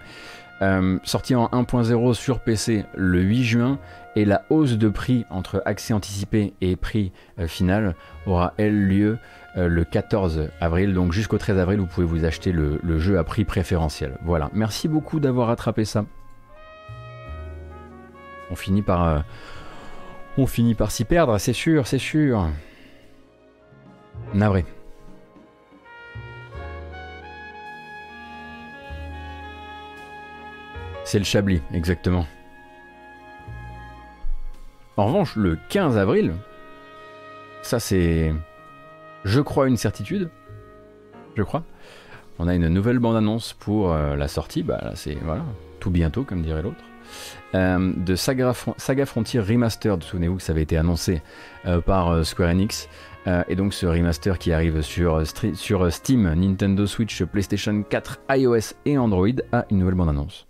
Euh, 0.62 1.00
sortie 1.04 1.34
en 1.34 1.48
1.0 1.48 2.14
sur 2.14 2.40
PC 2.40 2.86
le 2.96 3.22
8 3.22 3.44
juin. 3.44 3.80
Et 4.16 4.26
la 4.26 4.44
hausse 4.50 4.78
de 4.78 4.90
prix 4.90 5.26
entre 5.30 5.62
accès 5.66 5.94
anticipé 5.94 6.54
et 6.60 6.76
prix 6.76 7.14
euh, 7.40 7.48
final 7.48 7.96
aura, 8.26 8.54
elle, 8.58 8.88
lieu 8.88 9.18
euh, 9.56 9.68
le 9.68 9.86
14 9.86 10.50
avril. 10.60 10.94
Donc 10.94 11.14
jusqu'au 11.14 11.38
13 11.38 11.58
avril, 11.58 11.80
vous 11.80 11.86
pouvez 11.86 12.06
vous 12.06 12.26
acheter 12.26 12.52
le, 12.52 12.80
le 12.84 13.00
jeu 13.00 13.18
à 13.18 13.24
prix 13.24 13.46
préférentiel. 13.46 14.18
Voilà. 14.26 14.50
Merci 14.54 14.88
beaucoup 14.88 15.20
d'avoir 15.20 15.48
rattrapé 15.48 15.86
ça. 15.86 16.06
On 18.50 18.56
finit 18.56 18.82
par... 18.82 19.24
on 20.38 20.46
finit 20.46 20.76
par 20.76 20.92
s'y 20.92 21.06
perdre, 21.06 21.38
c'est 21.38 21.54
sûr, 21.54 21.88
c'est 21.88 21.98
sûr. 21.98 22.50
Navré. 24.34 24.66
C'est 31.04 31.20
le 31.20 31.26
Chablis, 31.26 31.62
exactement. 31.74 32.26
En 34.96 35.08
revanche, 35.08 35.36
le 35.36 35.58
15 35.68 35.98
avril, 35.98 36.34
ça 37.62 37.82
c'est, 37.82 38.34
je 39.26 39.42
crois, 39.42 39.68
une 39.68 39.76
certitude. 39.76 40.30
Je 41.36 41.44
crois. 41.44 41.64
On 42.40 42.48
a 42.48 42.56
une 42.56 42.70
nouvelle 42.70 43.00
bande-annonce 43.00 43.54
pour 43.54 43.92
euh, 43.92 44.16
la 44.16 44.30
sortie. 44.30 44.64
Bah 44.64 44.92
c'est 44.96 45.18
voilà, 45.24 45.44
tout 45.82 45.90
bientôt, 45.90 46.24
comme 46.24 46.42
dirait 46.42 46.62
l'autre. 46.62 46.84
de 47.54 48.16
Saga, 48.16 48.54
Saga, 48.78 49.06
Frontier 49.06 49.42
Remastered. 49.42 50.04
Souvenez-vous 50.04 50.38
que 50.38 50.44
ça 50.44 50.54
avait 50.54 50.62
été 50.62 50.78
annoncé 50.78 51.22
par 51.86 52.26
Square 52.26 52.52
Enix. 52.52 52.88
Et 53.48 53.56
donc 53.56 53.74
ce 53.74 53.86
remaster 53.86 54.38
qui 54.40 54.52
arrive 54.52 54.82
sur, 54.82 55.24
sur 55.54 55.92
Steam, 55.94 56.34
Nintendo 56.34 56.86
Switch, 56.86 57.24
PlayStation 57.24 57.84
4, 57.84 58.22
iOS 58.32 58.74
et 58.86 58.98
Android 58.98 59.28
a 59.52 59.66
une 59.70 59.80
nouvelle 59.80 59.96
bande-annonce. 59.96 60.48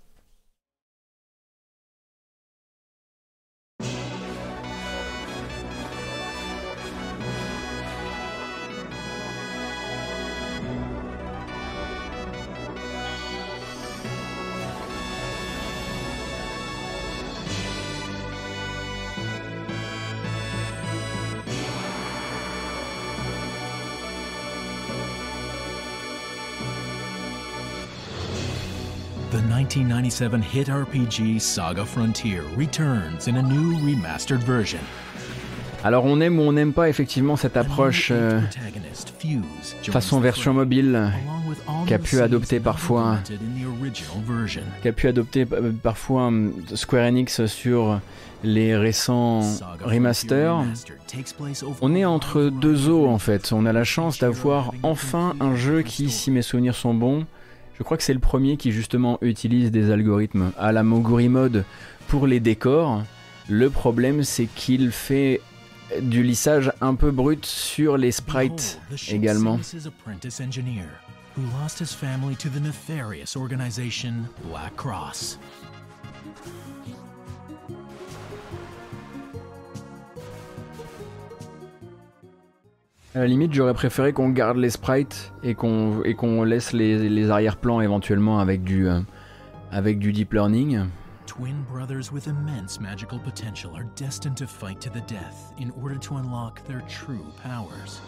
1997 29.76 30.44
hit 30.44 30.68
RPG 30.68 31.40
Saga 31.40 31.86
Frontier 31.86 32.42
returns 32.58 33.30
in 33.30 33.38
a 33.38 33.42
new 33.42 33.78
remastered 33.78 34.44
version. 34.44 34.82
Alors 35.84 36.04
on 36.04 36.20
aime 36.20 36.40
ou 36.40 36.44
on 36.44 36.52
n'aime 36.52 36.74
pas 36.74 36.90
effectivement 36.90 37.38
cette 37.38 37.56
approche 37.56 38.10
euh, 38.12 38.42
façon 39.84 40.20
version 40.20 40.54
mobile 40.54 41.14
qu'a 41.88 42.00
pu 42.00 42.20
adopter 42.20 42.60
parfois 42.60 43.20
qu'a 44.84 44.92
pu 44.92 45.08
adopter 45.08 45.48
euh, 45.54 45.72
parfois 45.82 46.30
Square 46.76 47.06
Enix 47.08 47.46
sur 47.46 48.02
les 48.44 48.76
récents 48.76 49.42
remasters. 49.86 50.66
On 51.82 51.96
est 51.96 52.06
entre 52.06 52.44
deux 52.44 52.90
eaux 52.90 53.08
en 53.08 53.20
fait. 53.20 53.54
On 53.54 53.66
a 53.66 53.72
la 53.72 53.86
chance 53.86 54.20
d'avoir 54.20 54.74
enfin 54.84 55.36
un 55.40 55.56
jeu 55.56 55.82
qui, 55.82 56.10
si 56.10 56.30
mes 56.30 56.42
souvenirs 56.42 56.76
sont 56.76 56.94
bons, 56.94 57.26
je 57.82 57.84
crois 57.84 57.98
que 57.98 58.04
c'est 58.04 58.14
le 58.14 58.20
premier 58.20 58.58
qui 58.58 58.72
justement 58.72 59.18
utilise 59.22 59.72
des 59.72 59.90
algorithmes 59.90 60.52
à 60.56 60.72
la 60.72 60.84
Moguri 60.84 61.30
Mode 61.30 61.66
pour 62.10 62.28
les 62.28 62.40
décors. 62.40 63.02
Le 63.50 63.72
problème 63.72 64.22
c'est 64.22 64.46
qu'il 64.46 64.92
fait 64.92 65.42
du 66.00 66.22
lissage 66.22 66.72
un 66.80 66.94
peu 66.94 67.10
brut 67.10 67.44
sur 67.44 67.98
les 67.98 68.12
sprites 68.12 68.80
également. 69.10 69.60
À 83.14 83.20
la 83.20 83.28
limite, 83.28 83.54
j'aurais 83.54 83.74
préféré 83.74 84.14
qu'on 84.14 84.30
garde 84.30 84.58
les 84.58 84.70
sprites 84.70 85.34
et 85.44 85.54
qu'on 85.54 86.02
et 86.04 86.14
qu'on 86.16 86.44
laisse 86.44 86.72
les, 86.72 87.10
les 87.10 87.30
arrière-plans 87.30 87.82
éventuellement 87.82 88.40
avec 88.40 88.64
du 88.64 88.88
euh, 88.88 89.02
avec 89.72 90.00
du 90.00 90.14
deep 90.14 90.32
learning. 90.32 90.86
Twin 91.26 91.56
brothers 91.70 92.12
with 92.14 92.28
immense 92.28 92.80
magical 92.80 93.20
potential 93.20 93.72
are 93.76 93.86
destined 93.98 94.36
to 94.38 94.48
fight 94.48 94.80
to 94.80 94.90
the 94.90 95.04
death 95.08 95.54
in 95.60 95.72
order 95.82 96.00
to 96.00 96.16
unlock 96.16 96.64
their 96.66 96.82
true 96.88 97.26
powers. 97.44 98.02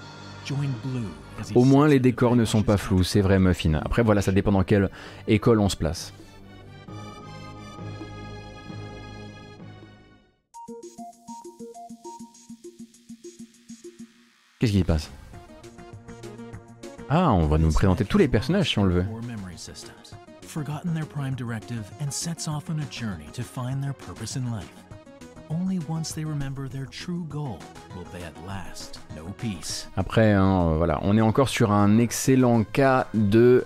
Au 1.56 1.64
moins 1.64 1.88
les 1.88 2.00
décors 2.00 2.36
ne 2.36 2.46
sont 2.46 2.64
pas 2.64 2.78
flous, 2.78 3.04
c'est 3.04 3.22
vrai 3.22 3.40
Muffin. 3.40 3.76
Après 3.76 4.04
voilà, 4.04 4.22
ça 4.22 4.32
dépend 4.32 4.52
dans 4.52 4.64
quelle 4.64 4.90
école 5.28 5.60
on 5.60 5.70
se 5.70 5.78
place. 5.78 6.14
Qu'est-ce 14.64 14.72
qui 14.72 14.80
se 14.80 14.86
passe 14.86 15.12
Ah, 17.10 17.34
on 17.34 17.48
va 17.48 17.58
nous 17.58 17.74
présenter 17.74 18.06
tous 18.06 18.18
les 18.18 18.30
personnages 18.30 18.70
si 18.70 18.80
on 18.80 18.86
le 18.86 18.94
veut. 18.94 19.06
Forgotten 20.44 20.94
their 20.94 21.06
prime 21.06 21.36
directive 21.36 21.84
and 22.00 22.10
sets 22.10 22.48
off 22.48 22.70
on 22.70 22.80
a 22.80 22.90
journey 22.90 23.26
to 23.34 23.42
find 23.44 23.84
their 23.84 23.94
purpose 23.94 24.38
in 24.38 24.46
life. 24.56 24.72
Only 25.50 25.80
once 25.90 26.14
they 26.14 26.24
remember 26.24 26.70
their 26.70 26.86
true 26.86 27.26
goal 27.28 27.60
will 27.94 28.06
they 28.14 28.24
at 28.24 28.32
last 28.48 29.02
know 29.14 29.26
peace. 29.38 29.90
Après, 29.98 30.32
hein, 30.32 30.76
voilà, 30.78 30.98
on 31.02 31.18
est 31.18 31.22
encore 31.22 31.50
sur 31.50 31.74
un 31.74 31.98
excellent 31.98 32.64
cas 32.64 33.08
de 33.14 33.66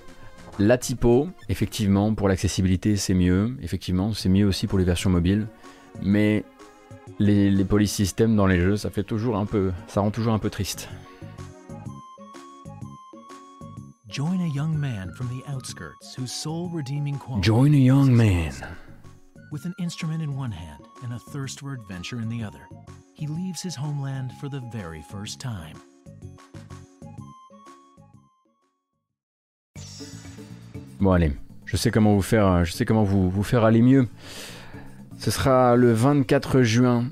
la 0.57 0.79
typo. 0.79 1.29
Effectivement, 1.47 2.15
pour 2.15 2.27
l'accessibilité, 2.27 2.95
c'est 2.95 3.13
mieux. 3.13 3.55
Effectivement, 3.61 4.13
c'est 4.13 4.29
mieux 4.29 4.47
aussi 4.47 4.65
pour 4.65 4.79
les 4.79 4.85
versions 4.85 5.11
mobiles. 5.11 5.45
Mais 6.01 6.43
les, 7.19 7.49
les 7.49 7.65
police 7.65 7.91
systems 7.91 8.35
dans 8.35 8.47
les 8.47 8.59
jeux, 8.59 8.77
ça 8.77 8.89
fait 8.89 9.03
toujours 9.03 9.37
un 9.37 9.45
peu, 9.45 9.71
ça 9.87 10.01
rend 10.01 10.11
toujours 10.11 10.33
un 10.33 10.39
peu 10.39 10.49
triste. 10.49 10.89
Join 14.09 14.41
a 14.41 14.47
young 14.47 14.75
man 14.75 15.11
from 15.13 15.27
the 15.27 15.43
outskirts 15.47 16.15
whose 16.15 16.31
sole 16.31 16.69
redeeming 16.73 17.19
quality 17.19 17.45
Join 17.45 17.73
a 17.73 17.77
young 17.77 18.15
man. 18.15 18.53
With 19.51 19.65
an 19.65 19.73
instrument 19.79 20.23
in 20.23 20.35
one 20.35 20.51
hand 20.51 20.83
and 21.03 21.13
a 21.13 21.19
thirst 21.19 21.59
for 21.59 21.73
adventure 21.73 22.19
in 22.19 22.29
the 22.29 22.43
other, 22.43 22.67
he 23.13 23.27
leaves 23.27 23.61
his 23.61 23.75
homeland 23.75 24.31
for 24.39 24.49
the 24.49 24.61
very 24.71 25.03
first 25.11 25.39
time. 25.39 25.75
Bon 30.99 31.11
allez, 31.11 31.31
je 31.65 31.77
sais 31.77 31.91
comment 31.91 32.15
vous 32.15 32.23
faire, 32.23 32.65
je 32.65 32.73
sais 32.73 32.85
comment 32.85 33.03
vous, 33.03 33.29
vous 33.29 33.43
faire 33.43 33.63
aller 33.63 33.83
mieux. 33.83 34.07
Ce 35.17 35.31
sera 35.31 35.75
le 35.75 35.91
24 35.93 36.61
juin 36.61 37.05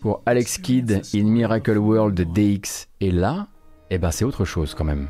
pour 0.00 0.22
Alex 0.26 0.58
Kidd 0.58 1.02
in 1.14 1.24
Miracle 1.24 1.78
World 1.78 2.20
DX. 2.32 2.86
Et 3.00 3.10
là, 3.10 3.48
eh 3.90 3.98
ben 3.98 4.10
c'est 4.10 4.24
autre 4.24 4.44
chose 4.44 4.74
quand 4.74 4.84
même. 4.84 5.08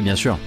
Bien 0.00 0.16
sûr. 0.16 0.38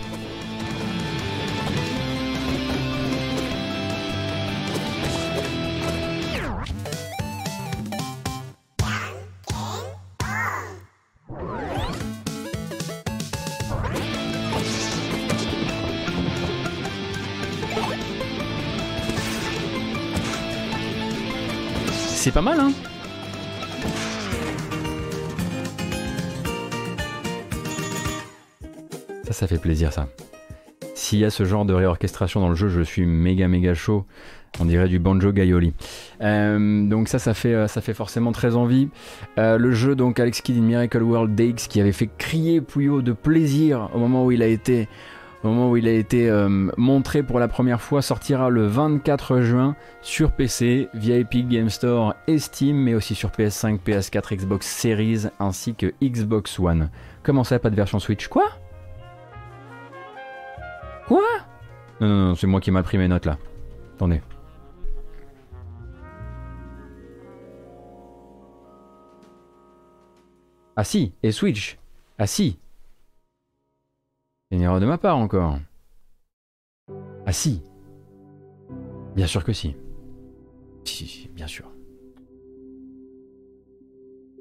Ça 29.41 29.47
fait 29.47 29.57
plaisir 29.57 29.91
ça. 29.91 30.07
S'il 30.93 31.17
y 31.17 31.25
a 31.25 31.31
ce 31.31 31.45
genre 31.45 31.65
de 31.65 31.73
réorchestration 31.73 32.41
dans 32.41 32.49
le 32.49 32.55
jeu, 32.55 32.69
je 32.69 32.81
suis 32.81 33.07
méga 33.07 33.47
méga 33.47 33.73
chaud. 33.73 34.05
On 34.59 34.65
dirait 34.65 34.87
du 34.87 34.99
banjo 34.99 35.31
Gaioli. 35.31 35.73
Euh, 36.21 36.87
donc 36.87 37.07
ça, 37.07 37.17
ça 37.17 37.33
fait, 37.33 37.55
euh, 37.55 37.67
ça 37.67 37.81
fait 37.81 37.95
forcément 37.95 38.33
très 38.33 38.55
envie. 38.55 38.89
Euh, 39.39 39.57
le 39.57 39.71
jeu, 39.71 39.95
donc 39.95 40.19
Alex 40.19 40.41
Kidd 40.41 40.59
in 40.59 40.61
Miracle 40.61 41.01
World 41.01 41.33
DX, 41.33 41.67
qui 41.67 41.81
avait 41.81 41.91
fait 41.91 42.07
crier 42.19 42.61
Puyo 42.61 43.01
de 43.01 43.13
plaisir 43.13 43.89
au 43.95 43.97
moment 43.97 44.23
où 44.25 44.31
il 44.31 44.43
a 44.43 44.47
été, 44.47 44.87
au 45.43 45.47
moment 45.47 45.71
où 45.71 45.77
il 45.77 45.87
a 45.87 45.93
été 45.93 46.29
montré 46.77 47.23
pour 47.23 47.39
la 47.39 47.47
première 47.47 47.81
fois, 47.81 48.03
sortira 48.03 48.51
le 48.51 48.67
24 48.67 49.41
juin 49.41 49.75
sur 50.03 50.33
PC 50.33 50.87
via 50.93 51.17
Epic 51.17 51.47
Game 51.47 51.69
Store 51.69 52.13
et 52.27 52.37
Steam, 52.37 52.77
mais 52.77 52.93
aussi 52.93 53.15
sur 53.15 53.29
PS5, 53.29 53.79
PS4, 53.83 54.35
Xbox 54.35 54.67
Series 54.67 55.23
ainsi 55.39 55.73
que 55.73 55.93
Xbox 56.03 56.59
One. 56.59 56.91
Comment 57.23 57.43
ça, 57.43 57.57
pas 57.57 57.71
de 57.71 57.75
version 57.75 57.97
Switch? 57.97 58.27
Quoi? 58.27 58.60
Quoi? 61.11 61.19
Non, 61.99 62.07
non, 62.07 62.27
non, 62.27 62.35
c'est 62.35 62.47
moi 62.47 62.61
qui 62.61 62.71
m'a 62.71 62.83
pris 62.83 62.97
mes 62.97 63.09
notes 63.09 63.25
là. 63.25 63.37
Attendez. 63.95 64.21
Ah 70.77 70.85
si, 70.85 71.11
et 71.21 71.33
Switch. 71.33 71.77
Ah 72.17 72.27
si. 72.27 72.57
Une 74.51 74.61
erreur 74.61 74.79
de 74.79 74.85
ma 74.85 74.97
part 74.97 75.17
encore. 75.17 75.59
Ah 77.25 77.33
si. 77.33 77.61
Bien 79.13 79.27
sûr 79.27 79.43
que 79.43 79.51
si. 79.51 79.75
Si, 80.85 80.95
si, 80.95 81.07
si, 81.07 81.27
bien 81.27 81.47
sûr. 81.47 81.69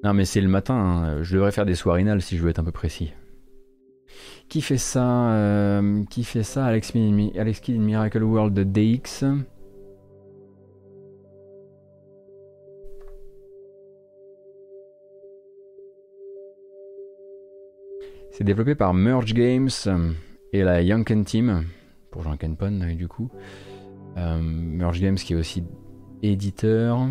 Non 0.04 0.14
mais 0.14 0.24
c'est 0.24 0.40
le 0.40 0.46
matin, 0.46 0.76
hein. 0.76 1.22
je 1.24 1.34
devrais 1.34 1.50
faire 1.50 1.66
des 1.66 1.74
soirinales 1.74 2.22
si 2.22 2.38
je 2.38 2.44
veux 2.44 2.50
être 2.50 2.60
un 2.60 2.64
peu 2.64 2.70
précis. 2.70 3.12
Qui 4.48 4.62
fait 4.62 4.78
ça 4.78 5.32
euh, 5.32 6.04
Qui 6.10 6.24
fait 6.24 6.42
ça 6.42 6.66
Alex, 6.66 6.92
Alex 7.38 7.60
Kidd 7.60 7.80
Miracle 7.80 8.22
World 8.22 8.58
DX. 8.72 9.24
C'est 18.32 18.44
développé 18.44 18.74
par 18.74 18.94
Merge 18.94 19.34
Games 19.34 19.68
et 20.52 20.62
la 20.62 20.80
Youngken 20.80 21.24
Team, 21.24 21.64
pour 22.10 22.22
Jean 22.22 22.36
Kenpon 22.36 22.94
du 22.96 23.06
coup. 23.06 23.30
Euh, 24.16 24.40
Merge 24.40 25.00
Games 25.00 25.16
qui 25.16 25.34
est 25.34 25.36
aussi 25.36 25.62
éditeur. 26.22 27.06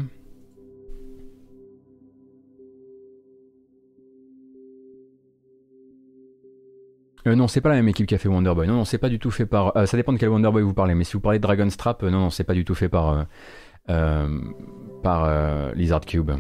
Euh, 7.28 7.36
non, 7.36 7.48
c'est 7.48 7.62
pas 7.62 7.70
la 7.70 7.76
même 7.76 7.90
équipe 7.90 8.08
qui 8.08 8.16
a 8.16 8.18
fait 8.18 8.30
Wonder 8.30 8.54
Boy. 8.56 8.68
Non, 8.68 8.76
non, 8.76 8.86
c'est 8.86 8.98
pas 8.98 9.10
du 9.10 9.20
tout 9.20 9.32
fait 9.32 9.46
par. 9.46 9.76
Euh, 9.76 9.86
ça 9.86 9.98
dépend 9.98 10.14
de 10.14 10.18
quel 10.18 10.30
Wonder 10.30 10.52
Boy 10.52 10.64
vous 10.64 10.74
parlez, 10.74 10.96
mais 10.96 11.04
si 11.04 11.14
vous 11.14 11.20
parlez 11.20 11.40
de 11.40 11.44
Dragonstrap, 11.44 12.04
non, 12.04 12.12
non, 12.12 12.30
c'est 12.30 12.44
pas 12.44 12.54
du 12.54 12.66
tout 12.66 12.76
fait 12.76 12.90
par. 12.90 13.26
par 15.04 15.74
Lizard 15.76 16.02
Cube. 16.02 16.32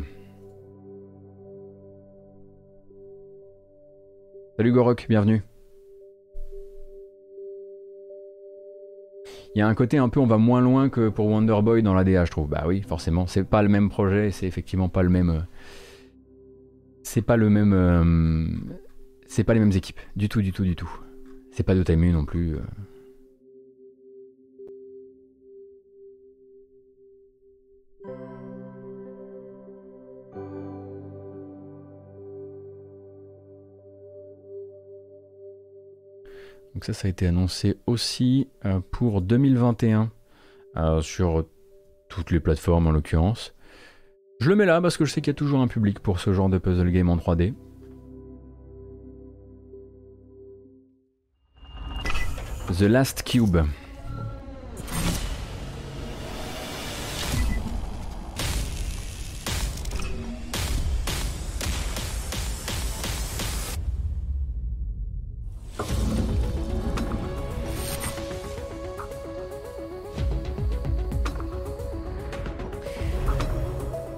Salut 4.57 4.73
Gorok, 4.73 5.05
bienvenue. 5.07 5.41
Il 9.55 9.59
y 9.59 9.61
a 9.61 9.67
un 9.67 9.73
côté 9.73 9.97
un 9.97 10.09
peu, 10.09 10.19
on 10.19 10.27
va 10.27 10.37
moins 10.37 10.61
loin 10.61 10.89
que 10.89 11.09
pour 11.09 11.27
Wonder 11.27 11.61
Boy 11.63 11.81
dans 11.81 11.93
la 11.93 12.03
DA, 12.03 12.25
je 12.25 12.31
trouve. 12.31 12.49
Bah 12.49 12.65
oui, 12.67 12.81
forcément, 12.81 13.25
c'est 13.25 13.43
pas 13.43 13.63
le 13.63 13.69
même 13.69 13.89
projet, 13.89 14.31
c'est 14.31 14.45
effectivement 14.45 14.89
pas 14.89 15.01
le 15.01 15.09
même. 15.09 15.29
Euh, 15.29 15.39
c'est 17.03 17.23
pas 17.23 17.37
le 17.37 17.49
même. 17.49 18.78
C'est 19.31 19.43
pas 19.43 19.53
les 19.53 19.59
mêmes 19.59 19.71
équipes, 19.71 19.99
du 20.15 20.27
tout, 20.27 20.41
du 20.41 20.51
tout, 20.51 20.63
du 20.63 20.75
tout. 20.75 20.89
C'est 21.51 21.61
pas 21.61 21.75
de 21.75 21.79
Dotemu 21.79 22.11
non 22.11 22.25
plus. 22.25 22.55
Euh. 22.55 22.59
Donc 36.73 36.85
ça, 36.85 36.93
ça 36.93 37.07
a 37.07 37.11
été 37.11 37.27
annoncé 37.27 37.77
aussi 37.85 38.47
euh, 38.65 38.79
pour 38.91 39.21
2021 39.21 40.11
euh, 40.75 41.01
sur 41.01 41.45
toutes 42.09 42.31
les 42.31 42.39
plateformes 42.39 42.87
en 42.87 42.91
l'occurrence. 42.91 43.53
Je 44.41 44.49
le 44.49 44.55
mets 44.55 44.65
là 44.65 44.81
parce 44.81 44.97
que 44.97 45.05
je 45.05 45.13
sais 45.13 45.21
qu'il 45.21 45.29
y 45.29 45.35
a 45.35 45.37
toujours 45.37 45.59
un 45.61 45.67
public 45.67 45.99
pour 45.99 46.19
ce 46.19 46.33
genre 46.33 46.49
de 46.49 46.57
puzzle 46.57 46.89
game 46.91 47.09
en 47.09 47.17
3D. 47.17 47.53
The 52.77 52.83
Last 52.83 53.23
Cube. 53.23 53.57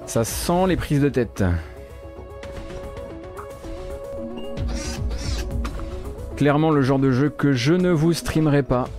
Ça 0.06 0.26
sent 0.26 0.68
les 0.68 0.76
prises 0.76 1.00
de 1.00 1.08
tête. 1.08 1.42
Clairement 6.42 6.72
le 6.72 6.82
genre 6.82 6.98
de 6.98 7.12
jeu 7.12 7.30
que 7.30 7.54
je 7.54 7.76
ne 7.76 7.92
vous 7.92 8.14
streamerai 8.14 8.64
pas. 8.64 8.90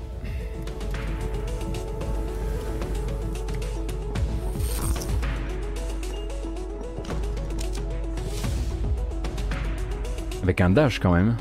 Avec 10.44 10.60
un 10.60 10.70
dash 10.70 11.00
quand 11.00 11.10
même. 11.10 11.34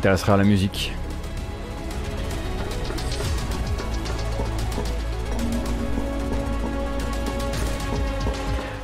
Intéressera 0.00 0.32
à 0.32 0.36
la 0.38 0.44
musique. 0.44 0.94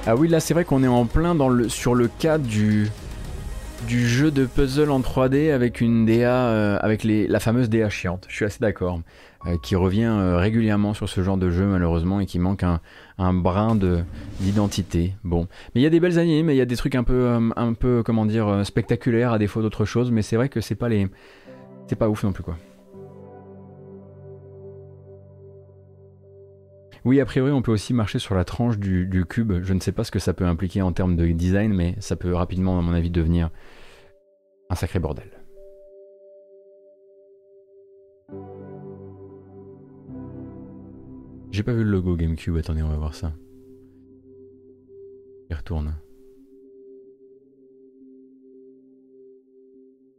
Ah 0.07 0.15
oui, 0.15 0.29
là 0.29 0.41
c'est 0.41 0.53
vrai 0.53 0.67
qu'on 0.67 0.85
est 0.85 0.89
en 0.89 1.07
plein 1.07 1.35
dans 1.35 1.49
le, 1.49 1.71
sur 1.71 1.95
le 1.95 2.09
cas 2.09 2.37
du, 2.37 2.91
du 3.87 4.09
jeu 4.09 4.31
de 4.31 4.47
puzzle 4.47 4.91
en 4.91 5.01
3D 5.01 5.53
avec 5.53 5.81
une 5.81 6.07
DA, 6.07 6.49
euh, 6.49 6.79
avec 6.81 7.05
la 7.05 7.41
fameuse 7.41 7.69
DA 7.71 7.89
chiante. 7.89 8.27
Je 8.29 8.35
suis 8.35 8.45
assez 8.45 8.59
d'accord. 8.61 9.01
Euh, 9.47 9.57
qui 9.63 9.77
revient 9.77 10.11
euh, 10.11 10.39
régulièrement 10.39 10.93
sur 10.93 11.09
ce 11.09 11.23
genre 11.23 11.37
de 11.37 11.51
jeu 11.51 11.67
malheureusement 11.67 12.19
et 12.19 12.27
qui 12.27 12.41
manque 12.41 12.65
un, 12.65 12.81
un 13.19 13.33
brin 13.33 13.79
d'identité. 14.41 15.15
Bon, 15.23 15.47
mais 15.75 15.81
il 15.81 15.85
y 15.85 15.87
a 15.87 15.91
des 15.91 16.01
belles 16.01 16.19
animes, 16.19 16.47
mais 16.47 16.55
il 16.55 16.59
y 16.59 16.63
a 16.63 16.67
des 16.67 16.77
trucs 16.77 16.97
un 16.97 17.05
peu, 17.05 17.39
un 17.55 17.73
peu 17.75 18.03
comment 18.05 18.27
dire, 18.27 18.63
spectaculaires 18.65 19.33
à 19.33 19.39
défaut 19.39 19.63
d'autre 19.63 19.85
chose. 19.85 20.11
Mais 20.11 20.23
c'est 20.23 20.37
vrai 20.37 20.49
que 20.49 20.61
c'est 20.61 20.75
pas 20.75 20.89
les, 20.89 21.07
c'est 21.87 21.97
pas 21.97 22.09
ouf 22.09 22.25
non 22.25 22.33
plus 22.33 22.43
quoi. 22.43 22.57
Oui, 27.07 27.21
a 27.21 27.25
priori, 27.25 27.53
on 27.53 27.63
peut 27.63 27.71
aussi 27.71 27.95
marcher 27.95 28.19
sur 28.19 28.35
la 28.35 28.45
tranche 28.45 28.79
du, 28.81 29.25
cube. 29.29 29.63
Je 29.63 29.73
ne 29.75 29.79
sais 29.79 29.93
pas 29.93 30.03
ce 30.03 30.11
que 30.11 30.19
ça 30.19 30.35
peut 30.35 30.45
impliquer 30.45 30.83
en 30.83 30.93
termes 30.93 31.15
de 31.15 31.29
design, 31.29 31.73
mais 31.73 31.95
ça 32.01 32.17
peut 32.17 32.35
rapidement, 32.35 32.81
à 32.81 32.83
mon 32.83 32.93
avis, 32.93 33.11
devenir 33.11 33.51
un 34.71 34.75
sacré 34.75 34.99
bordel. 34.99 35.31
J'ai 41.53 41.63
pas 41.63 41.75
vu 41.75 41.85
le 41.85 41.91
logo 41.93 42.17
GameCube, 42.17 42.57
attendez, 42.57 42.83
on 42.83 42.89
va 42.89 42.97
voir 42.97 43.15
ça. 43.15 43.33
Il 45.49 45.55
retourne. 45.55 45.95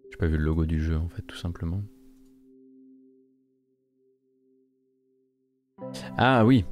J'ai 0.10 0.18
pas 0.18 0.28
vu 0.28 0.38
le 0.38 0.44
logo 0.46 0.66
du 0.66 0.82
jeu 0.82 0.96
en 0.96 1.10
fait, 1.10 1.24
tout 1.24 1.36
simplement. 1.36 1.84
Ah 6.18 6.46
oui. 6.46 6.64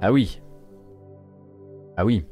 Ah 0.00 0.12
oui. 0.12 0.40
Ah 1.96 2.04
oui. 2.04 2.24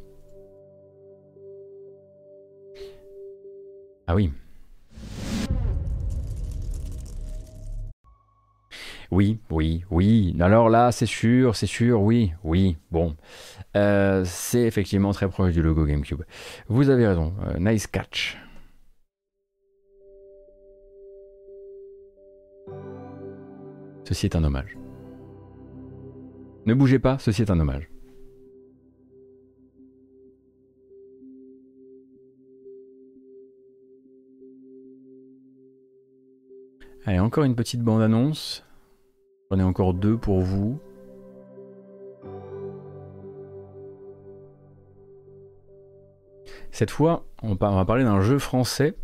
Ah 4.07 4.15
oui. 4.15 4.33
Oui, 9.11 9.39
oui, 9.51 9.85
oui. 9.91 10.37
Alors 10.41 10.71
là, 10.71 10.91
c'est 10.91 11.07
sûr, 11.07 11.55
c'est 11.55 11.67
sûr, 11.67 12.01
oui, 12.01 12.33
oui. 12.45 12.79
Bon, 12.91 13.15
euh, 13.77 14.25
c'est 14.25 14.63
effectivement 14.63 15.13
très 15.13 15.29
proche 15.29 15.53
du 15.53 15.61
logo 15.63 15.85
GameCube. 15.85 16.23
Vous 16.69 16.89
avez 16.89 17.07
raison. 17.07 17.35
Euh, 17.47 17.59
nice 17.59 17.87
catch. 17.87 18.39
Ceci 24.05 24.27
est 24.27 24.37
un 24.37 24.45
hommage. 24.45 24.82
Ne 26.65 26.75
bougez 26.75 26.99
pas, 26.99 27.19
ceci 27.19 27.43
est 27.43 27.51
un 27.51 27.59
hommage. 27.59 27.91
Allez, 37.05 37.19
encore 37.19 37.43
une 37.43 37.57
petite 37.57 37.83
bande-annonce. 37.83 38.65
J'en 39.51 39.59
ai 39.59 39.63
encore 39.65 39.93
deux 39.93 40.17
pour 40.17 40.41
vous. 40.41 40.79
Cette 46.71 46.91
fois, 46.91 47.27
on 47.43 47.55
va 47.55 47.85
parler 47.85 48.05
d'un 48.05 48.21
jeu 48.21 48.39
français 48.39 48.97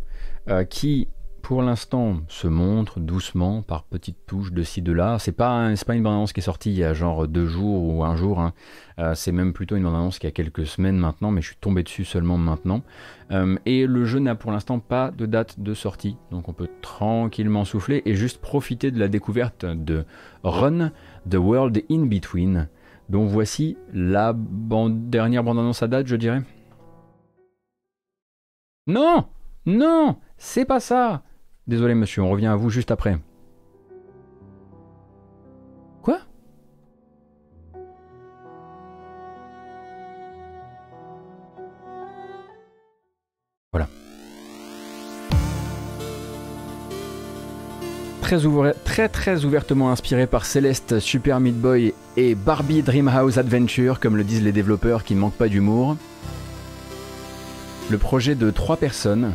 euh, 0.49 0.65
qui, 0.65 1.09
pour 1.49 1.63
l'instant 1.63 2.19
se 2.29 2.47
montre 2.47 3.01
doucement 3.01 3.63
par 3.63 3.85
petites 3.85 4.27
touches 4.27 4.53
de 4.53 4.63
ci 4.63 4.83
de 4.83 4.93
là. 4.93 5.19
C'est 5.19 5.33
pas 5.33 5.73
pas 5.87 5.95
une 5.95 6.03
bande-annonce 6.03 6.35
qui 6.35 6.41
est 6.41 6.43
sortie 6.43 6.71
il 6.71 6.77
y 6.77 6.85
a 6.85 6.93
genre 6.93 7.27
deux 7.27 7.47
jours 7.47 7.85
ou 7.85 8.05
un 8.05 8.17
jour. 8.17 8.39
hein. 8.39 8.53
Euh, 8.99 9.15
c'est 9.15 9.33
même 9.33 9.55
plutôt 9.55 9.75
une 9.75 9.85
bande-annonce 9.85 10.19
qui 10.19 10.27
a 10.27 10.31
quelques 10.31 10.67
semaines 10.67 10.99
maintenant, 10.99 11.31
mais 11.31 11.41
je 11.41 11.47
suis 11.47 11.57
tombé 11.57 11.83
dessus 11.83 12.05
seulement 12.05 12.37
maintenant. 12.37 12.83
Euh, 13.31 13.57
et 13.65 13.87
le 13.87 14.05
jeu 14.05 14.19
n'a 14.19 14.35
pour 14.35 14.53
l'instant 14.53 14.79
pas 14.79 15.11
de 15.11 15.25
date 15.25 15.59
de 15.59 15.73
sortie, 15.73 16.19
donc 16.31 16.51
on 16.51 16.53
peut 16.53 16.69
tranquillement 16.83 17.65
souffler 17.65 18.03
et 18.05 18.13
juste 18.15 18.43
profiter 18.43 18.91
de 18.91 18.99
la 18.99 19.09
découverte 19.09 19.65
de 19.65 20.05
Run, 20.43 20.91
The 21.31 21.37
World 21.37 21.83
in 21.91 22.05
Between, 22.05 22.69
dont 23.09 23.25
voici 23.25 23.79
la 23.95 24.35
bande- 24.35 25.09
dernière 25.09 25.45
bande-annonce 25.45 25.83
à 25.83 25.89
date, 25.89 26.09
je 26.09 26.17
dirais. 26.17 26.43
Non 28.87 29.25
Non 29.65 30.17
C'est 30.37 30.67
pas 30.67 30.81
ça 30.81 31.23
Désolé 31.69 31.95
monsieur, 31.95 32.23
on 32.23 32.31
revient 32.31 32.47
à 32.47 32.57
vous 32.57 32.71
juste 32.71 32.91
après. 32.91 33.19
Quoi? 36.01 36.19
Voilà. 43.71 43.87
Très, 48.85 49.11
très 49.11 49.45
ouvertement 49.45 49.91
inspiré 49.91 50.27
par 50.27 50.47
Celeste, 50.47 51.01
Super 51.01 51.39
Meat 51.39 51.61
Boy 51.61 51.93
et 52.17 52.35
Barbie 52.35 52.81
Dreamhouse 52.81 53.39
Adventure, 53.39 54.01
comme 54.01 54.17
le 54.17 54.25
disent 54.25 54.43
les 54.43 54.53
développeurs 54.53 55.05
qui 55.05 55.15
ne 55.15 55.21
manquent 55.21 55.37
pas 55.37 55.49
d'humour. 55.49 55.99
Le 57.91 57.99
projet 57.99 58.35
de 58.35 58.51
trois 58.51 58.79
personnes 58.79 59.35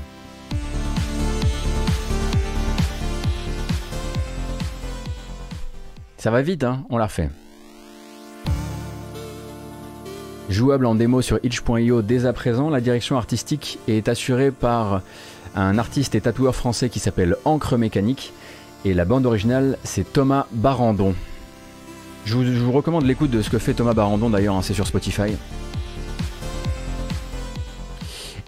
Ça 6.23 6.31
va 6.31 6.41
vite, 6.41 6.63
hein 6.63 6.85
On 6.89 6.97
la 6.97 7.07
refait. 7.07 7.29
Jouable 10.47 10.85
en 10.85 10.95
démo 10.95 11.21
sur 11.21 11.37
itch.io 11.43 12.01
dès 12.01 12.25
à 12.25 12.31
présent, 12.31 12.69
la 12.69 12.79
direction 12.79 13.17
artistique 13.17 13.77
est 13.89 14.07
assurée 14.07 14.51
par 14.51 15.01
un 15.53 15.77
artiste 15.77 16.15
et 16.15 16.21
tatoueur 16.21 16.55
français 16.55 16.87
qui 16.87 16.99
s'appelle 16.99 17.35
Encre 17.43 17.77
Mécanique. 17.77 18.31
Et 18.85 18.93
la 18.93 19.03
bande 19.03 19.25
originale, 19.25 19.77
c'est 19.83 20.13
Thomas 20.13 20.45
Barandon. 20.53 21.13
Je 22.23 22.37
vous, 22.37 22.71
recommande 22.71 23.03
l'écoute 23.03 23.29
de 23.29 23.41
ce 23.41 23.49
que 23.49 23.57
fait 23.57 23.73
Thomas 23.73 23.93
Barandon 23.93 24.29
d'ailleurs, 24.29 24.55
hein, 24.55 24.61
c'est 24.61 24.73
sur 24.73 24.87
Spotify. 24.87 25.35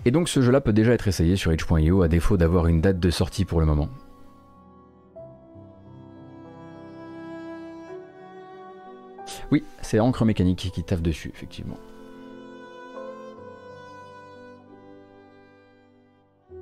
Et 0.05 0.11
donc 0.11 0.29
ce 0.29 0.39
jeu-là 0.39 0.61
peut 0.61 0.71
déjà 0.71 0.93
être 0.93 1.09
essayé 1.09 1.35
sur 1.35 1.51
itch.io 1.51 2.03
à 2.03 2.07
défaut 2.07 2.37
d'avoir 2.37 2.67
une 2.67 2.79
date 2.79 3.01
de 3.01 3.09
sortie 3.09 3.43
pour 3.43 3.59
le 3.59 3.65
moment. 3.65 3.89
Oui, 9.55 9.63
c'est 9.81 10.01
Encre 10.01 10.25
Mécanique 10.25 10.69
qui 10.73 10.83
taffe 10.83 11.01
dessus, 11.01 11.31
effectivement. 11.33 11.77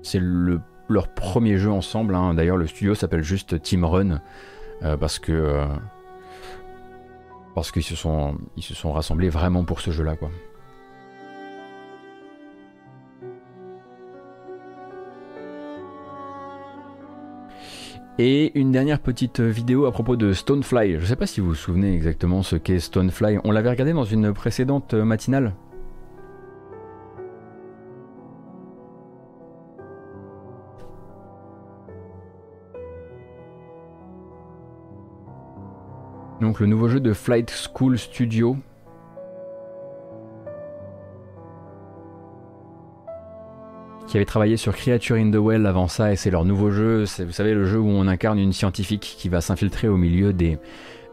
C'est 0.04 0.20
le- 0.20 0.62
leur 0.90 1.08
premier 1.08 1.58
jeu 1.58 1.72
ensemble. 1.72 2.14
hein. 2.14 2.36
D'ailleurs, 2.36 2.58
le 2.58 2.68
studio 2.68 2.94
s'appelle 2.94 3.24
juste 3.24 3.60
Team 3.64 3.84
Run 3.84 4.22
euh, 4.84 4.96
parce 4.96 5.18
que 5.18 5.32
euh, 5.32 5.66
qu'ils 7.74 7.82
se 7.82 7.96
sont 7.96 8.38
ils 8.58 8.64
se 8.64 8.76
sont 8.76 8.92
rassemblés 8.94 9.30
vraiment 9.30 9.66
pour 9.66 9.82
ce 9.82 9.90
jeu-là, 9.90 10.16
quoi. 10.16 10.30
Et 18.20 18.52
une 18.60 18.72
dernière 18.72 19.00
petite 19.00 19.40
vidéo 19.40 19.86
à 19.86 19.92
propos 19.92 20.16
de 20.16 20.34
Stonefly. 20.34 20.94
Je 20.94 20.98
ne 21.00 21.06
sais 21.06 21.16
pas 21.16 21.26
si 21.26 21.42
vous 21.42 21.48
vous 21.48 21.56
souvenez 21.56 21.96
exactement 21.96 22.44
ce 22.44 22.56
qu'est 22.56 22.80
Stonefly. 22.80 23.40
On 23.44 23.52
l'avait 23.52 23.72
regardé 23.72 23.92
dans 23.92 24.04
une 24.04 24.34
précédente 24.34 24.94
matinale. 24.94 25.54
Donc 36.40 36.60
le 36.60 36.68
nouveau 36.68 36.90
jeu 36.90 37.00
de 37.00 37.14
Flight 37.14 37.52
School 37.52 37.98
Studio. 37.98 38.58
Qui 44.14 44.18
avait 44.18 44.26
travaillé 44.26 44.58
sur 44.58 44.76
Creature 44.76 45.16
in 45.16 45.32
the 45.32 45.38
Well 45.38 45.66
avant 45.66 45.88
ça, 45.88 46.14
et 46.14 46.16
c'est 46.16 46.30
leur 46.30 46.46
nouveau 46.46 46.70
jeu. 46.70 47.08
C'est, 47.08 47.26
vous 47.26 47.32
savez, 47.32 47.56
le 47.56 47.66
jeu 47.66 47.80
où 47.80 47.88
on 47.88 48.08
incarne 48.08 48.38
une 48.38 48.54
scientifique 48.54 49.16
qui 49.18 49.28
va 49.28 49.42
s'infiltrer 49.42 49.88
au 49.88 49.98
milieu 49.98 50.34
des, 50.34 50.60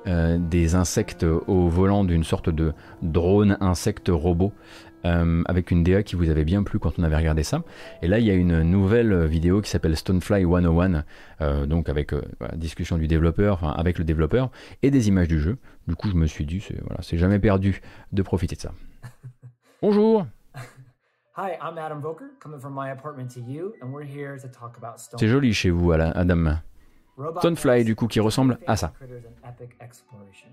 euh, 0.06 0.36
des 0.38 0.74
insectes 0.74 1.24
au 1.24 1.68
volant 1.68 2.04
d'une 2.04 2.24
sorte 2.24 2.50
de 2.50 2.74
drone 3.00 3.56
insecte 3.62 4.10
robot. 4.10 4.52
euh, 5.06 5.42
avec 5.46 5.70
une 5.70 5.82
DA 5.82 6.02
qui 6.02 6.14
vous 6.14 6.28
avait 6.28 6.44
bien 6.44 6.62
plu 6.62 6.78
quand 6.78 6.98
on 6.98 7.02
avait 7.02 7.16
regardé 7.16 7.42
ça. 7.42 7.62
Et 8.02 8.06
là, 8.06 8.18
il 8.18 8.26
y 8.26 8.30
a 8.30 8.34
une 8.34 8.60
nouvelle 8.64 9.24
vidéo 9.24 9.62
qui 9.62 9.70
s'appelle 9.70 9.96
Stonefly 9.96 10.44
101, 10.44 11.04
euh, 11.40 11.64
donc 11.64 11.88
avec 11.88 12.12
euh, 12.12 12.20
discussion 12.54 12.98
du 12.98 13.06
développeur, 13.08 13.54
enfin 13.54 13.70
avec 13.70 13.96
le 13.96 14.04
développeur, 14.04 14.50
et 14.82 14.90
des 14.90 15.08
images 15.08 15.28
du 15.28 15.40
jeu. 15.40 15.56
Du 15.88 15.94
coup, 15.94 16.10
je 16.10 16.16
me 16.16 16.26
suis 16.26 16.44
dit, 16.44 16.60
c'est 16.60 16.78
voilà, 16.82 17.00
c'est 17.00 17.16
jamais 17.16 17.38
perdu 17.38 17.80
de 18.12 18.20
profiter 18.20 18.56
de 18.56 18.60
ça. 18.60 18.72
Bonjour 19.80 20.26
Hi, 21.40 21.56
I'm 21.58 21.78
Adam 21.78 22.02
Voker, 22.02 22.32
coming 22.38 22.60
from 22.60 22.74
my 22.74 22.90
apartment 22.90 23.30
to 23.30 23.40
you, 23.40 23.74
and 23.80 23.90
we're 23.90 24.04
here 24.04 24.36
to 24.36 24.46
talk 24.46 24.76
about 24.76 25.00
Stone. 25.00 25.18
C'est 25.18 25.26
joli 25.26 25.54
chez 25.54 25.70
vous, 25.70 25.90
Adam. 25.94 26.60
Stonefly, 27.38 27.82
du 27.82 27.96
coup, 27.96 28.08
qui 28.08 28.20
ressemble 28.20 28.58
à 28.66 28.76
ça. 28.76 28.92
Epic 29.42 29.70
exploration. 29.80 30.50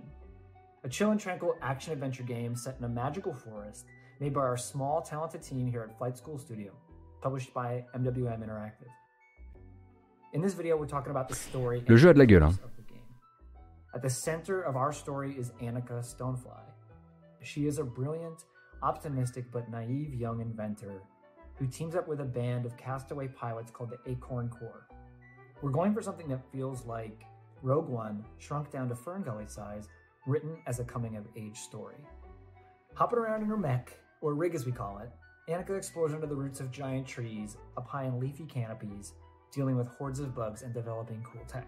A 0.86 0.90
chill 0.90 1.12
and 1.12 1.20
tranquil 1.20 1.56
action 1.62 1.92
adventure 1.92 2.24
game 2.24 2.56
set 2.56 2.78
in 2.80 2.86
a 2.86 2.88
magical 2.88 3.34
forest, 3.34 3.86
made 4.22 4.34
by 4.34 4.40
our 4.40 4.56
small, 4.56 5.02
talented 5.02 5.42
team 5.42 5.68
here 5.68 5.84
at 5.84 5.98
Flight 5.98 6.16
School 6.16 6.38
Studio, 6.38 6.72
published 7.22 7.54
by 7.54 7.84
MWM 7.94 8.42
Interactive. 8.42 8.88
In 10.32 10.42
this 10.42 10.54
video, 10.54 10.78
we're 10.78 10.88
talking 10.88 11.12
about 11.12 11.28
the 11.28 11.36
story. 11.36 11.84
Le 11.90 11.98
jeu 11.98 12.12
a 12.12 12.14
de 12.14 12.20
la 12.20 12.26
gueule. 12.26 12.44
hein. 12.44 12.58
At 13.94 14.02
the 14.02 14.10
center 14.10 14.62
of 14.62 14.78
our 14.78 14.94
story 14.94 15.36
is 15.38 15.52
Annika 15.62 16.02
Stonefly. 16.02 16.64
She 17.44 17.68
is 17.68 17.78
a 17.78 17.84
brilliant, 17.84 18.46
optimistic, 18.84 19.46
but 19.52 19.70
naive 19.70 20.14
young 20.14 20.42
inventor 20.42 21.02
who 21.56 21.68
teams 21.68 21.96
up 21.96 22.08
with 22.08 22.22
a 22.22 22.26
band 22.26 22.66
of 22.66 22.78
castaway 22.78 23.28
pilots 23.28 23.72
called 23.72 23.90
the 23.90 24.12
Acorn 24.12 24.50
Corps. 24.50 24.88
We're 25.62 25.72
going 25.72 25.94
for 25.94 26.02
something 26.02 26.28
that 26.28 26.52
feels 26.52 26.86
like 26.86 27.24
Rogue 27.64 27.90
One 27.90 28.24
shrunk 28.38 28.72
down 28.72 28.90
to 28.90 28.96
Fern 28.96 29.24
Gully 29.24 29.48
size, 29.48 29.88
written 30.28 30.58
as 30.68 30.80
a 30.80 30.84
coming 30.84 31.18
of 31.18 31.26
age 31.36 31.58
story. 31.58 31.98
Hopping 32.94 33.20
around 33.20 33.42
in 33.42 33.48
her 33.48 33.58
mech, 33.58 33.92
or 34.22 34.36
rig 34.36 34.54
as 34.54 34.66
we 34.66 34.72
call 34.72 35.00
it, 35.00 35.10
Annika 35.52 35.76
explores 35.76 36.14
under 36.14 36.28
the 36.28 36.36
roots 36.36 36.60
of 36.60 36.72
giant 36.72 37.08
trees, 37.08 37.58
up 37.78 37.88
high 37.88 38.06
in 38.06 38.20
leafy 38.20 38.46
canopies, 38.46 39.14
dealing 39.52 39.78
with 39.78 39.88
hordes 39.88 40.20
of 40.20 40.36
bugs 40.36 40.62
and 40.62 40.74
developing 40.74 41.24
cool 41.24 41.44
tech. 41.48 41.68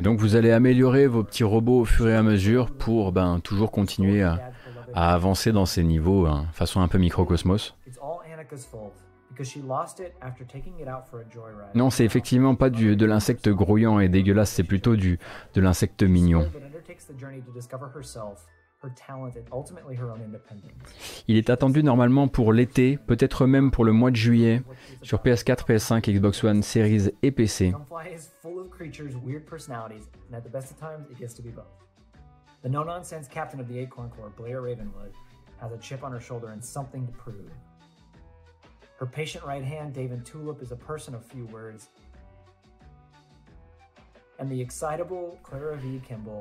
Donc 0.00 0.18
vous 0.18 0.36
allez 0.36 0.52
améliorer 0.52 1.06
vos 1.06 1.22
petits 1.22 1.44
robots 1.44 1.80
au 1.80 1.84
fur 1.84 2.08
et 2.08 2.16
à 2.16 2.22
mesure 2.22 2.70
pour 2.70 3.12
ben, 3.12 3.40
toujours 3.40 3.70
continuer 3.70 4.22
à, 4.22 4.52
à 4.94 5.12
avancer 5.12 5.52
dans 5.52 5.66
ces 5.66 5.82
niveaux, 5.84 6.26
hein, 6.26 6.46
façon 6.52 6.80
un 6.80 6.88
peu 6.88 6.98
microcosmos. 6.98 7.76
Non, 11.74 11.90
c'est 11.90 12.04
effectivement 12.04 12.54
pas 12.54 12.70
du, 12.70 12.96
de 12.96 13.06
l'insecte 13.06 13.48
grouillant 13.50 14.00
et 14.00 14.08
dégueulasse, 14.08 14.50
c'est 14.50 14.64
plutôt 14.64 14.96
du, 14.96 15.18
de 15.54 15.60
l'insecte 15.60 16.02
mignon. 16.02 16.50
Il 21.28 21.36
est 21.36 21.50
attendu 21.50 21.82
normalement 21.82 22.28
pour 22.28 22.52
l'été, 22.52 22.98
peut-être 23.06 23.46
même 23.46 23.70
pour 23.70 23.84
le 23.84 23.92
mois 23.92 24.10
de 24.10 24.16
juillet, 24.16 24.62
sur 25.02 25.18
PS4, 25.18 25.66
PS5, 25.66 26.12
Xbox 26.12 26.44
One, 26.44 26.62
Series 26.62 27.10
et 27.22 27.30
PC. 27.30 27.72
The 32.62 32.68
no 32.68 32.82
nonsense 32.82 33.28
captain 33.28 33.60
of 33.60 33.68
the 33.68 33.78
Acorn 33.78 34.10
Corps, 34.10 34.32
Blair 34.36 34.60
Ravenwood, 34.60 35.12
has 35.60 35.72
a 35.72 35.78
chip 35.78 36.02
on 36.02 36.10
her 36.10 36.18
shoulder 36.18 36.48
and 36.48 36.60
something 36.60 37.06
to 37.06 37.12
prove. 37.12 37.50
Her 38.98 39.06
patient 39.06 39.44
right 39.44 39.62
hand, 39.62 39.92
David 39.92 40.24
Tulip, 40.24 40.62
is 40.62 40.72
a 40.72 40.76
person 40.76 41.14
of 41.14 41.24
few 41.24 41.44
words. 41.46 41.90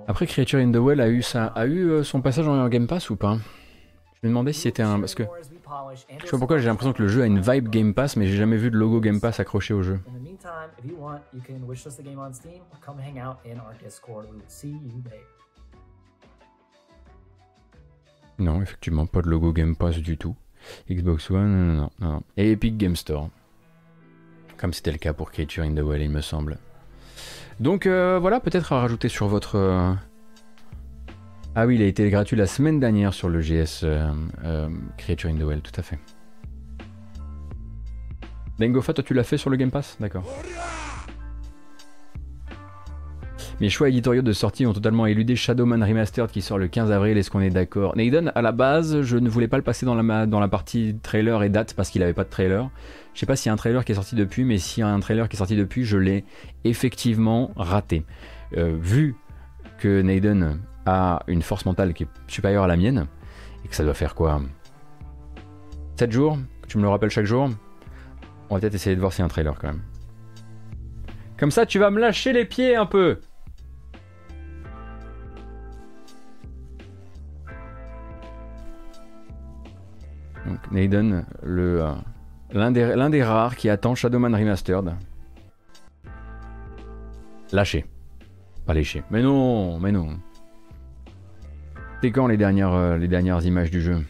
Après, 0.08 0.28
Creature 0.28 0.60
in 0.60 0.72
the 0.72 0.78
Well 0.78 1.02
a 1.02 1.10
eu, 1.10 1.22
ça, 1.22 1.48
a 1.48 1.66
eu 1.66 1.90
euh, 1.90 2.04
son 2.04 2.22
passage 2.22 2.48
en 2.48 2.68
Game 2.68 2.88
Pass 2.88 3.10
ou 3.10 3.16
pas? 3.16 3.38
Je 4.16 4.28
me 4.28 4.30
demandais 4.30 4.54
si 4.54 4.62
c'était 4.62 4.84
un. 4.84 5.00
Parce 5.00 5.16
que. 5.16 5.24
Je 5.24 6.26
sais 6.26 6.32
pas 6.32 6.38
pourquoi 6.38 6.58
j'ai 6.58 6.68
l'impression 6.68 6.94
que 6.94 7.02
le 7.02 7.08
jeu 7.08 7.22
a 7.22 7.26
une 7.26 7.40
vibe 7.40 7.70
Game 7.70 7.94
Pass, 7.94 8.16
mais 8.16 8.28
j'ai 8.28 8.38
jamais 8.38 8.58
vu 8.58 8.72
de 8.72 8.78
logo 8.78 9.00
Game 9.00 9.20
Pass 9.20 9.40
accroché 9.40 9.74
au 9.74 9.82
jeu. 9.82 10.00
Non, 18.38 18.62
effectivement, 18.62 19.06
pas 19.06 19.22
de 19.22 19.30
logo 19.30 19.54
Game 19.54 19.76
Pass 19.76 19.98
du 19.98 20.18
tout. 20.18 20.36
Xbox 20.90 21.30
One, 21.30 21.78
non, 21.78 21.90
non, 22.00 22.12
non. 22.14 22.24
Et 22.38 22.52
Epic 22.52 22.78
Game 22.78 22.96
Store. 22.96 23.30
Comme 24.58 24.74
c'était 24.74 24.92
le 24.92 24.98
cas 24.98 25.14
pour 25.14 25.32
Creature 25.32 25.64
in 25.64 25.74
the 25.76 25.82
Well, 25.82 26.02
il 26.02 26.10
me 26.10 26.22
semble. 26.22 26.58
Donc 27.60 27.86
euh, 27.86 28.20
voilà, 28.20 28.40
peut-être 28.40 28.74
à 28.74 28.82
rajouter 28.82 29.08
sur 29.10 29.28
votre. 29.28 29.56
euh, 29.56 29.94
Ah 31.56 31.66
oui, 31.66 31.76
il 31.76 31.82
a 31.82 31.86
été 31.86 32.10
gratuit 32.10 32.36
la 32.36 32.48
semaine 32.48 32.80
dernière 32.80 33.14
sur 33.14 33.30
le 33.30 33.40
GS 33.40 33.82
euh, 33.84 34.68
Creature 34.98 35.30
in 35.30 35.36
the 35.36 35.44
Well, 35.44 35.62
tout 35.62 35.72
à 35.80 35.82
fait. 35.84 36.00
Bengofa, 38.60 38.94
toi 38.94 39.04
tu 39.04 39.14
l'as 39.14 39.24
fait 39.24 39.38
sur 39.38 39.50
le 39.50 39.58
Game 39.58 39.72
Pass? 39.72 39.98
D'accord. 40.00 40.24
Mes 43.62 43.70
choix 43.70 43.88
éditoriaux 43.88 44.22
de 44.22 44.34
sortie 44.34 44.66
ont 44.66 44.74
totalement 44.74 45.06
éludé 45.06 45.38
Shadowman 45.38 45.82
Remastered 45.82 46.30
qui 46.30 46.42
sort 46.42 46.58
le 46.58 46.68
15 46.68 46.92
avril, 46.92 47.18
est-ce 47.18 47.32
qu'on 47.32 47.40
est 47.40 47.50
d'accord? 47.50 47.96
Naiden, 47.96 48.34
à 48.36 48.42
la 48.42 48.52
base, 48.52 49.02
je 49.02 49.18
ne 49.18 49.30
voulais 49.30 49.48
pas 49.48 49.56
le 49.56 49.64
passer 49.64 49.86
dans 49.86 49.96
la, 49.96 50.26
dans 50.26 50.42
la 50.42 50.50
partie 50.50 50.98
trailer 51.02 51.42
et 51.42 51.48
date 51.50 51.74
parce 51.74 51.90
qu'il 51.90 52.02
n'avait 52.02 52.14
pas 52.14 52.26
de 52.26 52.30
trailer. 52.30 52.70
Je 53.16 53.22
sais 53.22 53.26
pas 53.26 53.38
s'il 53.38 53.48
y 53.48 53.52
a 53.52 53.54
un 53.54 53.56
trailer 53.56 53.86
qui 53.86 53.94
est 53.94 53.96
sorti 53.96 54.14
depuis, 54.14 54.44
mais 54.44 54.58
s'il 54.58 54.82
y 54.82 54.84
a 54.84 54.90
un 54.90 55.00
trailer 55.00 55.30
qui 55.30 55.38
est 55.38 55.40
sorti 55.40 55.56
depuis, 55.56 55.86
je 55.86 55.98
l'ai 55.98 56.26
effectivement 56.66 57.52
raté. 57.56 58.04
Euh, 58.58 58.78
vu 58.78 59.16
que 59.80 60.02
Naiden 60.02 60.60
a 60.86 61.24
une 61.28 61.42
force 61.42 61.66
mentale 61.66 61.94
qui 61.94 62.04
est 62.04 62.10
supérieure 62.28 62.66
à 62.66 62.68
la 62.68 62.76
mienne, 62.76 63.08
et 63.64 63.70
que 63.70 63.76
ça 63.76 63.86
doit 63.86 63.94
faire 63.94 64.16
quoi 64.16 64.42
7 65.96 66.12
jours 66.12 66.38
Que 66.62 66.68
tu 66.68 66.78
me 66.78 66.84
le 66.84 66.90
rappelles 66.90 67.10
chaque 67.10 67.26
jour 67.26 67.50
On 68.50 68.56
va 68.56 68.60
peut-être 68.60 68.76
essayer 68.76 68.98
de 68.98 69.00
voir 69.00 69.14
s'il 69.14 69.22
y 69.22 69.24
a 69.24 69.26
un 69.26 69.30
trailer 69.30 69.58
quand 69.58 69.68
même. 69.68 69.82
Comme 71.38 71.52
ça, 71.52 71.66
tu 71.66 71.80
vas 71.80 71.92
me 71.92 72.02
lâcher 72.02 72.34
les 72.34 72.44
pieds 72.44 72.76
un 72.76 72.86
peu 72.86 73.22
Donc 80.46 80.72
Naden, 80.72 81.26
le, 81.44 81.82
euh, 81.82 81.94
l'un, 82.52 82.72
des, 82.72 83.24
rares 83.24 83.56
qui 83.56 83.70
attend 83.70 83.96
Shadowman 83.96 84.34
Remastered. 84.36 84.96
Lâché. 87.52 87.86
Pas 88.66 88.74
léché. 88.74 89.04
Mais 89.12 89.22
non, 89.22 89.80
mais 89.80 89.92
non. 89.92 90.20
C'est 92.02 92.12
quand 92.12 92.28
les 92.28 92.38
dernières, 92.38 92.74
euh, 92.74 93.40
images 93.44 93.72
du 93.72 93.82
jeu? 93.82 94.04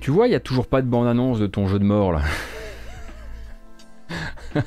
Tu 0.00 0.10
vois, 0.10 0.26
il 0.26 0.30
n'y 0.30 0.36
a 0.36 0.40
toujours 0.40 0.66
pas 0.66 0.82
de 0.82 0.88
bande-annonce 0.88 1.38
de 1.38 1.46
ton 1.46 1.68
jeu 1.68 1.78
de 1.78 1.84
mort 1.84 2.10
là. 2.12 2.22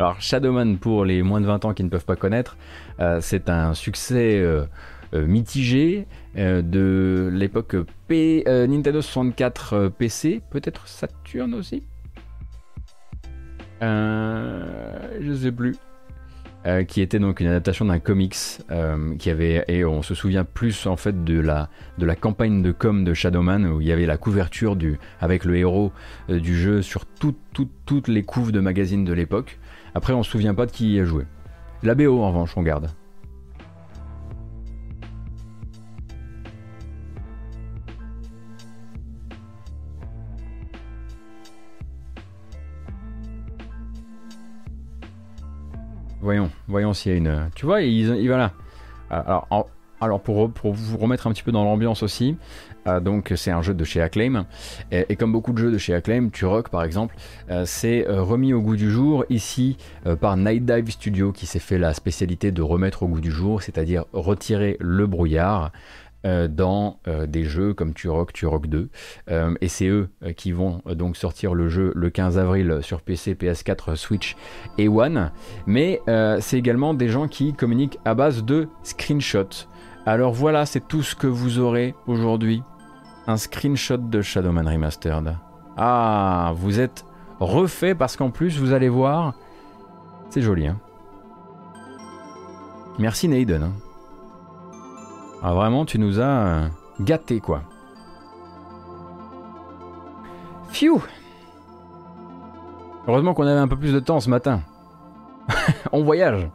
Alors 0.00 0.20
Shadowman 0.20 0.78
pour 0.78 1.04
les 1.04 1.22
moins 1.22 1.40
de 1.40 1.46
20 1.46 1.64
ans 1.66 1.72
qui 1.72 1.84
ne 1.84 1.88
peuvent 1.88 2.04
pas 2.04 2.16
connaître, 2.16 2.56
euh, 2.98 3.20
c'est 3.20 3.48
un 3.48 3.74
succès 3.74 4.40
euh, 4.40 4.64
mitigé 5.12 6.06
euh, 6.36 6.62
de 6.62 7.30
l'époque 7.32 7.76
P- 8.08 8.44
euh, 8.46 8.66
Nintendo 8.66 9.02
64 9.02 9.72
euh, 9.74 9.88
PC, 9.90 10.40
peut-être 10.50 10.88
Saturn 10.88 11.54
aussi? 11.54 11.82
Euh, 13.82 15.18
je 15.20 15.32
sais 15.34 15.52
plus. 15.52 15.76
Euh, 16.64 16.84
qui 16.84 17.00
était 17.00 17.18
donc 17.18 17.40
une 17.40 17.48
adaptation 17.48 17.86
d'un 17.86 17.98
comics 17.98 18.36
euh, 18.70 19.16
qui 19.16 19.30
avait 19.30 19.64
et 19.66 19.84
on 19.84 20.00
se 20.00 20.14
souvient 20.14 20.44
plus 20.44 20.86
en 20.86 20.96
fait 20.96 21.24
de 21.24 21.40
la 21.40 21.68
de 21.98 22.06
la 22.06 22.14
campagne 22.14 22.62
de 22.62 22.70
com 22.70 23.02
de 23.02 23.14
Shadowman 23.14 23.66
où 23.66 23.80
il 23.80 23.88
y 23.88 23.90
avait 23.90 24.06
la 24.06 24.16
couverture 24.16 24.76
du 24.76 25.00
avec 25.20 25.44
le 25.44 25.56
héros 25.56 25.90
euh, 26.30 26.38
du 26.38 26.56
jeu 26.56 26.80
sur 26.80 27.04
toutes 27.04 27.40
toutes 27.52 27.72
toutes 27.84 28.06
les 28.06 28.22
couves 28.22 28.52
de 28.52 28.60
magazines 28.60 29.04
de 29.04 29.12
l'époque. 29.12 29.58
Après 29.96 30.12
on 30.12 30.22
se 30.22 30.30
souvient 30.30 30.54
pas 30.54 30.66
de 30.66 30.70
qui 30.70 30.92
y 30.92 31.00
a 31.00 31.04
joué. 31.04 31.24
La 31.82 31.96
BO 31.96 32.22
en 32.22 32.28
revanche 32.28 32.56
on 32.56 32.62
garde. 32.62 32.90
Voyons, 46.22 46.50
voyons 46.68 46.92
s'il 46.94 47.12
y 47.12 47.14
a 47.14 47.18
une. 47.18 47.50
Tu 47.54 47.66
vois, 47.66 47.82
ils, 47.82 48.08
ils- 48.16 48.26
voilà. 48.28 48.52
Alors, 49.10 49.46
en- 49.50 49.66
alors 50.00 50.20
pour, 50.20 50.50
pour 50.50 50.72
vous 50.72 50.96
remettre 50.98 51.26
un 51.26 51.32
petit 51.32 51.42
peu 51.42 51.52
dans 51.52 51.64
l'ambiance 51.64 52.02
aussi, 52.02 52.36
euh, 52.88 52.98
donc 52.98 53.32
c'est 53.36 53.50
un 53.52 53.62
jeu 53.62 53.72
de 53.74 53.84
chez 53.84 54.00
Acclaim, 54.00 54.46
et, 54.90 55.14
comme 55.16 55.30
beaucoup 55.32 55.52
de 55.52 55.58
jeux 55.58 55.70
de 55.70 55.78
chez 55.78 55.94
Acclaim, 55.94 56.28
Turok 56.30 56.70
par 56.70 56.82
exemple, 56.82 57.14
euh, 57.50 57.64
c'est 57.66 58.08
euh, 58.08 58.22
remis 58.22 58.52
au 58.52 58.60
goût 58.62 58.74
du 58.76 58.90
jour 58.90 59.24
ici 59.30 59.76
euh, 60.06 60.16
par 60.16 60.36
Night 60.36 60.64
Dive 60.64 60.90
Studio 60.90 61.30
qui 61.30 61.46
s'est 61.46 61.60
fait 61.60 61.78
la 61.78 61.94
spécialité 61.94 62.50
de 62.50 62.62
remettre 62.62 63.02
au 63.04 63.08
goût 63.08 63.20
du 63.20 63.30
jour, 63.30 63.62
c'est-à-dire 63.62 64.04
retirer 64.12 64.76
le 64.80 65.06
brouillard. 65.06 65.70
Euh, 66.24 66.48
dans 66.48 67.00
euh, 67.08 67.26
des 67.26 67.44
jeux 67.44 67.74
comme 67.74 67.94
Turok, 67.94 68.32
Turok 68.32 68.66
2. 68.66 68.88
Euh, 69.30 69.54
et 69.60 69.68
c'est 69.68 69.88
eux 69.88 70.08
qui 70.36 70.52
vont 70.52 70.82
donc 70.86 71.16
sortir 71.16 71.54
le 71.54 71.68
jeu 71.68 71.92
le 71.94 72.10
15 72.10 72.38
avril 72.38 72.78
sur 72.82 73.02
PC, 73.02 73.34
PS4, 73.34 73.96
Switch 73.96 74.36
et 74.78 74.88
One. 74.88 75.32
Mais 75.66 76.00
c'est 76.40 76.58
également 76.58 76.94
des 76.94 77.08
gens 77.08 77.28
qui 77.28 77.54
communiquent 77.54 77.98
à 78.04 78.14
base 78.14 78.44
de 78.44 78.68
screenshots. 78.82 79.66
Alors 80.06 80.32
voilà, 80.32 80.66
c'est 80.66 80.86
tout 80.86 81.02
ce 81.02 81.14
que 81.14 81.26
vous 81.26 81.58
aurez 81.58 81.94
aujourd'hui. 82.06 82.62
Un 83.26 83.36
screenshot 83.36 83.98
de 83.98 84.20
Shadowman 84.20 84.66
Remastered. 84.66 85.36
Ah, 85.76 86.52
vous 86.56 86.80
êtes 86.80 87.04
refait 87.38 87.94
parce 87.94 88.16
qu'en 88.16 88.30
plus, 88.30 88.58
vous 88.58 88.72
allez 88.72 88.88
voir, 88.88 89.34
c'est 90.30 90.42
joli. 90.42 90.66
Hein 90.66 90.80
Merci 92.98 93.28
Naiden. 93.28 93.62
hein. 93.62 93.72
Ah 95.42 95.54
vraiment, 95.54 95.84
tu 95.84 95.98
nous 95.98 96.20
as 96.20 96.46
euh, 96.46 96.68
gâté 97.00 97.40
quoi. 97.40 97.64
Phew 100.70 101.02
Heureusement 103.08 103.34
qu'on 103.34 103.46
avait 103.46 103.58
un 103.58 103.66
peu 103.66 103.76
plus 103.76 103.92
de 103.92 103.98
temps 103.98 104.20
ce 104.20 104.30
matin. 104.30 104.60
On 105.92 106.04
voyage. 106.04 106.48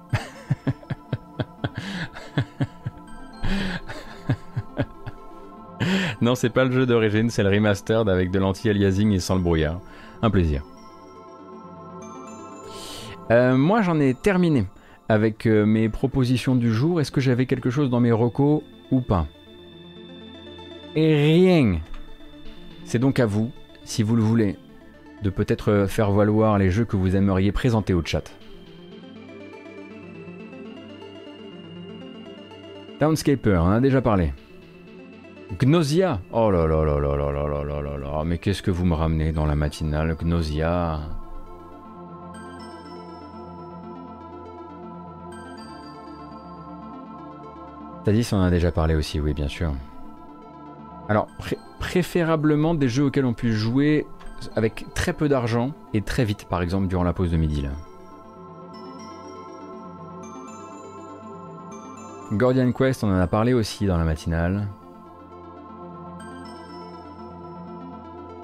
non, 6.21 6.35
c'est 6.35 6.49
pas 6.49 6.63
le 6.63 6.71
jeu 6.71 6.85
d'origine, 6.85 7.29
c'est 7.29 7.43
le 7.43 7.49
remastered 7.49 8.07
avec 8.07 8.31
de 8.31 8.39
l'anti-aliasing 8.39 9.11
et 9.11 9.19
sans 9.19 9.35
le 9.35 9.41
brouillard. 9.41 9.81
Un 10.21 10.29
plaisir. 10.29 10.63
Euh, 13.31 13.57
moi, 13.57 13.81
j'en 13.81 13.99
ai 13.99 14.13
terminé 14.13 14.65
avec 15.09 15.45
euh, 15.45 15.65
mes 15.65 15.89
propositions 15.89 16.55
du 16.55 16.71
jour. 16.71 17.01
Est-ce 17.01 17.11
que 17.11 17.19
j'avais 17.19 17.45
quelque 17.45 17.69
chose 17.69 17.89
dans 17.89 17.99
mes 17.99 18.13
recos 18.13 18.63
ou 18.91 19.01
pas 19.01 19.27
Et 20.95 21.15
rien. 21.15 21.79
C'est 22.85 22.99
donc 22.99 23.19
à 23.19 23.25
vous, 23.25 23.51
si 23.83 24.03
vous 24.03 24.15
le 24.15 24.21
voulez, 24.21 24.55
de 25.23 25.29
peut-être 25.29 25.71
euh, 25.71 25.87
faire 25.87 26.11
valoir 26.11 26.57
les 26.57 26.69
jeux 26.69 26.85
que 26.85 26.95
vous 26.95 27.15
aimeriez 27.15 27.51
présenter 27.51 27.93
au 27.93 28.03
chat. 28.03 28.31
Townscaper, 32.99 33.57
on 33.57 33.61
en 33.61 33.71
a 33.71 33.79
déjà 33.79 34.01
parlé. 34.01 34.33
Gnosia 35.59 36.19
Oh 36.31 36.51
là 36.51 36.67
là 36.67 36.83
là 36.83 36.99
là 36.99 37.15
là 37.15 37.31
là 37.31 37.47
là 37.47 37.63
là 37.63 37.81
là 37.81 37.97
là, 37.97 38.23
mais 38.25 38.37
qu'est-ce 38.37 38.61
que 38.61 38.71
vous 38.71 38.85
me 38.85 38.95
ramenez 38.95 39.31
dans 39.31 39.45
la 39.45 39.55
matinale 39.55 40.15
Gnosia 40.21 40.99
On 48.07 48.35
en 48.37 48.41
a 48.43 48.49
déjà 48.49 48.71
parlé 48.71 48.95
aussi, 48.95 49.19
oui 49.19 49.33
bien 49.33 49.49
sûr. 49.49 49.73
Alors, 51.09 51.27
pré- 51.37 51.57
préférablement 51.79 52.73
des 52.73 52.87
jeux 52.87 53.03
auxquels 53.05 53.25
on 53.25 53.33
puisse 53.33 53.53
jouer 53.55 54.05
avec 54.55 54.85
très 54.93 55.11
peu 55.13 55.27
d'argent 55.27 55.71
et 55.93 56.01
très 56.01 56.23
vite, 56.23 56.45
par 56.45 56.61
exemple 56.61 56.87
durant 56.87 57.03
la 57.03 57.11
pause 57.13 57.31
de 57.31 57.37
midi 57.37 57.61
là. 57.61 57.69
Guardian 62.31 62.71
Quest, 62.71 63.03
on 63.03 63.09
en 63.09 63.19
a 63.19 63.27
parlé 63.27 63.53
aussi 63.53 63.85
dans 63.85 63.97
la 63.97 64.03
matinale. 64.05 64.67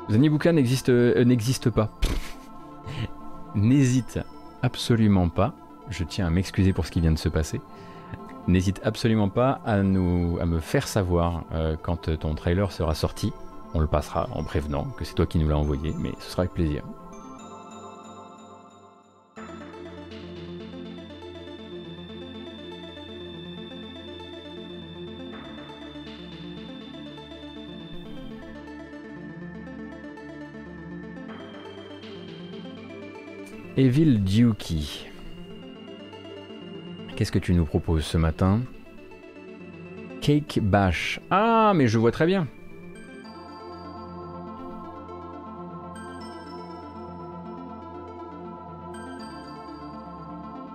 Zanibuka 0.10 0.52
n'existe 0.52 0.90
euh, 0.90 1.23
n'existe 1.23 1.69
pas. 1.69 1.90
N'hésite 3.56 4.19
absolument 4.61 5.30
pas. 5.30 5.53
Je 5.90 6.03
tiens 6.03 6.27
à 6.27 6.30
m'excuser 6.30 6.73
pour 6.73 6.85
ce 6.85 6.91
qui 6.91 7.02
vient 7.02 7.11
de 7.11 7.18
se 7.18 7.30
passer. 7.30 7.61
N'hésite 8.48 8.82
absolument 8.84 9.30
pas 9.30 9.61
à, 9.65 9.82
nous, 9.84 10.38
à 10.41 10.45
me 10.45 10.60
faire 10.60 10.88
savoir 10.88 11.45
euh, 11.53 11.78
quand 11.82 12.18
ton 12.20 12.36
trailer 12.36 12.72
sera 12.72 12.94
sorti. 12.94 13.32
On 13.74 13.80
le 13.80 13.88
passera 13.88 14.28
en 14.34 14.44
prévenant 14.44 14.84
que 14.98 15.06
c'est 15.06 15.15
toi 15.15 15.26
qui 15.26 15.40
nous 15.40 15.48
l'as 15.48 15.57
envoyé, 15.57 15.94
mais 15.99 16.11
ce 16.20 16.32
sera 16.32 16.41
avec 16.41 16.53
plaisir. 16.53 16.84
Evil 33.76 34.20
Duki. 34.20 35.12
Qu'est-ce 37.24 37.32
que 37.32 37.40
tu 37.40 37.54
nous 37.54 37.64
proposes 37.64 38.04
ce 38.04 38.18
matin? 38.18 38.60
Cake 40.20 40.60
Bash. 40.62 41.22
Ah, 41.32 41.72
mais 41.74 41.88
je 41.88 41.98
vois 41.98 42.12
très 42.12 42.26
bien. 42.26 42.50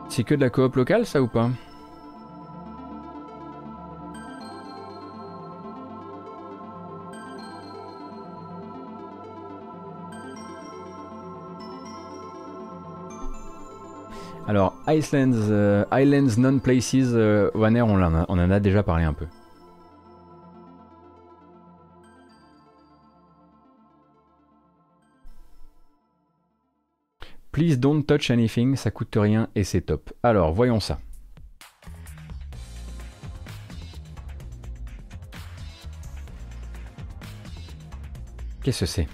C'est 0.08 0.24
que 0.24 0.34
de 0.34 0.40
la 0.40 0.48
coop 0.48 0.74
locale, 0.74 1.04
ça 1.04 1.20
ou 1.20 1.28
pas? 1.28 1.50
Islands, 14.88 15.50
euh, 15.50 15.84
Islands 15.92 16.38
Non-Places, 16.38 17.12
euh, 17.12 17.50
Wanner, 17.54 17.80
a, 17.80 18.24
on 18.28 18.38
en 18.38 18.50
a 18.50 18.58
déjà 18.58 18.82
parlé 18.82 19.04
un 19.04 19.12
peu. 19.12 19.26
Please 27.52 27.76
don't 27.76 28.02
touch 28.02 28.30
anything, 28.30 28.76
ça 28.76 28.90
coûte 28.90 29.14
rien 29.16 29.48
et 29.54 29.64
c'est 29.64 29.82
top. 29.82 30.10
Alors, 30.22 30.52
voyons 30.52 30.80
ça. 30.80 30.98
Qu'est-ce 38.62 38.80
que 38.80 38.86
c'est? 38.86 39.08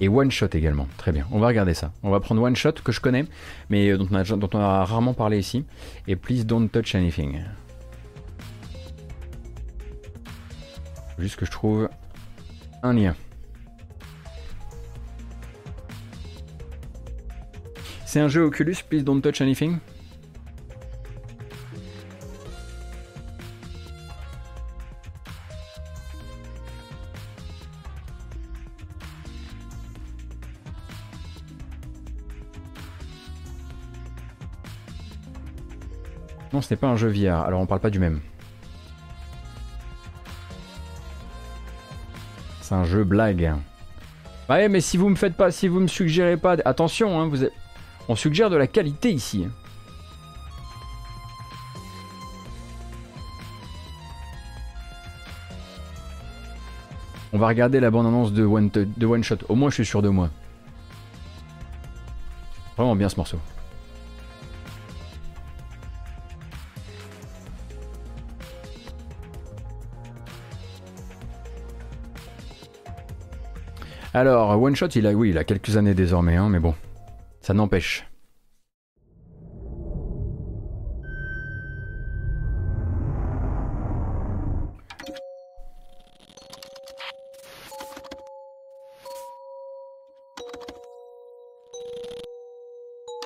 Et 0.00 0.08
One 0.08 0.30
Shot 0.30 0.48
également. 0.54 0.86
Très 0.96 1.12
bien, 1.12 1.26
on 1.32 1.38
va 1.38 1.48
regarder 1.48 1.74
ça. 1.74 1.92
On 2.02 2.10
va 2.10 2.20
prendre 2.20 2.40
One 2.42 2.54
Shot 2.56 2.72
que 2.84 2.92
je 2.92 3.00
connais, 3.00 3.24
mais 3.68 3.96
dont 3.96 4.08
on 4.10 4.14
a, 4.14 4.24
dont 4.24 4.50
on 4.54 4.58
a 4.58 4.84
rarement 4.84 5.14
parlé 5.14 5.38
ici. 5.38 5.64
Et 6.06 6.16
Please 6.16 6.44
don't 6.44 6.68
touch 6.68 6.94
anything. 6.94 7.40
Juste 11.18 11.36
que 11.36 11.46
je 11.46 11.50
trouve 11.50 11.88
un 12.82 12.92
lien. 12.92 13.16
C'est 18.06 18.20
un 18.20 18.28
jeu 18.28 18.42
Oculus, 18.42 18.76
please 18.88 19.02
don't 19.02 19.20
touch 19.20 19.40
anything. 19.40 19.78
Ce 36.68 36.74
n'est 36.74 36.78
pas 36.78 36.88
un 36.88 36.96
jeu 36.96 37.08
VR, 37.08 37.46
alors 37.46 37.62
on 37.62 37.66
parle 37.66 37.80
pas 37.80 37.88
du 37.88 37.98
même. 37.98 38.20
C'est 42.60 42.74
un 42.74 42.84
jeu 42.84 43.04
blague. 43.04 43.54
Ouais, 44.50 44.68
mais 44.68 44.82
si 44.82 44.98
vous 44.98 45.08
me 45.08 45.14
faites 45.14 45.34
pas, 45.34 45.50
si 45.50 45.66
vous 45.66 45.80
me 45.80 45.86
suggérez 45.86 46.36
pas, 46.36 46.56
attention, 46.66 47.18
hein, 47.18 47.26
vous 47.26 47.42
êtes... 47.42 47.54
on 48.10 48.16
suggère 48.16 48.50
de 48.50 48.56
la 48.58 48.66
qualité 48.66 49.10
ici. 49.10 49.46
On 57.32 57.38
va 57.38 57.46
regarder 57.46 57.80
la 57.80 57.90
bande-annonce 57.90 58.34
de 58.34 58.44
One, 58.44 58.68
de 58.68 59.06
One 59.06 59.24
Shot. 59.24 59.38
Au 59.48 59.54
moins, 59.54 59.70
je 59.70 59.76
suis 59.76 59.86
sûr 59.86 60.02
de 60.02 60.10
moi. 60.10 60.28
Vraiment 62.76 62.94
bien 62.94 63.08
ce 63.08 63.16
morceau. 63.16 63.38
Alors, 74.18 74.60
One 74.60 74.74
Shot, 74.74 74.88
il 74.96 75.06
a, 75.06 75.12
oui, 75.12 75.30
il 75.30 75.38
a 75.38 75.44
quelques 75.44 75.76
années 75.76 75.94
désormais, 75.94 76.34
hein, 76.34 76.48
mais 76.48 76.58
bon, 76.58 76.74
ça 77.40 77.54
n'empêche. 77.54 78.04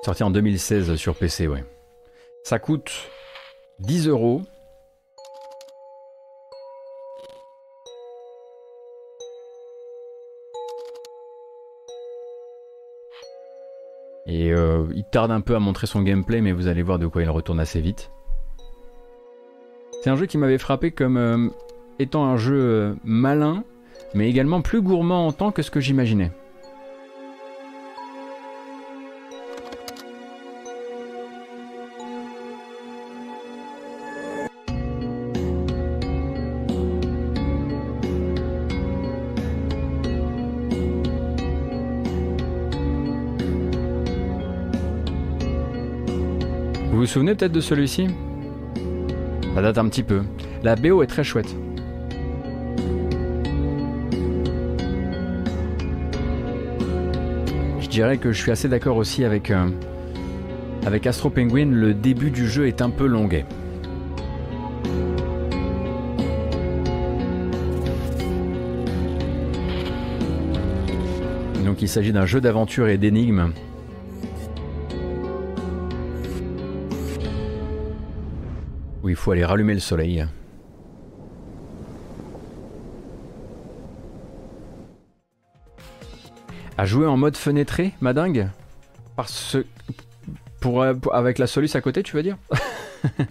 Sorti 0.05 0.23
en 0.23 0.31
2016 0.31 0.97
sur 0.97 1.15
PC, 1.15 1.49
ouais. 1.49 1.65
Ça 2.45 2.59
coûte 2.59 2.93
10 3.79 4.09
euros. 4.09 4.43
Et 14.33 14.51
euh, 14.51 14.87
il 14.95 15.05
tarde 15.05 15.31
un 15.31 15.43
peu 15.43 15.55
à 15.55 15.59
montrer 15.59 15.87
son 15.87 16.01
gameplay, 16.01 16.41
mais 16.41 16.53
vous 16.53 16.67
allez 16.67 16.83
voir 16.83 16.99
de 16.99 17.07
quoi 17.07 17.23
il 17.23 17.29
retourne 17.29 17.61
assez 17.61 17.83
vite. 17.83 18.11
C'est 20.01 20.09
un 20.09 20.17
jeu 20.17 20.25
qui 20.25 20.39
m'avait 20.39 20.57
frappé 20.57 20.91
comme 20.91 21.19
euh, 21.19 21.49
étant 21.99 22.25
un 22.25 22.39
jeu 22.39 22.57
euh, 22.57 22.95
malin, 23.05 23.63
mais 24.15 24.31
également 24.31 24.63
plus 24.63 24.81
gourmand 24.81 25.27
en 25.27 25.33
temps 25.33 25.53
que 25.53 25.61
ce 25.61 25.71
que 25.71 25.81
j'imaginais. 25.81 26.31
Souvenez 47.13 47.35
peut-être 47.35 47.53
de 47.53 47.61
celui-ci? 47.61 48.07
Ça 49.55 49.61
date 49.61 49.77
un 49.77 49.87
petit 49.89 50.03
peu. 50.03 50.23
La 50.63 50.77
BO 50.77 51.03
est 51.03 51.07
très 51.07 51.23
chouette. 51.23 51.55
Je 57.81 57.89
dirais 57.89 58.17
que 58.17 58.33
je 58.33 58.41
suis 58.41 58.51
assez 58.51 58.67
d'accord 58.67 58.97
aussi 58.97 59.27
avec, 59.27 59.51
euh, 59.51 59.69
avec 60.87 61.07
Astro 61.07 61.29
Penguin, 61.29 61.67
le 61.67 61.93
début 61.93 62.31
du 62.31 62.49
jeu 62.49 62.67
est 62.67 62.81
un 62.81 62.89
peu 62.89 63.05
longuet. 63.05 63.45
Donc 71.63 71.83
il 71.83 71.89
s'agit 71.89 72.13
d'un 72.13 72.25
jeu 72.25 72.41
d'aventure 72.41 72.89
et 72.89 72.97
d'énigmes 72.97 73.53
faut 79.23 79.31
aller 79.31 79.45
rallumer 79.45 79.75
le 79.75 79.79
soleil. 79.79 80.27
À 86.77 86.87
jouer 86.87 87.07
en 87.07 87.17
mode 87.17 87.37
fenêtré, 87.37 87.95
madingue 88.01 88.49
Parce 89.15 89.57
avec 91.13 91.39
la 91.39 91.47
Solus 91.47 91.71
à 91.75 91.81
côté, 91.81 92.03
tu 92.03 92.17
veux 92.17 92.25
dire 92.25 92.37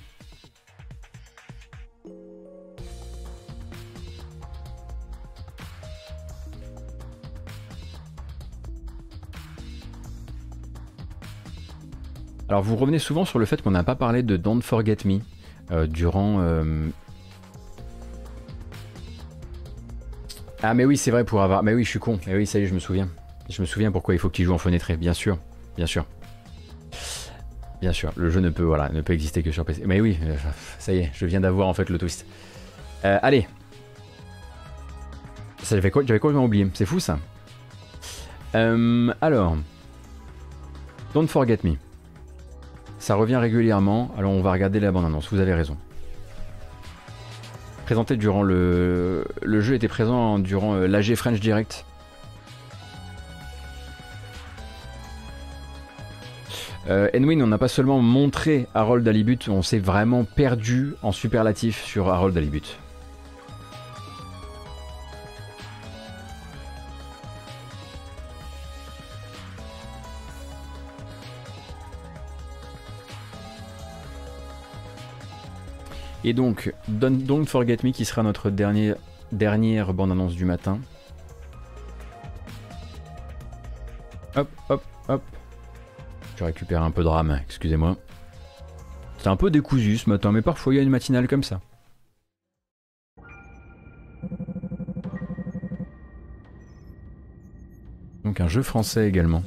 Alors 12.48 12.64
vous 12.64 12.78
revenez 12.78 13.00
souvent 13.00 13.26
sur 13.26 13.40
le 13.40 13.46
fait 13.46 13.62
qu'on 13.62 13.72
n'a 13.72 13.84
pas 13.84 13.96
parlé 13.96 14.24
de 14.24 14.38
Don't 14.38 14.62
Forget 14.62 15.00
Me 15.04 15.20
durant... 15.90 16.42
euh, 16.42 16.90
Ah 20.64 20.74
mais 20.74 20.86
oui 20.86 20.96
c'est 20.98 21.12
vrai 21.12 21.24
pour 21.24 21.42
avoir... 21.42 21.64
Mais 21.64 21.74
oui 21.74 21.84
je 21.84 21.90
suis 21.90 22.00
con, 22.00 22.20
mais 22.28 22.36
oui 22.36 22.46
ça 22.46 22.60
y 22.60 22.64
est 22.64 22.68
je 22.68 22.74
me 22.74 22.80
souviens. 22.80 23.10
Je 23.50 23.62
me 23.62 23.66
souviens 23.68 23.92
pourquoi 23.92 24.14
il 24.14 24.20
faut 24.20 24.30
qu'il 24.30 24.46
joue 24.46 24.54
en 24.54 24.58
fenêtré, 24.58 24.96
bien 24.96 25.14
sûr, 25.14 25.38
bien 25.76 25.86
sûr. 25.86 26.06
Bien 27.82 27.92
sûr, 27.92 28.12
le 28.16 28.30
jeu 28.30 28.40
ne 28.42 28.50
peut, 28.50 28.64
voilà, 28.64 28.90
ne 28.90 29.02
peut 29.02 29.14
exister 29.14 29.42
que 29.42 29.52
sur 29.52 29.66
PC. 29.66 29.84
Mais 29.88 30.00
oui, 30.00 30.18
euh, 30.22 30.36
ça 30.78 30.94
y 30.94 31.00
est, 31.00 31.12
je 31.14 31.26
viens 31.26 31.42
d'avoir 31.42 31.68
en 31.68 31.74
fait 31.74 31.90
le 31.90 31.98
twist. 31.98 32.26
Euh, 33.04 33.18
allez. 33.24 33.48
Ça, 35.64 35.76
J'avais 35.76 35.90
complètement 35.92 36.46
oublié, 36.46 36.68
c'est 36.76 36.86
fou 36.86 37.00
ça. 37.00 37.18
Euh, 38.56 39.12
alors, 39.20 39.58
Don't 41.14 41.28
Forget 41.28 41.60
Me. 41.64 41.74
Ça 43.02 43.16
revient 43.16 43.38
régulièrement, 43.38 44.12
alors 44.16 44.32
on 44.32 44.44
va 44.44 44.52
regarder 44.52 44.80
la 44.80 44.92
bande-annonce, 44.92 45.28
vous 45.32 45.40
avez 45.40 45.56
raison. 45.56 45.76
Présenté 47.86 48.16
durant 48.16 48.44
le... 48.44 49.26
Le 49.42 49.60
jeu 49.60 49.74
était 49.74 49.88
présent 49.88 50.38
durant 50.38 50.76
euh, 50.76 50.86
l'AG 50.86 51.16
French 51.16 51.40
Direct. 51.40 51.84
Euh, 56.92 57.10
Enwin, 57.16 57.42
on 57.42 57.48
n'a 57.48 57.58
pas 57.58 57.68
seulement 57.68 58.02
montré 58.02 58.68
Harold 58.76 59.08
Alibut, 59.08 59.40
on 59.48 59.64
s'est 59.64 59.80
vraiment 59.80 60.24
perdu 60.24 60.94
en 61.02 61.12
superlatif 61.12 61.84
sur 61.84 62.10
Harold 62.10 62.38
Alibut. 62.38 62.78
Et 76.24 76.34
donc, 76.34 76.74
Don't, 76.88 77.46
Forget 77.46 77.78
Me 77.84 77.92
qui 77.92 78.06
sera 78.06 78.24
notre 78.24 78.50
dernière 78.52 79.94
bande-annonce 79.94 80.36
du 80.36 80.46
matin. 80.46 80.80
Hop, 84.36 84.50
hop, 84.70 84.84
hop. 85.08 85.24
Je 86.38 86.44
récupère 86.44 86.84
un 86.84 86.92
peu 86.92 87.04
de 87.04 87.08
rame, 87.08 87.40
excusez-moi. 87.44 87.98
C'est 89.18 89.30
un 89.30 89.36
peu 89.36 89.52
décousu 89.52 89.98
ce 89.98 90.10
matin, 90.10 90.32
mais 90.32 90.42
parfois 90.42 90.74
il 90.74 90.78
y 90.78 90.80
a 90.80 90.84
une 90.84 90.90
matinale 90.90 91.28
comme 91.28 91.44
ça. 91.44 91.60
Donc 98.24 98.40
un 98.40 98.48
jeu 98.48 98.62
français 98.64 99.08
également. 99.08 99.44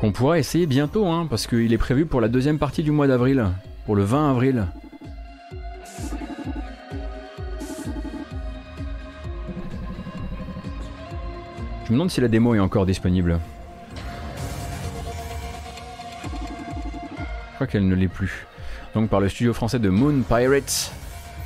Qu'on 0.00 0.12
pourra 0.12 0.38
essayer 0.38 0.66
bientôt, 0.66 1.06
hein, 1.06 1.26
parce 1.28 1.48
qu'il 1.48 1.72
est 1.72 1.78
prévu 1.78 2.06
pour 2.06 2.20
la 2.20 2.28
deuxième 2.28 2.58
partie 2.58 2.84
du 2.84 2.92
mois 2.92 3.08
d'avril, 3.08 3.46
pour 3.84 3.96
le 3.96 4.04
20 4.04 4.30
avril. 4.30 4.66
Je 11.84 11.92
me 11.92 11.96
demande 11.96 12.10
si 12.10 12.20
la 12.20 12.28
démo 12.28 12.54
est 12.54 12.60
encore 12.60 12.86
disponible. 12.86 13.40
Je 17.50 17.54
crois 17.54 17.66
qu'elle 17.66 17.88
ne 17.88 17.94
l'est 17.96 18.06
plus. 18.06 18.46
Donc 18.94 19.10
par 19.10 19.20
le 19.20 19.28
studio 19.28 19.52
français 19.52 19.80
de 19.80 19.88
Moon 19.88 20.22
Pirates, 20.22 20.92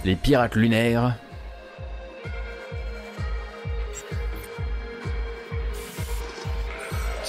les 0.04 0.14
pirates 0.14 0.56
lunaires. 0.56 1.16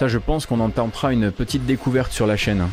Je 0.08 0.18
pense 0.18 0.46
qu'on 0.46 0.60
entendra 0.60 1.14
une 1.14 1.32
petite 1.32 1.66
découverte 1.66 2.12
sur 2.12 2.28
la 2.28 2.36
chaîne. 2.36 2.68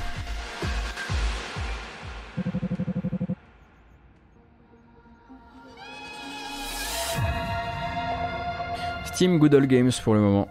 Steam 9.05 9.39
Good 9.39 9.67
Games 9.67 9.93
pour 10.03 10.15
le 10.15 10.21
moment. 10.21 10.49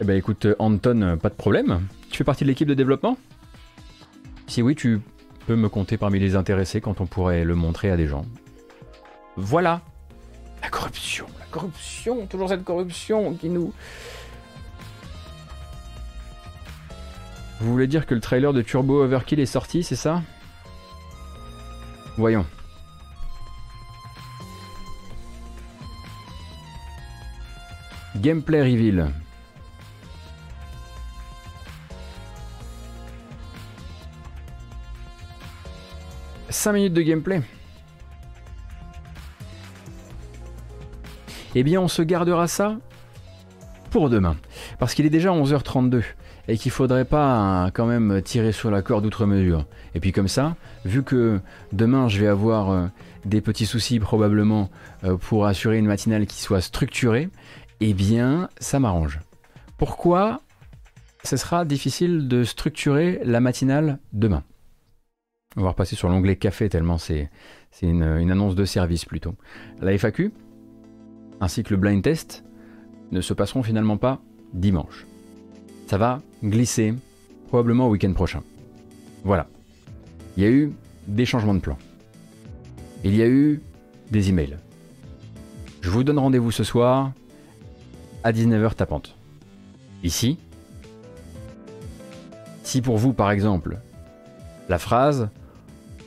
Eh 0.00 0.04
ben 0.04 0.16
écoute, 0.16 0.46
Anton, 0.58 1.18
pas 1.22 1.28
de 1.28 1.34
problème. 1.34 1.86
Tu 2.10 2.18
fais 2.18 2.24
partie 2.24 2.44
de 2.44 2.48
l'équipe 2.48 2.68
de 2.68 2.74
développement? 2.74 3.16
Si 4.46 4.60
oui, 4.60 4.74
tu 4.74 5.00
peux 5.46 5.56
me 5.56 5.68
compter 5.68 5.98
parmi 5.98 6.18
les 6.18 6.36
intéressés 6.36 6.80
quand 6.80 7.00
on 7.00 7.06
pourrait 7.06 7.44
le 7.44 7.54
montrer 7.54 7.90
à 7.90 7.96
des 7.96 8.06
gens. 8.06 8.24
Voilà 9.36 9.82
La 10.62 10.68
corruption, 10.68 11.26
corruption, 11.54 12.26
toujours 12.26 12.48
cette 12.48 12.64
corruption 12.64 13.34
qui 13.34 13.48
nous... 13.48 13.72
Vous 17.60 17.70
voulez 17.70 17.86
dire 17.86 18.06
que 18.06 18.14
le 18.14 18.20
trailer 18.20 18.52
de 18.52 18.60
Turbo 18.60 19.04
Overkill 19.04 19.38
est 19.38 19.46
sorti, 19.46 19.84
c'est 19.84 19.94
ça? 19.94 20.20
Voyons. 22.16 22.44
Gameplay 28.16 28.62
reveal. 28.62 29.12
«5 36.50 36.72
minutes 36.72 36.94
de 36.94 37.02
gameplay. 37.02 37.42
Eh 41.54 41.62
bien, 41.62 41.80
on 41.80 41.88
se 41.88 42.02
gardera 42.02 42.48
ça 42.48 42.78
pour 43.90 44.10
demain. 44.10 44.36
Parce 44.78 44.94
qu'il 44.94 45.06
est 45.06 45.10
déjà 45.10 45.30
11h32 45.30 46.02
et 46.48 46.58
qu'il 46.58 46.72
faudrait 46.72 47.04
pas 47.04 47.70
quand 47.72 47.86
même 47.86 48.20
tirer 48.22 48.50
sur 48.52 48.70
la 48.70 48.82
corde 48.82 49.06
outre 49.06 49.24
mesure. 49.24 49.66
Et 49.94 50.00
puis 50.00 50.10
comme 50.10 50.28
ça, 50.28 50.56
vu 50.84 51.02
que 51.02 51.40
demain 51.72 52.08
je 52.08 52.20
vais 52.20 52.26
avoir 52.26 52.70
euh, 52.70 52.86
des 53.24 53.40
petits 53.40 53.66
soucis 53.66 54.00
probablement 54.00 54.68
euh, 55.04 55.16
pour 55.16 55.46
assurer 55.46 55.78
une 55.78 55.86
matinale 55.86 56.26
qui 56.26 56.40
soit 56.40 56.60
structurée, 56.60 57.30
eh 57.80 57.94
bien 57.94 58.48
ça 58.58 58.80
m'arrange. 58.80 59.20
Pourquoi 59.78 60.40
ce 61.22 61.36
sera 61.36 61.64
difficile 61.64 62.28
de 62.28 62.44
structurer 62.44 63.20
la 63.24 63.40
matinale 63.40 63.98
demain? 64.12 64.42
On 65.56 65.62
va 65.62 65.68
repasser 65.68 65.94
sur 65.94 66.08
l'onglet 66.08 66.34
café 66.34 66.68
tellement 66.68 66.98
c'est 66.98 67.30
une 67.82 68.02
annonce 68.02 68.56
de 68.56 68.64
service 68.64 69.04
plutôt. 69.04 69.34
La 69.80 69.92
FAQ 69.96 70.32
ainsi 71.40 71.62
que 71.62 71.74
le 71.74 71.80
blind 71.80 72.02
test 72.02 72.44
ne 73.12 73.20
se 73.20 73.34
passeront 73.34 73.62
finalement 73.62 73.96
pas 73.96 74.20
dimanche. 74.52 75.06
Ça 75.86 75.98
va 75.98 76.22
glisser 76.42 76.94
probablement 77.48 77.86
au 77.88 77.90
week-end 77.90 78.12
prochain. 78.12 78.42
Voilà. 79.24 79.46
Il 80.36 80.42
y 80.42 80.46
a 80.46 80.50
eu 80.50 80.72
des 81.06 81.26
changements 81.26 81.54
de 81.54 81.60
plan. 81.60 81.78
Il 83.04 83.14
y 83.14 83.22
a 83.22 83.28
eu 83.28 83.60
des 84.10 84.30
emails. 84.30 84.56
Je 85.80 85.90
vous 85.90 86.04
donne 86.04 86.18
rendez-vous 86.18 86.50
ce 86.50 86.64
soir 86.64 87.12
à 88.22 88.32
19h 88.32 88.74
tapante. 88.74 89.16
Ici, 90.02 90.38
si 92.62 92.80
pour 92.80 92.96
vous 92.96 93.12
par 93.12 93.30
exemple, 93.30 93.78
la 94.68 94.78
phrase 94.78 95.28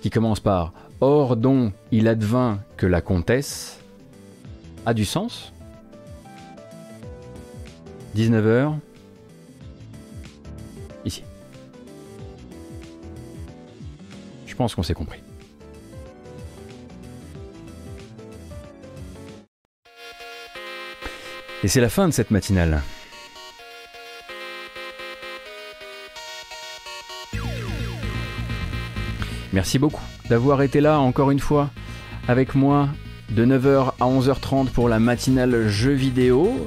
qui 0.01 0.09
commence 0.09 0.39
par 0.39 0.73
Or 0.99 1.35
dont 1.35 1.71
il 1.91 2.07
advint 2.07 2.59
que 2.75 2.87
la 2.87 3.01
comtesse 3.01 3.79
a 4.87 4.93
du 4.93 5.03
sens, 5.03 5.51
19h, 8.15 8.73
ici. 11.03 11.23
Je 14.45 14.55
pense 14.55 14.75
qu'on 14.75 14.83
s'est 14.83 14.93
compris. 14.93 15.19
Et 21.65 21.67
c'est 21.67 21.81
la 21.81 21.89
fin 21.89 22.07
de 22.07 22.13
cette 22.13 22.31
matinale. 22.31 22.81
Merci 29.51 29.79
beaucoup 29.79 30.03
d'avoir 30.29 30.61
été 30.61 30.79
là 30.79 31.01
encore 31.01 31.31
une 31.31 31.41
fois 31.41 31.71
avec 32.29 32.55
moi 32.55 32.87
de 33.29 33.45
9h 33.45 33.93
à 33.99 34.05
11h30 34.05 34.67
pour 34.67 34.89
la 34.89 34.99
matinale 34.99 35.67
jeux 35.67 35.93
vidéo. 35.93 36.65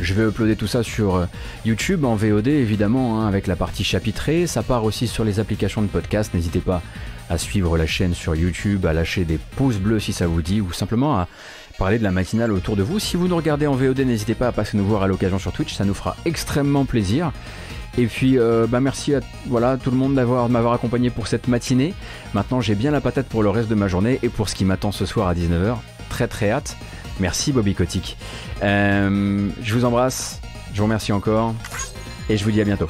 Je 0.00 0.14
vais 0.14 0.24
uploader 0.24 0.56
tout 0.56 0.66
ça 0.66 0.82
sur 0.82 1.26
YouTube 1.64 2.04
en 2.04 2.16
VOD 2.16 2.48
évidemment 2.48 3.20
hein, 3.20 3.26
avec 3.26 3.46
la 3.46 3.56
partie 3.56 3.84
chapitrée. 3.84 4.46
Ça 4.46 4.62
part 4.62 4.84
aussi 4.84 5.06
sur 5.06 5.24
les 5.24 5.40
applications 5.40 5.82
de 5.82 5.86
podcast. 5.86 6.34
N'hésitez 6.34 6.60
pas 6.60 6.82
à 7.30 7.38
suivre 7.38 7.76
la 7.76 7.86
chaîne 7.86 8.14
sur 8.14 8.34
YouTube, 8.34 8.86
à 8.86 8.92
lâcher 8.92 9.24
des 9.24 9.38
pouces 9.38 9.78
bleus 9.78 10.00
si 10.00 10.12
ça 10.12 10.26
vous 10.26 10.42
dit 10.42 10.60
ou 10.60 10.72
simplement 10.72 11.16
à 11.16 11.28
parler 11.78 11.98
de 11.98 12.04
la 12.04 12.10
matinale 12.10 12.52
autour 12.52 12.76
de 12.76 12.82
vous. 12.82 12.98
Si 12.98 13.16
vous 13.16 13.28
nous 13.28 13.36
regardez 13.36 13.66
en 13.66 13.74
VOD, 13.74 14.00
n'hésitez 14.00 14.34
pas 14.34 14.48
à 14.48 14.52
passer 14.52 14.76
nous 14.76 14.84
voir 14.84 15.02
à 15.02 15.06
l'occasion 15.06 15.38
sur 15.38 15.52
Twitch, 15.52 15.74
ça 15.74 15.84
nous 15.84 15.94
fera 15.94 16.16
extrêmement 16.24 16.84
plaisir. 16.84 17.32
Et 17.98 18.06
puis, 18.06 18.38
euh, 18.38 18.66
bah 18.68 18.80
merci 18.80 19.14
à 19.14 19.20
voilà, 19.46 19.78
tout 19.78 19.90
le 19.90 19.96
monde 19.96 20.14
d'avoir, 20.14 20.50
m'avoir 20.50 20.74
accompagné 20.74 21.08
pour 21.08 21.26
cette 21.26 21.48
matinée. 21.48 21.94
Maintenant, 22.34 22.60
j'ai 22.60 22.74
bien 22.74 22.90
la 22.90 23.00
patate 23.00 23.26
pour 23.26 23.42
le 23.42 23.48
reste 23.48 23.68
de 23.68 23.74
ma 23.74 23.88
journée 23.88 24.18
et 24.22 24.28
pour 24.28 24.50
ce 24.50 24.54
qui 24.54 24.66
m'attend 24.66 24.92
ce 24.92 25.06
soir 25.06 25.28
à 25.28 25.34
19h. 25.34 25.76
Très 26.08 26.28
très 26.28 26.50
hâte. 26.50 26.76
Merci 27.20 27.52
Bobby 27.52 27.74
Kotick. 27.74 28.16
Euh, 28.62 29.48
je 29.62 29.74
vous 29.74 29.84
embrasse, 29.84 30.40
je 30.72 30.78
vous 30.78 30.84
remercie 30.84 31.12
encore 31.12 31.54
et 32.28 32.36
je 32.36 32.44
vous 32.44 32.50
dis 32.50 32.60
à 32.60 32.64
bientôt. 32.64 32.88